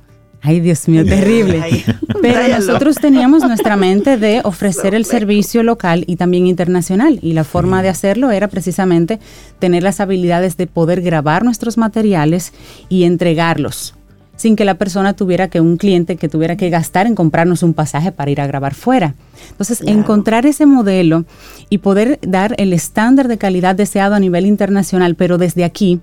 Ay, 0.40 0.60
Dios 0.60 0.86
mío, 0.88 1.04
terrible. 1.04 1.84
Pero 2.22 2.48
nosotros 2.48 2.96
teníamos 2.96 3.42
nuestra 3.42 3.76
mente 3.76 4.16
de 4.16 4.40
ofrecer 4.44 4.94
el 4.94 5.04
servicio 5.04 5.62
local 5.62 6.04
y 6.06 6.16
también 6.16 6.46
internacional. 6.46 7.18
Y 7.22 7.32
la 7.32 7.44
forma 7.44 7.82
de 7.82 7.88
hacerlo 7.88 8.30
era 8.30 8.48
precisamente 8.48 9.18
tener 9.58 9.82
las 9.82 10.00
habilidades 10.00 10.56
de 10.56 10.66
poder 10.66 11.02
grabar 11.02 11.44
nuestros 11.44 11.76
materiales 11.76 12.52
y 12.88 13.04
entregarlos 13.04 13.94
sin 14.36 14.54
que 14.54 14.64
la 14.64 14.76
persona 14.76 15.14
tuviera 15.14 15.48
que, 15.48 15.60
un 15.60 15.76
cliente 15.76 16.16
que 16.16 16.28
tuviera 16.28 16.56
que 16.56 16.70
gastar 16.70 17.08
en 17.08 17.16
comprarnos 17.16 17.64
un 17.64 17.74
pasaje 17.74 18.12
para 18.12 18.30
ir 18.30 18.40
a 18.40 18.46
grabar 18.46 18.72
fuera. 18.72 19.14
Entonces, 19.50 19.82
encontrar 19.84 20.46
ese 20.46 20.64
modelo 20.64 21.24
y 21.68 21.78
poder 21.78 22.20
dar 22.22 22.54
el 22.56 22.72
estándar 22.72 23.26
de 23.26 23.36
calidad 23.36 23.74
deseado 23.74 24.14
a 24.14 24.20
nivel 24.20 24.46
internacional, 24.46 25.16
pero 25.16 25.38
desde 25.38 25.64
aquí, 25.64 26.00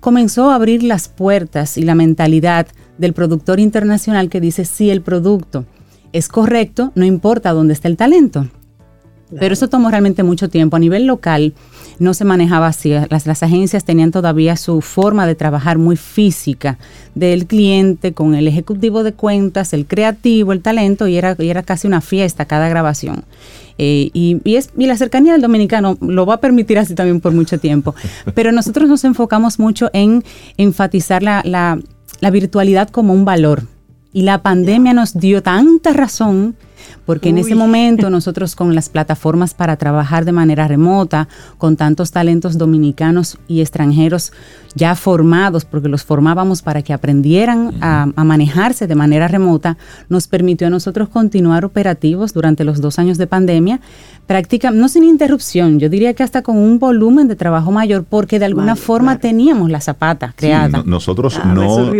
comenzó 0.00 0.50
a 0.50 0.54
abrir 0.54 0.82
las 0.82 1.08
puertas 1.08 1.76
y 1.76 1.82
la 1.82 1.94
mentalidad 1.94 2.68
del 2.98 3.12
productor 3.12 3.60
internacional 3.60 4.28
que 4.28 4.40
dice 4.40 4.64
si 4.64 4.90
el 4.90 5.02
producto 5.02 5.64
es 6.12 6.28
correcto, 6.28 6.92
no 6.94 7.04
importa 7.04 7.52
dónde 7.52 7.74
esté 7.74 7.88
el 7.88 7.96
talento. 7.96 8.46
Pero 9.38 9.54
eso 9.54 9.68
tomó 9.68 9.90
realmente 9.90 10.22
mucho 10.22 10.48
tiempo. 10.48 10.76
A 10.76 10.78
nivel 10.78 11.06
local 11.06 11.54
no 11.98 12.14
se 12.14 12.24
manejaba 12.24 12.68
así. 12.68 12.90
Las, 13.10 13.26
las, 13.26 13.42
agencias 13.42 13.84
tenían 13.84 14.10
todavía 14.10 14.56
su 14.56 14.80
forma 14.80 15.26
de 15.26 15.34
trabajar 15.34 15.78
muy 15.78 15.96
física 15.96 16.78
del 17.14 17.46
cliente 17.46 18.12
con 18.12 18.34
el 18.34 18.46
ejecutivo 18.46 19.02
de 19.02 19.12
cuentas, 19.12 19.72
el 19.72 19.86
creativo, 19.86 20.52
el 20.52 20.60
talento, 20.60 21.08
y 21.08 21.16
era, 21.16 21.34
y 21.38 21.48
era 21.48 21.62
casi 21.62 21.86
una 21.86 22.00
fiesta 22.00 22.44
cada 22.44 22.68
grabación. 22.68 23.24
Eh, 23.76 24.10
y, 24.12 24.40
es, 24.44 24.70
y 24.76 24.86
la 24.86 24.96
cercanía 24.96 25.32
del 25.32 25.42
dominicano 25.42 25.98
lo 26.00 26.26
va 26.26 26.34
a 26.34 26.40
permitir 26.40 26.78
así 26.78 26.94
también 26.94 27.20
por 27.20 27.32
mucho 27.32 27.58
tiempo. 27.58 27.94
Pero 28.34 28.52
nosotros 28.52 28.88
nos 28.88 29.04
enfocamos 29.04 29.58
mucho 29.58 29.90
en 29.92 30.22
enfatizar 30.56 31.22
la, 31.22 31.42
la, 31.44 31.80
la 32.24 32.30
virtualidad 32.30 32.88
como 32.88 33.12
un 33.12 33.26
valor. 33.26 33.64
Y 34.14 34.22
la 34.22 34.40
pandemia 34.40 34.94
nos 34.94 35.12
dio 35.12 35.42
tanta 35.42 35.92
razón 35.92 36.56
porque 37.06 37.28
en 37.28 37.38
ese 37.38 37.54
momento 37.54 38.10
nosotros 38.10 38.56
con 38.56 38.74
las 38.74 38.88
plataformas 38.88 39.54
para 39.54 39.76
trabajar 39.76 40.24
de 40.24 40.32
manera 40.32 40.68
remota, 40.68 41.28
con 41.58 41.76
tantos 41.76 42.12
talentos 42.12 42.58
dominicanos 42.58 43.38
y 43.48 43.60
extranjeros 43.60 44.32
ya 44.74 44.94
formados, 44.96 45.64
porque 45.64 45.88
los 45.88 46.02
formábamos 46.02 46.62
para 46.62 46.82
que 46.82 46.92
aprendieran 46.92 47.74
a, 47.80 48.06
manejarse 48.24 48.86
de 48.86 48.94
manera 48.94 49.28
remota, 49.28 49.76
nos 50.08 50.26
permitió 50.26 50.66
a 50.66 50.70
nosotros 50.70 51.08
continuar 51.08 51.64
operativos 51.64 52.32
durante 52.32 52.64
los 52.64 52.80
dos 52.80 52.98
años 52.98 53.18
de 53.18 53.26
pandemia, 53.26 53.80
práctica, 54.26 54.70
no 54.70 54.88
sin 54.88 55.04
interrupción, 55.04 55.78
yo 55.78 55.88
diría 55.88 56.14
que 56.14 56.22
hasta 56.22 56.42
con 56.42 56.56
un 56.56 56.78
volumen 56.78 57.28
de 57.28 57.36
trabajo 57.36 57.70
mayor, 57.70 58.04
porque 58.04 58.38
de 58.38 58.46
alguna 58.46 58.74
forma 58.74 59.18
teníamos 59.18 59.70
la 59.70 59.80
zapata 59.80 60.32
creada. 60.36 60.82
nosotros 60.84 61.38
ah, 61.40 61.54
no, 61.54 61.92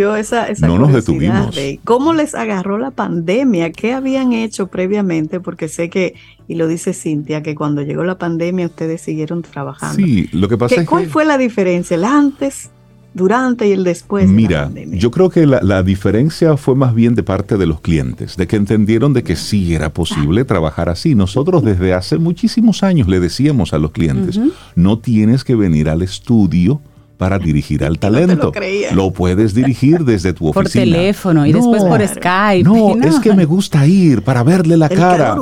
no 0.59 0.79
nos 0.79 0.93
detuvimos. 0.93 1.55
¿Cómo 1.83 2.13
les 2.13 2.35
agarró 2.35 2.77
la 2.77 2.91
pandemia? 2.91 3.71
¿Qué 3.71 3.93
habían 3.93 4.33
hecho 4.33 4.67
previamente? 4.75 5.39
Porque 5.39 5.69
sé 5.69 5.89
que, 5.89 6.15
y 6.49 6.55
lo 6.55 6.67
dice 6.67 6.91
Cintia, 6.91 7.41
que 7.41 7.55
cuando 7.55 7.81
llegó 7.81 8.03
la 8.03 8.17
pandemia 8.17 8.65
ustedes 8.65 8.99
siguieron 8.99 9.41
trabajando. 9.41 9.95
Sí, 9.95 10.27
lo 10.33 10.49
que 10.49 10.57
pasa 10.57 10.81
es 10.81 10.87
¿Cuál 10.87 11.07
fue 11.07 11.23
la 11.23 11.37
diferencia? 11.37 11.95
¿El 11.95 12.03
antes? 12.03 12.71
durante 13.13 13.65
y 13.69 13.71
el 13.71 13.85
después. 13.85 14.27
Mira, 14.27 14.69
yo 14.91 15.09
creo 15.09 15.29
que 15.29 15.45
la, 15.45 15.83
diferencia 15.83 16.57
fue 16.57 16.75
más 16.75 16.93
bien 16.93 17.15
de 17.15 17.23
parte 17.23 17.55
de 17.55 17.65
los 17.65 17.79
clientes, 17.79 18.35
de 18.35 18.45
que 18.45 18.57
entendieron 18.57 19.13
de 19.13 19.23
que 19.23 19.37
sí 19.37 19.73
era 19.73 19.93
posible 19.93 20.43
trabajar 20.43 20.89
así. 20.89 21.15
Nosotros 21.15 21.63
desde 21.63 21.93
hace 21.93 22.17
muchísimos 22.17 22.83
años 22.83 23.07
le 23.07 23.21
decíamos 23.21 23.71
a 23.71 23.77
los 23.77 23.91
clientes, 23.91 24.37
no 24.75 24.99
tienes 24.99 25.45
que 25.45 25.55
venir 25.55 25.87
al 25.87 26.01
estudio 26.01 26.81
para 27.17 27.39
dirigir 27.39 27.83
al 27.83 27.99
talento. 27.99 28.51
lo, 28.93 29.11
puedes 29.11 29.53
dirigir 29.53 30.03
desde 30.03 30.33
tu 30.33 30.47
oficina. 30.47 30.63
Por 30.63 30.71
teléfono 30.71 31.45
y 31.45 31.53
después 31.53 31.83
por 31.83 32.05
Skype. 32.05 32.63
No, 32.63 32.95
es 32.95 33.19
que 33.19 33.33
me 33.33 33.45
gusta 33.45 33.85
ir 33.87 34.21
para 34.23 34.43
verle 34.43 34.77
la 34.77 34.89
cara. 34.89 35.35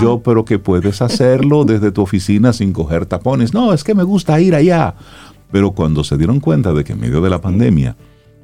Yo, 0.00 0.20
pero 0.20 0.44
que 0.44 0.58
puedes 0.58 1.02
hacerlo 1.02 1.64
desde 1.66 1.92
tu 1.92 2.02
oficina 2.02 2.52
sin 2.52 2.72
coger 2.72 3.06
tapones. 3.06 3.54
No, 3.54 3.72
es 3.72 3.84
que 3.84 3.94
me 3.94 4.02
gusta 4.02 4.40
ir 4.40 4.54
allá. 4.54 4.94
Pero 5.50 5.72
cuando 5.72 6.04
se 6.04 6.16
dieron 6.18 6.40
cuenta 6.40 6.72
de 6.72 6.84
que 6.84 6.92
en 6.92 7.00
medio 7.00 7.20
de 7.20 7.30
la 7.30 7.40
pandemia 7.40 7.96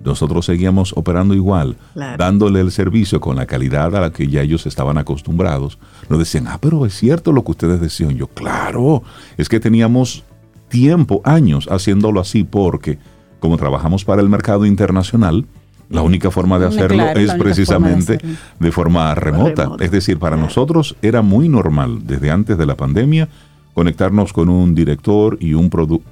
nosotros 0.05 0.45
seguíamos 0.45 0.93
operando 0.97 1.35
igual, 1.35 1.77
dándole 2.19 2.61
el 2.61 2.71
servicio 2.71 3.21
con 3.21 3.37
la 3.37 3.47
calidad 3.47 3.97
a 3.97 4.01
la 4.01 4.11
que 4.11 4.29
ya 4.29 4.43
ellos 4.43 4.67
estaban 4.67 4.99
acostumbrados, 4.99 5.79
nos 6.11 6.19
decían, 6.19 6.47
ah, 6.47 6.59
pero 6.61 6.85
es 6.85 6.95
cierto 6.95 7.33
lo 7.33 7.43
que 7.43 7.53
ustedes 7.53 7.81
decían. 7.81 8.11
Yo, 8.11 8.27
claro, 8.27 9.03
es 9.39 9.49
que 9.49 9.61
teníamos 9.61 10.25
tiempo, 10.75 11.23
años 11.25 11.69
haciéndolo 11.71 12.21
así, 12.21 12.43
porque 12.43 12.99
como 13.39 13.57
trabajamos 13.57 14.05
para 14.05 14.21
el 14.21 14.29
mercado 14.29 14.67
internacional, 14.67 15.47
la 15.89 16.03
única 16.03 16.33
forma 16.33 16.59
de 16.59 16.67
hacerlo 16.67 17.05
es 17.11 17.33
precisamente 17.35 18.19
de, 18.59 18.73
forma 18.73 19.15
remota. 19.15 19.71
Es 19.79 19.93
decir, 19.93 20.19
para 20.19 20.37
nosotros 20.37 20.97
era 21.01 21.23
muy 21.23 21.49
normal 21.49 22.01
desde 22.05 22.33
antes 22.33 22.59
de 22.59 22.67
la 22.67 22.75
pandemia 22.75 23.29
conectarnos 23.73 24.33
con 24.33 24.49
un 24.49 24.75
director 24.75 25.37
y 25.41 25.55
un, 25.55 25.71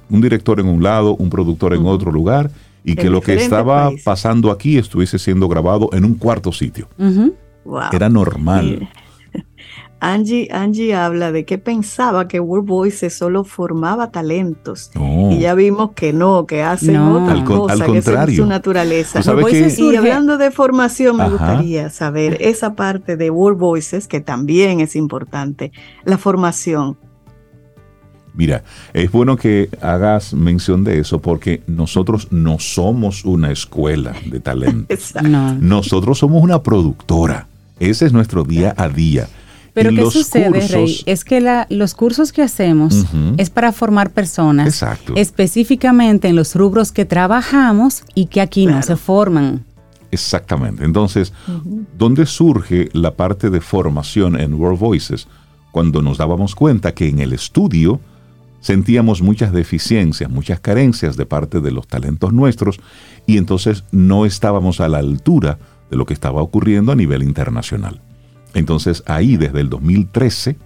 un 0.09 0.21
director 0.21 0.61
en 0.61 0.67
un 0.67 0.81
lado, 0.81 1.15
un 1.15 1.29
productor 1.29 1.73
en 1.73 1.85
otro 1.85 2.11
lugar 2.11 2.49
y 2.85 2.95
que 2.95 3.09
lo 3.09 3.19
que 3.19 3.35
estaba 3.35 3.91
pasando 4.05 4.49
aquí 4.49 4.77
estuviese 4.77 5.19
siendo 5.19 5.49
grabado 5.49 5.89
en 5.91 6.05
un 6.05 6.13
cuarto 6.13 6.53
sitio. 6.53 6.87
Era 7.91 8.07
normal. 8.09 8.87
Angie, 10.03 10.49
Angie 10.51 10.93
habla 10.93 11.31
de 11.31 11.45
que 11.45 11.57
pensaba 11.57 12.27
que 12.27 12.41
World 12.41 12.67
Voices 12.67 13.13
solo 13.13 13.45
formaba 13.45 14.11
talentos. 14.11 14.91
Y 15.31 15.39
ya 15.39 15.53
vimos 15.53 15.91
que 15.93 16.11
no, 16.11 16.45
que 16.45 16.61
hacen 16.61 16.97
otra 16.97 17.41
cosa, 17.45 17.85
que 17.85 17.99
es 17.99 18.35
su 18.35 18.45
naturaleza. 18.45 19.21
Y 19.77 19.95
hablando 19.95 20.37
de 20.37 20.51
formación, 20.51 21.15
me 21.15 21.29
gustaría 21.29 21.89
saber 21.89 22.37
esa 22.41 22.75
parte 22.75 23.15
de 23.15 23.29
World 23.29 23.57
Voices, 23.57 24.09
que 24.09 24.19
también 24.19 24.81
es 24.81 24.97
importante, 24.97 25.71
la 26.03 26.17
formación. 26.17 26.97
Mira, 28.33 28.63
es 28.93 29.09
bueno 29.09 29.37
que 29.37 29.69
hagas 29.79 30.33
mención 30.33 30.83
de 30.83 30.99
eso 30.99 31.21
porque 31.21 31.61
nosotros 31.67 32.27
no 32.31 32.59
somos 32.59 33.23
una 33.23 33.51
escuela 33.51 34.13
de 34.25 34.39
talento. 34.41 34.93
Nosotros 35.61 36.17
somos 36.17 36.43
una 36.43 36.61
productora. 36.61 37.47
Ese 37.79 38.05
es 38.05 38.11
nuestro 38.11 38.43
día 38.43 38.73
a 38.75 38.89
día. 38.89 39.27
Pero 39.73 39.89
¿qué 39.89 40.09
sucede, 40.11 40.67
Rey? 40.67 41.01
Es 41.05 41.25
que 41.25 41.65
los 41.69 41.95
cursos 41.95 42.31
que 42.31 42.43
hacemos 42.43 43.05
es 43.37 43.49
para 43.49 43.71
formar 43.71 44.11
personas 44.11 44.83
específicamente 45.15 46.27
en 46.27 46.35
los 46.35 46.55
rubros 46.55 46.91
que 46.91 47.05
trabajamos 47.05 48.03
y 48.13 48.27
que 48.27 48.41
aquí 48.41 48.67
no 48.67 48.81
se 48.83 48.95
forman. 48.95 49.65
Exactamente. 50.11 50.85
Entonces, 50.85 51.33
¿dónde 51.97 52.27
surge 52.27 52.89
la 52.93 53.15
parte 53.15 53.49
de 53.49 53.61
formación 53.61 54.39
en 54.39 54.53
World 54.53 54.79
Voices? 54.79 55.27
Cuando 55.71 56.03
nos 56.03 56.19
dábamos 56.19 56.53
cuenta 56.53 56.93
que 56.93 57.09
en 57.09 57.17
el 57.17 57.33
estudio 57.33 57.99
sentíamos 58.61 59.23
muchas 59.23 59.51
deficiencias, 59.51 60.29
muchas 60.29 60.59
carencias 60.59 61.17
de 61.17 61.25
parte 61.25 61.61
de 61.61 61.71
los 61.71 61.87
talentos 61.87 62.31
nuestros 62.31 62.79
y 63.25 63.37
entonces 63.37 63.85
no 63.91 64.27
estábamos 64.27 64.79
a 64.79 64.87
la 64.87 64.99
altura 64.99 65.57
de 65.89 65.97
lo 65.97 66.05
que 66.05 66.13
estaba 66.13 66.43
ocurriendo 66.43 66.91
a 66.91 66.95
nivel 66.95 67.23
internacional. 67.23 67.99
Entonces 68.53 69.03
ahí 69.05 69.37
desde 69.37 69.61
el 69.61 69.69
2013 69.69 70.57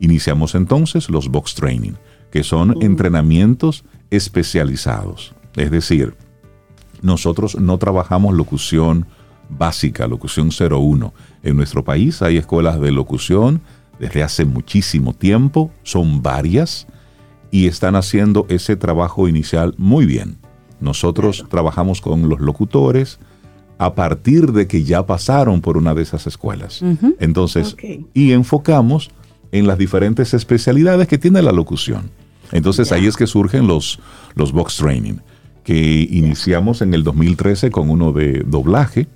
iniciamos 0.00 0.54
entonces 0.54 1.10
los 1.10 1.28
box 1.28 1.54
training, 1.54 1.92
que 2.30 2.42
son 2.42 2.82
entrenamientos 2.82 3.84
especializados. 4.10 5.34
Es 5.54 5.70
decir, 5.70 6.14
nosotros 7.02 7.58
no 7.58 7.78
trabajamos 7.78 8.34
locución 8.34 9.06
básica, 9.48 10.06
locución 10.06 10.50
01. 10.50 11.14
En 11.42 11.56
nuestro 11.56 11.84
país 11.84 12.22
hay 12.22 12.36
escuelas 12.36 12.80
de 12.80 12.92
locución 12.92 13.60
desde 13.98 14.22
hace 14.22 14.44
muchísimo 14.44 15.14
tiempo, 15.14 15.70
son 15.82 16.22
varias, 16.22 16.86
y 17.50 17.66
están 17.66 17.96
haciendo 17.96 18.46
ese 18.48 18.76
trabajo 18.76 19.28
inicial 19.28 19.74
muy 19.78 20.04
bien. 20.04 20.38
Nosotros 20.80 21.46
trabajamos 21.48 22.00
con 22.00 22.28
los 22.28 22.40
locutores, 22.40 23.18
a 23.78 23.94
partir 23.94 24.52
de 24.52 24.66
que 24.66 24.84
ya 24.84 25.04
pasaron 25.06 25.60
por 25.60 25.76
una 25.76 25.94
de 25.94 26.02
esas 26.02 26.26
escuelas. 26.26 26.82
Entonces, 27.18 27.76
y 28.14 28.32
enfocamos 28.32 29.10
en 29.52 29.66
las 29.66 29.78
diferentes 29.78 30.34
especialidades 30.34 31.08
que 31.08 31.18
tiene 31.18 31.42
la 31.42 31.52
locución. 31.52 32.10
Entonces 32.52 32.92
ahí 32.92 33.06
es 33.06 33.16
que 33.16 33.26
surgen 33.26 33.66
los, 33.66 33.98
los 34.34 34.52
box 34.52 34.76
training, 34.76 35.16
que 35.64 36.06
iniciamos 36.10 36.80
en 36.80 36.94
el 36.94 37.02
2013 37.02 37.70
con 37.70 37.90
uno 37.90 38.12
de 38.12 38.44
doblaje. 38.46 39.08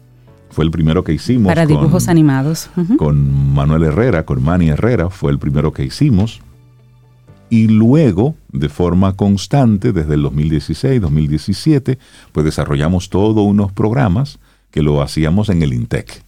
Fue 0.50 0.64
el 0.64 0.72
primero 0.72 1.04
que 1.04 1.12
hicimos. 1.12 1.46
Para 1.46 1.64
dibujos 1.64 2.08
animados. 2.08 2.70
Con 2.98 3.54
Manuel 3.54 3.84
Herrera, 3.84 4.26
con 4.26 4.42
Manny 4.42 4.70
Herrera, 4.70 5.08
fue 5.08 5.30
el 5.30 5.38
primero 5.38 5.72
que 5.72 5.84
hicimos. 5.84 6.40
Y 7.50 7.68
luego, 7.68 8.34
de 8.52 8.68
forma 8.68 9.16
constante, 9.16 9.92
desde 9.92 10.14
el 10.14 10.22
2016, 10.22 11.00
2017, 11.00 11.98
pues 12.32 12.44
desarrollamos 12.44 13.10
todos 13.10 13.44
unos 13.44 13.72
programas 13.72 14.39
que 14.70 14.82
lo 14.82 15.02
hacíamos 15.02 15.48
en 15.48 15.62
el 15.62 15.72
INTEC. 15.72 16.22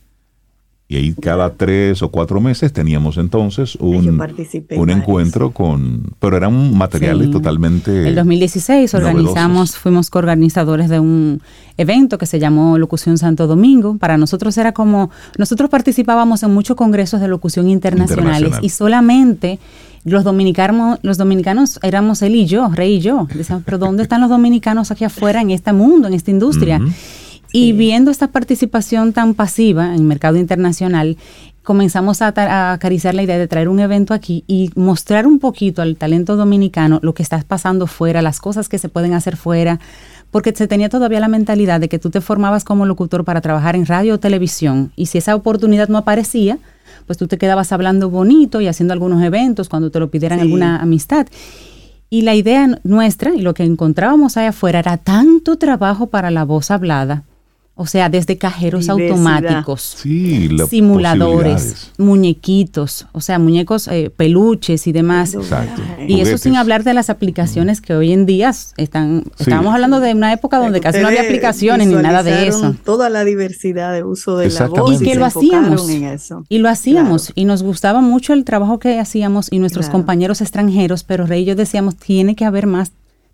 Y 0.93 0.97
ahí 0.97 1.15
cada 1.15 1.55
tres 1.55 2.03
o 2.03 2.11
cuatro 2.11 2.39
meses 2.39 2.71
teníamos 2.71 3.17
entonces 3.17 3.77
un, 3.77 4.21
un 4.77 4.91
encuentro 4.91 5.51
con... 5.51 6.13
Pero 6.19 6.37
eran 6.37 6.77
materiales 6.77 7.31
totalmente... 7.31 8.09
El 8.09 8.15
2016 8.15 8.93
organizamos, 8.93 9.79
fuimos 9.79 10.11
coorganizadores 10.11 10.91
de 10.91 11.01
un 11.01 11.41
evento 11.79 12.19
que 12.19 12.27
se 12.27 12.39
llamó 12.39 12.77
Locución 12.77 13.17
Santo 13.17 13.47
Domingo. 13.47 13.97
Para 13.97 14.19
nosotros 14.19 14.59
era 14.59 14.73
como... 14.73 15.11
Nosotros 15.39 15.71
participábamos 15.71 16.43
en 16.43 16.53
muchos 16.53 16.77
congresos 16.77 17.23
de 17.23 17.29
locución 17.29 17.71
internacionales 17.71 18.57
y 18.61 18.69
solamente 18.69 19.59
los 20.05 20.25
dominicanos, 20.25 20.99
los 21.01 21.17
dominicanos 21.17 21.79
éramos 21.83 22.21
él 22.21 22.35
y 22.35 22.45
yo, 22.45 22.69
Rey 22.69 22.97
y 22.97 23.01
yo. 23.01 23.27
Decíamos, 23.33 23.65
pero 23.65 23.79
¿dónde 23.79 24.03
están 24.03 24.21
los 24.21 24.29
dominicanos 24.29 24.91
aquí 24.91 25.05
afuera 25.05 25.41
en 25.41 25.53
este 25.53 25.73
mundo, 25.73 26.09
en 26.09 26.13
esta 26.13 26.31
industria? 26.31 26.83
Y 27.53 27.73
viendo 27.73 28.11
esta 28.11 28.29
participación 28.29 29.13
tan 29.13 29.35
pasiva 29.35 29.89
en 29.89 29.95
el 29.95 30.05
mercado 30.05 30.39
internacional, 30.39 31.19
comenzamos 31.63 32.23
a, 32.23 32.73
acariciar 32.73 33.15
la 33.15 33.23
idea 33.23 33.39
de 33.39 33.47
traer 33.47 33.69
un 33.69 33.79
evento 33.79 34.15
aquí 34.15 34.43
y 34.47 34.71
mostrar 34.75 35.27
un 35.27 35.39
poquito 35.39 35.83
al 35.83 35.97
talento 35.97 36.37
dominicano 36.37 36.99
lo 37.03 37.13
que 37.13 37.23
está 37.23 37.43
pasando 37.47 37.87
fuera, 37.87 38.23
las 38.23 38.41
cosas 38.41 38.69
que 38.69 38.79
se 38.79 38.89
pueden 38.89 39.13
hacer 39.13 39.37
fuera, 39.37 39.81
porque 40.31 40.53
se 40.55 40.67
tenía 40.67 40.89
todavía 40.89 41.21
la 41.21 41.29
mentalidad 41.29 41.79
de 41.79 41.91
que 41.91 41.99
tú 41.99 42.09
te 42.09 42.23
formabas 42.23 42.65
como 42.65 42.87
locutor 42.87 43.25
para 43.25 43.43
trabajar 43.43 43.77
en 43.77 43.85
radio 43.85 44.15
o 44.15 44.19
televisión 44.19 44.93
y 44.97 45.07
si 45.07 45.19
esa 45.19 45.35
oportunidad 45.35 45.89
no 45.89 45.99
aparecía, 45.99 46.59
pues 47.07 47.19
tú 47.19 47.27
te 47.27 47.37
quedabas 47.37 47.71
hablando 47.73 48.09
bonito 48.09 48.61
y 48.61 48.67
haciendo 48.67 48.95
algunos 48.95 49.23
eventos 49.23 49.69
cuando 49.69 49.91
te 49.91 50.01
lo 50.01 50.11
pidieran 50.11 50.41
alguna 50.41 50.79
amistad. 50.79 51.27
Y 52.09 52.23
la 52.23 52.35
idea 52.35 52.79
nuestra 52.85 53.35
y 53.35 53.41
lo 53.41 53.55
que 53.55 53.65
encontrábamos 53.65 54.37
allá 54.37 54.51
afuera 54.51 54.79
era 54.79 54.99
tanto 54.99 55.57
trabajo 55.57 56.09
para 56.09 56.31
la 56.31 56.45
voz 56.45 56.71
hablada 56.71 57.25
o 57.75 57.87
sea, 57.87 58.09
desde 58.09 58.39
cajeros 58.39 58.89
automáticos, 58.89 59.97
simuladores, 60.69 61.91
muñequitos, 61.99 63.07
o 63.13 63.21
sea, 63.21 63.39
muñecos, 63.39 63.89
eh, 63.89 64.11
peluches 64.15 64.87
y 64.87 64.93
demás. 64.93 65.37
Y 66.07 66.21
eso 66.21 66.39
sin 66.39 66.57
hablar 66.57 66.85
de 66.85 66.95
las 66.95 67.11
aplicaciones 67.11 67.81
que 67.81 67.95
hoy 67.95 68.13
en 68.13 68.27
día 68.27 68.53
están. 68.77 69.25
Estábamos 69.39 69.75
hablando 69.75 70.01
de 70.01 70.13
una 70.13 70.33
época 70.33 70.59
donde 70.59 70.81
casi 70.81 71.01
no 71.01 71.09
había 71.09 71.23
aplicaciones 71.23 71.89
ni 71.89 71.95
nada 71.95 72.23
de 72.23 72.47
eso. 72.47 72.75
Toda 72.85 73.11
la 73.11 73.25
diversidad 73.25 73.93
de 73.93 74.05
uso 74.05 74.37
de 74.37 74.51
la 74.51 74.69
voz. 74.69 75.01
Y 75.01 75.05
que 75.05 75.15
lo 75.15 75.25
hacíamos. 75.25 75.89
Y 76.49 76.59
lo 76.59 76.69
hacíamos. 76.69 77.33
Y 77.35 77.45
nos 77.45 77.63
gustaba 77.63 78.01
mucho 78.01 78.33
el 78.33 78.45
trabajo 78.45 78.79
que 78.79 78.99
hacíamos 78.99 79.49
y 79.51 79.59
nuestros 79.59 79.89
compañeros 79.89 80.41
extranjeros, 80.41 81.05
pero 81.05 81.27
Rey 81.27 81.43
y 81.43 81.45
yo 81.45 81.57
decíamos, 81.57 81.97
tiene 81.97 82.37
que 82.37 82.45
haber 82.45 82.67
más 82.67 82.93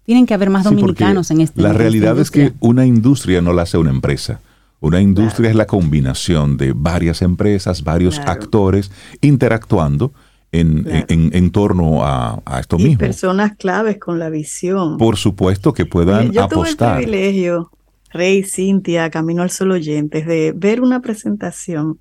tienen 0.09 0.25
que 0.25 0.33
haber 0.33 0.49
más 0.49 0.65
dominicanos 0.65 1.31
en 1.31 1.43
este 1.43 1.61
La 1.61 1.75
realidad 1.75 2.19
es 2.19 2.31
que 2.31 2.55
una 2.61 2.87
industria 2.87 3.43
no 3.43 3.53
la 3.53 3.65
hace 3.65 3.77
una 3.77 3.91
empresa. 3.91 4.41
Una 4.81 5.03
industria 5.03 5.51
es 5.51 5.55
la 5.55 5.67
combinación 5.67 6.57
de 6.57 6.73
varias 6.75 7.21
empresas, 7.21 7.85
varios 7.85 8.19
actores 8.21 8.91
interactuando 9.21 10.15
en, 10.51 10.87
en, 10.89 11.51
torno 11.51 12.07
a, 12.07 12.41
esto 12.59 12.79
mismo. 12.79 12.97
Personas 12.97 13.59
claves 13.59 13.99
con 13.99 14.19
la 14.19 14.31
visión. 14.31 14.97
Por 14.97 15.19
supuesto 15.19 15.75
que 15.75 15.85
puedan 15.85 16.33
yo 16.33 16.45
apostar. 16.45 16.97
Tuve 16.97 17.05
el 17.05 17.11
privilegio, 17.11 17.71
Rey 18.11 18.45
Cintia, 18.45 19.11
Camino 19.11 19.43
al 19.43 19.51
Sol 19.51 19.73
Oyentes, 19.73 20.25
de 20.25 20.55
ver 20.57 20.81
una 20.81 21.03
presentación 21.03 21.99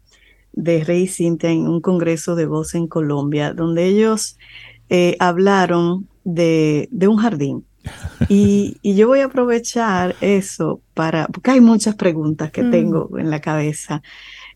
de 0.54 0.82
Rey 0.86 1.08
Cintia 1.08 1.50
en 1.50 1.68
un 1.68 1.82
congreso 1.82 2.36
de 2.36 2.46
voz 2.46 2.74
en 2.74 2.88
Colombia, 2.88 3.52
donde 3.52 3.86
ellos 3.86 4.38
eh, 4.88 5.18
hablaron 5.20 6.08
de, 6.24 6.88
de 6.90 7.10
un 7.10 7.18
jardín 7.18 7.66
y, 8.30 8.78
yo 8.84 9.08
voy 9.08 9.20
a 9.20 9.26
aprovechar 9.26 10.16
eso 10.22 10.82
para, 10.94 11.28
porque 11.28 11.52
hay 11.52 11.62
muchas 11.62 11.96
preguntas 11.96 12.52
que 12.52 12.64
mm. 12.64 12.72
tengo 12.72 13.18
en 13.18 13.30
la 13.30 13.42
cabeza, 13.42 14.02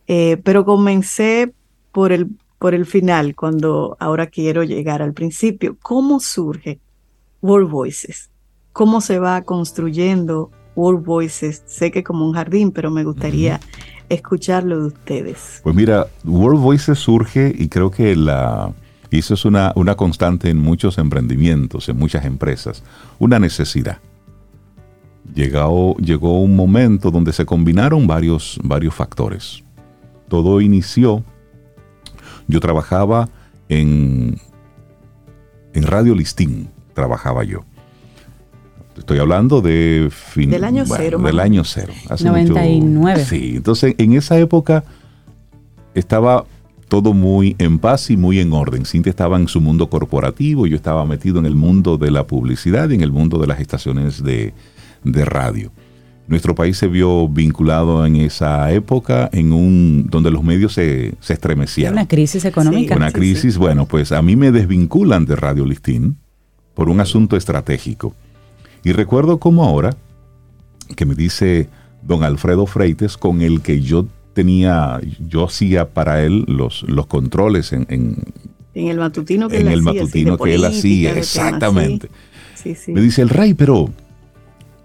eh, 0.08 0.38
pero 0.44 0.66
comencé 0.66 1.54
por 1.92 2.12
el, 2.12 2.28
por 2.60 2.74
el 2.74 2.86
final, 2.86 3.36
cuando 3.36 3.98
ahora 4.00 4.28
quiero 4.28 4.64
llegar 4.64 5.02
al 5.02 5.14
principio. 5.14 5.78
¿Cómo 5.82 6.20
surge 6.20 6.80
World 7.42 7.70
Voices? 7.70 8.30
¿Cómo 8.74 9.02
se 9.02 9.20
va 9.20 9.42
construyendo 9.42 10.52
World 10.76 11.06
Voices? 11.06 11.64
Sé 11.66 11.92
que 11.92 12.04
como 12.04 12.26
un 12.26 12.34
jardín, 12.34 12.72
pero 12.72 12.92
me 12.92 13.04
gustaría 13.04 13.60
escucharlo 14.10 14.80
de 14.80 14.88
ustedes. 14.88 15.62
Pues 15.64 15.76
mira, 15.76 16.08
World 16.26 16.62
Voices 16.62 17.00
surge 17.00 17.54
y 17.58 17.70
creo 17.70 17.92
que 17.92 18.16
la 18.16 18.74
y 19.12 19.20
eso 19.20 19.34
es 19.34 19.44
una, 19.44 19.74
una 19.76 19.96
constante 19.96 20.50
en 20.50 20.58
muchos 20.58 20.98
emprendimientos, 20.98 21.90
en 21.90 21.98
muchas 21.98 22.24
empresas, 22.24 22.82
una 23.20 23.40
necesidad. 23.40 24.00
Llegó, 25.36 25.98
llegó 25.98 26.42
un 26.42 26.56
momento 26.56 27.12
donde 27.12 27.34
se 27.34 27.46
combinaron 27.46 28.08
varios, 28.08 28.58
varios 28.64 28.96
factores. 28.96 29.64
Todo 30.30 30.62
inició, 30.62 31.26
yo 32.48 32.62
trabajaba 32.62 33.28
en, 33.68 34.40
en 35.74 35.84
Radio 35.84 36.16
Listín, 36.16 36.70
trabajaba 36.94 37.44
yo. 37.44 37.66
Estoy 38.98 39.20
hablando 39.20 39.62
de 39.62 40.10
fin, 40.10 40.52
del 40.52 40.64
año 40.64 40.86
cero. 40.86 41.20
Del 41.20 41.40
año 41.40 41.64
cero. 41.66 41.94
Hace 42.10 42.26
99. 42.26 43.26
sí, 43.26 43.54
entonces 43.58 43.96
en 43.98 44.14
esa 44.14 44.40
época 44.40 44.86
estaba 45.96 46.46
todo 46.92 47.14
muy 47.14 47.56
en 47.58 47.80
paz 47.80 48.10
y 48.10 48.18
muy 48.18 48.42
en 48.42 48.52
orden. 48.52 48.86
Cintia 48.86 49.12
estaba 49.12 49.38
en 49.38 49.48
su 49.48 49.62
mundo 49.62 49.90
corporativo, 49.90 50.68
yo 50.68 50.76
estaba 50.76 51.06
metido 51.06 51.40
en 51.40 51.46
el 51.46 51.56
mundo 51.56 51.98
de 51.98 52.12
la 52.12 52.28
publicidad 52.28 52.90
y 52.90 52.96
en 52.96 53.02
el 53.02 53.14
mundo 53.14 53.40
de 53.40 53.48
las 53.48 53.62
estaciones 53.62 54.22
de, 54.22 54.54
radio. 55.06 55.72
nuestro 56.28 56.54
país 56.54 56.76
se 56.76 56.88
vio 56.88 57.30
vinculado 57.30 58.06
en 58.06 58.18
esa 58.18 58.74
época 58.74 59.30
en 59.32 59.54
un 59.54 60.08
donde 60.10 60.32
los 60.32 60.44
medios 60.44 60.74
se, 60.74 61.14
se 61.22 61.32
estremecieron. 61.32 61.94
Una 61.94 62.10
crisis 62.10 62.44
económica. 62.44 62.98
una 62.98 63.14
crisis, 63.14 63.58
bueno, 63.58 63.86
pues 63.86 64.12
a 64.12 64.22
mí 64.22 64.36
me 64.36 64.52
desvinculan 64.52 65.24
de 65.26 65.38
Radio 65.38 65.64
Listín 65.64 66.18
por 66.74 66.90
un 66.90 67.00
asunto 67.00 67.38
estratégico. 67.38 68.14
Y 68.84 68.92
recuerdo 68.92 69.40
como 69.40 69.64
ahora 69.64 69.96
que 70.98 71.06
me 71.06 71.16
dice 71.16 71.70
don 72.02 72.26
Alfredo 72.26 72.66
Freites, 72.66 73.16
con 73.16 73.42
el 73.42 73.62
que 73.62 73.80
yo 73.80 74.08
tenía, 74.34 75.00
yo 75.20 75.46
hacía 75.46 75.90
para 75.90 76.24
él 76.24 76.46
los, 76.48 76.84
los 76.84 77.08
controles 77.08 77.74
en, 77.74 77.86
en, 77.90 78.16
el 78.74 78.98
matutino 78.98 79.50
que 79.50 79.58
él 79.58 79.68
el 79.68 79.80
hacía, 79.80 80.02
matutino 80.02 80.38
que 80.38 80.56
él 80.56 80.66
hacía, 80.66 81.18
exactamente. 81.18 82.10
Me 82.88 83.02
dice 83.02 83.22
el 83.22 83.30
rey, 83.30 83.54
pero, 83.54 83.90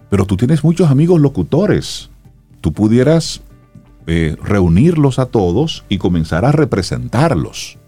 pero 0.08 0.24
tú 0.24 0.36
tienes 0.36 0.64
muchos 0.64 0.90
amigos 0.90 1.20
locutores. 1.20 2.10
Tú 2.60 2.72
pudieras 2.72 3.42
eh, 4.06 4.36
reunirlos 4.42 5.18
a 5.18 5.26
todos 5.26 5.84
y 5.88 5.98
comenzar 5.98 6.44
a 6.44 6.52
representarlos. 6.52 7.78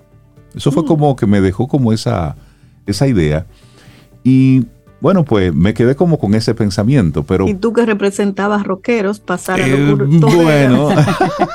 Eso 0.54 0.72
fue 0.72 0.82
mm. 0.82 0.86
como 0.86 1.16
que 1.16 1.26
me 1.26 1.40
dejó 1.40 1.68
como 1.68 1.92
esa, 1.92 2.36
esa 2.86 3.06
idea. 3.06 3.46
Y 4.24 4.66
bueno, 5.00 5.24
pues 5.24 5.54
me 5.54 5.74
quedé 5.74 5.94
como 5.94 6.18
con 6.18 6.34
ese 6.34 6.54
pensamiento, 6.54 7.22
pero... 7.22 7.46
Y 7.46 7.54
tú 7.54 7.72
que 7.72 7.86
representabas 7.86 8.64
rockeros, 8.64 9.20
pasar 9.20 9.60
a 9.60 9.66
eh, 9.66 9.94
Bueno, 9.94 10.88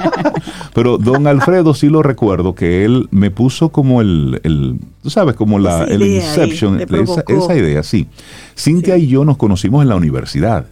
pero 0.73 0.97
don 0.97 1.27
Alfredo 1.27 1.73
sí 1.73 1.89
lo 1.89 2.03
recuerdo, 2.03 2.55
que 2.55 2.85
él 2.85 3.09
me 3.11 3.31
puso 3.31 3.69
como 3.69 3.99
el, 3.99 4.39
el 4.43 4.79
tú 5.01 5.09
sabes, 5.09 5.35
como 5.35 5.59
la, 5.59 5.83
el 5.83 6.01
Inception, 6.03 6.79
esa, 6.79 7.55
idea, 7.55 7.83
sí. 7.83 8.07
Cintia 8.57 8.97
y 8.97 9.07
yo 9.07 9.25
nos 9.25 9.35
conocimos 9.35 9.81
en 9.83 9.89
la 9.89 9.95
universidad. 9.95 10.65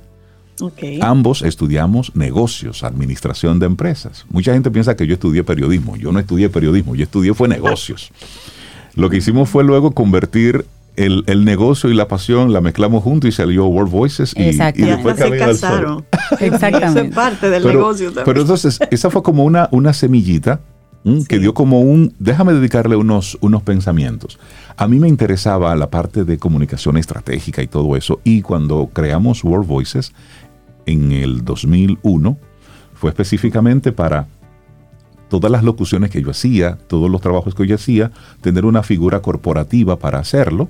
Ambos 1.02 1.42
estudiamos 1.42 2.16
negocios, 2.16 2.84
administración 2.84 3.60
de 3.60 3.66
empresas. 3.66 4.26
Mucha 4.30 4.54
gente 4.54 4.70
piensa 4.70 4.96
que 4.96 5.08
yo 5.08 5.16
estudié 5.16 5.44
periodismo. 5.44 5.96
Yo 5.96 6.12
no 6.12 6.20
estudié 6.20 6.50
periodismo, 6.50 6.96
yo 6.96 7.04
estudié 7.04 7.34
fue 7.34 7.48
negocios. 7.48 8.12
Lo 8.94 9.10
que 9.10 9.18
hicimos 9.18 9.50
fue 9.50 9.64
luego 9.64 9.92
convertir 9.92 10.66
el, 10.96 11.46
negocio 11.46 11.90
y 11.90 11.94
la 11.94 12.08
pasión 12.08 12.54
la 12.54 12.62
mezclamos 12.62 13.04
juntos 13.04 13.30
y 13.30 13.32
salió 13.32 13.66
World 13.66 13.92
Voices 13.92 14.34
y, 14.36 14.50
y 14.50 14.86
después 14.86 15.18
se 15.18 15.38
casaron. 15.38 16.06
Exactamente. 16.40 17.08
es 17.10 17.16
parte 17.16 17.50
del 17.50 17.66
negocio 17.66 18.08
también. 18.08 18.26
Pero 18.26 18.42
entonces, 18.42 18.80
esa 18.92 19.10
fue 19.10 19.24
como 19.24 19.44
una, 19.44 19.70
una 19.72 19.94
semillita 19.94 20.62
que 21.28 21.40
dio 21.40 21.54
como 21.54 21.82
un, 21.82 22.14
déjame 22.20 22.54
dedicarle 22.54 22.96
unos, 22.96 23.38
unos 23.42 23.64
pensamientos. 23.64 24.38
A 24.78 24.88
mí 24.88 25.00
me 25.00 25.08
interesaba 25.08 25.76
la 25.76 25.90
parte 25.90 26.26
de 26.26 26.38
comunicación 26.38 26.98
estratégica 26.98 27.64
y 27.64 27.68
todo 27.68 27.96
eso, 27.96 28.20
y 28.24 28.42
cuando 28.42 28.90
creamos 28.94 29.44
World 29.44 29.68
Voices 29.68 30.14
en 30.86 31.12
el 31.12 31.44
2001, 31.44 32.38
fue 32.94 33.10
específicamente 33.10 33.92
para 33.92 34.28
todas 35.28 35.52
las 35.52 35.64
locuciones 35.64 36.12
que 36.12 36.22
yo 36.22 36.30
hacía, 36.30 36.78
todos 36.88 37.10
los 37.10 37.22
trabajos 37.22 37.56
que 37.56 37.66
yo 37.66 37.76
hacía, 37.76 38.12
tener 38.42 38.66
una 38.66 38.84
figura 38.84 39.22
corporativa 39.22 39.98
para 39.98 40.20
hacerlo 40.20 40.70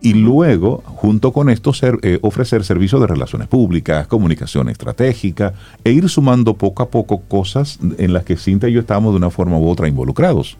y 0.00 0.14
luego, 0.14 0.82
junto 0.84 1.32
con 1.32 1.50
esto, 1.50 1.72
eh, 2.02 2.18
ofrecer 2.22 2.64
servicios 2.64 3.00
de 3.00 3.08
relaciones 3.08 3.48
públicas, 3.48 4.06
comunicación 4.06 4.68
estratégica 4.68 5.54
e 5.82 5.90
ir 5.90 6.08
sumando 6.08 6.54
poco 6.54 6.84
a 6.84 6.90
poco 6.90 7.22
cosas 7.22 7.80
en 7.98 8.12
las 8.12 8.24
que 8.24 8.36
Cintia 8.36 8.68
y 8.68 8.74
yo 8.74 8.80
estábamos 8.80 9.12
de 9.12 9.16
una 9.16 9.30
forma 9.30 9.58
u 9.58 9.68
otra 9.68 9.88
involucrados. 9.88 10.56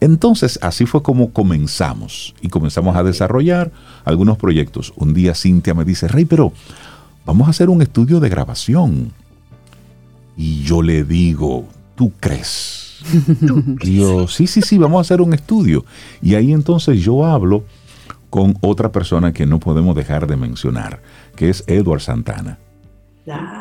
Entonces, 0.00 0.58
así 0.62 0.86
fue 0.86 1.02
como 1.02 1.32
comenzamos 1.32 2.34
y 2.40 2.48
comenzamos 2.48 2.94
a 2.96 3.02
desarrollar 3.02 3.72
algunos 4.04 4.38
proyectos. 4.38 4.92
Un 4.96 5.14
día 5.14 5.34
Cintia 5.34 5.74
me 5.74 5.84
dice, 5.84 6.06
Rey, 6.06 6.24
pero 6.24 6.52
vamos 7.26 7.48
a 7.48 7.50
hacer 7.50 7.70
un 7.70 7.82
estudio 7.82 8.20
de 8.20 8.28
grabación. 8.28 9.12
Y 10.36 10.62
yo 10.62 10.80
le 10.80 11.02
digo, 11.02 11.66
¿tú 11.96 12.12
crees? 12.20 13.00
yo, 13.82 14.28
sí, 14.28 14.46
sí, 14.46 14.62
sí, 14.62 14.78
vamos 14.78 14.98
a 14.98 15.00
hacer 15.02 15.20
un 15.20 15.34
estudio. 15.34 15.84
Y 16.22 16.36
ahí 16.36 16.52
entonces 16.52 17.00
yo 17.00 17.26
hablo 17.26 17.64
con 18.30 18.56
otra 18.60 18.92
persona 18.92 19.32
que 19.32 19.44
no 19.44 19.58
podemos 19.58 19.94
dejar 19.94 20.26
de 20.26 20.36
mencionar, 20.36 21.02
que 21.36 21.50
es 21.50 21.64
Edward 21.66 22.00
Santana. 22.00 22.58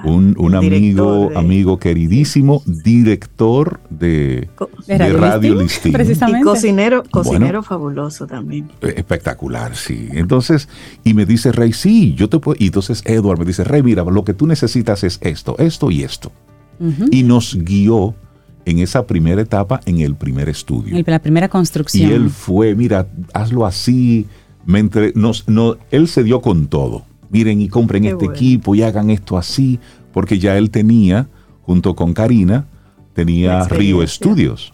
un, 0.06 0.56
amigo, 0.56 1.30
amigo 1.36 1.78
queridísimo, 1.78 2.64
director 2.66 3.80
de, 3.90 4.48
Radio 4.88 5.56
Listín. 5.56 5.94
Y 5.94 6.42
cocinero, 6.44 7.04
cocinero 7.12 7.62
fabuloso 7.62 8.26
también. 8.26 8.70
Eh, 8.82 8.94
espectacular, 8.98 9.76
sí. 9.76 10.08
Entonces, 10.12 10.70
y 11.04 11.14
me 11.14 11.26
dice 11.26 11.52
Rey, 11.52 11.74
sí, 11.74 12.14
yo 12.16 12.30
te 12.30 12.40
puedo. 12.40 12.56
Y 12.60 12.68
entonces 12.68 13.04
Edward 13.06 13.40
me 13.40 13.46
dice, 13.46 13.64
Rey, 13.64 13.84
mira, 13.84 14.04
lo 14.04 14.24
que 14.24 14.34
tú 14.34 14.48
necesitas 14.48 15.04
es 15.04 15.20
esto, 15.22 15.56
esto 15.58 15.92
y 15.92 16.04
esto. 16.04 16.32
Y 17.12 17.24
nos 17.24 17.56
guió 17.56 18.16
en 18.66 18.80
esa 18.80 19.06
primera 19.06 19.42
etapa, 19.42 19.82
en 19.86 20.00
el 20.00 20.16
primer 20.16 20.48
estudio. 20.48 21.04
la 21.06 21.20
primera 21.20 21.50
construcción. 21.50 22.10
Y 22.10 22.14
él 22.14 22.30
fue, 22.30 22.76
mira, 22.76 23.08
hazlo 23.34 23.66
así, 23.66 24.28
no, 24.66 25.78
él 25.92 26.08
se 26.08 26.24
dio 26.24 26.42
con 26.42 26.68
todo. 26.68 27.04
Miren 27.30 27.62
y 27.62 27.70
compren 27.70 28.06
este 28.06 28.26
equipo 28.26 28.74
y 28.76 28.82
hagan 28.82 29.10
esto 29.10 29.38
así, 29.38 29.80
porque 30.12 30.40
ya 30.40 30.58
él 30.58 30.72
tenía, 30.72 31.28
junto 31.62 31.96
con 31.96 32.14
Karina, 32.14 32.66
tenía 33.14 33.66
Río 33.66 34.02
Estudios. 34.02 34.74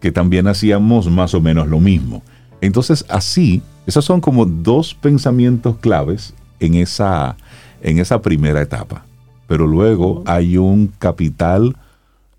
Que 0.00 0.12
también 0.12 0.46
hacíamos 0.46 1.10
más 1.10 1.34
o 1.34 1.40
menos 1.40 1.66
lo 1.68 1.80
mismo. 1.80 2.22
Entonces, 2.60 3.04
así, 3.08 3.62
esos 3.86 4.04
son 4.04 4.20
como 4.20 4.44
dos 4.44 4.94
pensamientos 4.94 5.78
claves 5.78 6.34
en 6.60 6.74
esa, 6.74 7.36
en 7.80 7.98
esa 7.98 8.20
primera 8.20 8.60
etapa. 8.60 9.04
Pero 9.46 9.66
luego 9.66 10.22
hay 10.26 10.58
un 10.58 10.88
capital 10.98 11.76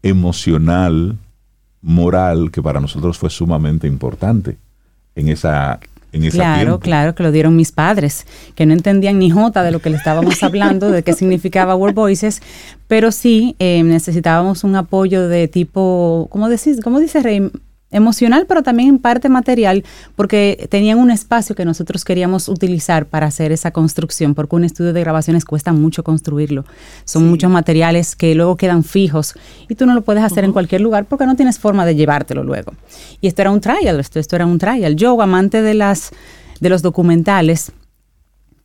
emocional, 0.04 1.18
moral, 1.82 2.52
que 2.52 2.62
para 2.62 2.80
nosotros 2.80 3.18
fue 3.18 3.30
sumamente 3.30 3.88
importante 3.88 4.58
en 5.20 5.30
esa 5.30 5.80
claro, 6.32 6.80
claro, 6.80 7.16
que 7.16 7.24
lo 7.24 7.32
dieron 7.32 7.56
mis 7.56 7.72
padres, 7.72 8.26
que 8.56 8.66
no 8.66 8.74
entendían 8.74 9.20
ni 9.20 9.30
jota 9.30 9.64
de 9.64 9.72
lo 9.72 9.80
que 9.80 9.90
le 9.90 9.98
estábamos 9.98 10.42
hablando, 10.44 10.90
de 10.90 11.04
qué 11.04 11.14
significaba 11.14 11.76
World 11.76 11.96
Voices, 11.96 12.42
pero 12.88 13.12
sí 13.12 13.56
eh, 13.60 13.84
necesitábamos 13.84 14.64
un 14.64 14.76
apoyo 14.76 15.28
de 15.28 15.48
tipo, 15.48 16.28
¿cómo, 16.32 16.50
decís, 16.50 16.80
cómo 16.84 17.00
dice 17.00 17.22
Rey? 17.22 17.52
Emocional, 17.92 18.46
pero 18.48 18.64
también 18.64 18.90
en 18.90 19.00
parte 19.00 19.30
material, 19.30 19.84
porque 20.16 20.68
tenían 20.70 21.00
un 21.00 21.12
espacio 21.12 21.56
que 21.56 21.66
nosotros 21.66 22.06
queríamos 22.06 22.48
utilizar 22.48 23.06
para 23.06 23.28
hacer 23.28 23.52
esa 23.52 23.72
construcción, 23.72 24.36
porque 24.36 24.56
un 24.56 24.64
estudio 24.64 24.94
de 24.94 25.02
grabaciones 25.02 25.46
cuesta 25.46 25.74
mucho 25.74 26.04
construirlo. 26.04 26.66
Son 27.06 27.28
muchos 27.28 27.50
materiales 27.50 28.16
que 28.16 28.36
luego 28.36 28.58
quedan 28.58 28.84
fijos 28.84 29.34
y 29.68 29.76
tú 29.76 29.86
no 29.86 29.96
lo 29.96 30.02
puedes 30.02 30.24
hacer 30.24 30.44
en 30.44 30.54
cualquier 30.54 30.82
lugar 30.82 31.06
porque 31.06 31.26
no 31.26 31.36
tienes 31.36 31.60
forma 31.60 31.86
de 31.86 31.96
llevártelo 31.96 32.44
luego. 32.44 32.74
Y 33.22 33.28
esto 33.28 33.42
era 33.42 33.52
un 33.52 33.62
trial, 33.62 34.00
esto, 34.00 34.20
esto 34.20 34.36
era 34.36 34.46
un 34.46 34.60
trial. 34.60 34.96
Yo, 34.96 35.20
amante 35.22 35.62
de 35.62 35.74
las 35.74 36.12
de 36.60 36.70
los 36.70 36.82
documentales, 36.82 37.72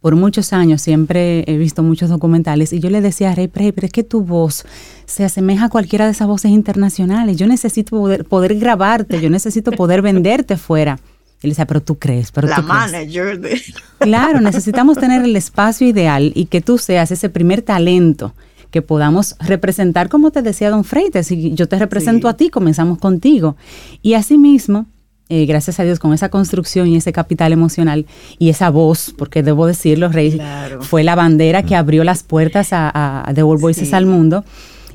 por 0.05 0.17
muchos 0.17 0.53
años 0.53 0.83
siempre 0.83 1.45
he 1.47 1.57
visto 1.57 1.83
muchos 1.83 2.11
documentales 2.11 2.75
y 2.75 2.79
yo 2.79 2.91
le 2.91 3.01
decía 3.01 3.31
a 3.31 3.35
Rey 3.35 3.49
Prey, 3.49 3.73
pero 3.73 3.87
es 3.87 3.91
que 3.91 4.03
tu 4.03 4.21
voz 4.21 4.67
se 5.07 5.25
asemeja 5.25 5.65
a 5.65 5.69
cualquiera 5.71 6.05
de 6.05 6.11
esas 6.11 6.29
voces 6.29 6.51
internacionales. 6.51 7.39
Yo 7.39 7.47
necesito 7.47 8.07
poder, 8.29 8.59
grabarte, 8.59 9.19
yo 9.23 9.31
necesito 9.31 9.71
poder 9.71 10.03
venderte 10.03 10.59
fuera. 10.59 11.01
Él 11.41 11.53
decía, 11.53 11.67
pero 11.67 11.81
tú 11.81 11.99
crees, 11.99 12.33
pero 12.33 12.49
La 12.49 12.57
tú 12.57 12.65
manager 12.65 13.41
de... 13.41 13.59
Claro, 13.97 14.41
necesitamos 14.43 14.99
tener 14.99 15.23
el 15.23 15.35
espacio 15.37 15.89
ideal 15.89 16.33
y 16.35 16.45
que 16.45 16.61
tú 16.61 16.77
seas 16.77 17.11
ese 17.11 17.31
primer 17.31 17.63
talento 17.63 18.35
que 18.71 18.83
podamos 18.83 19.37
representar, 19.41 20.11
como 20.11 20.33
te 20.33 20.43
decía 20.43 20.69
Don 20.69 20.85
Freites, 20.85 21.29
si 21.29 21.55
yo 21.55 21.67
te 21.67 21.79
represento 21.79 22.29
a 22.29 22.37
ti, 22.37 22.51
comenzamos 22.51 22.99
contigo. 22.99 23.57
Y 24.03 24.13
asimismo, 24.13 24.85
eh, 25.31 25.47
gracias 25.47 25.81
a 25.81 25.85
Dios, 25.85 25.99
con 25.99 26.13
esa 26.13 26.29
construcción 26.29 26.87
y 26.87 26.97
ese 26.97 27.13
capital 27.13 27.53
emocional 27.53 28.05
y 28.39 28.51
esa 28.51 28.69
voz, 28.69 29.15
porque 29.17 29.43
debo 29.43 29.67
decirlo, 29.67 30.11
Rey, 30.11 30.39
fue 30.81 31.03
la 31.03 31.15
bandera 31.15 31.63
que 31.63 31.77
abrió 31.77 32.05
las 32.05 32.23
puertas 32.23 32.69
a, 32.73 33.31
The 33.35 33.43
World 33.43 33.63
Voices 33.63 33.95
al 33.95 34.07
mundo. 34.07 34.45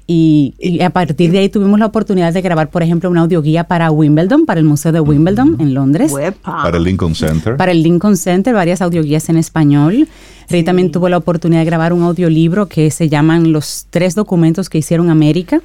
Y, 0.06 0.82
a 0.84 0.90
partir 0.90 1.32
de 1.32 1.40
ahí 1.40 1.50
tuvimos 1.50 1.80
la 1.80 1.86
oportunidad 1.86 2.34
de 2.34 2.42
grabar, 2.42 2.70
por 2.70 2.82
ejemplo, 2.82 3.10
una 3.10 3.22
audioguía 3.22 3.66
para 3.66 3.92
Wimbledon, 3.92 4.46
para 4.46 4.60
el 4.60 4.66
Museo 4.66 4.92
de 4.92 5.00
Wimbledon 5.00 5.58
en 5.60 5.74
Londres. 5.74 6.14
Para 6.42 6.78
el 6.78 6.84
Lincoln 6.84 7.14
Center. 7.16 7.58
Para 7.58 7.72
el 7.72 7.84
Lincoln 7.84 8.18
Center, 8.18 8.54
varias 8.54 8.82
audioguías 8.82 9.30
en 9.30 9.38
español. 9.38 10.08
Rey 10.48 10.64
también 10.64 10.92
tuvo 10.92 11.10
la 11.10 11.18
oportunidad 11.18 11.62
de 11.62 11.66
grabar 11.66 11.94
un 11.94 12.04
audiolibro 12.04 12.68
que 12.68 12.90
se 12.90 13.08
llaman 13.08 13.52
Los 13.52 13.86
tres 13.90 14.16
documentos 14.16 14.70
que 14.70 14.80
hicieron 14.80 15.12
América. 15.12 15.62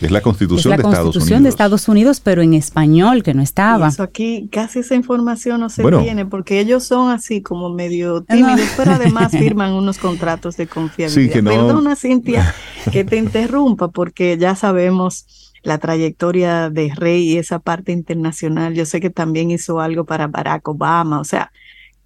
Es 0.00 0.10
la 0.10 0.20
Constitución, 0.20 0.58
es 0.58 0.64
la 0.70 0.76
de, 0.76 0.82
Constitución 0.82 1.22
Estados 1.22 1.42
de 1.42 1.48
Estados 1.48 1.88
Unidos, 1.88 2.20
pero 2.20 2.42
en 2.42 2.54
español, 2.54 3.22
que 3.22 3.32
no 3.32 3.42
estaba. 3.42 3.88
Eso 3.88 4.02
aquí 4.02 4.48
casi 4.50 4.80
esa 4.80 4.96
información 4.96 5.60
no 5.60 5.70
se 5.70 5.84
tiene, 5.84 6.26
porque 6.26 6.58
ellos 6.58 6.82
son 6.84 7.12
así 7.12 7.42
como 7.42 7.70
medio 7.70 8.22
tímidos, 8.22 8.68
pero 8.76 8.92
además 8.94 9.30
firman 9.30 9.72
unos 9.72 9.98
contratos 9.98 10.56
de 10.56 10.66
confiabilidad. 10.66 11.32
Sí, 11.32 11.42
Perdona, 11.42 11.94
Cintia, 11.94 12.54
que 12.92 13.04
te 13.04 13.16
interrumpa, 13.16 13.88
porque 13.88 14.36
ya 14.36 14.56
sabemos 14.56 15.52
la 15.62 15.78
trayectoria 15.78 16.70
de 16.70 16.92
Rey 16.94 17.30
y 17.30 17.38
esa 17.38 17.60
parte 17.60 17.92
internacional. 17.92 18.74
Yo 18.74 18.86
sé 18.86 19.00
que 19.00 19.10
también 19.10 19.50
hizo 19.50 19.80
algo 19.80 20.04
para 20.04 20.26
Barack 20.26 20.68
Obama, 20.68 21.20
o 21.20 21.24
sea, 21.24 21.52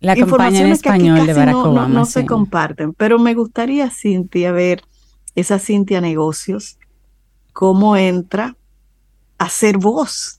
La 0.00 0.14
campaña 0.14 0.60
en 0.60 0.68
español 0.68 1.26
de 1.26 1.32
Barack 1.32 1.56
Obama. 1.56 1.88
No, 1.88 2.04
se 2.04 2.26
comparten, 2.26 2.92
pero 2.92 3.18
me 3.18 3.34
gustaría, 3.34 3.90
Cintia, 3.90 4.52
ver 4.52 4.82
esa 5.34 5.58
Cintia 5.58 6.00
Negocios, 6.00 6.78
cómo 7.58 7.96
entra 7.96 8.54
a 9.36 9.48
ser 9.48 9.78
voz. 9.78 10.38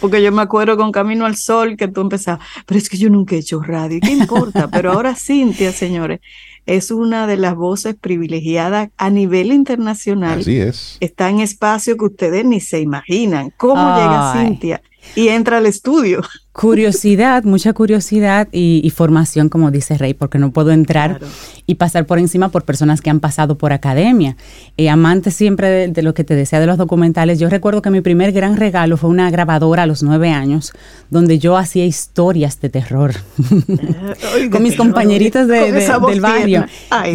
Porque 0.00 0.20
yo 0.20 0.32
me 0.32 0.42
acuerdo 0.42 0.76
con 0.76 0.90
Camino 0.90 1.24
al 1.24 1.36
Sol 1.36 1.76
que 1.76 1.86
tú 1.86 2.00
empezabas, 2.00 2.44
pero 2.66 2.78
es 2.78 2.88
que 2.88 2.96
yo 2.96 3.08
nunca 3.10 3.36
he 3.36 3.38
hecho 3.38 3.62
radio, 3.62 4.00
¿qué 4.02 4.10
importa? 4.10 4.66
pero 4.72 4.90
ahora 4.90 5.14
Cintia, 5.14 5.70
señores, 5.70 6.18
es 6.66 6.90
una 6.90 7.28
de 7.28 7.36
las 7.36 7.54
voces 7.54 7.94
privilegiadas 7.94 8.88
a 8.96 9.08
nivel 9.08 9.52
internacional. 9.52 10.40
Así 10.40 10.56
es. 10.56 10.96
Está 10.98 11.28
en 11.30 11.38
espacio 11.38 11.96
que 11.96 12.06
ustedes 12.06 12.44
ni 12.44 12.58
se 12.58 12.80
imaginan. 12.80 13.52
¿Cómo 13.56 13.94
llega 13.94 14.32
Cintia? 14.32 14.82
Y 15.14 15.28
entra 15.28 15.58
al 15.58 15.66
estudio. 15.66 16.22
Curiosidad, 16.52 17.44
mucha 17.44 17.72
curiosidad 17.72 18.48
y, 18.50 18.90
formación, 18.90 19.48
como 19.48 19.70
dice 19.70 19.96
Rey, 19.96 20.14
porque 20.14 20.36
no 20.36 20.50
puedo 20.50 20.72
entrar 20.72 21.20
y 21.64 21.76
pasar 21.76 22.06
por 22.06 22.18
encima 22.18 22.48
por 22.48 22.64
personas 22.64 23.00
que 23.00 23.08
han 23.08 23.20
pasado 23.20 23.56
por 23.56 23.72
academia. 23.72 24.36
Eh, 24.76 24.90
amante 24.90 25.30
siempre 25.30 25.88
de, 25.88 26.02
lo 26.02 26.12
que 26.12 26.24
te 26.24 26.34
decía 26.34 26.58
de 26.58 26.66
los 26.66 26.76
documentales, 26.76 27.38
yo 27.38 27.48
recuerdo 27.48 27.82
que 27.82 27.90
mi 27.90 28.00
primer 28.00 28.32
gran 28.32 28.56
regalo 28.56 28.96
fue 28.96 29.10
una 29.10 29.30
grabadora 29.30 29.84
a 29.84 29.86
los 29.86 30.02
nueve 30.02 30.30
años, 30.30 30.72
donde 31.08 31.38
yo 31.38 31.56
hacía 31.56 31.86
historias 31.86 32.60
de 32.60 32.68
terror 32.68 33.14
con 34.50 34.62
mis 34.64 34.74
compañeritos 34.74 35.46
del 35.46 36.20
barrio. 36.20 36.66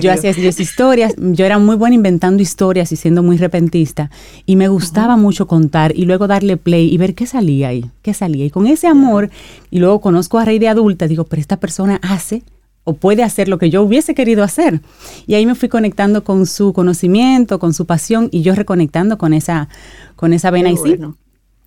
yo 0.01 0.13
hacía 0.13 0.29
esas 0.29 0.61
historias, 0.61 1.13
yo 1.17 1.45
era 1.45 1.59
muy 1.59 1.75
buena 1.75 1.95
inventando 1.95 2.41
historias 2.41 2.93
y 2.93 2.95
siendo 2.95 3.21
muy 3.21 3.35
repentista, 3.35 4.09
y 4.45 4.55
me 4.55 4.69
gustaba 4.69 5.17
mucho 5.17 5.45
contar 5.45 5.91
y 5.93 6.05
luego 6.05 6.25
darle 6.25 6.55
play 6.55 6.87
y 6.91 6.97
ver 6.97 7.15
qué 7.15 7.27
salía 7.27 7.67
ahí, 7.67 7.91
qué 8.01 8.13
salía. 8.13 8.45
Y 8.45 8.49
con 8.49 8.65
ese 8.65 8.87
amor 8.87 9.24
y 9.71 9.79
luego 9.79 10.01
conozco 10.01 10.37
a 10.37 10.45
Rey 10.45 10.59
de 10.59 10.67
adulta, 10.67 11.07
digo, 11.07 11.25
pero 11.25 11.39
esta 11.39 11.57
persona 11.57 11.99
hace 12.01 12.43
o 12.85 12.93
puede 12.93 13.23
hacer 13.23 13.49
lo 13.49 13.57
que 13.57 13.69
yo 13.69 13.81
hubiese 13.81 14.13
querido 14.13 14.43
hacer. 14.43 14.79
Y 15.27 15.33
ahí 15.33 15.45
me 15.45 15.55
fui 15.55 15.69
conectando 15.69 16.23
con 16.23 16.45
su 16.45 16.71
conocimiento, 16.71 17.59
con 17.59 17.73
su 17.73 17.85
pasión 17.85 18.29
y 18.31 18.43
yo 18.43 18.55
reconectando 18.55 19.17
con 19.17 19.33
esa, 19.33 19.67
con 20.15 20.33
esa 20.33 20.51
vena 20.51 20.69
y 20.69 20.77
sí, 20.77 20.97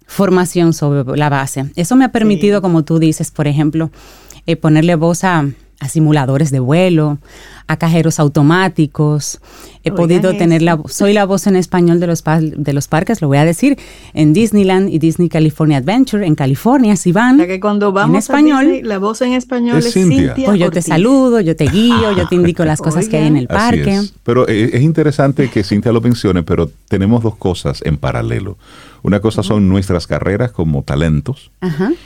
formación 0.06 0.72
sobre 0.72 1.16
la 1.16 1.28
base. 1.28 1.70
Eso 1.74 1.96
me 1.96 2.04
ha 2.04 2.12
permitido, 2.12 2.62
como 2.62 2.84
tú 2.84 2.98
dices, 2.98 3.30
por 3.30 3.46
ejemplo, 3.46 3.90
eh, 4.46 4.56
ponerle 4.56 4.94
voz 4.94 5.24
a, 5.24 5.46
a 5.80 5.88
simuladores 5.88 6.50
de 6.50 6.60
vuelo, 6.60 7.18
a 7.66 7.76
cajeros 7.76 8.18
automáticos. 8.18 9.40
He 9.84 9.92
podido 9.92 10.36
tener 10.36 10.60
la 10.60 10.78
soy 10.86 11.12
la 11.12 11.24
voz 11.24 11.46
en 11.46 11.56
español 11.56 12.00
de 12.00 12.06
los 12.08 12.22
de 12.24 12.72
los 12.72 12.88
parques, 12.88 13.22
lo 13.22 13.28
voy 13.28 13.38
a 13.38 13.44
decir, 13.44 13.78
en 14.12 14.32
Disneyland 14.32 14.90
y 14.90 14.98
Disney 14.98 15.28
California 15.28 15.78
Adventure 15.78 16.26
en 16.26 16.34
California, 16.34 16.96
si 16.96 17.12
van. 17.12 17.38
que 17.38 17.60
cuando 17.60 17.92
vamos 17.92 18.14
en 18.14 18.18
español, 18.18 18.80
la 18.82 18.98
voz 18.98 19.22
en 19.22 19.32
español 19.32 19.78
es, 19.78 19.92
Cintia. 19.92 20.34
Pues 20.34 20.58
yo 20.58 20.70
te 20.70 20.82
saludo, 20.82 21.40
yo 21.40 21.56
te 21.56 21.68
guío, 21.68 22.12
yo 22.12 22.28
te 22.28 22.34
indico 22.34 22.64
las 22.64 22.80
cosas 22.80 23.08
que 23.08 23.18
hay 23.18 23.28
en 23.28 23.36
el 23.36 23.46
parque. 23.46 24.00
Pero 24.24 24.48
eh, 24.48 24.70
es 24.74 24.82
interesante 24.82 25.48
que 25.48 25.62
Cintia 25.62 25.92
lo 25.92 26.00
mencione, 26.00 26.42
pero 26.42 26.70
tenemos 26.88 27.22
dos 27.22 27.36
cosas 27.36 27.80
en 27.84 27.96
paralelo. 27.96 28.58
Una 29.02 29.20
cosa 29.20 29.42
son 29.42 29.68
nuestras 29.68 30.06
carreras 30.06 30.52
como 30.52 30.82
talentos 30.82 31.50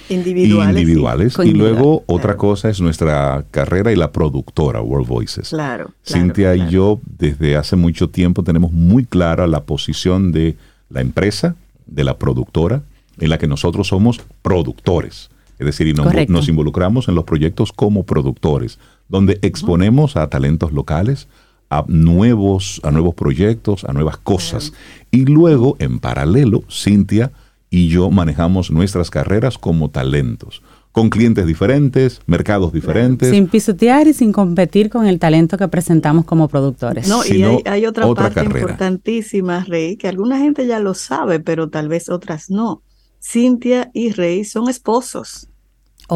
individuales. 0.09 1.39
Y, 1.45 1.53
luego 1.53 2.05
otra 2.07 2.37
cosa 2.37 2.69
es 2.69 2.81
nuestra 2.81 3.45
carrera 3.51 3.93
y 3.93 3.97
la 3.97 4.13
productora, 4.13 4.81
World 4.81 5.09
Voices. 5.09 5.51
Claro. 5.51 5.91
Cintia 6.05 6.55
y 6.55 6.69
yo 6.71 7.01
desde 7.05 7.57
hace 7.57 7.77
mucho 7.77 8.11
tiempo 8.11 8.43
tenemos 8.43 8.73
muy 8.73 9.05
clara 9.05 9.47
la 9.47 9.65
posición 9.65 10.33
de 10.33 10.57
la 10.91 11.01
empresa, 11.01 11.57
de 11.87 12.05
la 12.05 12.19
productora, 12.19 12.83
en 13.19 13.31
la 13.31 13.39
que 13.39 13.47
nosotros 13.47 13.89
somos 13.89 14.21
productores. 14.43 15.31
Es 15.59 15.67
decir, 15.67 15.87
y 15.87 15.95
nos, 15.95 16.49
involucramos 16.49 17.09
en 17.09 17.15
los 17.15 17.25
proyectos 17.25 17.73
como 17.73 18.05
productores, 18.05 18.79
donde 19.09 19.39
exponemos 19.43 20.17
a 20.17 20.29
talentos 20.29 20.73
locales, 20.73 21.29
a 21.73 21.85
nuevos, 21.89 22.81
a 22.85 22.91
nuevos 22.91 23.15
proyectos, 23.15 23.85
a 23.85 23.95
nuevas 23.95 24.19
cosas. 24.19 24.75
Y 25.11 25.25
luego, 25.25 25.77
en 25.79 26.01
paralelo, 26.01 26.65
Cintia 26.71 27.33
y 27.71 27.89
yo 27.89 28.11
manejamos 28.11 28.71
nuestras 28.71 29.09
carreras 29.09 29.57
como 29.57 29.89
talentos, 29.91 30.63
con 30.93 31.09
clientes 31.09 31.47
diferentes, 31.47 32.21
mercados 32.27 32.75
diferentes. 32.75 33.31
Sin 33.31 33.49
pisotear 33.49 34.07
y 34.07 34.13
sin 34.13 34.33
competir 34.33 34.91
con 34.91 35.07
el 35.07 35.19
talento 35.19 35.57
que 35.57 35.67
presentamos 35.69 36.27
como 36.27 36.49
productores. 36.49 37.09
No, 37.09 37.25
y 37.25 37.43
hay, 37.65 37.87
otra, 37.87 38.13
parte 38.13 38.45
importantísima, 38.45 39.65
Rey, 39.65 39.97
que 39.97 40.09
alguna 40.09 40.39
gente 40.39 40.67
ya 40.67 40.79
lo 40.79 40.93
sabe, 40.93 41.41
pero 41.41 41.71
tal 41.71 41.89
vez 41.89 42.11
otras 42.11 42.51
no. 42.51 42.83
Cintia 43.19 43.91
y 43.95 44.11
Rey 44.11 44.45
son 44.45 44.69
esposos. 44.69 45.49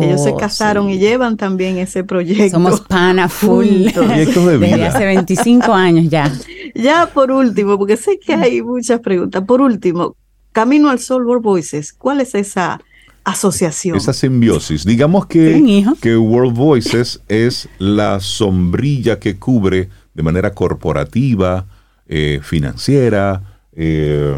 Ellos 0.03 0.23
se 0.23 0.31
oh, 0.31 0.37
casaron 0.37 0.91
y 0.91 0.99
llevan 0.99 1.37
también 1.37 1.79
ese 1.79 2.05
proyecto. 2.05 2.51
Somos 2.51 2.81
pana 2.81 3.29
full. 3.31 3.67
Desde 3.67 4.85
hace 4.85 5.05
25 5.05 5.73
años 5.73 6.09
ya. 6.09 6.33
Ya 6.75 7.11
por 7.13 7.31
último, 7.31 7.79
porque 7.79 7.97
sé 7.97 8.19
que 8.19 8.35
hay 8.35 8.63
muchas 8.63 9.01
preguntas. 9.01 9.45
Por 9.45 9.61
último, 9.61 10.17
Camino 10.53 10.89
al 10.89 10.99
Sol 10.99 11.27
World 11.27 11.43
Voices, 11.43 11.93
¿cuál 11.93 12.21
es 12.21 12.35
esa 12.35 12.81
asociación? 13.25 13.97
Esa 13.97 14.13
simbiosis. 14.13 14.85
Digamos 14.85 15.27
que, 15.27 15.85
que 16.01 16.17
World 16.17 16.57
Voices 16.57 17.21
es 17.29 17.69
la 17.79 18.21
sombrilla 18.21 19.19
que 19.19 19.37
cubre 19.37 19.91
de 20.15 20.23
manera 20.23 20.53
corporativa, 20.53 21.67
eh, 22.09 22.41
financiera, 22.43 23.43
eh, 23.73 24.35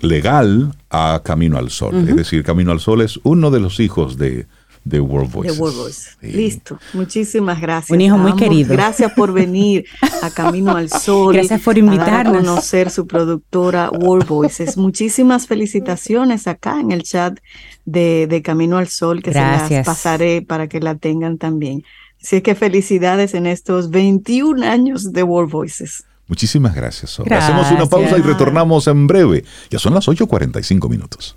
legal 0.00 0.74
a 0.90 1.22
Camino 1.24 1.58
al 1.58 1.70
Sol. 1.70 2.08
Es 2.08 2.16
decir, 2.16 2.42
Camino 2.42 2.72
al 2.72 2.80
Sol 2.80 3.00
es 3.00 3.18
uno 3.22 3.50
de 3.50 3.60
los 3.60 3.80
hijos 3.80 4.18
de, 4.18 4.46
de 4.84 5.00
World 5.00 5.32
Voices. 5.32 6.18
Listo. 6.20 6.78
Muchísimas 6.92 7.60
gracias. 7.60 7.90
Un 7.90 8.00
hijo 8.02 8.18
muy 8.18 8.34
querido. 8.36 8.72
Gracias 8.74 9.12
por 9.12 9.32
venir 9.32 9.86
a 10.22 10.30
Camino 10.34 10.76
al 10.76 10.90
Sol. 10.90 11.34
Gracias 11.34 11.62
por 11.62 11.78
invitarnos. 11.78 12.36
A, 12.36 12.46
conocer 12.46 12.90
su 12.90 13.06
productora 13.06 13.90
World 13.90 14.28
Voices. 14.28 14.76
Muchísimas 14.76 15.46
felicitaciones 15.46 16.46
acá 16.46 16.80
en 16.80 16.92
el 16.92 17.02
chat 17.02 17.38
de, 17.86 18.42
Camino 18.44 18.76
al 18.76 18.88
Sol, 18.88 19.22
que 19.22 19.32
se 19.32 19.40
las 19.40 19.86
pasaré 19.86 20.42
para 20.42 20.68
que 20.68 20.80
la 20.80 20.96
tengan 20.96 21.38
también. 21.38 21.82
Así 22.22 22.36
es 22.36 22.42
que 22.42 22.54
felicidades 22.54 23.34
en 23.34 23.46
estos 23.46 23.90
21 23.90 24.64
años 24.64 25.12
de 25.12 25.22
World 25.22 25.50
Voices. 25.50 26.04
Muchísimas 26.26 26.74
gracias, 26.74 27.20
Hacemos 27.20 27.70
una 27.70 27.84
pausa 27.86 28.16
y 28.16 28.22
retornamos 28.22 28.86
en 28.86 29.06
breve. 29.06 29.44
Ya 29.70 29.78
son 29.78 29.92
las 29.94 30.08
8.45 30.08 30.88
minutos. 30.88 31.36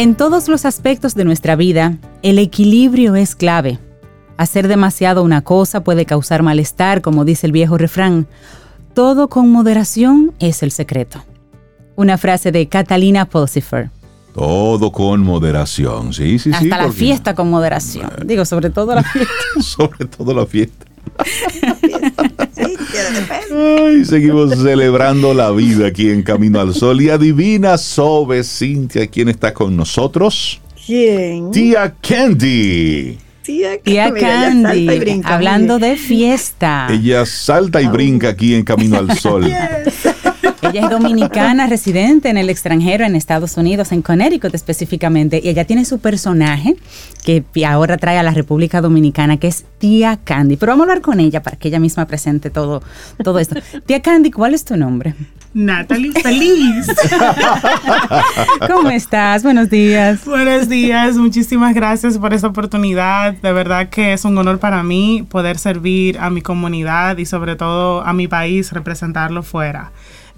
En 0.02 0.16
todos 0.16 0.48
los 0.48 0.64
aspectos 0.64 1.14
de 1.14 1.24
nuestra 1.24 1.54
vida, 1.54 1.96
el 2.22 2.40
equilibrio 2.40 3.14
es 3.14 3.36
clave. 3.36 3.78
Hacer 4.36 4.66
demasiado 4.66 5.22
una 5.22 5.42
cosa 5.42 5.84
puede 5.84 6.06
causar 6.06 6.42
malestar, 6.42 7.02
como 7.02 7.24
dice 7.24 7.46
el 7.46 7.52
viejo 7.52 7.78
refrán. 7.78 8.26
Todo 8.94 9.28
con 9.28 9.48
moderación 9.52 10.34
es 10.40 10.64
el 10.64 10.72
secreto. 10.72 11.24
Una 11.94 12.18
frase 12.18 12.50
de 12.50 12.66
Catalina 12.66 13.26
Pulsifer. 13.26 13.90
Todo 14.34 14.90
con 14.90 15.20
moderación, 15.20 16.12
sí, 16.12 16.40
sí, 16.40 16.50
sí. 16.52 16.72
Hasta 16.72 16.84
la 16.84 16.90
fiesta 16.90 17.36
con 17.36 17.48
moderación. 17.48 18.10
Digo, 18.24 18.44
sobre 18.44 18.70
todo 18.70 18.96
la 18.96 19.04
fiesta. 19.04 19.32
sobre 19.62 20.06
todo 20.06 20.34
la 20.34 20.46
fiesta. 20.46 20.84
Ay, 23.51 24.05
seguimos 24.05 24.59
celebrando 24.62 25.34
la 25.34 25.51
vida 25.51 25.89
aquí 25.89 26.10
en 26.10 26.22
Camino 26.22 26.60
al 26.60 26.74
Sol. 26.74 27.01
Y 27.01 27.10
adivina, 27.10 27.76
Sobe 27.78 28.43
Cintia, 28.44 29.06
¿quién 29.06 29.28
está 29.28 29.52
con 29.52 29.76
nosotros? 29.76 30.60
¿Quién? 30.86 31.51
Tía 31.51 31.94
Candy. 32.01 33.18
Tía, 33.43 34.12
Candy, 34.14 35.20
hablando 35.24 35.78
de 35.78 35.97
fiesta. 35.97 36.86
Ella 36.89 37.26
salta 37.26 37.82
y 37.82 37.89
brinca 37.89 38.28
aquí 38.28 38.55
en 38.55 38.64
Camino 38.64 38.98
al 38.98 39.18
Sol. 39.18 39.52
Ella 40.72 40.84
es 40.84 40.90
dominicana, 40.90 41.66
residente 41.66 42.30
en 42.30 42.38
el 42.38 42.48
extranjero, 42.48 43.04
en 43.04 43.14
Estados 43.14 43.58
Unidos, 43.58 43.92
en 43.92 44.00
Connecticut 44.00 44.54
específicamente, 44.54 45.38
y 45.44 45.50
ella 45.50 45.66
tiene 45.66 45.84
su 45.84 45.98
personaje 45.98 46.76
que 47.22 47.44
ahora 47.66 47.98
trae 47.98 48.16
a 48.16 48.22
la 48.22 48.30
República 48.30 48.80
Dominicana, 48.80 49.36
que 49.36 49.48
es 49.48 49.66
Tía 49.76 50.18
Candy. 50.24 50.56
Pero 50.56 50.72
vamos 50.72 50.84
a 50.84 50.90
hablar 50.90 51.02
con 51.02 51.20
ella 51.20 51.42
para 51.42 51.58
que 51.58 51.68
ella 51.68 51.78
misma 51.78 52.06
presente 52.06 52.48
todo, 52.48 52.82
todo 53.22 53.38
esto. 53.38 53.56
Tía 53.84 54.00
Candy, 54.00 54.30
¿cuál 54.30 54.54
es 54.54 54.64
tu 54.64 54.74
nombre? 54.78 55.14
Natalie 55.52 56.12
Feliz. 56.12 56.86
¿Cómo 58.66 58.88
estás? 58.88 59.42
Buenos 59.42 59.68
días. 59.68 60.24
Buenos 60.24 60.70
días, 60.70 61.16
muchísimas 61.16 61.74
gracias 61.74 62.16
por 62.16 62.32
esta 62.32 62.46
oportunidad. 62.46 63.34
De 63.34 63.52
verdad 63.52 63.90
que 63.90 64.14
es 64.14 64.24
un 64.24 64.38
honor 64.38 64.58
para 64.58 64.82
mí 64.82 65.26
poder 65.28 65.58
servir 65.58 66.18
a 66.18 66.30
mi 66.30 66.40
comunidad 66.40 67.18
y 67.18 67.26
sobre 67.26 67.56
todo 67.56 68.00
a 68.00 68.14
mi 68.14 68.26
país, 68.26 68.72
representarlo 68.72 69.42
fuera. 69.42 69.92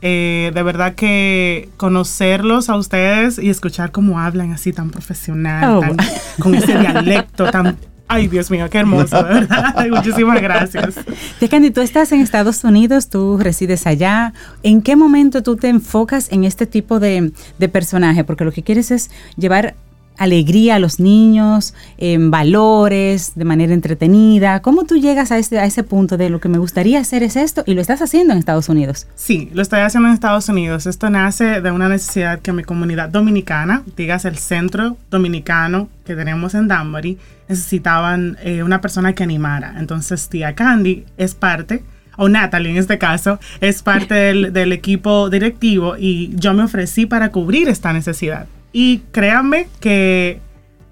Eh, 0.07 0.53
de 0.53 0.63
verdad 0.63 0.95
que 0.95 1.71
conocerlos 1.79 2.69
a 2.69 2.77
ustedes 2.77 3.39
y 3.39 3.49
escuchar 3.49 3.91
cómo 3.91 4.21
hablan 4.21 4.53
así 4.53 4.71
tan 4.71 4.91
profesional, 4.91 5.77
oh, 5.77 6.43
con 6.43 6.55
ese 6.55 6.79
dialecto 6.79 7.51
tan 7.51 7.79
Ay, 8.07 8.29
Dios 8.29 8.51
mío, 8.51 8.69
qué 8.69 8.79
hermoso, 8.79 9.23
de 9.23 9.33
verdad. 9.33 9.75
Muchísimas 9.91 10.41
gracias. 10.43 10.95
Candy, 11.51 11.71
tú 11.71 11.81
estás 11.81 12.13
en 12.13 12.21
Estados 12.21 12.63
Unidos, 12.63 13.09
tú 13.09 13.39
resides 13.39 13.87
allá. 13.87 14.35
¿En 14.63 14.83
qué 14.83 14.95
momento 14.95 15.43
tú 15.43 15.57
te 15.57 15.69
enfocas 15.69 16.31
en 16.31 16.45
este 16.45 16.67
tipo 16.67 17.01
de, 17.01 17.33
de 17.59 17.69
personaje? 17.71 18.23
Porque 18.23 18.45
lo 18.45 18.53
que 18.53 18.63
quieres 18.63 18.91
es 18.91 19.11
llevar 19.37 19.75
alegría 20.16 20.77
a 20.77 20.78
los 20.78 21.01
niños, 21.01 21.74
en 21.99 22.31
valores, 22.31 23.32
de 23.35 23.45
manera 23.45 23.74
entretenida. 23.74 24.62
¿Cómo 24.62 24.85
tú 24.85 24.97
llegas 24.97 25.32
a 25.32 25.39
ese, 25.39 25.59
a 25.59 25.65
ese 25.65 25.82
punto 25.82 26.16
de 26.16 26.31
lo 26.31 26.41
que 26.41 26.49
me 26.49 26.59
gustaría 26.59 27.01
hacer 27.01 27.23
es 27.23 27.36
esto 27.36 27.65
y 27.66 27.74
lo 27.74 27.81
estás 27.81 28.03
haciendo 28.03 28.32
en 28.32 28.39
Estados 28.39 28.69
Unidos? 28.69 29.07
Sí, 29.15 29.51
lo 29.53 29.62
estoy 29.62 29.81
haciendo 29.81 30.09
en 30.09 30.15
Estados 30.15 30.49
Unidos. 30.49 30.86
Esto 30.86 31.11
nace 31.11 31.61
de 31.61 31.70
una 31.70 31.89
necesidad 31.89 32.41
que 32.41 32.53
mi 32.53 32.62
comunidad 32.62 33.09
dominicana, 33.09 33.82
digas 33.97 34.24
el 34.24 34.39
centro 34.39 34.97
dominicano 35.11 35.89
que 36.05 36.15
tenemos 36.15 36.55
en 36.55 36.69
Danbury, 36.69 37.19
necesitaban 37.49 38.36
eh, 38.43 38.62
una 38.62 38.81
persona 38.81 39.15
que 39.15 39.23
animara. 39.23 39.74
Entonces, 39.78 40.28
tía 40.28 40.55
Candy 40.55 41.05
es 41.16 41.35
parte 41.35 41.82
o 42.16 42.28
Natalie 42.28 42.70
en 42.70 42.77
este 42.77 42.99
caso, 42.99 43.41
es 43.61 43.82
parte 43.82 44.15
del, 44.15 44.53
del, 44.53 44.73
equipo 44.73 45.31
directivo 45.31 45.97
y 45.99 46.31
yo 46.36 46.55
me 46.55 46.62
ofrecí 46.62 47.07
para 47.07 47.31
cubrir 47.31 47.69
esta 47.69 47.93
necesidad. 47.93 48.47
Y 48.75 49.03
créanme 49.13 49.69
que 49.79 50.41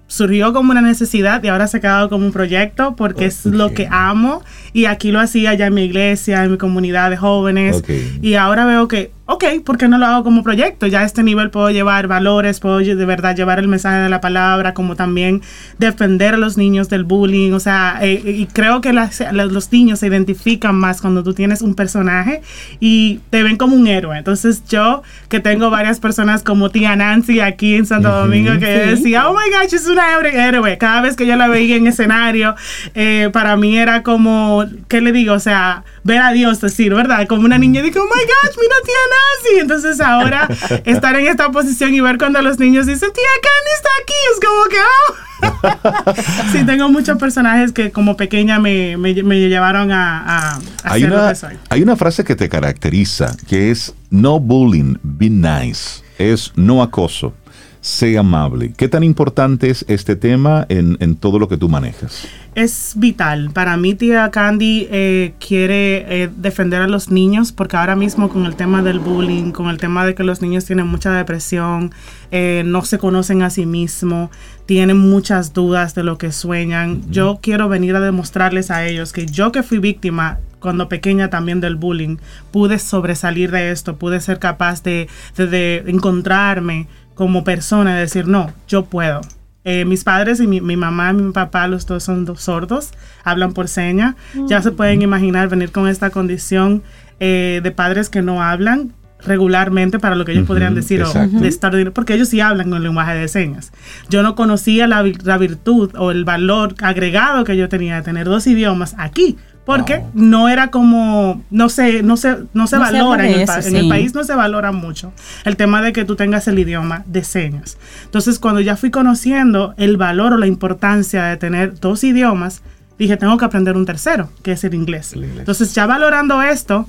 surgió 0.07 0.53
como 0.53 0.71
una 0.71 0.81
necesidad 0.81 1.43
y 1.43 1.49
ahora 1.49 1.67
se 1.67 1.77
ha 1.77 1.79
quedado 1.81 2.07
como 2.07 2.25
un 2.25 2.31
proyecto 2.31 2.95
porque 2.95 3.25
es 3.25 3.45
lo 3.45 3.73
que 3.73 3.89
amo. 3.91 4.41
Y 4.71 4.85
aquí 4.85 5.11
lo 5.11 5.19
hacía 5.19 5.53
ya 5.53 5.67
en 5.67 5.73
mi 5.73 5.83
iglesia, 5.83 6.45
en 6.45 6.51
mi 6.51 6.57
comunidad 6.57 7.09
de 7.09 7.17
jóvenes. 7.17 7.83
Y 8.21 8.35
ahora 8.35 8.65
veo 8.65 8.87
que 8.87 9.11
ok, 9.25 9.45
¿por 9.63 9.77
qué 9.77 9.87
no 9.87 9.97
lo 9.97 10.05
hago 10.05 10.23
como 10.23 10.43
proyecto? 10.43 10.85
Ya 10.87 11.01
a 11.01 11.05
este 11.05 11.23
nivel 11.23 11.49
puedo 11.49 11.69
llevar 11.69 12.07
valores, 12.07 12.59
puedo 12.59 12.79
de 12.79 13.05
verdad 13.05 13.35
llevar 13.35 13.59
el 13.59 13.69
mensaje 13.69 13.99
de 13.99 14.09
la 14.09 14.19
palabra, 14.19 14.73
como 14.73 14.95
también 14.95 15.41
defender 15.79 16.33
a 16.33 16.37
los 16.37 16.57
niños 16.57 16.89
del 16.89 17.05
bullying. 17.05 17.53
O 17.53 17.59
sea, 17.59 17.99
eh, 18.01 18.21
y 18.25 18.47
creo 18.47 18.81
que 18.81 18.91
los 18.91 19.71
niños 19.71 19.99
se 19.99 20.07
identifican 20.07 20.75
más 20.75 20.99
cuando 20.99 21.23
tú 21.23 21.33
tienes 21.33 21.61
un 21.61 21.73
personaje 21.73 22.41
y 22.81 23.21
te 23.29 23.43
ven 23.43 23.55
como 23.55 23.75
un 23.75 23.87
héroe. 23.87 24.17
Entonces 24.17 24.63
yo, 24.67 25.03
que 25.29 25.39
tengo 25.39 25.69
varias 25.69 25.99
personas 25.99 26.43
como 26.43 26.69
tía 26.69 26.95
Nancy 26.95 27.39
aquí 27.39 27.75
en 27.75 27.85
Santo 27.85 28.09
Domingo, 28.09 28.59
que 28.59 28.65
decía, 28.65 29.29
oh 29.29 29.33
my 29.33 29.49
gosh, 29.57 29.73
es 29.73 29.87
una 29.87 30.17
héroe. 30.33 30.77
Cada 30.77 31.01
vez 31.01 31.15
que 31.15 31.25
yo 31.25 31.37
la 31.37 31.47
veía 31.47 31.77
en 31.77 31.87
escenario, 31.87 32.55
eh, 32.93 33.29
para 33.31 33.55
mí 33.55 33.77
era 33.77 34.03
como, 34.03 34.65
¿qué 34.89 34.99
le 34.99 35.13
digo? 35.13 35.33
O 35.33 35.39
sea, 35.39 35.85
ver 36.03 36.21
a 36.21 36.31
Dios 36.33 36.59
decir, 36.59 36.93
¿verdad? 36.93 37.25
Como 37.27 37.45
una 37.45 37.57
niña, 37.57 37.81
digo, 37.81 38.01
oh 38.01 38.05
my 38.05 38.21
gosh, 38.21 38.57
mira 38.59 38.75
tía 38.83 39.12
Nancy. 39.13 39.59
Entonces 39.59 40.01
ahora 40.01 40.47
estar 40.85 41.15
en 41.15 41.27
esta 41.27 41.51
posición 41.51 41.93
y 41.93 42.01
ver 42.01 42.17
cuando 42.17 42.41
los 42.41 42.59
niños 42.59 42.85
dicen, 42.85 43.11
tía 43.13 43.23
Candy 43.41 43.71
está 43.75 43.89
aquí, 44.01 44.13
es 44.33 44.39
como 44.45 44.63
que, 44.69 44.77
oh. 44.79 45.23
sí, 46.51 46.65
tengo 46.65 46.89
muchos 46.89 47.17
personajes 47.17 47.71
que 47.71 47.91
como 47.91 48.15
pequeña 48.17 48.59
me, 48.59 48.97
me, 48.97 49.13
llevaron 49.13 49.91
a, 49.91 50.55
a, 50.55 50.59
hay 50.83 51.03
una, 51.03 51.33
Hay 51.69 51.81
una 51.81 51.95
frase 51.95 52.23
que 52.23 52.35
te 52.35 52.49
caracteriza, 52.49 53.35
que 53.47 53.71
es 53.71 53.93
no 54.09 54.39
bullying, 54.39 54.95
be 55.03 55.29
nice. 55.29 56.01
Es 56.17 56.51
no 56.55 56.81
acoso, 56.81 57.33
sé 57.81 58.17
amable. 58.17 58.73
¿Qué 58.77 58.87
tan 58.87 59.03
importante 59.03 59.69
es 59.69 59.83
este 59.87 60.15
tema 60.15 60.65
en, 60.69 60.97
en 60.99 61.15
todo 61.15 61.39
lo 61.39 61.47
que 61.47 61.57
tú 61.57 61.67
manejas? 61.67 62.27
Es 62.55 62.93
vital. 62.95 63.51
Para 63.51 63.77
mí, 63.77 63.95
tía 63.95 64.29
Candy 64.31 64.87
eh, 64.91 65.33
quiere 65.39 66.23
eh, 66.23 66.29
defender 66.35 66.81
a 66.81 66.87
los 66.87 67.09
niños 67.09 67.51
porque 67.51 67.77
ahora 67.77 67.95
mismo 67.95 68.29
con 68.29 68.45
el 68.45 68.55
tema 68.55 68.83
del 68.83 68.99
bullying, 68.99 69.51
con 69.51 69.69
el 69.69 69.77
tema 69.77 70.05
de 70.05 70.15
que 70.15 70.23
los 70.23 70.41
niños 70.41 70.65
tienen 70.65 70.87
mucha 70.87 71.11
depresión, 71.11 71.91
eh, 72.31 72.63
no 72.65 72.83
se 72.83 72.97
conocen 72.97 73.41
a 73.41 73.49
sí 73.49 73.65
mismos, 73.65 74.29
tienen 74.65 74.97
muchas 74.97 75.53
dudas 75.53 75.95
de 75.95 76.03
lo 76.03 76.17
que 76.17 76.31
sueñan. 76.31 77.01
Yo 77.09 77.39
quiero 77.41 77.69
venir 77.69 77.95
a 77.95 77.99
demostrarles 77.99 78.71
a 78.71 78.85
ellos 78.85 79.13
que 79.13 79.25
yo 79.25 79.51
que 79.51 79.63
fui 79.63 79.79
víctima 79.79 80.39
cuando 80.59 80.87
pequeña 80.87 81.29
también 81.29 81.59
del 81.59 81.75
bullying, 81.75 82.17
pude 82.51 82.79
sobresalir 82.79 83.51
de 83.51 83.71
esto, 83.71 83.97
pude 83.97 84.21
ser 84.21 84.39
capaz 84.39 84.81
de, 84.81 85.09
de 85.35 85.83
encontrarme 85.87 86.87
como 87.15 87.43
persona 87.43 87.97
y 87.97 87.99
decir, 87.99 88.27
no, 88.27 88.49
yo 88.67 88.85
puedo 88.85 89.21
eh, 89.65 89.85
mis 89.85 90.03
padres 90.03 90.39
y 90.39 90.47
mi, 90.47 90.59
mamá 90.75 91.11
y 91.11 91.13
mi 91.13 91.31
papá, 91.31 91.67
los 91.67 91.85
dos 91.85 92.03
son 92.03 92.25
dos 92.25 92.41
sordos, 92.41 92.91
hablan 93.23 93.53
por 93.53 93.67
seña. 93.67 94.15
Ya 94.47 94.61
se 94.61 94.71
pueden 94.71 95.01
imaginar 95.01 95.49
venir 95.49 95.71
con 95.71 95.87
esta 95.87 96.09
condición 96.09 96.83
eh, 97.19 97.61
de 97.63 97.71
padres 97.71 98.09
que 98.09 98.21
no 98.21 98.43
hablan 98.43 98.93
regularmente 99.25 99.99
para 99.99 100.15
lo 100.15 100.25
que 100.25 100.33
ellos 100.33 100.45
podrían 100.45 100.75
decir 100.75 101.01
o 101.03 101.13
de 101.13 101.47
estar 101.47 101.73
porque 101.93 102.13
ellos 102.15 102.27
sí 102.27 102.41
hablan 102.41 102.69
con 102.69 102.77
el 102.77 102.83
lenguaje 102.83 103.15
de 103.15 103.27
señas. 103.27 103.71
Yo 104.09 104.21
no 104.21 104.35
conocía 104.35 104.85
la, 104.87 105.03
la, 105.23 105.37
virtud 105.37 105.91
o 105.95 106.11
el 106.11 106.25
valor 106.25 106.75
agregado 106.81 107.45
que 107.45 107.55
yo 107.55 107.69
tenía 107.69 107.95
de 107.95 108.01
tener 108.01 108.25
dos 108.25 108.45
idiomas 108.47 108.95
aquí, 108.97 109.37
porque 109.65 110.03
no 110.13 110.49
era 110.49 110.71
como, 110.71 111.41
no 111.49 111.69
se, 111.69 112.03
no 112.03 112.17
se, 112.17 112.37
no 112.53 112.67
se 112.67 112.77
valora, 112.77 113.27
en, 113.29 113.75
el, 113.75 113.87
país 113.87 114.13
no 114.13 114.23
se 114.23 114.35
valora 114.35 114.71
mucho 114.71 115.13
el 115.45 115.55
tema 115.55 115.81
de 115.81 115.93
que 115.93 116.03
tú 116.03 116.15
tengas 116.15 116.47
el 116.47 116.59
idioma 116.59 117.03
de 117.05 117.23
señas. 117.23 117.77
Entonces, 118.03 118.39
cuando 118.39 118.59
ya 118.61 118.75
fui 118.75 118.91
conociendo 118.91 119.73
el 119.77 119.97
valor 119.97 120.33
o 120.33 120.37
la 120.37 120.47
importancia 120.47 121.25
de 121.25 121.37
tener 121.37 121.79
dos 121.79 122.03
idiomas, 122.03 122.61
dije, 122.99 123.15
tengo 123.15 123.37
que 123.37 123.45
aprender 123.45 123.77
un 123.77 123.85
tercero, 123.85 124.29
que 124.41 124.51
es 124.51 124.63
el 124.63 124.73
inglés. 124.73 125.13
Entonces, 125.13 125.73
ya 125.73 125.85
valorando 125.85 126.41
esto, 126.41 126.87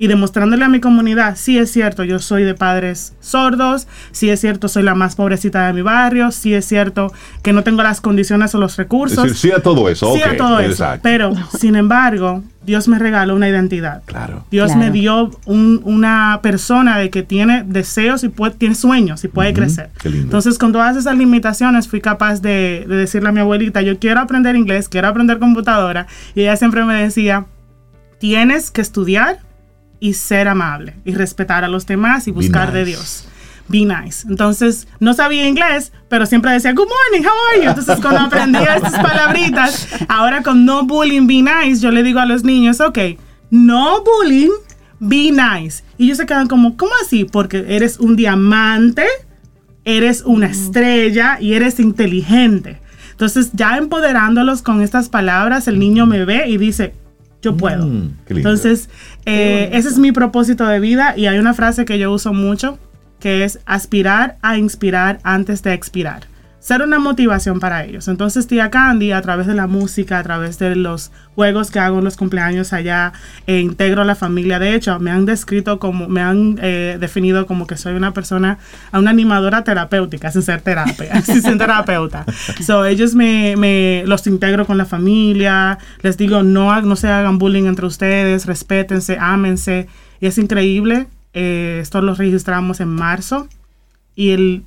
y 0.00 0.06
demostrándole 0.06 0.64
a 0.64 0.68
mi 0.70 0.80
comunidad, 0.80 1.36
sí 1.36 1.58
es 1.58 1.70
cierto, 1.70 2.04
yo 2.04 2.20
soy 2.20 2.42
de 2.42 2.54
padres 2.54 3.12
sordos, 3.20 3.86
sí 4.12 4.30
es 4.30 4.40
cierto, 4.40 4.66
soy 4.66 4.82
la 4.82 4.94
más 4.94 5.14
pobrecita 5.14 5.66
de 5.66 5.74
mi 5.74 5.82
barrio, 5.82 6.30
sí 6.30 6.54
es 6.54 6.64
cierto 6.64 7.12
que 7.42 7.52
no 7.52 7.62
tengo 7.64 7.82
las 7.82 8.00
condiciones 8.00 8.54
o 8.54 8.58
los 8.58 8.78
recursos. 8.78 9.30
sí 9.38 9.52
a 9.52 9.60
todo 9.60 9.90
eso. 9.90 10.14
Sí 10.16 10.22
a 10.22 10.38
todo 10.38 10.58
eso. 10.58 10.86
Pero, 11.02 11.34
sin 11.58 11.76
embargo, 11.76 12.42
Dios 12.64 12.88
me 12.88 12.98
regaló 12.98 13.36
una 13.36 13.50
identidad. 13.50 14.02
Claro. 14.06 14.46
Dios 14.50 14.74
me 14.74 14.90
dio 14.90 15.32
una 15.44 16.40
persona 16.42 16.96
de 16.96 17.10
que 17.10 17.22
tiene 17.22 17.62
deseos 17.66 18.24
y 18.24 18.30
puede, 18.30 18.54
tiene 18.54 18.76
sueños 18.76 19.22
y 19.24 19.28
puede 19.28 19.52
crecer. 19.52 19.90
Entonces, 20.02 20.56
con 20.56 20.72
todas 20.72 20.96
esas 20.96 21.18
limitaciones, 21.18 21.88
fui 21.88 22.00
capaz 22.00 22.40
de, 22.40 22.86
de 22.88 22.96
decirle 22.96 23.28
a 23.28 23.32
mi 23.32 23.40
abuelita, 23.40 23.82
yo 23.82 23.98
quiero 23.98 24.20
aprender 24.20 24.56
inglés, 24.56 24.88
quiero 24.88 25.08
aprender 25.08 25.38
computadora. 25.38 26.06
Y 26.34 26.40
ella 26.40 26.56
siempre 26.56 26.86
me 26.86 26.94
decía, 26.94 27.44
tienes 28.18 28.70
que 28.70 28.80
estudiar 28.80 29.49
y 30.00 30.14
ser 30.14 30.48
amable 30.48 30.96
y 31.04 31.14
respetar 31.14 31.62
a 31.62 31.68
los 31.68 31.86
demás 31.86 32.26
y 32.26 32.30
buscar 32.32 32.72
de 32.72 32.84
Dios. 32.84 33.26
Be 33.68 33.84
nice. 33.84 34.26
Entonces, 34.28 34.88
no 34.98 35.14
sabía 35.14 35.46
inglés, 35.46 35.92
pero 36.08 36.26
siempre 36.26 36.50
decía, 36.50 36.72
Good 36.72 36.88
morning, 36.88 37.24
how 37.24 37.52
are 37.52 37.62
you? 37.62 37.68
Entonces, 37.68 38.00
cuando 38.00 38.20
aprendía 38.20 38.74
estas 38.76 38.94
palabritas, 38.94 39.88
ahora 40.08 40.42
con 40.42 40.64
no 40.64 40.84
bullying, 40.84 41.28
be 41.28 41.42
nice, 41.42 41.80
yo 41.80 41.92
le 41.92 42.02
digo 42.02 42.18
a 42.18 42.26
los 42.26 42.42
niños, 42.42 42.80
ok, 42.80 42.98
no 43.50 44.02
bullying, 44.02 44.50
be 44.98 45.30
nice. 45.30 45.84
Y 45.98 46.06
ellos 46.06 46.16
se 46.16 46.26
quedan 46.26 46.48
como, 46.48 46.76
¿cómo 46.76 46.90
así? 47.04 47.24
Porque 47.24 47.64
eres 47.68 48.00
un 48.00 48.16
diamante, 48.16 49.06
eres 49.84 50.22
una 50.22 50.46
estrella 50.46 51.38
y 51.40 51.54
eres 51.54 51.78
inteligente. 51.78 52.80
Entonces, 53.12 53.50
ya 53.52 53.76
empoderándolos 53.76 54.62
con 54.62 54.80
estas 54.80 55.10
palabras, 55.10 55.68
el 55.68 55.78
niño 55.78 56.06
me 56.06 56.24
ve 56.24 56.48
y 56.48 56.56
dice, 56.56 56.94
yo 57.42 57.56
puedo. 57.56 57.86
Mm, 57.86 58.16
Entonces, 58.28 58.88
eh, 59.24 59.70
ese 59.72 59.88
es 59.88 59.98
mi 59.98 60.12
propósito 60.12 60.66
de 60.66 60.80
vida 60.80 61.14
y 61.16 61.26
hay 61.26 61.38
una 61.38 61.54
frase 61.54 61.84
que 61.84 61.98
yo 61.98 62.12
uso 62.12 62.32
mucho 62.32 62.78
que 63.18 63.44
es 63.44 63.60
aspirar 63.66 64.38
a 64.42 64.56
inspirar 64.56 65.18
antes 65.22 65.62
de 65.62 65.74
expirar 65.74 66.29
ser 66.60 66.82
una 66.82 66.98
motivación 66.98 67.58
para 67.58 67.84
ellos. 67.84 68.06
Entonces, 68.06 68.46
tía 68.46 68.70
Candy, 68.70 69.12
a 69.12 69.22
través 69.22 69.46
de 69.46 69.54
la 69.54 69.66
música, 69.66 70.18
a 70.18 70.22
través 70.22 70.58
de 70.58 70.76
los 70.76 71.10
juegos 71.34 71.70
que 71.70 71.78
hago 71.78 71.98
en 71.98 72.04
los 72.04 72.16
cumpleaños 72.16 72.72
allá, 72.72 73.12
e 73.46 73.60
integro 73.60 74.02
a 74.02 74.04
la 74.04 74.14
familia. 74.14 74.58
De 74.58 74.74
hecho, 74.74 74.98
me 75.00 75.10
han 75.10 75.24
descrito 75.24 75.78
como, 75.78 76.08
me 76.08 76.20
han 76.20 76.58
eh, 76.62 76.98
definido 77.00 77.46
como 77.46 77.66
que 77.66 77.76
soy 77.76 77.94
una 77.94 78.12
persona, 78.12 78.58
una 78.92 79.10
animadora 79.10 79.64
terapéutica, 79.64 80.30
sin 80.30 80.42
ser 80.42 80.60
terapia, 80.60 81.22
sin 81.22 81.42
ser 81.42 81.58
terapeuta. 81.58 82.26
So, 82.64 82.84
ellos 82.84 83.14
me, 83.14 83.56
me, 83.56 84.04
los 84.06 84.26
integro 84.26 84.66
con 84.66 84.78
la 84.78 84.84
familia, 84.84 85.78
les 86.02 86.16
digo, 86.16 86.42
no, 86.42 86.80
no 86.82 86.96
se 86.96 87.08
hagan 87.08 87.38
bullying 87.38 87.64
entre 87.64 87.86
ustedes, 87.86 88.46
respétense, 88.46 89.16
ámense. 89.18 89.88
Y 90.20 90.26
es 90.26 90.36
increíble 90.36 91.08
Eh, 91.32 91.78
esto 91.80 92.00
lo 92.00 92.14
registramos 92.14 92.80
en 92.80 92.88
marzo 92.88 93.48
y 94.16 94.30
el 94.30 94.64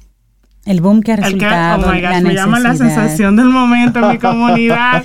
el 0.66 0.80
boom 0.80 1.02
que 1.02 1.12
ha 1.12 1.16
resultado. 1.18 1.92
Que, 1.92 2.08
oh 2.08 2.22
me 2.22 2.34
llama 2.34 2.60
la 2.60 2.76
sensación 2.76 3.36
del 3.36 3.48
momento 3.48 4.00
en 4.00 4.10
mi 4.10 4.18
comunidad. 4.20 5.04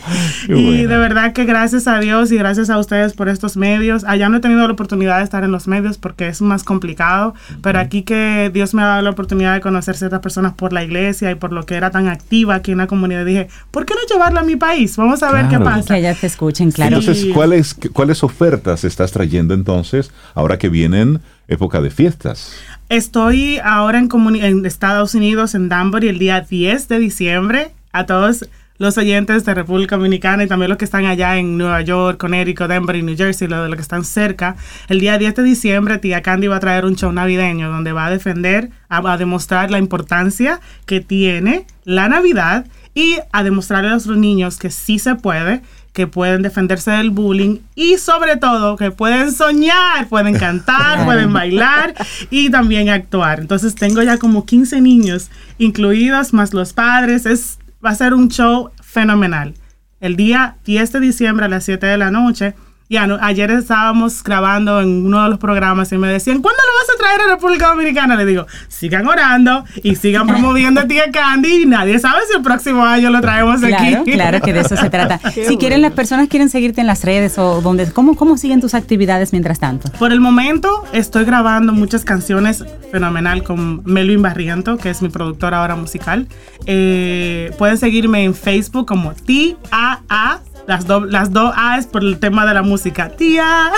y 0.49 0.87
de 0.87 0.97
verdad 0.97 1.33
que 1.33 1.45
gracias 1.45 1.89
a 1.89 1.99
Dios 1.99 2.31
y 2.31 2.37
gracias 2.37 2.71
a 2.71 2.79
ustedes 2.79 3.13
por 3.13 3.29
estos 3.29 3.57
medios. 3.57 4.05
Allá 4.05 4.29
no 4.29 4.37
he 4.37 4.41
tenido 4.41 4.67
la 4.67 4.73
oportunidad 4.73 5.19
de 5.19 5.25
estar 5.25 5.43
en 5.43 5.51
los 5.51 5.67
medios 5.67 5.99
porque 5.99 6.29
es 6.29 6.41
más 6.43 6.63
complicado, 6.63 7.35
pero 7.61 7.81
aquí 7.81 8.03
que 8.03 8.51
Dios 8.55 8.73
me 8.73 8.83
ha 8.83 8.87
dado 8.87 9.03
la 9.03 9.11
oportunidad 9.11 9.55
de 9.55 9.61
conocer 9.61 9.97
ciertas 9.97 10.21
personas 10.21 10.55
por 10.55 10.73
la 10.73 10.85
iglesia 10.85 11.31
y 11.31 11.35
por 11.35 11.53
lo 11.53 11.67
que 11.67 11.75
era 11.75 11.91
tan 11.91 12.07
activa 12.07 12.55
aquí 12.55 12.73
en 12.73 12.79
la 12.79 12.87
comunidad, 12.87 13.25
dije, 13.25 13.49
¿por 13.73 13.85
qué 13.85 13.95
no 13.95 14.01
llevarlo 14.09 14.41
a 14.41 14.45
mi 14.45 14.57
país? 14.57 14.97
Vamos 14.97 15.23
a 15.23 15.33
ver 15.33 15.49
qué 15.49 15.59
pasa. 15.59 15.95
Que 15.95 15.95
allá 15.95 16.15
te 16.15 16.29
escuchen, 16.29 16.71
claro. 16.71 16.99
Entonces, 16.99 17.27
¿cuáles, 17.35 17.75
¿cuáles 17.93 18.23
ofertas 18.23 18.85
estás 18.85 19.11
trayendo 19.11 19.55
entonces 19.55 20.13
ahora 20.35 20.59
que 20.59 20.69
vienen 20.69 21.21
época 21.49 21.81
de 21.81 21.91
fiestas? 21.91 22.53
Estoy 22.89 23.59
ahora 23.63 23.99
en, 23.99 24.65
Estados 24.65 25.15
Unidos, 25.15 25.55
en 25.55 25.69
Danbury, 25.69 26.09
el 26.09 26.19
día 26.19 26.41
10 26.41 26.89
de 26.89 26.99
diciembre. 26.99 27.73
A 27.93 28.07
todos 28.07 28.49
los 28.79 28.97
oyentes 28.97 29.45
de 29.45 29.53
República 29.53 29.97
Dominicana 29.97 30.45
y 30.45 30.47
también 30.47 30.71
los 30.71 30.79
que 30.79 30.87
están 30.87 31.05
allá 31.05 31.37
en 31.37 31.59
Nueva 31.59 31.83
York, 31.83 32.17
Connecticut, 32.19 32.69
Denver 32.69 32.97
y 32.97 33.03
New 33.03 33.15
Jersey, 33.15 33.47
los 33.47 33.69
los 33.69 33.77
que 33.77 33.83
están 33.83 34.05
cerca. 34.05 34.57
El 34.89 35.01
día 35.01 35.19
10 35.19 35.35
de 35.35 35.43
diciembre, 35.43 35.99
tía 35.99 36.23
Candy 36.23 36.47
va 36.47 36.57
a 36.57 36.61
traer 36.61 36.87
un 36.87 36.97
show 36.97 37.13
navideño 37.13 37.69
donde 37.69 37.93
va 37.93 38.07
a 38.07 38.11
defender, 38.11 38.71
a, 38.89 38.99
a 39.13 39.19
demostrar 39.19 39.71
la 39.71 39.79
importancia 39.79 40.61
que 40.87 41.01
tiene 41.01 41.67
la 41.85 42.09
Navidad 42.09 42.67
y 42.95 43.19
a 43.33 43.43
demostrarle 43.43 43.91
a 43.91 43.95
los 43.95 44.07
niños 44.07 44.59
que 44.59 44.71
sí 44.71 44.99
se 44.99 45.15
puede 45.15 45.61
que 45.99 46.07
pueden 46.07 46.43
defenderse 46.43 46.93
del 46.93 47.11
bullying 47.11 47.59
y 47.75 47.99
sobre 47.99 48.37
todo 48.37 48.77
que 48.77 48.93
pueden 48.93 49.33
soñar, 49.33 50.09
pueden 50.09 50.39
cantar, 50.39 51.05
pueden 51.05 51.33
bailar 51.33 51.93
y 52.31 52.51
también 52.51 52.89
actuar. 52.89 53.41
Entonces 53.41 53.75
tengo 53.75 54.01
ya 54.01 54.17
como 54.17 54.47
15 54.47 54.81
niños 54.81 55.29
incluidos, 55.59 56.33
más 56.33 56.55
los 56.55 56.73
padres. 56.73 57.27
Es, 57.27 57.59
va 57.85 57.91
a 57.91 57.97
ser 57.97 58.15
un 58.15 58.29
show 58.29 58.71
fenomenal. 58.81 59.55
El 59.99 60.15
día 60.15 60.59
10 60.67 60.93
de 60.93 61.01
diciembre 61.01 61.47
a 61.47 61.49
las 61.49 61.65
7 61.65 61.85
de 61.85 61.99
la 61.99 62.13
noche 62.13 62.55
ya, 62.89 63.07
ayer 63.21 63.51
estábamos 63.51 64.23
grabando 64.23 64.81
en 64.81 65.05
uno 65.07 65.23
de 65.23 65.29
los 65.29 65.39
programas 65.39 65.93
y 65.93 65.99
me 65.99 66.09
decían, 66.09 66.41
¿cuándo 66.41 66.59
lo 66.63 66.79
vas 66.79 66.95
a 66.95 66.99
traer 66.99 67.21
a 67.29 67.35
República 67.35 67.69
Dominicana? 67.69 68.17
Le 68.17 68.25
digo, 68.25 68.47
sigan 68.69 69.07
orando 69.07 69.65
y 69.83 69.97
sigan 69.97 70.27
promoviendo 70.27 70.81
a 70.81 70.87
Tía 70.87 71.11
Candy 71.11 71.63
y 71.63 71.67
nadie 71.67 71.99
sabe 71.99 72.21
si 72.31 72.37
el 72.37 72.43
próximo 72.43 72.85
año 72.85 73.11
lo 73.11 73.21
traemos 73.21 73.63
aquí. 73.63 74.11
Claro, 74.11 74.41
que 74.41 74.55
de 74.55 74.61
eso 74.61 74.77
se 74.77 74.89
trata. 74.89 75.21
si 75.31 75.59
quieren, 75.59 75.83
las 75.83 75.93
personas 75.93 76.29
quieren 76.29 76.49
seguirte 76.49 76.81
en 76.81 76.87
las 76.87 77.05
redes 77.05 77.39
o 77.39 77.61
donde, 77.61 77.91
¿cómo, 77.93 78.17
¿cómo 78.17 78.39
siguen 78.39 78.61
tus 78.61 78.75
actividades 78.75 79.33
mientras 79.33 79.59
tanto? 79.59 79.91
Por 79.99 80.13
el 80.13 80.21
momento 80.21 80.85
estoy 80.93 81.25
grabando 81.25 81.75
muchas 81.75 82.05
canciones 82.05 82.65
fenomenal 82.91 83.43
con 83.43 83.83
Melvin 83.85 84.23
Barriento, 84.23 84.79
que 84.79 84.89
es 84.89 85.03
mi 85.03 85.11
productor 85.11 85.53
ahora 85.53 85.77
musical. 85.77 86.27
Eh, 86.65 87.53
pueden 87.59 87.77
seguirme 87.77 88.25
en 88.25 88.35
Facebook 88.35 88.87
como 88.87 89.13
T-A-A 89.13 90.41
las, 90.69 90.87
las 90.87 91.33
dos 91.33 91.53
A 91.57 91.79
es 91.79 91.87
por 91.87 92.05
el 92.05 92.19
tema 92.19 92.45
de 92.45 92.53
la 92.53 92.63
música. 92.63 93.09
Tía. 93.09 93.73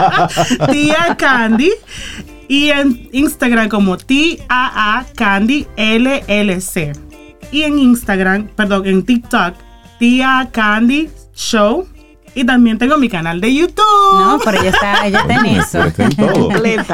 tía 0.70 1.16
Candy. 1.16 1.70
Y 2.48 2.70
en 2.70 3.08
Instagram 3.12 3.68
como 3.68 3.96
T-A-A 3.96 5.06
Candy 5.14 5.66
LLC. 5.76 6.92
Y 7.52 7.62
en 7.62 7.78
Instagram, 7.78 8.48
perdón, 8.48 8.86
en 8.86 9.04
TikTok, 9.04 9.54
Tía 10.00 10.48
Candy 10.50 11.08
Show. 11.34 11.86
Y 12.34 12.44
también 12.44 12.78
tengo 12.78 12.98
mi 12.98 13.08
canal 13.08 13.40
de 13.40 13.54
YouTube. 13.54 13.84
No, 14.18 14.40
pero 14.44 14.60
ella 14.60 14.70
está, 14.70 15.06
ella 15.06 15.20
está 15.20 15.34
en 15.34 15.46
eso. 15.60 15.82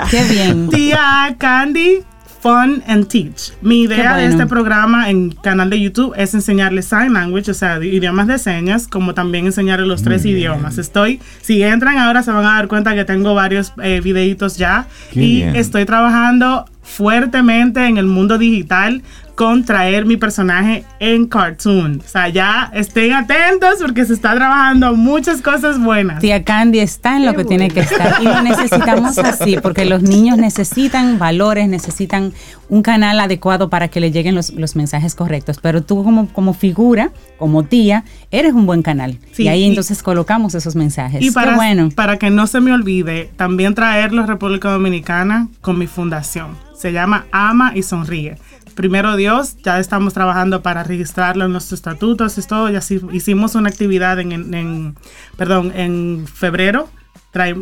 Qué 0.11 0.25
bien. 0.25 0.69
Tía 0.69 1.35
Candy 1.39 2.03
Fun 2.41 2.83
and 2.87 3.07
Teach. 3.09 3.53
Mi 3.61 3.83
idea 3.83 4.17
de 4.17 4.27
este 4.27 4.47
programa 4.47 5.11
en 5.11 5.31
canal 5.31 5.69
de 5.69 5.81
YouTube 5.81 6.15
es 6.17 6.33
enseñarles 6.35 6.87
sign 6.87 7.13
language, 7.13 7.51
o 7.51 7.55
sea, 7.55 7.83
idiomas 7.83 8.27
de 8.27 8.39
señas, 8.39 8.89
como 8.89 9.13
también 9.13 9.47
enseñarles 9.47 9.87
los 9.87 10.03
tres 10.03 10.25
idiomas. 10.25 10.79
Estoy, 10.79 11.21
si 11.43 11.63
entran 11.63 11.99
ahora 11.99 12.23
se 12.23 12.31
van 12.31 12.45
a 12.47 12.55
dar 12.55 12.69
cuenta 12.69 12.95
que 12.95 13.05
tengo 13.05 13.35
varios 13.35 13.73
eh, 13.83 14.01
videitos 14.03 14.57
ya 14.57 14.87
y 15.13 15.43
estoy 15.43 15.85
trabajando 15.85 16.65
fuertemente 16.83 17.87
en 17.87 17.99
el 17.99 18.07
mundo 18.07 18.39
digital 18.39 19.03
con 19.41 19.65
traer 19.65 20.05
mi 20.05 20.19
personaje 20.19 20.85
en 20.99 21.27
cartoon. 21.27 22.03
O 22.05 22.07
sea, 22.07 22.29
ya 22.29 22.71
estén 22.75 23.15
atentos 23.15 23.77
porque 23.81 24.05
se 24.05 24.13
está 24.13 24.35
trabajando 24.35 24.95
muchas 24.95 25.41
cosas 25.41 25.83
buenas. 25.83 26.21
Tía 26.21 26.45
Candy 26.45 26.81
está 26.81 27.17
en 27.17 27.25
lo 27.25 27.33
que 27.33 27.47
tiene 27.47 27.71
que 27.71 27.81
estar 27.81 28.21
y 28.21 28.25
lo 28.25 28.43
necesitamos 28.43 29.17
así 29.17 29.57
porque 29.63 29.87
los 29.87 30.03
niños 30.03 30.37
necesitan 30.37 31.19
valores, 31.19 31.71
necesitan 31.71 32.35
un 32.69 32.83
canal 32.83 33.19
adecuado 33.19 33.71
para 33.71 33.89
que 33.89 33.99
le 34.01 34.11
lleguen 34.11 34.35
los, 34.35 34.77
mensajes 34.77 35.15
correctos. 35.15 35.59
Pero 35.63 35.83
tú 35.83 36.05
como, 36.05 36.29
como 36.29 36.53
figura, 36.53 37.11
como 37.39 37.63
tía, 37.63 38.05
eres 38.31 38.53
un 38.53 38.67
buen 38.67 38.83
canal. 38.83 39.17
y 39.39 39.49
ahí 39.49 39.65
entonces 39.65 40.03
colocamos 40.03 40.55
esos 40.55 40.77
mensajes. 40.77 41.23
Y 41.23 41.31
para, 41.31 41.57
bueno. 41.57 41.89
para 41.95 42.19
que 42.19 42.29
no 42.29 42.47
se 42.47 42.61
me 42.61 42.75
olvide, 42.75 43.31
también 43.37 43.75
traerlo 43.75 44.23
a 44.23 44.27
República 44.27 44.71
Dominicana 44.71 45.49
con 45.63 45.79
mi 45.79 45.87
fundación. 45.87 46.59
Se 46.77 46.93
llama 46.93 47.25
Ama 47.33 47.73
y 47.75 47.83
Sonríe 47.83 48.37
primero 48.75 49.17
Dios, 49.17 49.57
ya 49.63 49.79
estamos 49.79 50.15
trabajando 50.15 50.63
para 50.63 50.83
registrarlo 50.85 51.45
en 51.45 51.53
nuestros 51.53 51.79
estatutos 51.79 52.37
y 52.39 52.43
todo. 52.43 52.69
Ya 52.71 52.81
hicimos 53.13 53.55
una 53.55 53.69
actividad 53.69 54.19
en, 54.21 54.97
perdón, 55.37 55.73
en 55.75 56.27
febrero. 56.27 56.89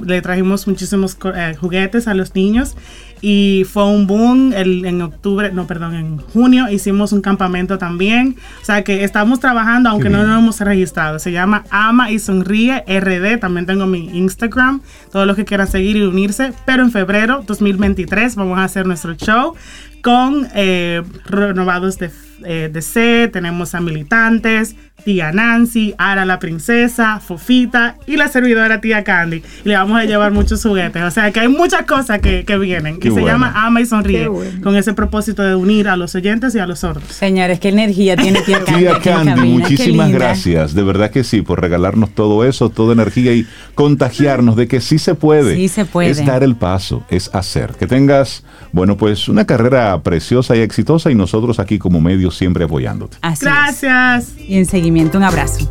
le 0.07 0.23
trajimos 0.23 0.67
muchísimos 0.67 1.17
eh, 1.35 1.55
juguetes 1.59 2.09
a 2.09 2.15
los 2.15 2.35
niños 2.35 2.77
y 3.21 3.67
fue 3.71 3.85
un 3.85 4.07
boom 4.07 4.53
en 4.55 5.03
octubre, 5.03 5.51
no, 5.53 5.67
perdón, 5.67 5.95
en 5.95 6.19
junio 6.19 6.71
hicimos 6.71 7.13
un 7.13 7.21
campamento 7.21 7.79
también. 7.79 8.37
O 8.63 8.65
sea 8.65 8.85
que 8.85 9.05
estamos 9.05 9.41
trabajando, 9.41 9.91
aunque 9.91 10.09
no 10.09 10.23
lo 10.23 10.37
hemos 10.37 10.61
registrado. 10.61 11.19
Se 11.19 11.33
llama 11.33 11.65
Ama 11.71 12.11
y 12.11 12.19
Sonríe 12.19 12.85
RD. 12.87 13.41
También 13.41 13.67
tengo 13.67 13.87
mi 13.87 14.09
Instagram, 14.17 14.81
todos 15.11 15.27
los 15.27 15.37
que 15.37 15.45
quieran 15.45 15.67
seguir 15.67 15.97
y 15.97 16.03
unirse. 16.03 16.53
Pero 16.65 16.83
en 16.83 16.93
febrero 16.93 17.43
2023 17.47 18.37
vamos 18.37 18.59
a 18.59 18.65
hacer 18.65 18.87
nuestro 18.87 19.15
show 19.15 19.55
con 20.03 20.49
eh, 20.55 21.03
renovados 21.25 21.99
de, 21.99 22.11
eh, 22.45 22.71
de 22.73 22.83
C, 22.83 23.29
tenemos 23.33 23.75
a 23.75 23.81
militantes, 23.81 24.77
tía 25.05 25.33
Nancy, 25.33 25.95
Ara 25.99 26.25
la 26.25 26.39
princesa, 26.39 27.21
Fofita 27.21 27.97
y 28.07 28.17
la 28.17 28.29
servidora 28.29 28.81
tía 28.81 29.05
Candy. 29.05 29.43
Y 29.65 29.69
le 29.69 29.77
vamos 29.77 29.99
a 29.99 30.05
llevar 30.05 30.33
muchos 30.33 30.63
juguetes. 30.63 31.03
O 31.03 31.11
sea 31.11 31.31
que 31.31 31.41
hay 31.41 31.49
muchas 31.49 31.83
cosas 31.83 32.21
que, 32.21 32.45
vienen. 32.59 32.99
y 33.03 33.11
se 33.11 33.23
llama 33.23 33.53
Ama 33.55 33.81
y 33.81 33.87
Sonríe. 33.87 34.29
Con 34.63 34.77
ese 34.77 34.95
propósito 34.95 35.43
de 35.43 35.55
unir 35.55 35.89
a 35.89 35.97
los 35.97 36.15
oyentes 36.15 36.55
y 36.55 36.59
a 36.59 36.67
los 36.67 36.81
sordos. 36.81 37.05
Señores, 37.11 37.61
qué 37.61 37.69
energía 37.69 38.17
tiene 38.17 38.43
tía 38.43 38.65
Candy. 38.65 38.81
Tía 38.81 38.99
Candy, 39.01 39.49
muchísimas 39.49 40.11
gracias. 40.11 40.75
De 40.75 40.83
verdad 40.83 41.11
que 41.11 41.25
sí, 41.25 41.43
por 41.43 41.61
regalarnos 41.61 42.11
todo 42.11 42.45
eso, 42.45 42.71
toda 42.71 42.93
energía 42.93 43.33
y 43.33 43.47
contagiarnos 43.75 44.57
de 44.57 44.69
que 44.69 44.81
sí 44.81 44.99
se 44.99 45.15
puede. 45.15 45.57
Sí 45.57 45.69
se 45.69 45.85
puede. 45.85 46.11
Es 46.11 46.25
dar 46.25 46.43
el 46.43 46.57
paso, 46.57 47.05
es 47.09 47.31
hacer. 47.35 47.73
Que 47.79 47.87
tengas, 47.87 48.45
bueno, 48.73 48.97
pues 48.97 49.29
una 49.29 49.47
carrera 49.47 50.01
preciosa 50.03 50.57
y 50.57 50.61
exitosa 50.61 51.11
y 51.11 51.15
nosotros 51.15 51.59
aquí 51.61 51.79
como 51.79 52.01
medios 52.01 52.37
siempre 52.37 52.65
apoyándote. 52.65 53.17
gracias. 53.41 54.33
Y 54.39 54.57
enseguida 54.57 54.88
un 54.91 55.23
abrazo. 55.25 55.71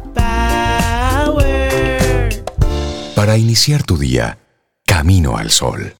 Para 3.15 3.37
iniciar 3.37 3.83
tu 3.83 3.97
día, 3.97 4.37
camino 4.85 5.37
al 5.37 5.49
sol. 5.49 5.95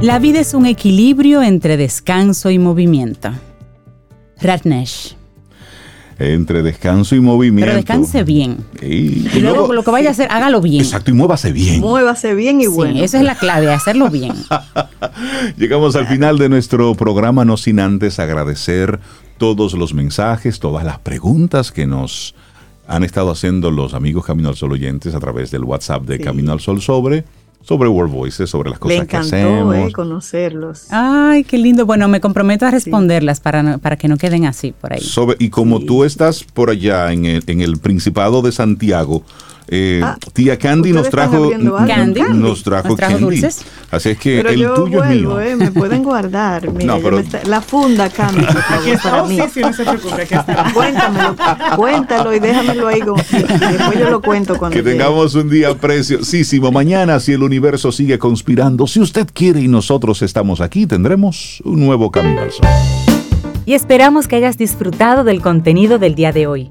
La 0.00 0.20
vida 0.20 0.38
es 0.38 0.54
un 0.54 0.64
equilibrio 0.66 1.42
entre 1.42 1.76
descanso 1.76 2.50
y 2.50 2.58
movimiento. 2.60 3.32
Ratnesh 4.40 5.17
entre 6.18 6.62
descanso 6.62 7.14
y 7.14 7.20
movimiento. 7.20 7.66
Pero 7.66 7.76
descanse 7.76 8.24
bien. 8.24 8.58
Y, 8.82 9.40
luego, 9.40 9.72
lo 9.72 9.84
que 9.84 9.90
vaya 9.90 10.08
a 10.08 10.12
hacer, 10.12 10.28
hágalo 10.30 10.60
bien. 10.60 10.82
Exacto, 10.82 11.10
y 11.10 11.14
muévase 11.14 11.52
bien. 11.52 11.80
Muévase 11.80 12.34
bien 12.34 12.60
y 12.60 12.64
sí, 12.64 12.68
bueno. 12.68 13.02
Esa 13.02 13.18
es 13.18 13.24
la 13.24 13.36
clave, 13.36 13.72
hacerlo 13.72 14.10
bien. 14.10 14.34
Llegamos 15.56 15.94
al 15.96 16.06
final 16.06 16.38
de 16.38 16.48
nuestro 16.48 16.94
programa, 16.94 17.44
no 17.44 17.56
sin 17.56 17.78
antes 17.78 18.18
agradecer 18.18 18.98
todos 19.38 19.74
los 19.74 19.94
mensajes, 19.94 20.58
todas 20.58 20.84
las 20.84 20.98
preguntas 20.98 21.70
que 21.70 21.86
nos 21.86 22.34
han 22.88 23.04
estado 23.04 23.30
haciendo 23.30 23.70
los 23.70 23.94
amigos 23.94 24.24
Camino 24.24 24.48
al 24.48 24.56
Sol 24.56 24.72
oyentes 24.72 25.14
a 25.14 25.20
través 25.20 25.50
del 25.50 25.62
WhatsApp 25.62 26.02
de 26.04 26.18
Camino 26.18 26.52
al 26.52 26.60
Sol 26.60 26.80
sobre 26.80 27.24
sobre 27.62 27.88
World 27.88 28.12
Voices, 28.12 28.48
sobre 28.48 28.70
las 28.70 28.78
cosas 28.78 29.06
que 29.06 29.16
hacemos. 29.16 29.76
Eh, 29.76 29.92
conocerlos. 29.92 30.86
Ay, 30.90 31.44
qué 31.44 31.58
lindo. 31.58 31.84
Bueno, 31.84 32.08
me 32.08 32.20
comprometo 32.20 32.64
a 32.66 32.70
responderlas 32.70 33.40
para, 33.40 33.78
para 33.78 33.96
que 33.96 34.08
no 34.08 34.16
queden 34.16 34.46
así 34.46 34.72
por 34.72 34.92
ahí. 34.92 35.02
y 35.38 35.50
como 35.50 35.80
tú 35.80 36.04
estás 36.04 36.44
por 36.44 36.70
allá 36.70 37.12
en 37.12 37.24
el, 37.26 37.44
en 37.46 37.60
el 37.60 37.78
Principado 37.78 38.42
de 38.42 38.52
Santiago, 38.52 39.22
Eh, 39.70 40.00
ah, 40.02 40.16
tía 40.32 40.58
Candy 40.58 40.92
nos 40.92 41.10
trajo, 41.10 41.50
Candy. 41.86 42.22
nos 42.32 42.62
trajo, 42.62 42.96
Candy. 42.96 43.20
Dulces. 43.20 43.64
Así 43.90 44.10
es 44.10 44.18
que 44.18 44.40
el 44.40 44.66
tuyo 44.74 45.04
es 45.04 45.10
mío. 45.10 45.40
Eh, 45.40 45.56
me 45.56 45.70
pueden 45.70 46.02
guardar. 46.02 46.72
no, 46.84 46.98
pero... 47.00 47.22
la 47.44 47.60
funda 47.60 48.08
Candy, 48.08 48.46
por 48.46 48.62
favor, 48.62 48.98
para 49.02 49.24
mí. 49.24 49.36
Sí, 49.36 49.48
sí, 49.54 49.60
no 49.60 49.72
se 49.72 49.84
preocupe, 49.84 50.22
aquí 50.22 50.34
está. 50.34 50.72
Cuéntamelo, 50.72 51.36
cuéntalo 51.76 52.34
y 52.34 52.38
déjamelo 52.38 52.88
ahí. 52.88 53.00
y 53.00 53.72
después 53.72 53.98
yo 53.98 54.10
lo 54.10 54.22
cuento 54.22 54.58
cuando 54.58 54.74
Que 54.74 54.82
tengamos 54.82 55.34
un 55.34 55.50
día 55.50 55.74
preciosísimo. 55.74 56.72
Mañana, 56.72 57.20
si 57.20 57.32
el 57.32 57.42
universo 57.42 57.92
sigue 57.92 58.18
conspirando, 58.18 58.86
si 58.86 59.00
usted 59.00 59.26
quiere 59.32 59.60
y 59.60 59.68
nosotros 59.68 60.22
estamos 60.22 60.62
aquí, 60.62 60.86
tendremos 60.86 61.60
un 61.64 61.84
nuevo 61.84 62.10
Camino 62.10 62.40
al 62.40 62.52
Sol. 62.52 62.66
Y 63.66 63.74
esperamos 63.74 64.28
que 64.28 64.36
hayas 64.36 64.56
disfrutado 64.56 65.24
del 65.24 65.42
contenido 65.42 65.98
del 65.98 66.14
día 66.14 66.32
de 66.32 66.46
hoy. 66.46 66.70